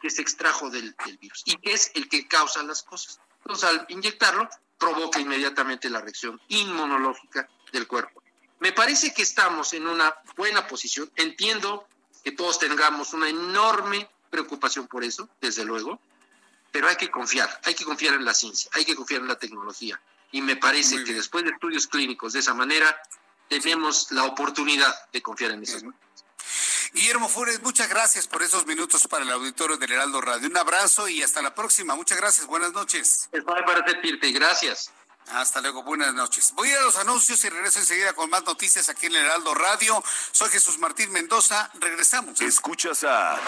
que 0.00 0.08
se 0.08 0.22
extrajo 0.22 0.70
del, 0.70 0.96
del 1.04 1.18
virus 1.18 1.42
y 1.44 1.58
que 1.58 1.74
es 1.74 1.90
el 1.96 2.08
que 2.08 2.26
causa 2.26 2.62
las 2.62 2.82
cosas. 2.82 3.20
Entonces, 3.40 3.68
al 3.68 3.84
inyectarlo, 3.90 4.48
provoca 4.78 5.20
inmediatamente 5.20 5.90
la 5.90 6.00
reacción 6.00 6.40
inmunológica 6.48 7.46
del 7.72 7.86
cuerpo. 7.86 8.22
Me 8.60 8.72
parece 8.72 9.12
que 9.12 9.20
estamos 9.20 9.74
en 9.74 9.86
una 9.86 10.14
buena 10.34 10.66
posición. 10.66 11.12
Entiendo 11.16 11.86
que 12.24 12.32
todos 12.32 12.58
tengamos 12.58 13.12
una 13.12 13.28
enorme 13.28 14.08
preocupación 14.30 14.88
por 14.88 15.04
eso, 15.04 15.28
desde 15.42 15.66
luego, 15.66 16.00
pero 16.70 16.88
hay 16.88 16.96
que 16.96 17.10
confiar, 17.10 17.60
hay 17.64 17.74
que 17.74 17.84
confiar 17.84 18.14
en 18.14 18.24
la 18.24 18.32
ciencia, 18.32 18.70
hay 18.72 18.86
que 18.86 18.96
confiar 18.96 19.20
en 19.20 19.28
la 19.28 19.38
tecnología. 19.38 20.00
Y 20.30 20.40
me 20.40 20.56
parece 20.56 21.04
que 21.04 21.12
después 21.12 21.44
de 21.44 21.50
estudios 21.50 21.86
clínicos 21.86 22.32
de 22.32 22.38
esa 22.38 22.54
manera, 22.54 22.98
tenemos 23.48 24.10
la 24.10 24.24
oportunidad 24.24 24.94
de 25.12 25.22
confiar 25.22 25.52
en 25.52 25.62
esas 25.62 25.84
Guillermo 26.92 27.28
Fures, 27.28 27.62
muchas 27.62 27.88
gracias 27.88 28.28
por 28.28 28.42
esos 28.42 28.66
minutos 28.66 29.08
para 29.08 29.24
el 29.24 29.30
auditorio 29.30 29.78
del 29.78 29.92
Heraldo 29.92 30.20
Radio. 30.20 30.48
Un 30.48 30.56
abrazo 30.58 31.08
y 31.08 31.22
hasta 31.22 31.40
la 31.40 31.54
próxima. 31.54 31.94
Muchas 31.94 32.18
gracias. 32.18 32.46
Buenas 32.46 32.72
noches. 32.72 33.30
Estoy 33.32 33.62
para 33.64 33.86
servirte. 33.86 34.30
Gracias. 34.30 34.90
Hasta 35.30 35.60
luego, 35.62 35.82
buenas 35.82 36.12
noches. 36.12 36.52
Voy 36.54 36.68
a 36.68 36.72
ir 36.72 36.76
a 36.78 36.82
los 36.82 36.96
anuncios 36.96 37.42
y 37.44 37.48
regreso 37.48 37.78
enseguida 37.78 38.12
con 38.12 38.28
más 38.28 38.44
noticias 38.44 38.90
aquí 38.90 39.06
en 39.06 39.14
el 39.14 39.24
Heraldo 39.24 39.54
Radio. 39.54 40.02
Soy 40.32 40.50
Jesús 40.50 40.78
Martín 40.78 41.10
Mendoza. 41.12 41.70
Regresamos. 41.74 42.40
Escuchas 42.42 43.04
a 43.04 43.40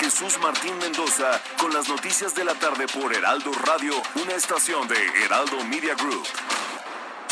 Jesús 0.00 0.38
Martín 0.38 0.76
Mendoza 0.78 1.40
con 1.58 1.72
las 1.72 1.88
noticias 1.88 2.34
de 2.34 2.44
la 2.44 2.54
tarde 2.54 2.86
por 2.88 3.14
Heraldo 3.14 3.52
Radio, 3.52 3.94
una 4.16 4.34
estación 4.34 4.86
de 4.88 5.24
Heraldo 5.24 5.64
Media 5.64 5.94
Group. 5.94 6.26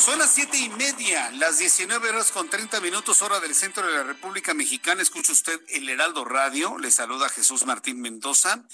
Son 0.00 0.18
las 0.18 0.32
siete 0.32 0.56
y 0.56 0.70
media, 0.70 1.30
las 1.32 1.58
19 1.58 2.08
horas 2.08 2.32
con 2.32 2.48
30 2.48 2.80
minutos, 2.80 3.20
hora 3.20 3.38
del 3.38 3.54
centro 3.54 3.86
de 3.86 3.92
la 3.92 4.02
República 4.02 4.54
Mexicana. 4.54 5.02
Escucha 5.02 5.32
usted 5.32 5.60
el 5.68 5.90
Heraldo 5.90 6.24
Radio. 6.24 6.78
Le 6.78 6.90
saluda 6.90 7.28
Jesús 7.28 7.66
Martín 7.66 8.00
Mendoza. 8.00 8.66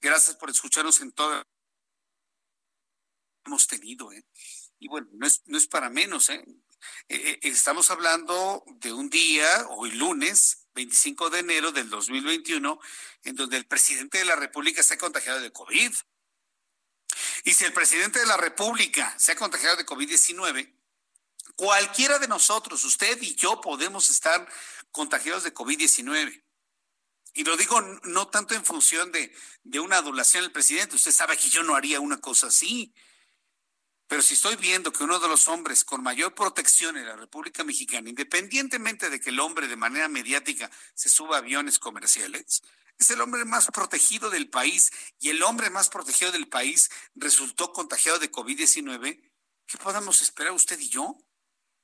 Gracias 0.00 0.34
por 0.34 0.50
escucharnos 0.50 1.00
en 1.00 1.12
todo. 1.12 1.44
Hemos 3.44 3.68
tenido, 3.68 4.10
¿eh? 4.10 4.24
Y 4.80 4.88
bueno, 4.88 5.06
no 5.12 5.24
es, 5.24 5.42
no 5.46 5.56
es 5.56 5.68
para 5.68 5.88
menos, 5.88 6.28
¿eh? 6.30 6.44
Eh, 7.08 7.16
¿eh? 7.16 7.38
Estamos 7.42 7.88
hablando 7.92 8.64
de 8.66 8.92
un 8.92 9.08
día, 9.08 9.66
hoy 9.70 9.92
lunes, 9.92 10.66
25 10.74 11.30
de 11.30 11.38
enero 11.38 11.70
del 11.70 11.90
2021, 11.90 12.80
en 13.22 13.36
donde 13.36 13.56
el 13.56 13.66
presidente 13.66 14.18
de 14.18 14.24
la 14.24 14.34
República 14.34 14.82
se 14.82 14.94
ha 14.94 14.98
contagiado 14.98 15.40
de 15.40 15.52
COVID. 15.52 15.92
Y 17.44 17.52
si 17.54 17.64
el 17.64 17.72
presidente 17.72 18.18
de 18.18 18.26
la 18.26 18.36
República 18.36 19.14
se 19.18 19.32
ha 19.32 19.36
contagiado 19.36 19.76
de 19.76 19.86
COVID-19, 19.86 20.72
cualquiera 21.56 22.18
de 22.18 22.28
nosotros, 22.28 22.84
usted 22.84 23.20
y 23.22 23.34
yo, 23.34 23.60
podemos 23.60 24.10
estar 24.10 24.46
contagiados 24.90 25.44
de 25.44 25.54
COVID-19. 25.54 26.42
Y 27.34 27.44
lo 27.44 27.56
digo 27.56 27.80
no 27.80 28.28
tanto 28.28 28.54
en 28.54 28.64
función 28.64 29.10
de, 29.10 29.32
una 29.80 29.98
adulación 29.98 30.44
al 30.44 30.52
presidente. 30.52 30.96
Usted 30.96 31.12
sabe 31.12 31.36
que 31.36 31.48
yo 31.48 31.62
no 31.62 31.74
haría 31.74 32.00
una 32.00 32.20
cosa 32.20 32.48
así. 32.48 32.94
Pero 34.06 34.20
si 34.20 34.34
estoy 34.34 34.56
viendo 34.56 34.92
que 34.92 35.04
uno 35.04 35.18
de 35.18 35.28
los 35.28 35.48
hombres 35.48 35.84
con 35.84 36.02
mayor 36.02 36.34
protección 36.34 36.98
en 36.98 37.06
la 37.06 37.16
República 37.16 37.64
Mexicana, 37.64 38.10
independientemente 38.10 39.08
de 39.08 39.18
que 39.18 39.30
el 39.30 39.40
hombre 39.40 39.68
de 39.68 39.76
manera 39.76 40.08
mediática 40.08 40.70
se 40.94 41.08
suba 41.08 41.38
aviones 41.38 41.78
comerciales, 41.78 42.62
es 42.98 43.10
el 43.10 43.20
hombre 43.20 43.44
más 43.44 43.66
protegido 43.66 44.30
del 44.30 44.48
país 44.48 44.90
y 45.18 45.30
el 45.30 45.42
hombre 45.42 45.70
más 45.70 45.88
protegido 45.88 46.32
del 46.32 46.48
país 46.48 46.90
resultó 47.14 47.72
contagiado 47.72 48.18
de 48.18 48.30
COVID-19, 48.30 49.30
¿qué 49.66 49.78
podemos 49.78 50.20
esperar 50.22 50.52
usted 50.52 50.78
y 50.78 50.88
yo? 50.88 51.16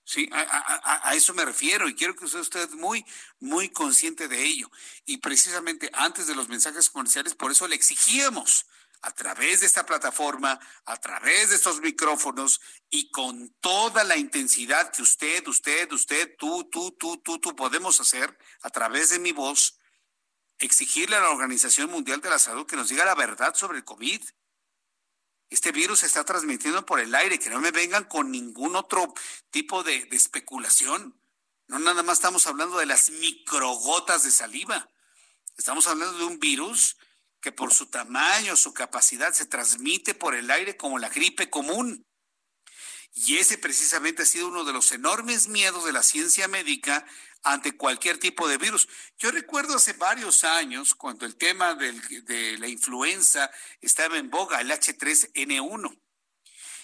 Sí, 0.04 0.28
a, 0.32 1.08
a, 1.10 1.14
eso 1.14 1.34
me 1.34 1.44
refiero 1.44 1.86
y 1.86 1.94
quiero 1.94 2.16
que 2.16 2.24
usted 2.24 2.70
muy, 2.70 3.04
muy 3.40 3.68
consciente 3.68 4.26
de 4.26 4.42
ello. 4.42 4.70
Y 5.04 5.18
precisamente 5.18 5.90
antes 5.92 6.26
de 6.26 6.34
los 6.34 6.48
mensajes 6.48 6.88
comerciales, 6.88 7.34
por 7.34 7.50
eso 7.50 7.68
le 7.68 7.74
exigíamos 7.74 8.64
a 9.02 9.10
través 9.12 9.60
de 9.60 9.66
esta 9.66 9.86
plataforma, 9.86 10.58
a 10.84 10.96
través 10.96 11.50
de 11.50 11.56
estos 11.56 11.80
micrófonos 11.80 12.60
y 12.90 13.10
con 13.10 13.50
toda 13.60 14.02
la 14.04 14.16
intensidad 14.16 14.90
que 14.90 15.02
usted, 15.02 15.46
usted, 15.46 15.92
usted, 15.92 16.34
tú, 16.38 16.64
tú, 16.70 16.92
tú, 16.92 17.18
tú, 17.18 17.38
tú 17.38 17.54
podemos 17.54 18.00
hacer 18.00 18.36
a 18.62 18.70
través 18.70 19.10
de 19.10 19.18
mi 19.18 19.32
voz, 19.32 19.77
exigirle 20.58 21.16
a 21.16 21.20
la 21.20 21.30
Organización 21.30 21.90
Mundial 21.90 22.20
de 22.20 22.30
la 22.30 22.38
Salud 22.38 22.66
que 22.66 22.76
nos 22.76 22.88
diga 22.88 23.04
la 23.04 23.14
verdad 23.14 23.54
sobre 23.54 23.78
el 23.78 23.84
COVID. 23.84 24.22
Este 25.50 25.72
virus 25.72 26.00
se 26.00 26.06
está 26.06 26.24
transmitiendo 26.24 26.84
por 26.84 27.00
el 27.00 27.14
aire, 27.14 27.38
que 27.38 27.50
no 27.50 27.60
me 27.60 27.70
vengan 27.70 28.04
con 28.04 28.30
ningún 28.30 28.76
otro 28.76 29.14
tipo 29.50 29.82
de, 29.82 30.08
especulación. 30.10 31.18
No 31.68 31.78
nada 31.78 32.02
más 32.02 32.18
estamos 32.18 32.46
hablando 32.46 32.78
de 32.78 32.86
las 32.86 33.10
microgotas 33.10 34.24
de 34.24 34.30
saliva. 34.30 34.90
Estamos 35.56 35.86
hablando 35.86 36.18
de 36.18 36.24
un 36.24 36.38
virus 36.38 36.96
que 37.40 37.52
por 37.52 37.72
su 37.72 37.86
tamaño, 37.86 38.56
su 38.56 38.74
capacidad, 38.74 39.32
se 39.32 39.46
transmite 39.46 40.14
por 40.14 40.34
el 40.34 40.50
aire 40.50 40.76
como 40.76 40.98
la 40.98 41.08
gripe 41.08 41.48
común. 41.48 42.04
Y 43.14 43.38
ese 43.38 43.58
precisamente 43.58 44.22
ha 44.22 44.26
sido 44.26 44.48
uno 44.48 44.64
de 44.64 44.72
los 44.72 44.92
enormes 44.92 45.48
miedos 45.48 45.84
de 45.84 45.92
la 45.92 46.02
ciencia 46.02 46.46
médica 46.46 47.06
ante 47.42 47.76
cualquier 47.76 48.18
tipo 48.18 48.48
de 48.48 48.58
virus. 48.58 48.88
Yo 49.18 49.30
recuerdo 49.30 49.76
hace 49.76 49.92
varios 49.94 50.44
años, 50.44 50.94
cuando 50.94 51.26
el 51.26 51.36
tema 51.36 51.74
de 51.74 52.56
la 52.58 52.68
influenza 52.68 53.50
estaba 53.80 54.18
en 54.18 54.30
boga, 54.30 54.60
el 54.60 54.70
H3N1. 54.70 56.00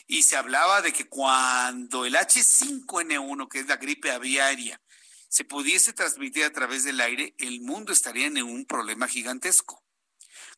y 0.07 0.23
se 0.23 0.37
hablaba 0.37 0.83
de 0.83 0.93
que 0.93 1.09
cuando 1.09 2.05
el 2.05 2.15
H5N1, 2.15 3.49
que 3.49 3.61
es 3.61 3.67
la 3.67 3.77
gripe 3.77 4.11
aviaria, 4.11 4.81
se 5.29 5.45
pudiese 5.45 5.93
transmitir 5.93 6.45
a 6.45 6.53
través 6.53 6.85
del 6.85 7.01
aire, 7.01 7.35
el 7.39 7.61
mundo 7.61 7.93
estaría 7.93 8.27
en 8.27 8.41
un 8.43 8.67
problema 8.67 9.09
gigantesco. 9.09 9.83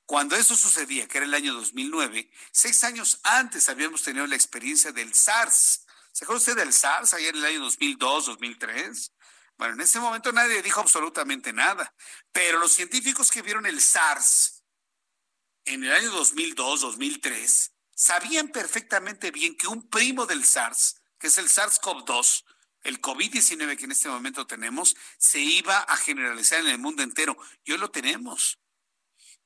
Cuando 0.05 0.37
eso 0.37 0.55
sucedía, 0.55 1.09
que 1.09 1.19
era 1.19 1.27
el 1.27 1.35
año 1.35 1.55
2009, 1.55 2.31
seis 2.53 2.85
años 2.85 3.19
antes 3.23 3.69
habíamos 3.69 4.03
tenido 4.03 4.27
la 4.27 4.37
experiencia 4.37 4.93
del 4.93 5.15
SARS. 5.15 5.87
¿Se 6.13 6.25
acuerda 6.25 6.39
usted 6.39 6.57
del 6.57 6.73
SARS 6.73 7.15
allá 7.15 7.29
en 7.29 7.37
el 7.37 7.45
año 7.45 7.61
2002, 7.61 8.27
2003? 8.27 9.13
Bueno, 9.59 9.75
en 9.75 9.81
ese 9.81 10.01
momento 10.01 10.33
nadie 10.33 10.63
dijo 10.63 10.81
absolutamente 10.81 11.53
nada, 11.53 11.95
pero 12.33 12.59
los 12.59 12.73
científicos 12.73 13.31
que 13.31 13.43
vieron 13.43 13.67
el 13.67 13.81
SARS 13.81 14.65
en 15.65 15.85
el 15.85 15.93
año 15.93 16.11
2002, 16.11 16.83
2003, 16.83 17.73
sabían 17.95 18.49
perfectamente 18.49 19.31
bien 19.31 19.57
que 19.57 19.67
un 19.67 19.89
primo 19.89 20.27
del 20.27 20.45
SARS, 20.45 21.01
que 21.19 21.29
es 21.29 21.39
el 21.39 21.49
SARS-CoV-2, 21.49 22.45
el 22.83 23.01
COVID-19 23.01 23.77
que 23.77 23.85
en 23.85 23.93
este 23.93 24.09
momento 24.09 24.47
tenemos, 24.47 24.95
se 25.19 25.41
iba 25.41 25.79
a 25.79 25.97
generalizar 25.97 26.61
en 26.61 26.69
el 26.69 26.79
mundo 26.79 27.03
entero. 27.03 27.37
Y 27.65 27.73
hoy 27.73 27.79
lo 27.79 27.91
tenemos. 27.91 28.61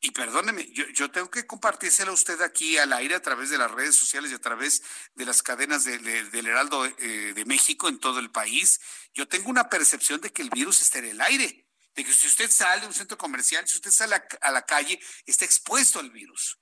Y 0.03 0.13
perdóneme, 0.13 0.67
yo, 0.73 1.11
tengo 1.11 1.31
que 1.31 1.47
compartírselo 1.47 2.13
a 2.13 2.15
usted 2.15 2.41
aquí 2.41 2.79
al 2.79 2.93
aire 2.95 3.15
a 3.15 3.21
través 3.21 3.51
de 3.51 3.59
las 3.59 3.71
redes 3.71 3.97
sociales 3.97 4.31
y 4.31 4.35
a 4.35 4.41
través 4.41 4.83
de 5.15 5.27
las 5.27 5.43
cadenas 5.43 5.85
del 5.85 6.47
Heraldo 6.47 6.87
eh, 6.87 7.35
de 7.35 7.45
México 7.45 7.87
en 7.87 7.99
todo 7.99 8.19
el 8.19 8.31
país. 8.31 8.81
Yo 9.13 9.29
tengo 9.29 9.51
una 9.51 9.69
percepción 9.69 10.19
de 10.23 10.33
que 10.33 10.41
el 10.41 10.49
virus 10.49 10.81
está 10.81 11.01
en 11.01 11.05
el 11.05 11.21
aire, 11.21 11.69
de 11.95 12.05
que 12.05 12.13
si 12.15 12.29
usted 12.29 12.51
sale 12.51 12.85
a 12.85 12.87
un 12.87 12.95
centro 12.95 13.19
comercial, 13.19 13.69
si 13.69 13.77
usted 13.77 13.91
sale 13.91 14.17
a 14.41 14.51
la 14.51 14.65
calle, 14.65 14.99
está 15.27 15.45
expuesto 15.45 16.01
al 16.01 16.11
virus. 16.11 16.59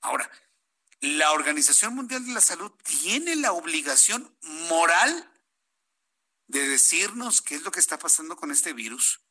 Ahora, 0.00 0.28
la 1.00 1.30
Organización 1.30 1.94
Mundial 1.94 2.26
de 2.26 2.32
la 2.32 2.40
Salud 2.40 2.72
tiene 2.82 3.36
la 3.36 3.52
obligación 3.52 4.36
moral 4.68 5.30
de 6.48 6.68
decirnos 6.68 7.40
qué 7.40 7.54
es 7.54 7.62
lo 7.62 7.70
que 7.70 7.80
está 7.80 7.98
pasando 7.98 8.36
con 8.36 8.50
este 8.50 8.72
virus, 8.72 9.23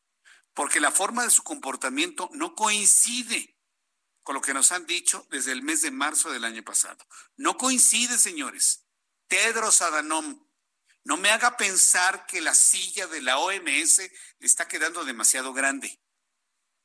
porque 0.53 0.79
la 0.79 0.91
forma 0.91 1.23
de 1.23 1.31
su 1.31 1.43
comportamiento 1.43 2.29
no 2.33 2.55
coincide 2.55 3.57
con 4.21 4.35
lo 4.35 4.41
que 4.41 4.53
nos 4.53 4.71
han 4.71 4.85
dicho 4.85 5.27
desde 5.29 5.51
el 5.51 5.63
mes 5.63 5.81
de 5.81 5.91
marzo 5.91 6.31
del 6.31 6.45
año 6.45 6.63
pasado. 6.63 7.05
No 7.35 7.57
coincide, 7.57 8.17
señores. 8.17 8.85
Tedros 9.27 9.81
Adhanom, 9.81 10.47
no 11.03 11.17
me 11.17 11.29
haga 11.29 11.57
pensar 11.57 12.25
que 12.25 12.39
la 12.39 12.53
silla 12.53 13.07
de 13.07 13.21
la 13.21 13.37
OMS 13.37 13.97
le 13.97 14.47
está 14.47 14.67
quedando 14.67 15.03
demasiado 15.03 15.53
grande. 15.53 15.99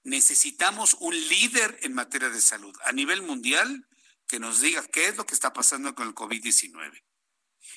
Necesitamos 0.02 0.94
un 1.00 1.14
líder 1.14 1.78
en 1.82 1.94
materia 1.94 2.28
de 2.28 2.40
salud 2.40 2.76
a 2.84 2.92
nivel 2.92 3.22
mundial 3.22 3.86
que 4.26 4.40
nos 4.40 4.60
diga 4.60 4.86
qué 4.86 5.08
es 5.08 5.16
lo 5.16 5.26
que 5.26 5.34
está 5.34 5.52
pasando 5.52 5.94
con 5.94 6.08
el 6.08 6.14
COVID-19. 6.14 7.04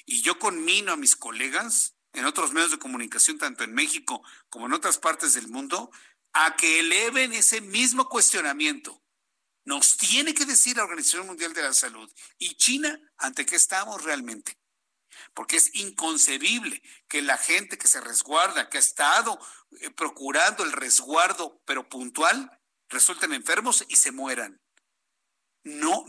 Y 0.06 0.22
yo 0.22 0.40
conmino 0.40 0.94
a 0.94 0.98
mis 0.98 1.16
colegas 1.16 1.96
en 2.14 2.26
otros 2.26 2.52
medios 2.52 2.72
de 2.72 2.80
comunicación, 2.80 3.38
tanto 3.38 3.64
en 3.64 3.74
México 3.74 4.24
como 4.50 4.66
en 4.66 4.74
otras 4.74 4.98
partes 4.98 5.34
del 5.34 5.48
mundo, 5.48 5.92
a 6.34 6.56
que 6.56 6.80
eleven 6.80 7.34
ese 7.34 7.62
mismo 7.62 8.08
cuestionamiento. 8.08 9.02
Nos 9.64 9.98
tiene 9.98 10.34
que 10.34 10.46
decir 10.46 10.78
la 10.78 10.84
Organización 10.84 11.28
Mundial 11.28 11.54
de 11.54 11.62
la 11.62 11.74
Salud 11.74 12.12
y 12.38 12.56
China 12.56 13.00
ante 13.18 13.46
qué 13.46 13.56
estamos 13.56 14.04
realmente. 14.04 14.58
Porque 15.34 15.58
es 15.58 15.76
inconcebible 15.76 16.82
que 17.08 17.22
la 17.22 17.38
gente 17.38 17.78
que 17.78 17.88
se 17.88 18.02
resguarda, 18.02 18.70
que 18.70 18.78
ha 18.78 18.80
estado 18.80 19.40
eh, 19.82 19.92
procurando 19.92 20.64
el 20.64 20.72
resguardo, 20.72 21.62
pero 21.66 21.88
puntual, 21.90 22.50
resulten 22.90 23.34
enfermos 23.34 23.86
y 23.88 23.98
se 23.98 24.12
mueran. 24.12 24.61
No, 25.64 26.06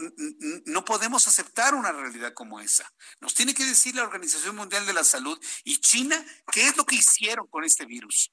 no 0.64 0.84
podemos 0.84 1.28
aceptar 1.28 1.74
una 1.74 1.92
realidad 1.92 2.32
como 2.32 2.60
esa. 2.60 2.90
Nos 3.20 3.34
tiene 3.34 3.54
que 3.54 3.64
decir 3.64 3.94
la 3.94 4.02
Organización 4.02 4.56
Mundial 4.56 4.86
de 4.86 4.94
la 4.94 5.04
Salud 5.04 5.38
y 5.64 5.78
China 5.78 6.24
qué 6.50 6.68
es 6.68 6.76
lo 6.76 6.86
que 6.86 6.96
hicieron 6.96 7.46
con 7.48 7.64
este 7.64 7.84
virus. 7.84 8.32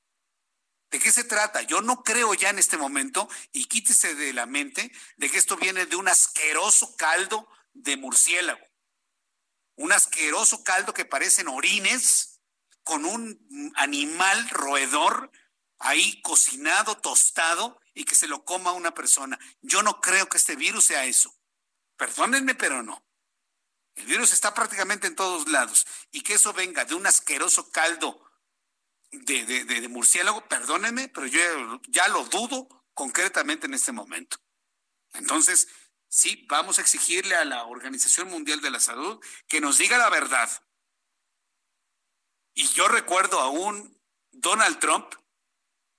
¿De 0.91 0.99
qué 0.99 1.11
se 1.11 1.23
trata? 1.23 1.61
Yo 1.61 1.81
no 1.81 2.03
creo 2.03 2.33
ya 2.33 2.49
en 2.49 2.57
este 2.57 2.77
momento, 2.77 3.29
y 3.51 3.65
quítese 3.65 4.15
de 4.15 4.33
la 4.33 4.47
mente, 4.47 4.91
de 5.17 5.29
que 5.29 5.37
esto 5.37 5.55
viene 5.55 5.85
de 5.85 5.95
un 5.95 6.07
asqueroso 6.07 6.95
caldo 6.95 7.47
de 7.73 7.95
murciélago. 7.95 8.65
Un 9.75 9.91
asqueroso 9.91 10.63
caldo 10.63 10.93
que 10.93 11.05
parecen 11.05 11.47
orines 11.47 12.41
con 12.83 13.05
un 13.05 13.71
animal 13.75 14.49
roedor 14.49 15.31
ahí 15.77 16.21
cocinado, 16.21 16.97
tostado, 16.97 17.79
y 17.99 18.05
que 18.05 18.15
se 18.15 18.29
lo 18.29 18.45
coma 18.45 18.71
una 18.71 18.93
persona. 18.93 19.37
Yo 19.61 19.83
no 19.83 19.99
creo 19.99 20.29
que 20.29 20.37
este 20.37 20.55
virus 20.55 20.85
sea 20.85 21.03
eso. 21.03 21.35
Perdónenme, 21.97 22.55
pero 22.55 22.81
no. 22.81 23.05
El 23.95 24.05
virus 24.05 24.31
está 24.31 24.53
prácticamente 24.53 25.05
en 25.07 25.17
todos 25.17 25.49
lados. 25.49 25.85
Y 26.09 26.21
que 26.21 26.35
eso 26.35 26.53
venga 26.53 26.85
de 26.85 26.95
un 26.95 27.05
asqueroso 27.05 27.69
caldo 27.71 28.23
de, 29.11 29.85
murciélago, 29.89 30.47
perdónenme, 30.47 31.09
pero 31.09 31.27
yo 31.27 31.41
ya 31.89 32.07
lo 32.07 32.23
dudo 32.23 32.69
concretamente 32.93 33.67
en 33.67 33.73
este 33.73 33.91
momento. 33.91 34.37
Entonces, 35.11 35.67
sí, 36.07 36.45
vamos 36.47 36.79
a 36.79 36.81
exigirle 36.81 37.35
a 37.35 37.43
la 37.43 37.65
Organización 37.65 38.29
Mundial 38.29 38.61
de 38.61 38.71
la 38.71 38.79
Salud 38.79 39.21
que 39.49 39.59
nos 39.59 39.77
diga 39.77 39.97
la 39.97 40.09
verdad. 40.09 40.49
Y 42.53 42.65
yo 42.67 42.87
recuerdo 42.87 43.41
a 43.41 43.49
un 43.49 43.99
Donald 44.31 44.79
Trump 44.79 45.18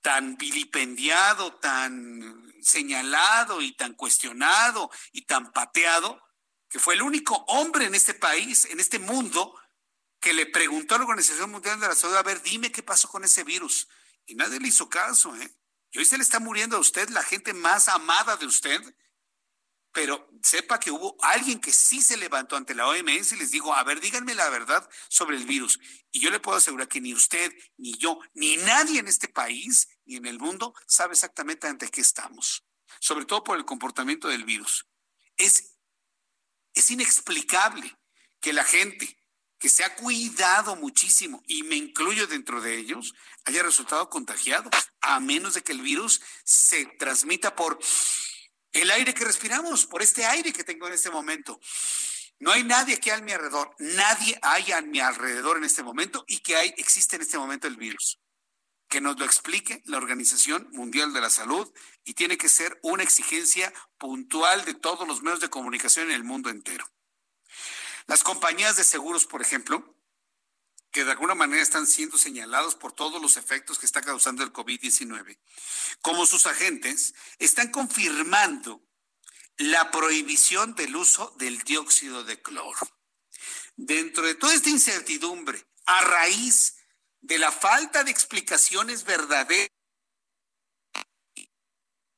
tan 0.00 0.36
vilipendiado, 0.36 1.54
tan 1.54 2.52
señalado 2.62 3.60
y 3.60 3.72
tan 3.72 3.94
cuestionado 3.94 4.90
y 5.12 5.22
tan 5.22 5.52
pateado, 5.52 6.22
que 6.68 6.78
fue 6.78 6.94
el 6.94 7.02
único 7.02 7.34
hombre 7.48 7.86
en 7.86 7.94
este 7.94 8.14
país, 8.14 8.66
en 8.66 8.80
este 8.80 8.98
mundo, 8.98 9.58
que 10.20 10.32
le 10.32 10.46
preguntó 10.46 10.94
a 10.94 10.98
la 10.98 11.04
Organización 11.04 11.50
Mundial 11.50 11.80
de 11.80 11.88
la 11.88 11.94
Salud, 11.94 12.16
a 12.16 12.22
ver, 12.22 12.42
dime 12.42 12.70
qué 12.70 12.82
pasó 12.82 13.08
con 13.08 13.24
ese 13.24 13.42
virus. 13.42 13.88
Y 14.26 14.34
nadie 14.34 14.60
le 14.60 14.68
hizo 14.68 14.88
caso, 14.88 15.34
¿eh? 15.36 15.56
Y 15.92 15.98
hoy 15.98 16.04
se 16.04 16.16
le 16.16 16.22
está 16.22 16.38
muriendo 16.38 16.76
a 16.76 16.80
usted, 16.80 17.08
la 17.08 17.22
gente 17.22 17.52
más 17.52 17.88
amada 17.88 18.36
de 18.36 18.46
usted, 18.46 18.80
pero 19.92 20.30
sepa 20.42 20.78
que 20.78 20.90
hubo 20.90 21.16
alguien 21.20 21.60
que 21.60 21.72
sí 21.72 22.00
se 22.00 22.16
levantó 22.16 22.56
ante 22.56 22.74
la 22.74 22.86
OMS 22.86 23.32
y 23.32 23.36
les 23.36 23.50
dijo, 23.50 23.74
a 23.74 23.82
ver, 23.82 24.00
díganme 24.00 24.34
la 24.34 24.48
verdad 24.48 24.88
sobre 25.08 25.36
el 25.36 25.44
virus. 25.44 25.80
Y 26.12 26.20
yo 26.20 26.30
le 26.30 26.40
puedo 26.40 26.58
asegurar 26.58 26.88
que 26.88 27.00
ni 27.00 27.12
usted, 27.12 27.52
ni 27.76 27.96
yo, 27.98 28.18
ni 28.34 28.56
nadie 28.58 29.00
en 29.00 29.08
este 29.08 29.28
país, 29.28 29.88
ni 30.04 30.16
en 30.16 30.26
el 30.26 30.38
mundo, 30.38 30.74
sabe 30.86 31.14
exactamente 31.14 31.66
ante 31.66 31.88
qué 31.88 32.00
estamos, 32.00 32.64
sobre 33.00 33.24
todo 33.24 33.42
por 33.42 33.58
el 33.58 33.64
comportamiento 33.64 34.28
del 34.28 34.44
virus. 34.44 34.86
Es, 35.36 35.76
es 36.74 36.90
inexplicable 36.90 37.96
que 38.40 38.52
la 38.52 38.64
gente 38.64 39.16
que 39.58 39.68
se 39.68 39.84
ha 39.84 39.94
cuidado 39.94 40.74
muchísimo, 40.76 41.42
y 41.46 41.64
me 41.64 41.76
incluyo 41.76 42.26
dentro 42.26 42.62
de 42.62 42.78
ellos, 42.78 43.12
haya 43.44 43.62
resultado 43.62 44.08
contagiado, 44.08 44.70
a 45.02 45.20
menos 45.20 45.52
de 45.52 45.62
que 45.62 45.72
el 45.72 45.82
virus 45.82 46.22
se 46.44 46.86
transmita 46.98 47.54
por 47.54 47.78
el 48.72 48.90
aire 48.90 49.14
que 49.14 49.24
respiramos, 49.24 49.86
por 49.86 50.02
este 50.02 50.24
aire 50.26 50.52
que 50.52 50.64
tengo 50.64 50.86
en 50.86 50.94
este 50.94 51.10
momento. 51.10 51.60
No 52.38 52.52
hay 52.52 52.64
nadie 52.64 52.94
aquí 52.94 53.10
a 53.10 53.20
mi 53.20 53.32
alrededor, 53.32 53.74
nadie 53.78 54.38
hay 54.42 54.72
a 54.72 54.80
mi 54.80 55.00
alrededor 55.00 55.58
en 55.58 55.64
este 55.64 55.82
momento 55.82 56.24
y 56.26 56.38
que 56.38 56.56
hay, 56.56 56.72
existe 56.78 57.16
en 57.16 57.22
este 57.22 57.38
momento 57.38 57.66
el 57.66 57.76
virus. 57.76 58.18
Que 58.88 59.00
nos 59.00 59.18
lo 59.18 59.24
explique 59.24 59.82
la 59.84 59.98
Organización 59.98 60.68
Mundial 60.72 61.12
de 61.12 61.20
la 61.20 61.30
Salud 61.30 61.70
y 62.04 62.14
tiene 62.14 62.38
que 62.38 62.48
ser 62.48 62.78
una 62.82 63.02
exigencia 63.02 63.72
puntual 63.98 64.64
de 64.64 64.74
todos 64.74 65.06
los 65.06 65.22
medios 65.22 65.40
de 65.40 65.50
comunicación 65.50 66.06
en 66.08 66.16
el 66.16 66.24
mundo 66.24 66.48
entero. 66.48 66.90
Las 68.06 68.24
compañías 68.24 68.76
de 68.76 68.84
seguros, 68.84 69.26
por 69.26 69.42
ejemplo, 69.42 69.94
que 70.90 71.04
de 71.04 71.12
alguna 71.12 71.34
manera 71.34 71.62
están 71.62 71.86
siendo 71.86 72.18
señalados 72.18 72.74
por 72.74 72.92
todos 72.92 73.20
los 73.22 73.36
efectos 73.36 73.78
que 73.78 73.86
está 73.86 74.02
causando 74.02 74.42
el 74.42 74.52
COVID-19, 74.52 75.38
como 76.02 76.26
sus 76.26 76.46
agentes, 76.46 77.14
están 77.38 77.70
confirmando 77.70 78.82
la 79.56 79.90
prohibición 79.90 80.74
del 80.74 80.96
uso 80.96 81.34
del 81.38 81.58
dióxido 81.58 82.24
de 82.24 82.40
cloro. 82.40 82.80
Dentro 83.76 84.24
de 84.26 84.34
toda 84.34 84.54
esta 84.54 84.70
incertidumbre, 84.70 85.64
a 85.86 86.00
raíz 86.02 86.76
de 87.20 87.38
la 87.38 87.52
falta 87.52 88.04
de 88.04 88.10
explicaciones 88.10 89.04
verdaderas 89.04 89.70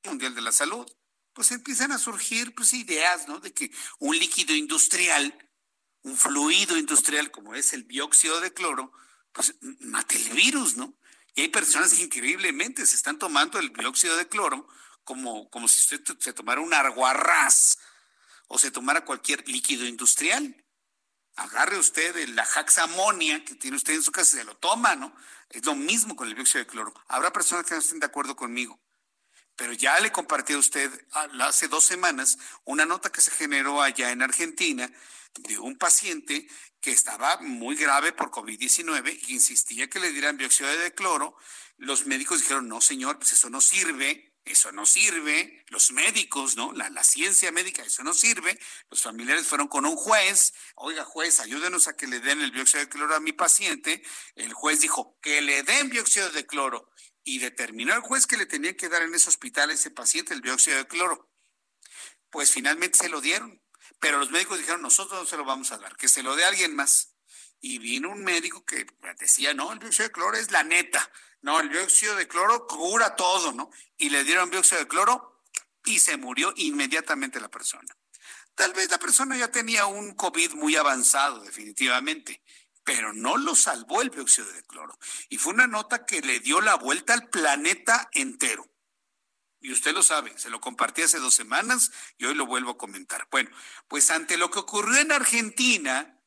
Mundial 0.04 0.34
de 0.34 0.40
la 0.40 0.52
Salud, 0.52 0.86
pues 1.32 1.50
empiezan 1.52 1.92
a 1.92 1.98
surgir 1.98 2.54
pues, 2.54 2.72
ideas, 2.72 3.28
¿no? 3.28 3.40
De 3.40 3.52
que 3.52 3.70
un 3.98 4.18
líquido 4.18 4.54
industrial 4.54 5.36
un 6.02 6.16
fluido 6.16 6.76
industrial 6.76 7.30
como 7.30 7.54
es 7.54 7.72
el 7.72 7.86
dióxido 7.86 8.40
de 8.40 8.52
cloro, 8.52 8.92
pues 9.32 9.54
mate 9.80 10.16
el 10.16 10.30
virus, 10.30 10.76
¿no? 10.76 10.94
Y 11.34 11.42
hay 11.42 11.48
personas 11.48 11.94
que 11.94 12.02
increíblemente 12.02 12.84
se 12.86 12.96
están 12.96 13.18
tomando 13.18 13.58
el 13.58 13.72
dióxido 13.72 14.16
de 14.16 14.28
cloro 14.28 14.68
como, 15.04 15.48
como 15.50 15.68
si 15.68 15.80
usted 15.80 16.18
se 16.18 16.32
tomara 16.32 16.60
un 16.60 16.74
arguarrás 16.74 17.78
o 18.48 18.58
se 18.58 18.70
tomara 18.70 19.04
cualquier 19.04 19.48
líquido 19.48 19.86
industrial. 19.86 20.62
Agarre 21.36 21.78
usted 21.78 22.28
la 22.30 22.44
jaxamonia 22.44 23.42
que 23.44 23.54
tiene 23.54 23.78
usted 23.78 23.94
en 23.94 24.02
su 24.02 24.12
casa 24.12 24.36
y 24.36 24.40
se 24.40 24.44
lo 24.44 24.56
toma, 24.56 24.94
¿no? 24.96 25.16
Es 25.48 25.64
lo 25.64 25.74
mismo 25.74 26.14
con 26.16 26.28
el 26.28 26.34
dióxido 26.34 26.64
de 26.64 26.70
cloro. 26.70 26.92
Habrá 27.08 27.32
personas 27.32 27.64
que 27.64 27.74
no 27.74 27.80
estén 27.80 28.00
de 28.00 28.06
acuerdo 28.06 28.36
conmigo. 28.36 28.78
pero 29.56 29.72
ya 29.72 29.98
le 30.00 30.12
compartí 30.12 30.54
a 30.54 30.58
usted 30.58 30.90
hace 31.40 31.68
dos 31.68 31.84
semanas 31.84 32.38
una 32.64 32.86
nota 32.86 33.10
que 33.10 33.20
se 33.20 33.30
generó 33.30 33.82
allá 33.82 34.10
en 34.10 34.22
Argentina 34.22 34.90
de 35.38 35.58
un 35.58 35.76
paciente 35.76 36.46
que 36.80 36.90
estaba 36.90 37.38
muy 37.38 37.76
grave 37.76 38.12
por 38.12 38.30
COVID-19 38.30 39.20
y 39.28 39.34
insistía 39.34 39.88
que 39.88 40.00
le 40.00 40.10
dieran 40.10 40.36
dióxido 40.36 40.68
de 40.76 40.92
cloro. 40.94 41.36
Los 41.76 42.06
médicos 42.06 42.40
dijeron, 42.40 42.68
no, 42.68 42.80
señor, 42.80 43.18
pues 43.18 43.32
eso 43.32 43.48
no 43.50 43.60
sirve, 43.60 44.34
eso 44.44 44.72
no 44.72 44.84
sirve. 44.84 45.64
Los 45.68 45.92
médicos, 45.92 46.56
¿no? 46.56 46.72
La, 46.72 46.90
la 46.90 47.04
ciencia 47.04 47.52
médica, 47.52 47.82
eso 47.82 48.02
no 48.02 48.12
sirve. 48.12 48.58
Los 48.90 49.02
familiares 49.02 49.46
fueron 49.46 49.68
con 49.68 49.86
un 49.86 49.96
juez, 49.96 50.52
oiga, 50.74 51.04
juez, 51.04 51.38
ayúdenos 51.40 51.86
a 51.86 51.96
que 51.96 52.08
le 52.08 52.20
den 52.20 52.40
el 52.40 52.50
dióxido 52.50 52.80
de 52.80 52.88
cloro 52.88 53.14
a 53.14 53.20
mi 53.20 53.32
paciente. 53.32 54.02
El 54.34 54.52
juez 54.52 54.80
dijo, 54.80 55.18
que 55.22 55.40
le 55.40 55.62
den 55.62 55.88
dióxido 55.88 56.30
de 56.30 56.46
cloro. 56.46 56.90
Y 57.24 57.38
determinó 57.38 57.94
el 57.94 58.00
juez 58.00 58.26
que 58.26 58.36
le 58.36 58.46
tenía 58.46 58.76
que 58.76 58.88
dar 58.88 59.02
en 59.02 59.14
ese 59.14 59.28
hospital 59.28 59.70
a 59.70 59.74
ese 59.74 59.92
paciente 59.92 60.34
el 60.34 60.40
dióxido 60.40 60.78
de 60.78 60.88
cloro. 60.88 61.30
Pues 62.28 62.50
finalmente 62.50 62.98
se 62.98 63.08
lo 63.08 63.20
dieron 63.20 63.61
pero 64.02 64.18
los 64.18 64.32
médicos 64.32 64.58
dijeron, 64.58 64.82
nosotros 64.82 65.20
no 65.20 65.26
se 65.26 65.36
lo 65.36 65.44
vamos 65.44 65.70
a 65.70 65.78
dar, 65.78 65.96
que 65.96 66.08
se 66.08 66.24
lo 66.24 66.34
dé 66.34 66.44
alguien 66.44 66.74
más. 66.74 67.14
Y 67.60 67.78
vino 67.78 68.10
un 68.10 68.24
médico 68.24 68.64
que 68.64 68.84
decía, 69.20 69.54
no, 69.54 69.72
el 69.72 69.78
dióxido 69.78 70.08
de 70.08 70.12
cloro 70.12 70.36
es 70.36 70.50
la 70.50 70.64
neta. 70.64 71.08
No, 71.40 71.60
el 71.60 71.70
dióxido 71.70 72.16
de 72.16 72.26
cloro 72.26 72.66
cura 72.66 73.14
todo, 73.14 73.52
¿no? 73.52 73.70
Y 73.96 74.10
le 74.10 74.24
dieron 74.24 74.50
dióxido 74.50 74.80
de 74.80 74.88
cloro 74.88 75.44
y 75.84 76.00
se 76.00 76.16
murió 76.16 76.52
inmediatamente 76.56 77.38
la 77.38 77.48
persona. 77.48 77.96
Tal 78.56 78.72
vez 78.72 78.90
la 78.90 78.98
persona 78.98 79.36
ya 79.36 79.52
tenía 79.52 79.86
un 79.86 80.16
COVID 80.16 80.54
muy 80.54 80.74
avanzado, 80.74 81.38
definitivamente, 81.38 82.42
pero 82.82 83.12
no 83.12 83.36
lo 83.36 83.54
salvó 83.54 84.02
el 84.02 84.10
dióxido 84.10 84.48
de 84.52 84.64
cloro. 84.64 84.98
Y 85.28 85.38
fue 85.38 85.52
una 85.52 85.68
nota 85.68 86.04
que 86.06 86.22
le 86.22 86.40
dio 86.40 86.60
la 86.60 86.74
vuelta 86.74 87.14
al 87.14 87.28
planeta 87.28 88.08
entero 88.10 88.71
y 89.62 89.72
usted 89.72 89.94
lo 89.94 90.02
sabe, 90.02 90.36
se 90.36 90.50
lo 90.50 90.60
compartí 90.60 91.02
hace 91.02 91.18
dos 91.18 91.34
semanas 91.34 91.92
y 92.18 92.24
hoy 92.24 92.34
lo 92.34 92.46
vuelvo 92.46 92.72
a 92.72 92.78
comentar. 92.78 93.28
Bueno, 93.30 93.50
pues 93.88 94.10
ante 94.10 94.36
lo 94.36 94.50
que 94.50 94.58
ocurrió 94.58 95.00
en 95.00 95.12
Argentina, 95.12 96.18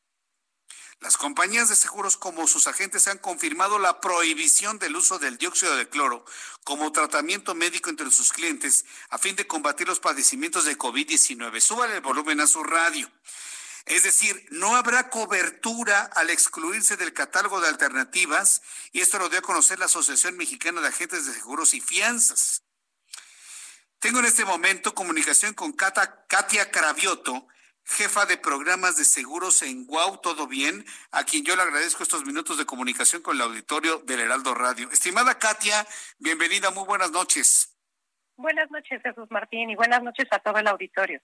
las 1.01 1.17
compañías 1.17 1.67
de 1.69 1.75
seguros 1.75 2.15
como 2.15 2.47
sus 2.47 2.67
agentes 2.67 3.07
han 3.07 3.17
confirmado 3.17 3.77
la 3.77 3.99
prohibición 3.99 4.79
del 4.79 4.95
uso 4.95 5.19
del 5.19 5.37
dióxido 5.37 5.75
de 5.75 5.89
cloro 5.89 6.25
como 6.63 6.91
tratamiento 6.91 7.53
médico 7.53 7.89
entre 7.89 8.09
sus 8.09 8.31
clientes 8.31 8.85
a 9.09 9.17
fin 9.17 9.35
de 9.35 9.45
combatir 9.45 9.87
los 9.87 9.99
padecimientos 9.99 10.65
de 10.65 10.77
COVID-19. 10.77 11.59
Súbale 11.59 11.95
el 11.95 12.01
volumen 12.01 12.39
a 12.39 12.47
su 12.47 12.63
radio. 12.63 13.11
Es 13.85 14.01
decir, 14.01 14.47
no 14.49 14.75
habrá 14.75 15.09
cobertura 15.11 16.09
al 16.15 16.31
excluirse 16.31 16.97
del 16.97 17.13
catálogo 17.13 17.61
de 17.61 17.67
alternativas 17.67 18.63
y 18.91 19.01
esto 19.01 19.19
lo 19.19 19.29
dio 19.29 19.39
a 19.39 19.43
conocer 19.43 19.77
la 19.77 19.85
Asociación 19.85 20.37
Mexicana 20.37 20.81
de 20.81 20.87
Agentes 20.87 21.27
de 21.27 21.33
Seguros 21.33 21.75
y 21.75 21.81
Fianzas. 21.81 22.64
Tengo 24.05 24.19
en 24.19 24.25
este 24.25 24.45
momento 24.45 24.93
comunicación 24.93 25.55
con 25.55 25.73
Katia 25.73 26.69
Cravioto, 26.69 27.47
jefa 27.83 28.27
de 28.27 28.37
programas 28.37 28.97
de 28.97 29.03
seguros 29.03 29.63
en 29.63 29.87
Guau, 29.87 30.21
todo 30.21 30.45
bien, 30.45 30.85
a 31.09 31.23
quien 31.23 31.43
yo 31.43 31.55
le 31.55 31.63
agradezco 31.63 32.03
estos 32.03 32.23
minutos 32.23 32.59
de 32.59 32.67
comunicación 32.67 33.23
con 33.23 33.35
el 33.35 33.41
auditorio 33.41 33.97
del 34.05 34.19
Heraldo 34.19 34.53
Radio. 34.53 34.91
Estimada 34.91 35.39
Katia, 35.39 35.87
bienvenida, 36.19 36.69
muy 36.69 36.85
buenas 36.85 37.09
noches. 37.09 37.75
Buenas 38.37 38.69
noches, 38.69 39.01
Jesús 39.01 39.25
Martín, 39.31 39.71
y 39.71 39.75
buenas 39.75 40.03
noches 40.03 40.27
a 40.29 40.37
todo 40.37 40.59
el 40.59 40.67
auditorio. 40.67 41.19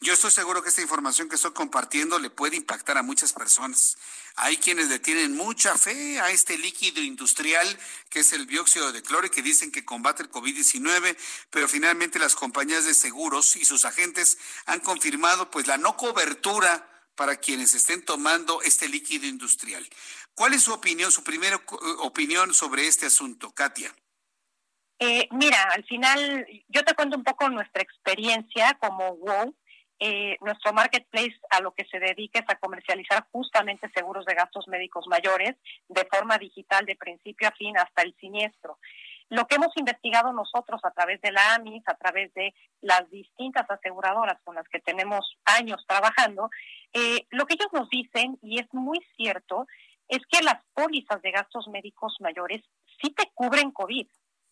Yo 0.00 0.12
estoy 0.12 0.30
seguro 0.30 0.62
que 0.62 0.68
esta 0.68 0.80
información 0.80 1.28
que 1.28 1.34
estoy 1.34 1.52
compartiendo 1.52 2.18
le 2.18 2.30
puede 2.30 2.56
impactar 2.56 2.98
a 2.98 3.02
muchas 3.02 3.32
personas. 3.32 3.96
Hay 4.36 4.56
quienes 4.56 4.88
le 4.88 5.00
tienen 5.00 5.36
mucha 5.36 5.76
fe 5.76 6.20
a 6.20 6.30
este 6.30 6.56
líquido 6.56 7.02
industrial 7.02 7.78
que 8.08 8.20
es 8.20 8.32
el 8.32 8.46
dióxido 8.46 8.92
de 8.92 9.02
cloro 9.02 9.26
y 9.26 9.30
que 9.30 9.42
dicen 9.42 9.72
que 9.72 9.84
combate 9.84 10.22
el 10.22 10.30
COVID-19, 10.30 11.16
pero 11.50 11.68
finalmente 11.68 12.18
las 12.18 12.36
compañías 12.36 12.84
de 12.84 12.94
seguros 12.94 13.56
y 13.56 13.64
sus 13.64 13.84
agentes 13.84 14.38
han 14.66 14.80
confirmado 14.80 15.50
pues 15.50 15.66
la 15.66 15.78
no 15.78 15.96
cobertura 15.96 16.88
para 17.16 17.36
quienes 17.36 17.74
estén 17.74 18.04
tomando 18.04 18.62
este 18.62 18.88
líquido 18.88 19.26
industrial. 19.26 19.86
¿Cuál 20.34 20.54
es 20.54 20.62
su 20.62 20.72
opinión, 20.72 21.10
su 21.10 21.24
primera 21.24 21.60
opinión 21.98 22.54
sobre 22.54 22.86
este 22.86 23.06
asunto, 23.06 23.50
Katia? 23.50 23.92
Eh, 25.00 25.28
mira, 25.30 25.62
al 25.74 25.84
final 25.84 26.46
yo 26.68 26.82
te 26.82 26.94
cuento 26.94 27.16
un 27.16 27.24
poco 27.24 27.48
nuestra 27.48 27.82
experiencia 27.82 28.76
como 28.80 29.14
WOW. 29.14 29.54
Eh, 30.00 30.36
nuestro 30.40 30.72
marketplace 30.72 31.34
a 31.50 31.60
lo 31.60 31.72
que 31.72 31.84
se 31.86 31.98
dedica 31.98 32.38
es 32.38 32.44
a 32.48 32.58
comercializar 32.58 33.26
justamente 33.32 33.90
seguros 33.92 34.24
de 34.26 34.34
gastos 34.34 34.68
médicos 34.68 35.06
mayores 35.08 35.56
de 35.88 36.04
forma 36.04 36.38
digital 36.38 36.86
de 36.86 36.94
principio 36.94 37.48
a 37.48 37.52
fin 37.52 37.76
hasta 37.76 38.02
el 38.02 38.14
siniestro. 38.20 38.78
Lo 39.28 39.46
que 39.46 39.56
hemos 39.56 39.76
investigado 39.76 40.32
nosotros 40.32 40.80
a 40.84 40.92
través 40.92 41.20
de 41.20 41.32
la 41.32 41.54
AMIS, 41.54 41.82
a 41.86 41.96
través 41.96 42.32
de 42.34 42.54
las 42.80 43.10
distintas 43.10 43.68
aseguradoras 43.68 44.40
con 44.44 44.54
las 44.54 44.68
que 44.68 44.78
tenemos 44.78 45.36
años 45.44 45.84
trabajando, 45.86 46.48
eh, 46.92 47.26
lo 47.30 47.46
que 47.46 47.54
ellos 47.54 47.72
nos 47.72 47.90
dicen, 47.90 48.38
y 48.40 48.60
es 48.60 48.72
muy 48.72 49.04
cierto, 49.16 49.66
es 50.08 50.20
que 50.30 50.42
las 50.42 50.62
pólizas 50.74 51.20
de 51.22 51.32
gastos 51.32 51.66
médicos 51.68 52.16
mayores 52.20 52.62
sí 53.02 53.10
te 53.10 53.30
cubren 53.34 53.72
COVID 53.72 54.06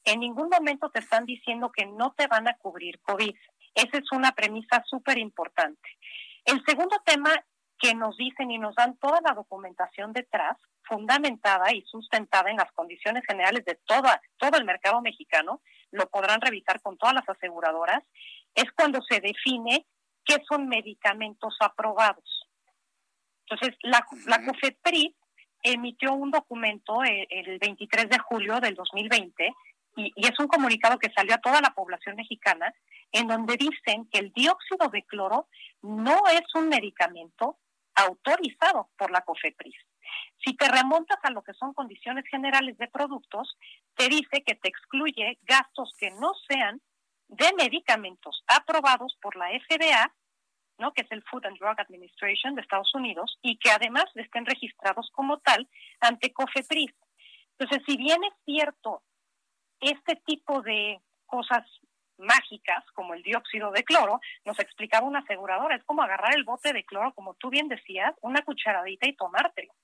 en 0.06 0.20
ningún 0.20 0.48
momento 0.48 0.88
te 0.90 1.00
están 1.00 1.26
diciendo 1.26 1.70
que 1.72 1.84
no 1.84 2.14
te 2.16 2.28
van 2.28 2.48
a 2.48 2.56
cubrir 2.56 3.00
COVID. 3.00 3.34
Esa 3.74 3.98
es 3.98 4.12
una 4.12 4.32
premisa 4.32 4.82
súper 4.86 5.18
importante. 5.18 5.88
El 6.44 6.64
segundo 6.64 6.96
tema 7.04 7.32
que 7.78 7.94
nos 7.94 8.16
dicen 8.16 8.50
y 8.50 8.58
nos 8.58 8.74
dan 8.76 8.96
toda 8.98 9.20
la 9.20 9.34
documentación 9.34 10.12
detrás, 10.12 10.56
fundamentada 10.84 11.72
y 11.74 11.82
sustentada 11.82 12.50
en 12.50 12.56
las 12.56 12.70
condiciones 12.72 13.24
generales 13.26 13.64
de 13.64 13.74
toda, 13.84 14.22
todo 14.38 14.56
el 14.56 14.64
mercado 14.64 15.02
mexicano, 15.02 15.60
lo 15.90 16.08
podrán 16.08 16.40
revisar 16.40 16.80
con 16.80 16.96
todas 16.96 17.14
las 17.14 17.28
aseguradoras, 17.28 18.02
es 18.54 18.70
cuando 18.72 19.02
se 19.02 19.20
define 19.20 19.86
qué 20.24 20.36
son 20.48 20.68
medicamentos 20.68 21.56
aprobados. 21.60 22.48
Entonces, 23.48 23.76
la, 23.82 24.06
la 24.26 24.44
COFEPRIS 24.44 25.14
emitió 25.62 26.12
un 26.14 26.30
documento 26.30 27.02
el, 27.02 27.26
el 27.28 27.58
23 27.58 28.08
de 28.08 28.18
julio 28.20 28.60
del 28.60 28.76
2020 28.76 29.52
y, 29.96 30.12
es 30.16 30.38
un 30.38 30.46
comunicado 30.46 30.98
que 30.98 31.12
salió 31.12 31.34
a 31.34 31.40
toda 31.40 31.60
la 31.60 31.70
población 31.70 32.16
mexicana, 32.16 32.72
en 33.12 33.26
donde 33.26 33.56
dicen 33.56 34.08
que 34.10 34.18
el 34.18 34.32
dióxido 34.32 34.88
de 34.88 35.02
cloro 35.02 35.48
no 35.82 36.20
es 36.28 36.54
un 36.54 36.68
medicamento 36.68 37.58
autorizado 37.94 38.90
por 38.98 39.10
la 39.10 39.22
COFEPRIS. 39.22 39.74
Si 40.44 40.54
te 40.54 40.68
remontas 40.68 41.18
a 41.22 41.30
lo 41.30 41.42
que 41.42 41.54
son 41.54 41.72
condiciones 41.72 42.24
generales 42.28 42.76
de 42.78 42.88
productos, 42.88 43.56
te 43.94 44.08
dice 44.08 44.44
que 44.44 44.54
te 44.54 44.68
excluye 44.68 45.38
gastos 45.42 45.94
que 45.98 46.10
no 46.10 46.32
sean 46.46 46.80
de 47.28 47.52
medicamentos 47.54 48.44
aprobados 48.46 49.16
por 49.20 49.34
la 49.34 49.48
FDA, 49.48 50.14
¿no? 50.78 50.92
que 50.92 51.02
es 51.02 51.10
el 51.10 51.22
Food 51.24 51.46
and 51.46 51.58
Drug 51.58 51.80
Administration 51.80 52.54
de 52.54 52.60
Estados 52.60 52.94
Unidos, 52.94 53.38
y 53.42 53.56
que 53.56 53.70
además 53.70 54.04
estén 54.14 54.44
registrados 54.44 55.10
como 55.12 55.38
tal 55.38 55.68
ante 56.00 56.32
COFEPRIS. 56.32 56.94
Entonces, 57.58 57.82
si 57.86 57.96
bien 57.96 58.22
es 58.22 58.34
cierto 58.44 59.02
este 59.80 60.16
tipo 60.16 60.62
de 60.62 61.00
cosas 61.26 61.64
mágicas, 62.18 62.84
como 62.94 63.14
el 63.14 63.22
dióxido 63.22 63.70
de 63.70 63.84
cloro, 63.84 64.20
nos 64.44 64.58
explicaba 64.58 65.06
una 65.06 65.20
aseguradora, 65.20 65.76
es 65.76 65.84
como 65.84 66.02
agarrar 66.02 66.34
el 66.34 66.44
bote 66.44 66.72
de 66.72 66.84
cloro, 66.84 67.12
como 67.14 67.34
tú 67.34 67.50
bien 67.50 67.68
decías, 67.68 68.14
una 68.22 68.42
cucharadita 68.42 69.06
y 69.08 69.16
tomártelo. 69.16 69.74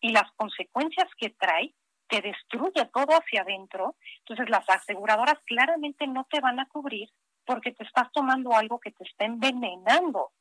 Y 0.00 0.10
las 0.12 0.30
consecuencias 0.32 1.08
que 1.18 1.30
trae, 1.30 1.74
te 2.08 2.20
destruye 2.20 2.84
todo 2.92 3.12
hacia 3.12 3.42
adentro. 3.42 3.96
Entonces 4.20 4.48
las 4.48 4.68
aseguradoras 4.68 5.38
claramente 5.46 6.06
no 6.06 6.26
te 6.30 6.40
van 6.40 6.60
a 6.60 6.66
cubrir 6.66 7.10
porque 7.44 7.72
te 7.72 7.84
estás 7.84 8.10
tomando 8.12 8.54
algo 8.54 8.78
que 8.78 8.90
te 8.90 9.04
está 9.04 9.24
envenenando. 9.24 10.32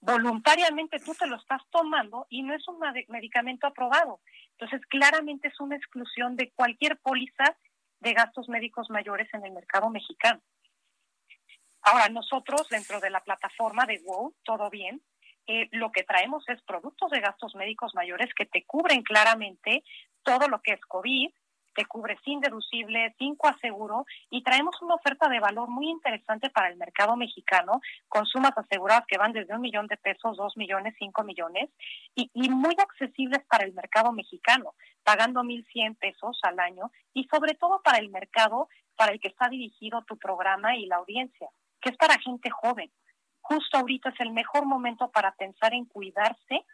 Voluntariamente 0.00 0.98
tú 0.98 1.14
te 1.14 1.26
lo 1.26 1.36
estás 1.36 1.62
tomando 1.70 2.26
y 2.28 2.42
no 2.42 2.54
es 2.54 2.66
un 2.66 2.78
medicamento 3.08 3.66
aprobado. 3.66 4.20
Entonces 4.58 4.84
claramente 4.86 5.48
es 5.48 5.60
una 5.60 5.76
exclusión 5.76 6.36
de 6.36 6.50
cualquier 6.50 6.98
póliza 6.98 7.56
de 8.02 8.12
gastos 8.14 8.48
médicos 8.48 8.90
mayores 8.90 9.32
en 9.32 9.44
el 9.46 9.52
mercado 9.52 9.88
mexicano. 9.88 10.40
Ahora, 11.82 12.08
nosotros 12.08 12.68
dentro 12.68 13.00
de 13.00 13.10
la 13.10 13.20
plataforma 13.20 13.86
de 13.86 14.00
WOW, 14.04 14.34
todo 14.44 14.70
bien, 14.70 15.02
eh, 15.46 15.68
lo 15.72 15.90
que 15.90 16.04
traemos 16.04 16.48
es 16.48 16.62
productos 16.62 17.10
de 17.10 17.20
gastos 17.20 17.54
médicos 17.54 17.94
mayores 17.94 18.32
que 18.34 18.46
te 18.46 18.64
cubren 18.64 19.02
claramente 19.02 19.82
todo 20.22 20.48
lo 20.48 20.60
que 20.62 20.74
es 20.74 20.80
COVID, 20.86 21.30
te 21.74 21.86
cubre 21.86 22.18
sin 22.24 22.40
deducible, 22.40 23.14
sin 23.18 23.36
coaseguro 23.36 24.04
y 24.30 24.42
traemos 24.42 24.80
una 24.82 24.94
oferta 24.94 25.28
de 25.28 25.40
valor 25.40 25.68
muy 25.68 25.88
interesante 25.88 26.50
para 26.50 26.68
el 26.68 26.76
mercado 26.76 27.16
mexicano 27.16 27.80
con 28.08 28.26
sumas 28.26 28.56
aseguradas 28.56 29.04
que 29.06 29.18
van 29.18 29.32
desde 29.32 29.54
un 29.54 29.60
millón 29.60 29.86
de 29.86 29.96
pesos, 29.96 30.36
dos 30.36 30.56
millones, 30.56 30.94
cinco 30.98 31.24
millones 31.24 31.70
y, 32.14 32.30
y 32.34 32.48
muy 32.48 32.74
accesibles 32.78 33.44
para 33.48 33.64
el 33.64 33.72
mercado 33.72 34.12
mexicano, 34.12 34.74
pagando 35.02 35.44
mil 35.44 35.64
cien 35.72 35.94
pesos 35.94 36.38
al 36.42 36.58
año 36.60 36.90
y 37.12 37.24
sobre 37.24 37.54
todo 37.54 37.80
para 37.82 37.98
el 37.98 38.10
mercado 38.10 38.68
para 38.96 39.12
el 39.12 39.20
que 39.20 39.28
está 39.28 39.48
dirigido 39.48 40.02
tu 40.04 40.16
programa 40.16 40.76
y 40.76 40.86
la 40.86 40.96
audiencia, 40.96 41.48
que 41.80 41.90
es 41.90 41.96
para 41.96 42.18
gente 42.18 42.50
joven. 42.50 42.90
Justo 43.40 43.78
ahorita 43.78 44.10
es 44.10 44.20
el 44.20 44.30
mejor 44.30 44.66
momento 44.66 45.10
para 45.10 45.34
pensar 45.34 45.74
en 45.74 45.86
cuidarse 45.86 46.64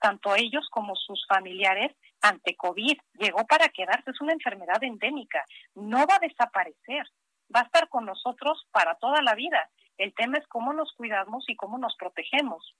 tanto 0.00 0.34
ellos 0.34 0.66
como 0.70 0.96
sus 0.96 1.26
familiares 1.26 1.94
ante 2.20 2.56
COVID. 2.56 2.98
Llegó 3.14 3.46
para 3.46 3.68
quedarse, 3.68 4.10
es 4.10 4.20
una 4.20 4.32
enfermedad 4.32 4.82
endémica, 4.82 5.44
no 5.74 6.06
va 6.06 6.16
a 6.16 6.26
desaparecer. 6.26 7.06
va 7.54 7.60
a 7.60 7.64
estar 7.64 7.88
con 7.88 8.04
nosotros 8.04 8.66
para 8.70 8.94
toda 8.96 9.22
la 9.22 9.34
vida. 9.34 9.70
El 9.96 10.14
tema 10.14 10.38
es 10.38 10.46
cómo 10.48 10.72
nos 10.72 10.92
cuidamos 10.92 11.44
y 11.48 11.56
cómo 11.56 11.78
nos 11.78 11.96
protegemos. 11.96 12.74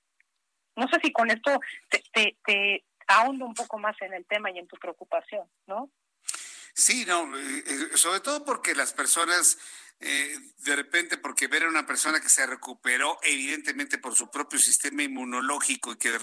No 0.77 0.87
sé 0.89 1.01
si 1.03 1.11
con 1.11 1.31
esto 1.31 1.59
te, 1.89 2.03
te, 2.13 2.37
te 2.45 2.85
ahondo 3.09 3.47
un 3.47 3.55
poco 3.55 3.79
más 3.79 4.01
en 4.03 4.13
el 4.13 4.27
tema 4.27 4.51
y 4.51 4.59
en 4.59 4.69
tu 4.69 4.77
preocupación, 4.77 5.49
¿no? 5.67 5.91
Sí, 6.75 7.05
no, 7.07 7.37
eh, 7.37 7.65
eh, 7.67 7.97
sobre 7.97 8.21
todo 8.21 8.45
porque 8.45 8.75
las 8.75 8.93
personas, 8.93 9.59
eh, 10.01 10.37
de 10.59 10.77
repente, 10.77 11.19
porque 11.19 11.49
ver 11.49 11.65
a 11.65 11.69
una 11.69 11.87
persona 11.87 12.21
que 12.21 12.29
se 12.29 12.47
recuperó 12.47 13.19
evidentemente 13.23 13.99
por 13.99 14.15
su 14.15 14.31
propio 14.31 14.59
sistema 14.59 15.03
inmunológico 15.03 15.93
y 15.93 15.97
que 15.97 16.17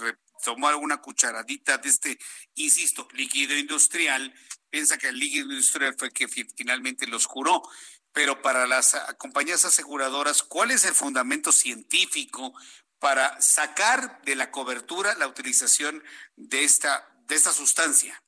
tomó 0.44 0.68
alguna 0.68 0.98
cucharadita 0.98 1.76
de 1.78 1.88
este, 1.90 2.18
insisto, 2.54 3.06
líquido 3.12 3.54
industrial, 3.56 4.32
piensa 4.70 4.96
que 4.96 5.08
el 5.08 5.18
líquido 5.18 5.50
industrial 5.50 5.94
fue 5.98 6.10
que 6.10 6.26
finalmente 6.28 7.06
los 7.06 7.28
curó. 7.28 7.62
Pero 8.12 8.40
para 8.40 8.66
las 8.66 8.96
compañías 9.18 9.66
aseguradoras, 9.66 10.42
¿cuál 10.42 10.70
es 10.70 10.86
el 10.86 10.94
fundamento 10.94 11.52
científico 11.52 12.54
para 12.98 13.38
sacar 13.42 14.22
de 14.22 14.36
la 14.36 14.50
cobertura 14.50 15.14
la 15.16 15.28
utilización 15.28 16.02
de 16.34 16.64
esta, 16.64 17.06
de 17.26 17.34
esta 17.34 17.52
sustancia? 17.52 18.22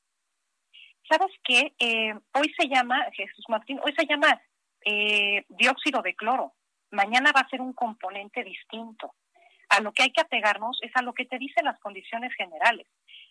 ¿Sabes 1.09 1.31
qué? 1.43 1.73
Eh, 1.79 2.13
hoy 2.33 2.53
se 2.55 2.67
llama, 2.67 3.03
Jesús 3.13 3.43
Martín, 3.47 3.79
hoy 3.83 3.95
se 3.97 4.05
llama 4.05 4.39
eh, 4.85 5.45
dióxido 5.49 6.01
de 6.01 6.15
cloro. 6.15 6.53
Mañana 6.91 7.31
va 7.35 7.41
a 7.41 7.49
ser 7.49 7.61
un 7.61 7.73
componente 7.73 8.43
distinto. 8.43 9.13
A 9.69 9.81
lo 9.81 9.91
que 9.91 10.03
hay 10.03 10.11
que 10.11 10.21
apegarnos 10.21 10.79
es 10.81 10.91
a 10.95 11.01
lo 11.01 11.13
que 11.13 11.25
te 11.25 11.37
dicen 11.37 11.65
las 11.65 11.79
condiciones 11.79 12.33
generales. 12.35 12.87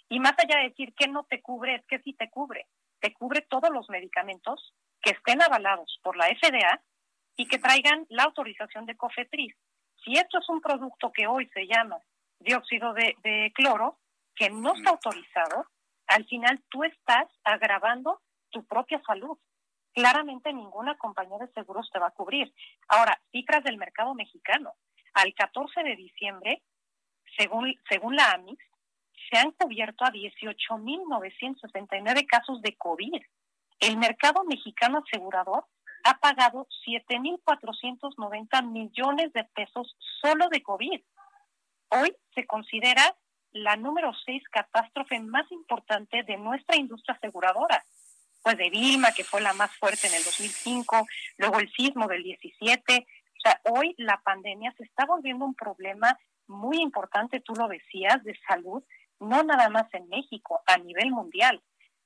Y 0.08 0.20
más 0.20 0.34
allá 0.38 0.58
de 0.58 0.68
decir 0.68 0.94
que 0.94 1.08
no 1.08 1.24
te 1.24 1.42
cubre, 1.42 1.74
es 1.76 1.86
que 1.86 1.98
sí 2.00 2.14
te 2.14 2.30
cubre. 2.30 2.66
Te 3.00 3.12
cubre 3.12 3.42
todos 3.42 3.70
los 3.70 3.88
medicamentos 3.90 4.72
que 5.02 5.10
estén 5.10 5.42
avalados 5.42 5.98
por 6.02 6.16
la 6.16 6.26
FDA 6.26 6.80
y 7.36 7.46
que 7.46 7.58
traigan 7.58 8.06
la 8.08 8.24
autorización 8.24 8.86
de 8.86 8.96
COFETRIS. 8.96 9.54
Si 10.04 10.12
esto 10.14 10.38
es 10.38 10.48
un 10.48 10.60
producto 10.60 11.12
que 11.12 11.26
hoy 11.26 11.48
se 11.54 11.66
llama 11.66 11.98
dióxido 12.40 12.92
de, 12.94 13.16
de 13.22 13.52
cloro, 13.54 13.98
que 14.34 14.50
no 14.50 14.74
está 14.74 14.90
autorizado, 14.90 15.66
al 16.06 16.24
final 16.26 16.62
tú 16.70 16.84
estás 16.84 17.28
agravando 17.44 18.20
tu 18.50 18.64
propia 18.64 19.00
salud. 19.06 19.38
Claramente 19.98 20.52
ninguna 20.52 20.96
compañía 20.96 21.38
de 21.38 21.48
seguros 21.48 21.90
te 21.92 21.98
va 21.98 22.06
a 22.06 22.12
cubrir. 22.12 22.54
Ahora, 22.86 23.20
cifras 23.32 23.64
del 23.64 23.78
mercado 23.78 24.14
mexicano. 24.14 24.74
Al 25.12 25.34
14 25.34 25.82
de 25.82 25.96
diciembre, 25.96 26.62
según, 27.36 27.74
según 27.90 28.14
la 28.14 28.30
AMIX, 28.30 28.64
se 29.28 29.38
han 29.38 29.50
cubierto 29.50 30.04
a 30.04 30.12
18.969 30.12 32.26
casos 32.28 32.62
de 32.62 32.76
COVID. 32.76 33.20
El 33.80 33.96
mercado 33.96 34.44
mexicano 34.44 35.02
asegurador 35.04 35.66
ha 36.04 36.18
pagado 36.18 36.68
7.490 36.86 38.70
millones 38.70 39.32
de 39.32 39.42
pesos 39.42 39.96
solo 40.22 40.48
de 40.48 40.62
COVID. 40.62 41.00
Hoy 41.88 42.14
se 42.36 42.46
considera 42.46 43.16
la 43.50 43.74
número 43.74 44.12
seis 44.24 44.44
catástrofe 44.52 45.18
más 45.18 45.50
importante 45.50 46.22
de 46.22 46.36
nuestra 46.36 46.76
industria 46.76 47.16
aseguradora. 47.16 47.84
Pues 48.42 48.56
de 48.56 48.70
Vilma, 48.70 49.12
que 49.12 49.24
fue 49.24 49.40
la 49.40 49.52
más 49.52 49.74
fuerte 49.76 50.06
en 50.06 50.14
el 50.14 50.24
2005, 50.24 51.06
luego 51.38 51.58
el 51.58 51.70
sismo 51.72 52.06
del 52.06 52.22
17. 52.22 53.06
O 53.36 53.40
sea, 53.40 53.60
hoy 53.64 53.94
la 53.98 54.20
pandemia 54.22 54.72
se 54.76 54.84
está 54.84 55.04
volviendo 55.06 55.44
un 55.44 55.54
problema 55.54 56.18
muy 56.46 56.80
importante, 56.80 57.40
tú 57.40 57.54
lo 57.54 57.68
decías, 57.68 58.22
de 58.24 58.38
salud, 58.46 58.82
no 59.20 59.42
nada 59.42 59.68
más 59.68 59.92
en 59.92 60.08
México, 60.08 60.62
a 60.66 60.78
nivel 60.78 61.10
mundial. 61.10 61.62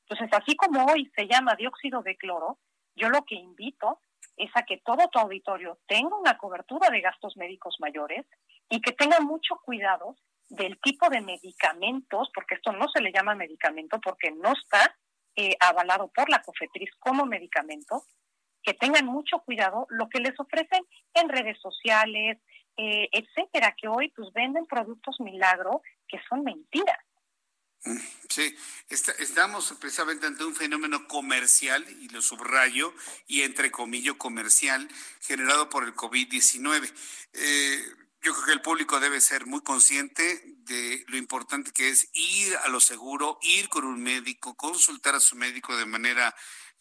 Entonces, 0.08 0.28
así 0.38 0.56
como 0.56 0.84
hoy 0.86 1.10
se 1.16 1.26
llama 1.26 1.54
dióxido 1.54 2.02
de 2.02 2.16
cloro, 2.16 2.58
yo 2.96 3.08
lo 3.08 3.24
que 3.24 3.36
invito 3.36 4.00
es 4.36 4.50
a 4.54 4.62
que 4.62 4.78
todo 4.78 5.08
tu 5.08 5.18
auditorio 5.18 5.78
tenga 5.86 6.16
una 6.16 6.36
cobertura 6.36 6.90
de 6.90 7.00
gastos 7.00 7.36
médicos 7.36 7.76
mayores 7.78 8.26
y 8.68 8.80
que 8.80 8.92
tenga 8.92 9.20
mucho 9.20 9.56
cuidado 9.64 10.16
del 10.48 10.78
tipo 10.80 11.08
de 11.08 11.20
medicamentos, 11.20 12.30
porque 12.34 12.56
esto 12.56 12.72
no 12.72 12.88
se 12.88 13.00
le 13.00 13.12
llama 13.12 13.34
medicamento 13.34 14.00
porque 14.00 14.30
no 14.32 14.52
está 14.52 14.94
eh, 15.36 15.56
avalado 15.60 16.10
por 16.14 16.28
la 16.28 16.42
COFETRIS 16.42 16.90
como 16.98 17.26
medicamento, 17.26 18.04
que 18.62 18.74
tengan 18.74 19.06
mucho 19.06 19.38
cuidado 19.40 19.86
lo 19.90 20.08
que 20.08 20.20
les 20.20 20.38
ofrecen 20.38 20.84
en 21.14 21.28
redes 21.28 21.58
sociales, 21.60 22.38
eh, 22.76 23.08
etcétera, 23.12 23.74
que 23.76 23.88
hoy 23.88 24.10
pues 24.16 24.32
venden 24.32 24.66
productos 24.66 25.20
milagro 25.20 25.82
que 26.08 26.18
son 26.28 26.44
mentiras. 26.44 26.98
Sí, 28.28 28.56
estamos 28.88 29.74
precisamente 29.80 30.26
ante 30.26 30.44
un 30.44 30.54
fenómeno 30.54 31.08
comercial, 31.08 31.84
y 32.00 32.08
lo 32.10 32.22
subrayo, 32.22 32.94
y 33.26 33.42
entre 33.42 33.72
comillas 33.72 34.14
comercial, 34.14 34.88
generado 35.20 35.68
por 35.68 35.82
el 35.84 35.94
COVID-19. 35.94 36.92
Eh, 37.32 37.82
yo 38.22 38.32
creo 38.32 38.44
que 38.46 38.52
el 38.52 38.62
público 38.62 39.00
debe 39.00 39.20
ser 39.20 39.46
muy 39.46 39.62
consciente 39.62 40.42
de 40.58 41.04
lo 41.08 41.16
importante 41.16 41.72
que 41.72 41.88
es 41.88 42.08
ir 42.12 42.56
a 42.58 42.68
lo 42.68 42.80
seguro, 42.80 43.38
ir 43.42 43.68
con 43.68 43.84
un 43.84 44.00
médico, 44.00 44.54
consultar 44.56 45.16
a 45.16 45.20
su 45.20 45.34
médico 45.34 45.76
de 45.76 45.86
manera 45.86 46.34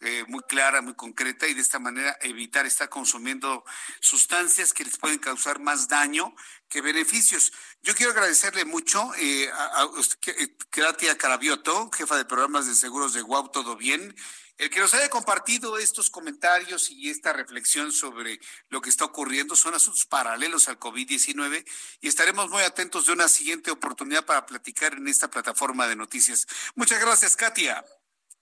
eh, 0.04 0.24
muy 0.28 0.42
clara, 0.42 0.82
muy 0.82 0.94
concreta 0.94 1.46
y 1.46 1.54
de 1.54 1.60
esta 1.60 1.78
manera 1.78 2.16
evitar 2.22 2.66
estar 2.66 2.88
consumiendo 2.88 3.64
sustancias 4.00 4.72
que 4.72 4.84
les 4.84 4.98
pueden 4.98 5.18
causar 5.18 5.60
más 5.60 5.88
daño 5.88 6.34
que 6.68 6.80
beneficios. 6.80 7.52
Yo 7.82 7.94
quiero 7.94 8.12
agradecerle 8.12 8.64
mucho 8.64 9.12
eh, 9.16 9.50
a, 9.52 9.82
a, 9.82 9.90
Kratia 10.70 11.18
Carabioto, 11.18 11.90
jefa 11.90 12.16
de 12.16 12.24
programas 12.24 12.66
de 12.66 12.74
seguros 12.74 13.14
de 13.14 13.22
Guau 13.22 13.50
Todo 13.50 13.76
Bien, 13.76 14.14
el 14.58 14.70
que 14.70 14.80
nos 14.80 14.94
haya 14.94 15.08
compartido 15.08 15.78
estos 15.78 16.10
comentarios 16.10 16.90
y 16.90 17.10
esta 17.10 17.32
reflexión 17.32 17.92
sobre 17.92 18.38
lo 18.68 18.80
que 18.80 18.90
está 18.90 19.04
ocurriendo 19.04 19.56
son 19.56 19.74
asuntos 19.74 20.04
paralelos 20.06 20.68
al 20.68 20.78
COVID-19 20.78 21.64
y 22.00 22.08
estaremos 22.08 22.50
muy 22.50 22.62
atentos 22.62 23.06
de 23.06 23.12
una 23.12 23.28
siguiente 23.28 23.70
oportunidad 23.70 24.24
para 24.24 24.46
platicar 24.46 24.94
en 24.94 25.08
esta 25.08 25.30
plataforma 25.30 25.88
de 25.88 25.96
noticias. 25.96 26.46
Muchas 26.74 27.00
gracias, 27.00 27.36
Katia. 27.36 27.84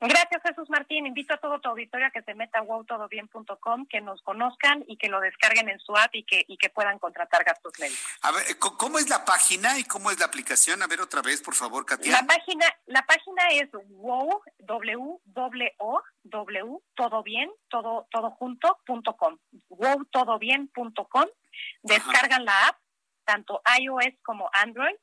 Gracias, 0.00 0.42
Jesús 0.42 0.70
Martín. 0.70 1.06
Invito 1.06 1.34
a 1.34 1.36
todo 1.36 1.60
tu 1.60 1.68
auditorio 1.68 2.06
a 2.06 2.10
que 2.10 2.22
se 2.22 2.34
meta 2.34 2.60
a 2.60 2.62
wowtodobien.com, 2.62 3.86
que 3.86 4.00
nos 4.00 4.22
conozcan 4.22 4.82
y 4.86 4.96
que 4.96 5.08
lo 5.08 5.20
descarguen 5.20 5.68
en 5.68 5.78
su 5.78 5.94
app 5.94 6.14
y 6.14 6.24
que, 6.24 6.44
y 6.48 6.56
que 6.56 6.70
puedan 6.70 6.98
contratar 6.98 7.44
gastos 7.44 7.74
médicos. 7.78 8.18
A 8.22 8.32
ver, 8.32 8.44
¿cómo 8.58 8.98
es 8.98 9.10
la 9.10 9.26
página 9.26 9.78
y 9.78 9.84
cómo 9.84 10.10
es 10.10 10.18
la 10.18 10.24
aplicación? 10.24 10.82
A 10.82 10.86
ver, 10.86 11.02
otra 11.02 11.20
vez, 11.20 11.42
por 11.42 11.54
favor, 11.54 11.84
Katia. 11.84 12.12
La 12.12 12.26
página, 12.26 12.64
la 12.86 13.02
página 13.02 13.48
es 13.52 13.70
wow, 13.72 14.40
w, 14.58 15.20
w, 15.26 15.74
o, 15.78 16.02
w, 16.24 16.78
todo 16.94 17.22
bien, 17.22 17.50
todo, 17.68 18.06
todo 18.10 18.30
junto, 18.30 18.78
punto 18.86 19.16
com. 19.18 19.36
wowtodobien.com. 19.68 21.26
Descargan 21.82 22.46
la 22.46 22.68
app, 22.68 22.78
tanto 23.24 23.60
iOS 23.78 24.14
como 24.22 24.48
Android 24.54 24.96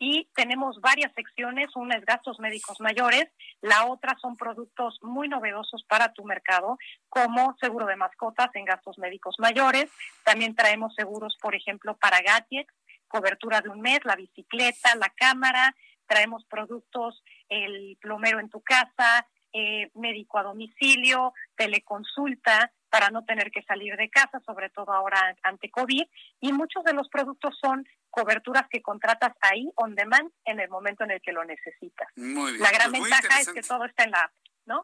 y 0.00 0.30
tenemos 0.34 0.80
varias 0.80 1.12
secciones, 1.12 1.76
una 1.76 1.94
es 1.94 2.04
gastos 2.06 2.40
médicos 2.40 2.80
mayores, 2.80 3.26
la 3.60 3.84
otra 3.84 4.16
son 4.18 4.34
productos 4.38 4.98
muy 5.02 5.28
novedosos 5.28 5.84
para 5.84 6.14
tu 6.14 6.24
mercado, 6.24 6.78
como 7.10 7.54
seguro 7.60 7.84
de 7.84 7.96
mascotas 7.96 8.48
en 8.54 8.64
gastos 8.64 8.98
médicos 8.98 9.36
mayores, 9.38 9.90
también 10.24 10.56
traemos 10.56 10.94
seguros, 10.94 11.36
por 11.40 11.54
ejemplo, 11.54 11.98
para 11.98 12.22
gadgets, 12.22 12.72
cobertura 13.08 13.60
de 13.60 13.68
un 13.68 13.82
mes, 13.82 14.00
la 14.04 14.16
bicicleta, 14.16 14.94
la 14.96 15.10
cámara, 15.10 15.76
traemos 16.06 16.46
productos, 16.46 17.22
el 17.50 17.98
plomero 18.00 18.40
en 18.40 18.48
tu 18.48 18.62
casa, 18.62 19.28
eh, 19.52 19.90
médico 19.94 20.38
a 20.38 20.44
domicilio, 20.44 21.34
teleconsulta, 21.56 22.72
para 22.88 23.10
no 23.10 23.24
tener 23.24 23.50
que 23.50 23.62
salir 23.62 23.96
de 23.96 24.08
casa, 24.08 24.40
sobre 24.46 24.70
todo 24.70 24.92
ahora 24.92 25.36
ante 25.42 25.70
COVID, 25.70 26.04
y 26.40 26.52
muchos 26.52 26.84
de 26.84 26.94
los 26.94 27.08
productos 27.08 27.58
son 27.60 27.86
coberturas 28.10 28.66
que 28.70 28.82
contratas 28.82 29.32
ahí 29.40 29.70
on 29.76 29.94
demand 29.94 30.30
en 30.44 30.60
el 30.60 30.68
momento 30.68 31.04
en 31.04 31.12
el 31.12 31.20
que 31.20 31.32
lo 31.32 31.44
necesitas. 31.44 32.08
Muy 32.16 32.52
bien. 32.52 32.62
La 32.62 32.70
gran 32.70 32.90
pues 32.90 33.02
ventaja 33.02 33.40
es 33.40 33.48
que 33.48 33.62
todo 33.62 33.84
está 33.84 34.04
en 34.04 34.10
la 34.10 34.22
app, 34.22 34.32
¿no? 34.66 34.82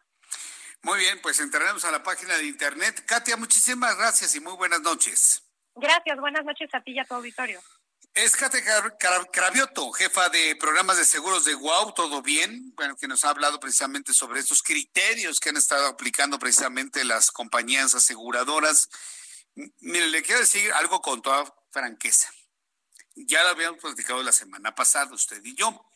Muy 0.82 0.98
bien, 0.98 1.20
pues 1.22 1.40
entraremos 1.40 1.84
a 1.84 1.90
la 1.90 2.02
página 2.02 2.36
de 2.36 2.44
internet. 2.44 3.04
Katia, 3.06 3.36
muchísimas 3.36 3.96
gracias 3.96 4.34
y 4.36 4.40
muy 4.40 4.54
buenas 4.54 4.80
noches. 4.80 5.42
Gracias, 5.74 6.18
buenas 6.18 6.44
noches 6.44 6.68
a 6.72 6.80
ti 6.80 6.92
y 6.92 6.98
a 6.98 7.04
tu 7.04 7.14
auditorio. 7.14 7.60
Es 8.14 8.34
Katia 8.34 8.62
Cravioto, 9.30 9.92
jefa 9.92 10.30
de 10.30 10.56
programas 10.56 10.96
de 10.96 11.04
seguros 11.04 11.44
de 11.44 11.52
Guau, 11.52 11.92
¿todo 11.92 12.22
bien? 12.22 12.72
Bueno, 12.74 12.96
que 12.96 13.06
nos 13.06 13.24
ha 13.24 13.28
hablado 13.28 13.60
precisamente 13.60 14.14
sobre 14.14 14.40
estos 14.40 14.62
criterios 14.62 15.38
que 15.38 15.50
han 15.50 15.58
estado 15.58 15.86
aplicando 15.86 16.38
precisamente 16.38 17.04
las 17.04 17.30
compañías 17.30 17.94
aseguradoras. 17.94 18.88
Mire, 19.80 20.08
le 20.08 20.22
quiero 20.22 20.40
decir 20.40 20.72
algo 20.72 21.02
con 21.02 21.20
toda 21.20 21.44
franqueza. 21.70 22.30
Ya 23.16 23.42
lo 23.42 23.48
habíamos 23.48 23.80
platicado 23.80 24.22
la 24.22 24.32
semana 24.32 24.74
pasada, 24.74 25.14
usted 25.14 25.42
y 25.42 25.54
yo. 25.54 25.90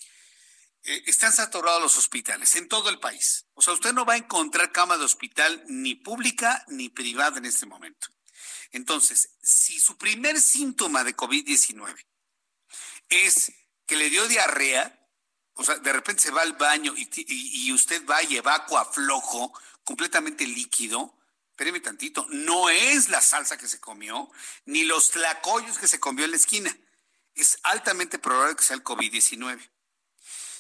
Eh, 0.85 1.03
están 1.07 1.33
saturados 1.33 1.83
los 1.83 1.99
hospitales 1.99 2.57
en 2.57 2.67
todo 2.67 2.89
el 2.89 2.99
país. 2.99 3.45
O 3.53 3.61
sea, 3.61 3.75
usted 3.75 3.93
no 3.93 4.07
va 4.07 4.15
a 4.15 4.19
encontrar 4.19 4.73
cama 4.73 4.97
de 4.97 5.05
hospital 5.05 5.63
ni 5.69 5.95
pública 5.95 6.65
ni 6.69 6.89
privada 6.89 7.37
en 7.37 7.45
este 7.45 7.67
momento. 7.67 8.09
Entonces, 8.73 9.37
si 9.43 9.79
su 9.79 9.99
primer 9.99 10.41
síntoma 10.41 11.05
de 11.05 11.15
COVID-19 11.15 12.07
es 13.11 13.53
que 13.87 13.97
le 13.97 14.09
dio 14.09 14.27
diarrea, 14.27 14.97
o 15.55 15.65
sea, 15.65 15.77
de 15.77 15.93
repente 15.93 16.23
se 16.23 16.31
va 16.31 16.41
al 16.41 16.55
baño 16.55 16.95
y, 16.97 17.09
y 17.67 17.73
usted 17.73 18.07
va 18.07 18.23
y 18.23 18.37
evacua 18.37 18.87
flojo, 18.87 19.53
completamente 19.85 20.47
líquido, 20.47 21.19
espéreme 21.51 21.81
tantito, 21.81 22.27
no 22.31 22.71
es 22.71 23.11
la 23.11 23.21
salsa 23.21 23.59
que 23.59 23.69
se 23.69 23.81
comió, 23.81 24.31
ni 24.65 24.85
los 24.85 25.11
tlacoyos 25.11 25.79
que 25.79 25.89
se 25.89 26.01
comió 26.01 26.25
en 26.25 26.31
la 26.31 26.39
esquina. 26.39 26.75
Es 27.41 27.59
altamente 27.63 28.19
probable 28.19 28.57
que 28.57 28.63
sea 28.63 28.77
el 28.77 28.85
COVID-19. 28.85 29.71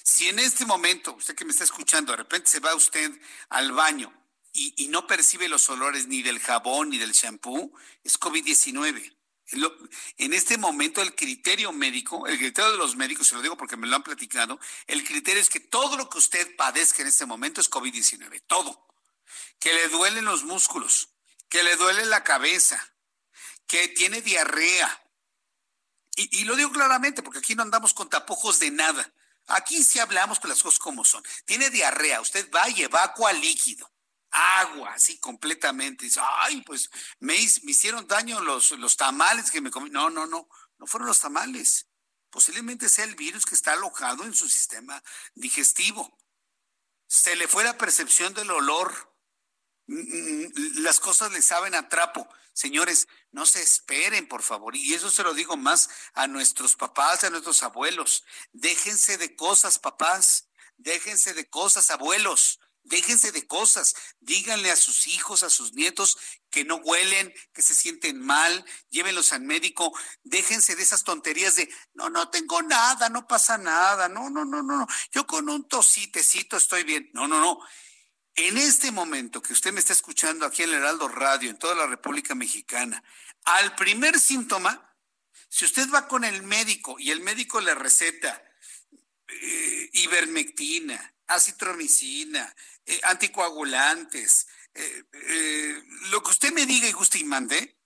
Si 0.02 0.28
en 0.28 0.38
este 0.38 0.64
momento, 0.64 1.14
usted 1.14 1.34
que 1.34 1.44
me 1.44 1.52
está 1.52 1.64
escuchando, 1.64 2.12
de 2.12 2.16
repente 2.16 2.50
se 2.50 2.60
va 2.60 2.74
usted 2.74 3.10
al 3.50 3.72
baño 3.72 4.12
y, 4.52 4.88
no 4.88 5.06
percibe 5.06 5.48
los 5.48 5.68
olores 5.68 6.06
ni 6.06 6.22
del 6.22 6.40
jabón 6.40 6.88
ni 6.88 6.98
del 6.98 7.12
shampoo, 7.12 7.72
es 8.02 8.18
COVID-19. 8.18 9.16
En 10.16 10.32
este 10.32 10.56
momento 10.56 11.02
el 11.02 11.14
criterio 11.14 11.70
médico, 11.72 12.26
el 12.26 12.38
criterio 12.38 12.72
de 12.72 12.78
los 12.78 12.96
médicos, 12.96 13.28
se 13.28 13.34
lo 13.34 13.42
digo 13.42 13.56
porque 13.56 13.76
me 13.76 13.86
lo 13.86 13.96
han 13.96 14.02
platicado, 14.02 14.58
el 14.86 15.04
criterio 15.04 15.42
es 15.42 15.50
que 15.50 15.60
todo 15.60 15.96
lo 15.96 16.08
que 16.08 16.18
usted 16.18 16.56
padezca 16.56 17.02
en 17.02 17.08
este 17.08 17.26
momento 17.26 17.60
es 17.60 17.70
COVID-19, 17.70 18.42
todo 18.46 18.86
que 19.58 19.74
le 19.74 19.88
duelen 19.88 20.24
los 20.24 20.44
músculos, 20.44 21.10
que 21.48 21.62
le 21.62 21.76
duele 21.76 22.06
la 22.06 22.24
cabeza, 22.24 22.94
que 23.66 23.88
tiene 23.88 24.22
diarrea. 24.22 25.09
Y, 26.30 26.44
lo 26.44 26.56
digo 26.56 26.70
claramente 26.72 27.22
porque 27.22 27.38
aquí 27.38 27.54
no 27.54 27.62
andamos 27.62 27.94
con 27.94 28.08
tapujos 28.08 28.58
de 28.58 28.70
nada. 28.70 29.12
Aquí 29.46 29.82
sí 29.82 29.98
hablamos 29.98 30.38
con 30.38 30.50
las 30.50 30.62
cosas 30.62 30.78
como 30.78 31.04
son. 31.04 31.22
Tiene 31.44 31.70
diarrea, 31.70 32.20
usted 32.20 32.50
va 32.50 32.68
y 32.68 32.82
evacua 32.82 33.32
líquido, 33.32 33.90
agua, 34.30 34.92
así 34.94 35.18
completamente. 35.18 36.04
Dice, 36.04 36.20
ay, 36.22 36.62
pues 36.62 36.90
me, 37.18 37.34
me 37.62 37.72
hicieron 37.72 38.06
daño 38.06 38.40
los, 38.40 38.72
los 38.72 38.96
tamales 38.96 39.50
que 39.50 39.60
me 39.60 39.70
comí. 39.70 39.90
No, 39.90 40.10
no, 40.10 40.26
no, 40.26 40.48
no 40.78 40.86
fueron 40.86 41.08
los 41.08 41.20
tamales. 41.20 41.86
Posiblemente 42.30 42.88
sea 42.88 43.04
el 43.04 43.16
virus 43.16 43.46
que 43.46 43.54
está 43.54 43.72
alojado 43.72 44.24
en 44.24 44.34
su 44.34 44.48
sistema 44.48 45.02
digestivo. 45.34 46.16
Se 47.08 47.34
le 47.34 47.48
fue 47.48 47.64
la 47.64 47.76
percepción 47.76 48.34
del 48.34 48.50
olor 48.50 49.10
las 49.86 51.00
cosas 51.00 51.32
le 51.32 51.42
saben 51.42 51.74
a 51.74 51.88
trapo. 51.88 52.28
Señores, 52.52 53.08
no 53.30 53.46
se 53.46 53.62
esperen, 53.62 54.28
por 54.28 54.42
favor. 54.42 54.76
Y 54.76 54.94
eso 54.94 55.10
se 55.10 55.22
lo 55.22 55.34
digo 55.34 55.56
más 55.56 55.88
a 56.14 56.26
nuestros 56.26 56.76
papás, 56.76 57.24
a 57.24 57.30
nuestros 57.30 57.62
abuelos. 57.62 58.24
Déjense 58.52 59.18
de 59.18 59.34
cosas, 59.36 59.78
papás. 59.78 60.48
Déjense 60.76 61.34
de 61.34 61.48
cosas, 61.48 61.90
abuelos. 61.90 62.60
Déjense 62.82 63.30
de 63.32 63.46
cosas. 63.46 63.94
Díganle 64.20 64.70
a 64.70 64.76
sus 64.76 65.06
hijos, 65.06 65.42
a 65.42 65.50
sus 65.50 65.74
nietos 65.74 66.18
que 66.50 66.64
no 66.64 66.76
huelen, 66.76 67.32
que 67.52 67.62
se 67.62 67.74
sienten 67.74 68.20
mal. 68.20 68.64
Llévenlos 68.88 69.32
al 69.32 69.42
médico. 69.42 69.92
Déjense 70.24 70.74
de 70.74 70.82
esas 70.82 71.04
tonterías 71.04 71.56
de, 71.56 71.72
no, 71.94 72.10
no 72.10 72.30
tengo 72.30 72.62
nada, 72.62 73.08
no 73.08 73.26
pasa 73.26 73.58
nada. 73.58 74.08
No, 74.08 74.30
no, 74.30 74.44
no, 74.44 74.62
no. 74.62 74.86
Yo 75.12 75.26
con 75.26 75.48
un 75.48 75.68
tositecito 75.68 76.56
estoy 76.56 76.84
bien. 76.84 77.10
No, 77.12 77.28
no, 77.28 77.40
no. 77.40 77.60
En 78.42 78.56
este 78.56 78.90
momento 78.90 79.42
que 79.42 79.52
usted 79.52 79.70
me 79.70 79.80
está 79.80 79.92
escuchando 79.92 80.46
aquí 80.46 80.62
en 80.62 80.70
el 80.70 80.76
Heraldo 80.76 81.08
Radio, 81.08 81.50
en 81.50 81.58
toda 81.58 81.74
la 81.74 81.86
República 81.86 82.34
Mexicana, 82.34 83.04
al 83.44 83.74
primer 83.76 84.18
síntoma, 84.18 84.96
si 85.50 85.66
usted 85.66 85.90
va 85.90 86.08
con 86.08 86.24
el 86.24 86.42
médico 86.42 86.96
y 86.98 87.10
el 87.10 87.20
médico 87.20 87.60
le 87.60 87.74
receta 87.74 88.42
eh, 89.28 89.90
ivermectina, 89.92 91.14
acitromicina, 91.26 92.56
eh, 92.86 92.98
anticoagulantes, 93.02 94.46
eh, 94.72 95.82
lo 96.08 96.22
que 96.22 96.30
usted 96.30 96.50
me 96.54 96.64
diga 96.64 96.88
y 96.88 96.92
guste 96.92 97.18
y 97.18 97.24
mande, 97.24 97.76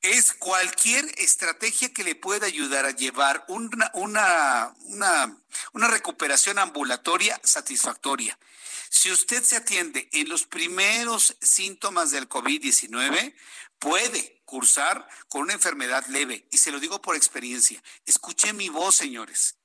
es 0.00 0.32
cualquier 0.32 1.04
estrategia 1.16 1.92
que 1.92 2.02
le 2.02 2.16
pueda 2.16 2.46
ayudar 2.46 2.86
a 2.86 2.90
llevar 2.90 3.44
una, 3.46 3.88
una, 3.94 4.74
una, 4.86 5.38
una 5.74 5.86
recuperación 5.86 6.58
ambulatoria 6.58 7.40
satisfactoria. 7.44 8.36
Si 8.94 9.10
usted 9.10 9.42
se 9.42 9.56
atiende 9.56 10.08
en 10.12 10.28
los 10.28 10.46
primeros 10.46 11.36
síntomas 11.42 12.12
del 12.12 12.28
COVID-19, 12.28 13.34
puede 13.80 14.40
cursar 14.44 15.08
con 15.28 15.42
una 15.42 15.52
enfermedad 15.52 16.06
leve. 16.06 16.46
Y 16.52 16.58
se 16.58 16.70
lo 16.70 16.78
digo 16.78 17.02
por 17.02 17.16
experiencia. 17.16 17.82
Escuché 18.06 18.52
mi 18.52 18.68
voz, 18.68 18.94
señores. 18.94 19.56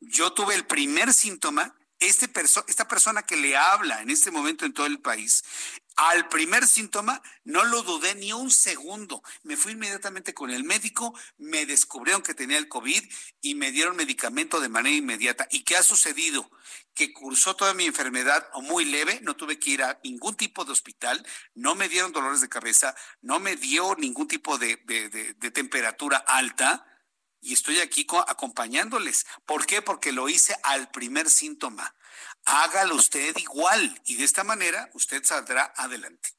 Yo 0.00 0.32
tuve 0.32 0.54
el 0.54 0.66
primer 0.66 1.12
síntoma 1.12 1.76
este 2.02 2.28
esta 2.66 2.88
persona 2.88 3.22
que 3.22 3.36
le 3.36 3.56
habla 3.56 4.02
en 4.02 4.10
este 4.10 4.32
momento 4.32 4.64
en 4.64 4.72
todo 4.72 4.86
el 4.86 5.00
país, 5.00 5.44
al 5.96 6.28
primer 6.28 6.66
síntoma 6.66 7.22
no 7.44 7.64
lo 7.64 7.82
dudé 7.82 8.14
ni 8.14 8.32
un 8.32 8.50
segundo. 8.50 9.22
Me 9.42 9.56
fui 9.56 9.72
inmediatamente 9.72 10.34
con 10.34 10.50
el 10.50 10.64
médico, 10.64 11.14
me 11.36 11.66
descubrieron 11.66 12.22
que 12.22 12.34
tenía 12.34 12.58
el 12.58 12.68
COVID 12.68 13.02
y 13.42 13.54
me 13.54 13.72
dieron 13.72 13.96
medicamento 13.96 14.60
de 14.60 14.68
manera 14.68 14.96
inmediata. 14.96 15.46
¿Y 15.50 15.64
qué 15.64 15.76
ha 15.76 15.82
sucedido? 15.82 16.50
Que 16.94 17.12
cursó 17.12 17.56
toda 17.56 17.74
mi 17.74 17.86
enfermedad 17.86 18.48
muy 18.62 18.84
leve, 18.84 19.20
no 19.22 19.34
tuve 19.34 19.58
que 19.58 19.70
ir 19.70 19.82
a 19.82 19.98
ningún 20.04 20.36
tipo 20.36 20.64
de 20.64 20.72
hospital, 20.72 21.26
no 21.54 21.74
me 21.74 21.88
dieron 21.88 22.12
dolores 22.12 22.40
de 22.40 22.48
cabeza, 22.48 22.94
no 23.20 23.40
me 23.40 23.56
dio 23.56 23.94
ningún 23.96 24.28
tipo 24.28 24.58
de, 24.58 24.76
de 24.76 25.50
temperatura 25.50 26.18
alta 26.18 26.86
y 27.42 27.52
estoy 27.54 27.80
aquí 27.80 28.06
acompañándoles. 28.28 29.26
¿Por 29.46 29.66
qué? 29.66 29.82
Porque 29.82 30.12
lo 30.12 30.28
hice 30.28 30.54
al 30.62 30.90
primer 30.90 31.28
síntoma. 31.28 31.94
Hágalo 32.44 32.94
usted 32.94 33.36
igual 33.36 34.00
y 34.06 34.14
de 34.14 34.24
esta 34.24 34.44
manera 34.44 34.88
usted 34.94 35.24
saldrá 35.24 35.72
adelante. 35.76 36.30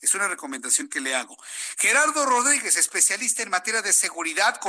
Es 0.00 0.14
una 0.14 0.28
recomendación 0.28 0.88
que 0.88 1.00
le 1.00 1.14
hago. 1.14 1.36
Gerardo 1.78 2.26
Rodríguez, 2.26 2.76
especialista 2.76 3.42
en 3.42 3.50
materia 3.50 3.80
de 3.80 3.92
seguridad. 3.92 4.60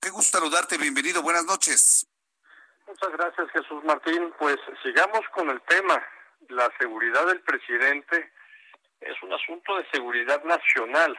Qué 0.00 0.10
gusto 0.10 0.38
saludarte, 0.38 0.78
bienvenido, 0.78 1.22
buenas 1.22 1.44
noches. 1.44 2.06
Muchas 2.90 3.12
gracias, 3.12 3.50
Jesús 3.52 3.84
Martín. 3.84 4.32
Pues 4.36 4.56
sigamos 4.82 5.20
con 5.32 5.48
el 5.48 5.60
tema. 5.62 6.04
La 6.48 6.68
seguridad 6.76 7.24
del 7.26 7.40
presidente 7.42 8.32
es 9.00 9.14
un 9.22 9.32
asunto 9.32 9.76
de 9.78 9.86
seguridad 9.92 10.42
nacional. 10.42 11.16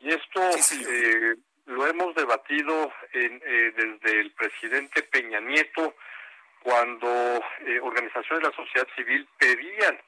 Y 0.00 0.10
esto 0.10 0.50
eh, 0.90 1.34
lo 1.64 1.86
hemos 1.86 2.14
debatido 2.14 2.92
eh, 3.14 3.72
desde 3.74 4.20
el 4.20 4.32
presidente 4.32 5.02
Peña 5.04 5.40
Nieto 5.40 5.94
cuando 6.62 7.08
eh, 7.60 7.80
organizaciones 7.80 8.42
de 8.42 8.50
la 8.50 8.56
sociedad 8.56 8.88
civil 8.94 9.26
pedían 9.38 9.98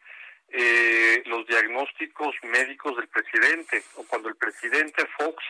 los 1.25 1.47
diagnósticos 1.49 2.37
médicos 2.43 2.95
del 2.97 3.09
presidente 3.09 3.83
o 3.97 4.05
cuando 4.07 4.29
el 4.29 4.37
presidente 4.37 5.05
Fox 5.19 5.43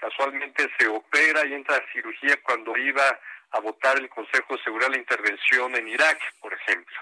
casualmente 0.00 0.70
se 0.78 0.86
opera 0.86 1.44
y 1.44 1.52
entra 1.52 1.76
a 1.76 1.92
cirugía 1.92 2.40
cuando 2.42 2.74
iba 2.76 3.20
a 3.50 3.60
votar 3.60 3.98
el 3.98 4.08
Consejo 4.08 4.56
de 4.56 4.62
Seguridad 4.62 4.90
la 4.90 4.98
intervención 4.98 5.74
en 5.74 5.88
Irak, 5.88 6.18
por 6.40 6.52
ejemplo. 6.52 6.96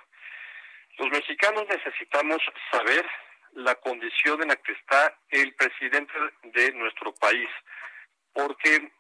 Los 0.98 1.10
mexicanos 1.10 1.66
necesitamos 1.68 2.40
saber 2.70 3.04
la 3.52 3.74
condición 3.76 4.42
en 4.42 4.48
la 4.48 4.56
que 4.56 4.72
está 4.72 5.18
el 5.30 5.54
presidente 5.54 6.12
de 6.42 6.72
nuestro 6.72 7.14
país, 7.14 7.48
porque 8.32 8.90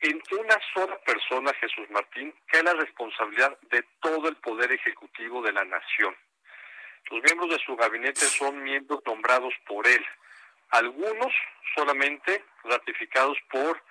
en 0.00 0.22
una 0.32 0.58
sola 0.72 0.98
persona, 1.00 1.52
Jesús 1.54 1.88
Martín, 1.90 2.34
cae 2.46 2.62
la 2.62 2.74
responsabilidad 2.74 3.58
de 3.70 3.84
todo 4.00 4.28
el 4.28 4.36
poder 4.36 4.72
ejecutivo 4.72 5.42
de 5.42 5.52
la 5.52 5.64
nación. 5.64 6.16
Los 7.10 7.22
miembros 7.22 7.50
de 7.50 7.64
su 7.64 7.76
gabinete 7.76 8.26
son 8.26 8.62
miembros 8.62 9.00
nombrados 9.04 9.52
por 9.66 9.86
él, 9.86 10.04
algunos 10.70 11.32
solamente 11.74 12.44
ratificados 12.64 13.36
por 13.50 13.82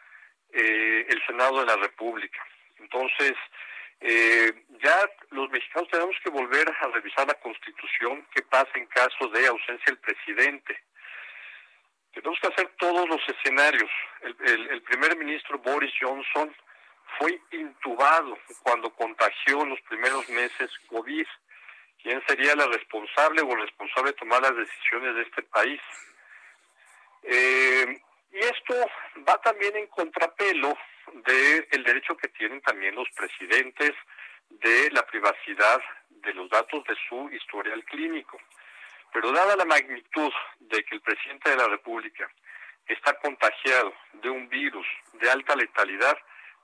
eh, 0.51 1.05
el 1.07 1.25
Senado 1.27 1.59
de 1.59 1.65
la 1.65 1.75
República. 1.75 2.39
Entonces, 2.79 3.33
eh, 4.01 4.53
ya 4.81 5.09
los 5.31 5.49
mexicanos 5.49 5.89
tenemos 5.89 6.15
que 6.23 6.29
volver 6.29 6.67
a 6.81 6.87
revisar 6.87 7.27
la 7.27 7.33
constitución, 7.35 8.25
qué 8.33 8.41
pasa 8.43 8.69
en 8.75 8.85
caso 8.87 9.27
de 9.27 9.47
ausencia 9.47 9.85
del 9.87 9.97
presidente. 9.97 10.81
Tenemos 12.13 12.39
que 12.39 12.47
hacer 12.47 12.71
todos 12.77 13.07
los 13.07 13.21
escenarios. 13.27 13.89
El, 14.21 14.81
primer 14.83 15.15
ministro 15.17 15.59
Boris 15.59 15.93
Johnson 15.99 16.53
fue 17.17 17.39
intubado 17.51 18.37
cuando 18.63 18.89
contagió 18.95 19.61
en 19.61 19.69
los 19.69 19.81
primeros 19.81 20.27
meses 20.29 20.71
COVID. 20.87 21.25
¿Quién 22.01 22.23
sería 22.27 22.55
la 22.55 22.67
responsable 22.67 23.41
o 23.41 23.51
el 23.51 23.61
responsable 23.61 24.11
de 24.11 24.17
tomar 24.17 24.41
las 24.41 24.55
decisiones 24.55 25.15
de 25.15 25.21
este 25.21 25.43
país? 25.43 25.81
Eh, 27.23 28.01
y 28.31 28.39
esto 28.39 28.75
va 29.27 29.39
también 29.41 29.75
en 29.75 29.87
contrapelo 29.87 30.77
del 31.25 31.83
derecho 31.83 32.15
que 32.17 32.27
tienen 32.29 32.61
también 32.61 32.95
los 32.95 33.09
presidentes 33.15 33.93
de 34.49 34.91
la 34.91 35.05
privacidad 35.05 35.81
de 36.09 36.33
los 36.33 36.49
datos 36.49 36.83
de 36.85 36.95
su 37.07 37.29
historial 37.31 37.83
clínico. 37.85 38.37
Pero 39.11 39.31
dada 39.31 39.55
la 39.55 39.65
magnitud 39.65 40.31
de 40.59 40.83
que 40.83 40.95
el 40.95 41.01
presidente 41.01 41.49
de 41.49 41.57
la 41.57 41.67
República 41.67 42.29
está 42.85 43.17
contagiado 43.19 43.93
de 44.13 44.29
un 44.29 44.47
virus 44.49 44.85
de 45.13 45.29
alta 45.29 45.55
letalidad, 45.55 46.17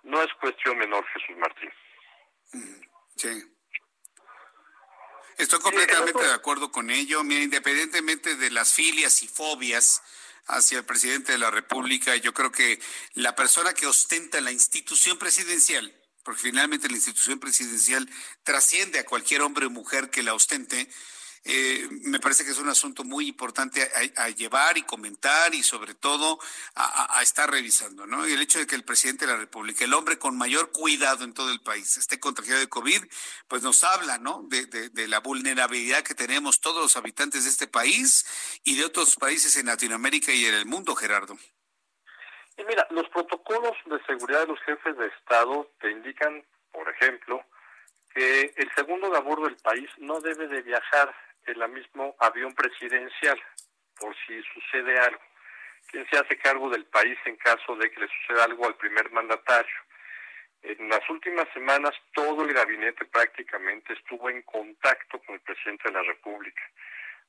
no 0.04 0.22
es 0.22 0.32
cuestión 0.36 0.78
menor, 0.78 1.06
Jesús 1.08 1.38
Martín. 1.38 1.72
Sí. 3.16 3.44
Estoy 5.38 5.60
completamente 5.60 6.24
de 6.24 6.34
acuerdo 6.34 6.72
con 6.72 6.90
ello. 6.90 7.24
Mira, 7.24 7.44
independientemente 7.44 8.36
de 8.36 8.52
las 8.52 8.74
filias 8.74 9.22
y 9.24 9.28
fobias 9.28 10.02
hacia 10.48 10.80
el 10.80 10.86
presidente 10.86 11.32
de 11.32 11.38
la 11.38 11.52
República. 11.52 12.16
Yo 12.16 12.34
creo 12.34 12.52
que 12.52 12.80
la 13.14 13.36
persona 13.36 13.74
que 13.74 13.88
ostenta 13.88 14.42
la 14.42 14.52
institución 14.52 15.18
presidencial, 15.18 15.94
porque 16.24 16.42
finalmente 16.42 16.90
la 16.90 16.96
institución 16.96 17.40
presidencial 17.40 18.10
trasciende 18.44 19.00
a 19.00 19.06
cualquier 19.06 19.42
hombre 19.42 19.66
o 19.66 19.70
mujer 19.70 20.10
que 20.10 20.24
la 20.24 20.34
ostente, 20.34 20.90
eh, 21.48 21.88
me 22.02 22.20
parece 22.20 22.44
que 22.44 22.50
es 22.50 22.58
un 22.58 22.70
asunto 22.70 23.04
muy 23.04 23.28
importante 23.28 23.88
a, 24.18 24.30
llevar 24.30 24.80
y 24.80 24.82
comentar 24.82 25.54
y 25.54 25.62
sobre 25.62 25.94
todo 25.94 26.40
a, 26.74 27.22
estar 27.22 27.50
revisando, 27.50 28.08
¿no? 28.08 28.28
Y 28.28 28.34
el 28.34 28.42
hecho 28.42 28.58
de 28.58 28.66
que 28.66 28.74
el 28.74 28.84
presidente 28.84 29.28
de 29.28 29.32
la 29.32 29.38
República, 29.38 29.86
el 29.86 29.94
hombre 29.94 30.18
con 30.18 30.36
mayor 30.36 30.72
cuidado 30.72 31.24
en 31.24 31.36
todo 31.36 31.52
el 31.52 31.62
país, 31.62 31.98
esté 31.98 32.20
contagiado 32.20 32.60
de 32.60 32.68
COVID, 32.68 33.04
pues 33.48 33.62
nos 33.62 33.84
habla, 33.84 34.18
¿no? 34.18 34.42
De, 34.48 34.66
de 34.66 35.08
la 35.08 35.20
vulnerabilidad 35.20 36.02
que 36.02 36.16
tenemos 36.16 36.62
todos 36.62 36.82
los 36.82 36.98
habitantes 36.98 37.44
de 37.44 37.52
este 37.52 37.68
país 37.68 38.26
y 38.64 38.76
de 38.76 38.86
otros 38.86 39.16
países 39.16 39.56
en 39.56 39.68
Latinoamérica 39.68 40.32
y 40.32 40.46
en 40.46 40.56
el 40.56 40.66
mundo, 40.66 40.96
Gerardo. 40.96 41.38
Y 42.58 42.64
mira, 42.64 42.88
los 42.90 43.08
protocolos 43.10 43.78
de 43.86 44.04
seguridad 44.06 44.42
de 44.42 44.48
los 44.48 44.60
jefes 44.62 44.98
de 44.98 45.08
Estado 45.08 45.70
te 45.80 45.92
indican, 45.92 46.44
por 46.72 46.90
ejemplo, 46.90 47.44
que 48.16 48.54
el 48.56 48.72
segundo 48.76 49.10
de 49.12 49.18
a 49.18 49.22
del 49.22 49.58
país 49.58 49.90
no 49.98 50.22
debe 50.22 50.48
de 50.48 50.62
viajar 50.62 51.14
el 51.46 51.70
mismo 51.70 52.16
avión 52.20 52.54
presidencial 52.54 53.42
por 54.00 54.16
si 54.26 54.42
sucede 54.54 54.98
algo. 55.00 55.22
¿Quién 55.88 56.06
se 56.10 56.18
hace 56.18 56.38
cargo 56.38 56.70
del 56.70 56.86
país 56.86 57.18
en 57.26 57.38
caso 57.38 57.76
de 57.76 57.90
que 57.92 58.02
le 58.02 58.08
suceda 58.08 58.46
algo 58.46 58.66
al 58.68 58.76
primer 58.76 59.12
mandatario? 59.12 59.76
En 60.64 60.90
las 60.90 61.08
últimas 61.10 61.48
semanas 61.54 61.94
todo 62.14 62.44
el 62.44 62.54
gabinete 62.54 63.06
prácticamente 63.06 63.94
estuvo 63.94 64.30
en 64.30 64.42
contacto 64.42 65.20
con 65.20 65.36
el 65.36 65.42
presidente 65.42 65.84
de 65.90 65.94
la 65.94 66.02
República, 66.02 66.62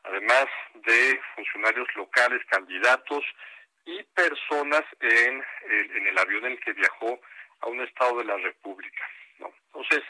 además 0.05 0.47
de 0.75 1.21
funcionarios 1.35 1.87
locales, 1.97 2.43
candidatos 2.47 3.25
y 3.85 4.03
personas 4.03 4.85
en 5.01 5.45
el, 5.69 5.97
en 5.97 6.07
el 6.07 6.19
avión 6.19 6.47
en 6.47 6.53
el 6.53 6.61
que 6.61 6.73
viajó 6.73 7.21
a 7.61 7.67
un 7.67 7.83
estado 7.83 8.19
de 8.19 8.25
la 8.25 8.37
República. 8.39 9.05
Entonces, 9.39 10.03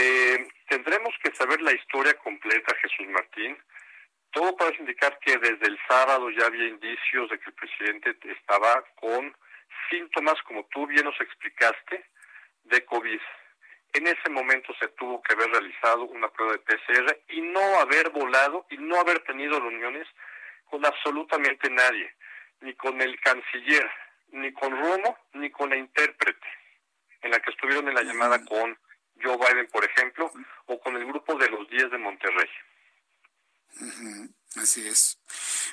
eh, 0.00 0.48
tendremos 0.68 1.12
que 1.20 1.34
saber 1.34 1.60
la 1.60 1.72
historia 1.72 2.14
completa, 2.14 2.72
Jesús 2.76 3.08
Martín. 3.08 3.58
Todo 4.30 4.56
parece 4.56 4.82
indicar 4.82 5.18
que 5.18 5.36
desde 5.38 5.66
el 5.66 5.76
sábado 5.88 6.30
ya 6.30 6.46
había 6.46 6.68
indicios 6.68 7.28
de 7.30 7.38
que 7.40 7.46
el 7.46 7.54
presidente 7.54 8.16
estaba 8.30 8.84
con 8.94 9.34
síntomas, 9.90 10.40
como 10.42 10.64
tú 10.66 10.86
bien 10.86 11.04
nos 11.04 11.20
explicaste, 11.20 12.04
de 12.62 12.84
COVID. 12.84 13.20
En 13.94 14.06
ese 14.06 14.30
momento 14.30 14.72
se 14.78 14.86
tuvo 14.88 15.20
que 15.22 15.32
haber 15.32 15.50
realizado 15.50 16.04
una 16.04 16.28
prueba 16.28 16.52
de 16.52 16.58
PCR 16.60 17.18
y 17.30 17.40
no 17.40 17.80
haber 17.80 18.10
volado 18.10 18.66
y 18.70 18.76
no 18.76 19.00
haber 19.00 19.18
tenido 19.24 19.58
reuniones 19.58 20.06
con 20.66 20.86
absolutamente 20.86 21.70
nadie, 21.70 22.14
ni 22.60 22.72
con 22.74 23.00
el 23.00 23.18
canciller, 23.20 23.90
ni 24.30 24.52
con 24.52 24.70
Romo, 24.78 25.18
ni 25.32 25.50
con 25.50 25.70
la 25.70 25.76
intérprete, 25.76 26.46
en 27.22 27.32
la 27.32 27.40
que 27.40 27.50
estuvieron 27.50 27.88
en 27.88 27.94
la 27.96 28.02
llamada 28.02 28.44
con 28.44 28.78
Joe 29.22 29.36
Biden, 29.36 29.68
por 29.68 29.84
ejemplo, 29.84 30.32
o 30.66 30.80
con 30.80 30.96
el 30.96 31.06
grupo 31.06 31.36
de 31.36 31.48
los 31.50 31.68
10 31.68 31.90
de 31.90 31.98
Monterrey. 31.98 32.48
Así 34.56 34.86
es. 34.86 35.18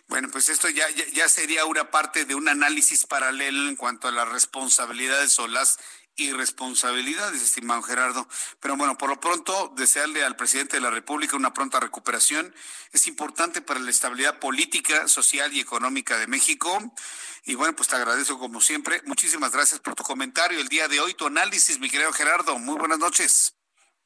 Bueno, 0.07 0.30
pues 0.31 0.49
esto 0.49 0.69
ya, 0.69 0.85
ya, 1.13 1.27
sería 1.27 1.65
una 1.65 1.89
parte 1.89 2.26
de 2.26 2.35
un 2.35 2.47
análisis 2.47 3.05
paralelo 3.05 3.67
en 3.69 3.76
cuanto 3.76 4.07
a 4.07 4.11
las 4.11 4.27
responsabilidades 4.30 5.39
o 5.39 5.47
las 5.47 5.80
irresponsabilidades, 6.17 7.41
estimado 7.41 7.81
Gerardo. 7.81 8.27
Pero 8.59 8.75
bueno, 8.77 8.97
por 8.97 9.09
lo 9.09 9.19
pronto, 9.19 9.71
desearle 9.75 10.23
al 10.23 10.35
presidente 10.35 10.77
de 10.77 10.81
la 10.81 10.89
República 10.89 11.35
una 11.35 11.53
pronta 11.53 11.79
recuperación. 11.79 12.53
Es 12.91 13.07
importante 13.07 13.61
para 13.61 13.79
la 13.79 13.89
estabilidad 13.89 14.39
política, 14.39 15.07
social 15.07 15.53
y 15.53 15.59
económica 15.59 16.17
de 16.17 16.27
México. 16.27 16.77
Y 17.45 17.55
bueno, 17.55 17.75
pues 17.75 17.89
te 17.89 17.95
agradezco 17.95 18.39
como 18.39 18.61
siempre. 18.61 19.01
Muchísimas 19.05 19.51
gracias 19.51 19.79
por 19.79 19.95
tu 19.95 20.03
comentario 20.03 20.59
el 20.59 20.67
día 20.67 20.87
de 20.87 20.99
hoy, 20.99 21.13
tu 21.13 21.27
análisis, 21.27 21.79
mi 21.79 21.89
querido 21.89 22.11
Gerardo. 22.13 22.57
Muy 22.57 22.77
buenas 22.77 22.99
noches. 22.99 23.55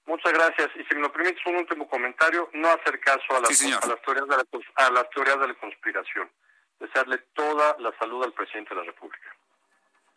Muchas 0.05 0.33
gracias. 0.33 0.69
Y 0.75 0.83
si 0.85 0.95
me 0.95 1.01
lo 1.01 1.11
permites, 1.11 1.45
un 1.45 1.57
último 1.57 1.87
comentario, 1.87 2.49
no 2.53 2.69
hacer 2.69 2.99
caso 2.99 3.25
a 3.29 3.41
las, 3.41 3.61
a 3.61 3.87
las, 3.87 4.01
teorías, 4.01 4.27
de 4.27 4.37
la, 4.37 4.43
a 4.75 4.91
las 4.91 5.09
teorías 5.11 5.39
de 5.39 5.47
la 5.47 5.53
conspiración. 5.53 6.31
Desearle 6.79 7.19
toda 7.35 7.77
la 7.79 7.95
salud 7.99 8.23
al 8.23 8.33
presidente 8.33 8.73
de 8.73 8.77
la 8.77 8.87
República. 8.87 9.38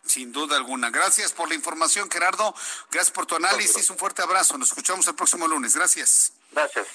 Sin 0.04 0.32
duda 0.32 0.56
alguna. 0.56 0.90
Gracias 0.90 1.32
por 1.32 1.48
la 1.48 1.54
información, 1.54 2.10
Gerardo. 2.10 2.54
Gracias 2.90 3.12
por 3.12 3.26
tu 3.26 3.36
análisis. 3.36 3.88
Un 3.90 3.96
fuerte 3.96 4.22
abrazo. 4.22 4.58
Nos 4.58 4.68
escuchamos 4.68 5.06
el 5.06 5.14
próximo 5.14 5.46
lunes. 5.46 5.74
Gracias. 5.74 6.32
Gracias. 6.50 6.86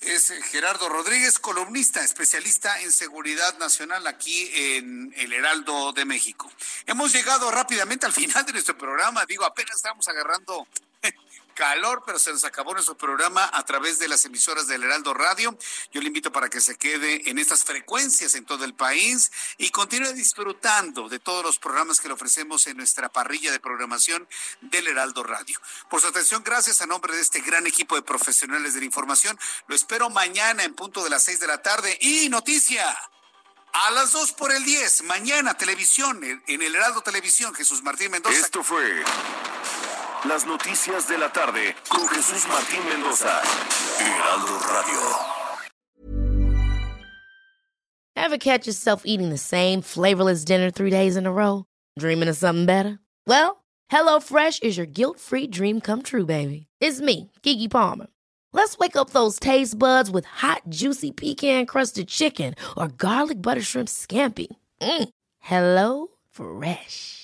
Es 0.00 0.30
eh, 0.30 0.42
Gerardo 0.42 0.88
Rodríguez, 0.88 1.38
columnista, 1.38 2.04
especialista 2.04 2.80
en 2.82 2.92
seguridad 2.92 3.56
nacional 3.58 4.06
aquí 4.06 4.50
en 4.52 5.14
el 5.16 5.32
Heraldo 5.32 5.92
de 5.92 6.04
México. 6.04 6.50
Hemos 6.86 7.12
llegado 7.12 7.50
rápidamente 7.50 8.06
al 8.06 8.12
final 8.12 8.44
de 8.44 8.52
nuestro 8.52 8.76
programa. 8.76 9.24
Digo, 9.26 9.44
apenas 9.44 9.76
estamos 9.76 10.06
agarrando 10.08 10.66
calor, 11.54 12.02
pero 12.04 12.18
se 12.18 12.32
nos 12.32 12.44
acabó 12.44 12.72
nuestro 12.72 12.96
programa 12.96 13.48
a 13.52 13.64
través 13.64 13.98
de 13.98 14.08
las 14.08 14.24
emisoras 14.24 14.66
del 14.66 14.82
Heraldo 14.82 15.14
Radio. 15.14 15.56
Yo 15.92 16.00
le 16.00 16.08
invito 16.08 16.32
para 16.32 16.50
que 16.50 16.60
se 16.60 16.76
quede 16.76 17.30
en 17.30 17.38
estas 17.38 17.64
frecuencias 17.64 18.34
en 18.34 18.44
todo 18.44 18.64
el 18.64 18.74
país 18.74 19.30
y 19.56 19.70
continúe 19.70 20.12
disfrutando 20.12 21.08
de 21.08 21.18
todos 21.18 21.44
los 21.44 21.58
programas 21.58 22.00
que 22.00 22.08
le 22.08 22.14
ofrecemos 22.14 22.66
en 22.66 22.76
nuestra 22.76 23.10
parrilla 23.10 23.52
de 23.52 23.60
programación 23.60 24.28
del 24.60 24.88
Heraldo 24.88 25.22
Radio. 25.22 25.58
Por 25.88 26.00
su 26.00 26.08
atención, 26.08 26.42
gracias 26.44 26.82
a 26.82 26.86
nombre 26.86 27.14
de 27.14 27.22
este 27.22 27.40
gran 27.40 27.66
equipo 27.66 27.94
de 27.94 28.02
profesionales 28.02 28.74
de 28.74 28.80
la 28.80 28.86
información. 28.86 29.38
Lo 29.66 29.74
espero 29.74 30.10
mañana 30.10 30.64
en 30.64 30.74
punto 30.74 31.02
de 31.04 31.10
las 31.10 31.22
seis 31.22 31.40
de 31.40 31.46
la 31.46 31.62
tarde 31.62 31.96
y 32.00 32.28
noticia. 32.28 32.96
A 33.72 33.90
las 33.90 34.12
dos 34.12 34.30
por 34.30 34.52
el 34.52 34.64
diez, 34.64 35.02
mañana 35.02 35.54
televisión, 35.54 36.22
en 36.22 36.62
el 36.62 36.74
Heraldo 36.76 37.02
Televisión, 37.02 37.52
Jesús 37.54 37.82
Martín 37.82 38.12
Mendoza. 38.12 38.38
Esto 38.38 38.62
fue 38.62 39.02
las 40.26 40.46
noticias 40.46 41.06
de 41.06 41.18
la 41.18 41.30
tarde 41.30 41.74
con 41.88 42.08
Jesús 42.08 42.46
Martín 42.48 42.80
Mendoza. 42.88 43.42
Heraldo 44.00 44.58
Radio. 44.72 45.00
Ever 48.16 48.38
catch 48.38 48.66
yourself 48.66 49.02
eating 49.04 49.28
the 49.28 49.38
same 49.38 49.82
flavorless 49.82 50.44
dinner 50.44 50.70
three 50.70 50.90
days 50.90 51.16
in 51.16 51.26
a 51.26 51.32
row? 51.32 51.66
Dreaming 51.98 52.28
of 52.28 52.36
something 52.36 52.64
better? 52.64 52.98
Well, 53.26 53.62
HelloFresh 53.92 54.62
is 54.62 54.76
your 54.78 54.86
guilt-free 54.86 55.48
dream 55.48 55.80
come 55.80 56.02
true, 56.02 56.24
baby. 56.24 56.66
It's 56.80 57.00
me, 57.00 57.30
Kiki 57.42 57.68
Palmer. 57.68 58.06
Let's 58.52 58.78
wake 58.78 58.96
up 58.96 59.10
those 59.10 59.38
taste 59.38 59.78
buds 59.78 60.10
with 60.10 60.24
hot, 60.24 60.62
juicy 60.70 61.10
pecan-crusted 61.12 62.08
chicken 62.08 62.54
or 62.76 62.88
garlic 62.88 63.42
butter 63.42 63.62
shrimp 63.62 63.88
scampi. 63.88 64.46
Mm. 64.80 65.08
Hello 65.40 66.06
Fresh. 66.30 67.23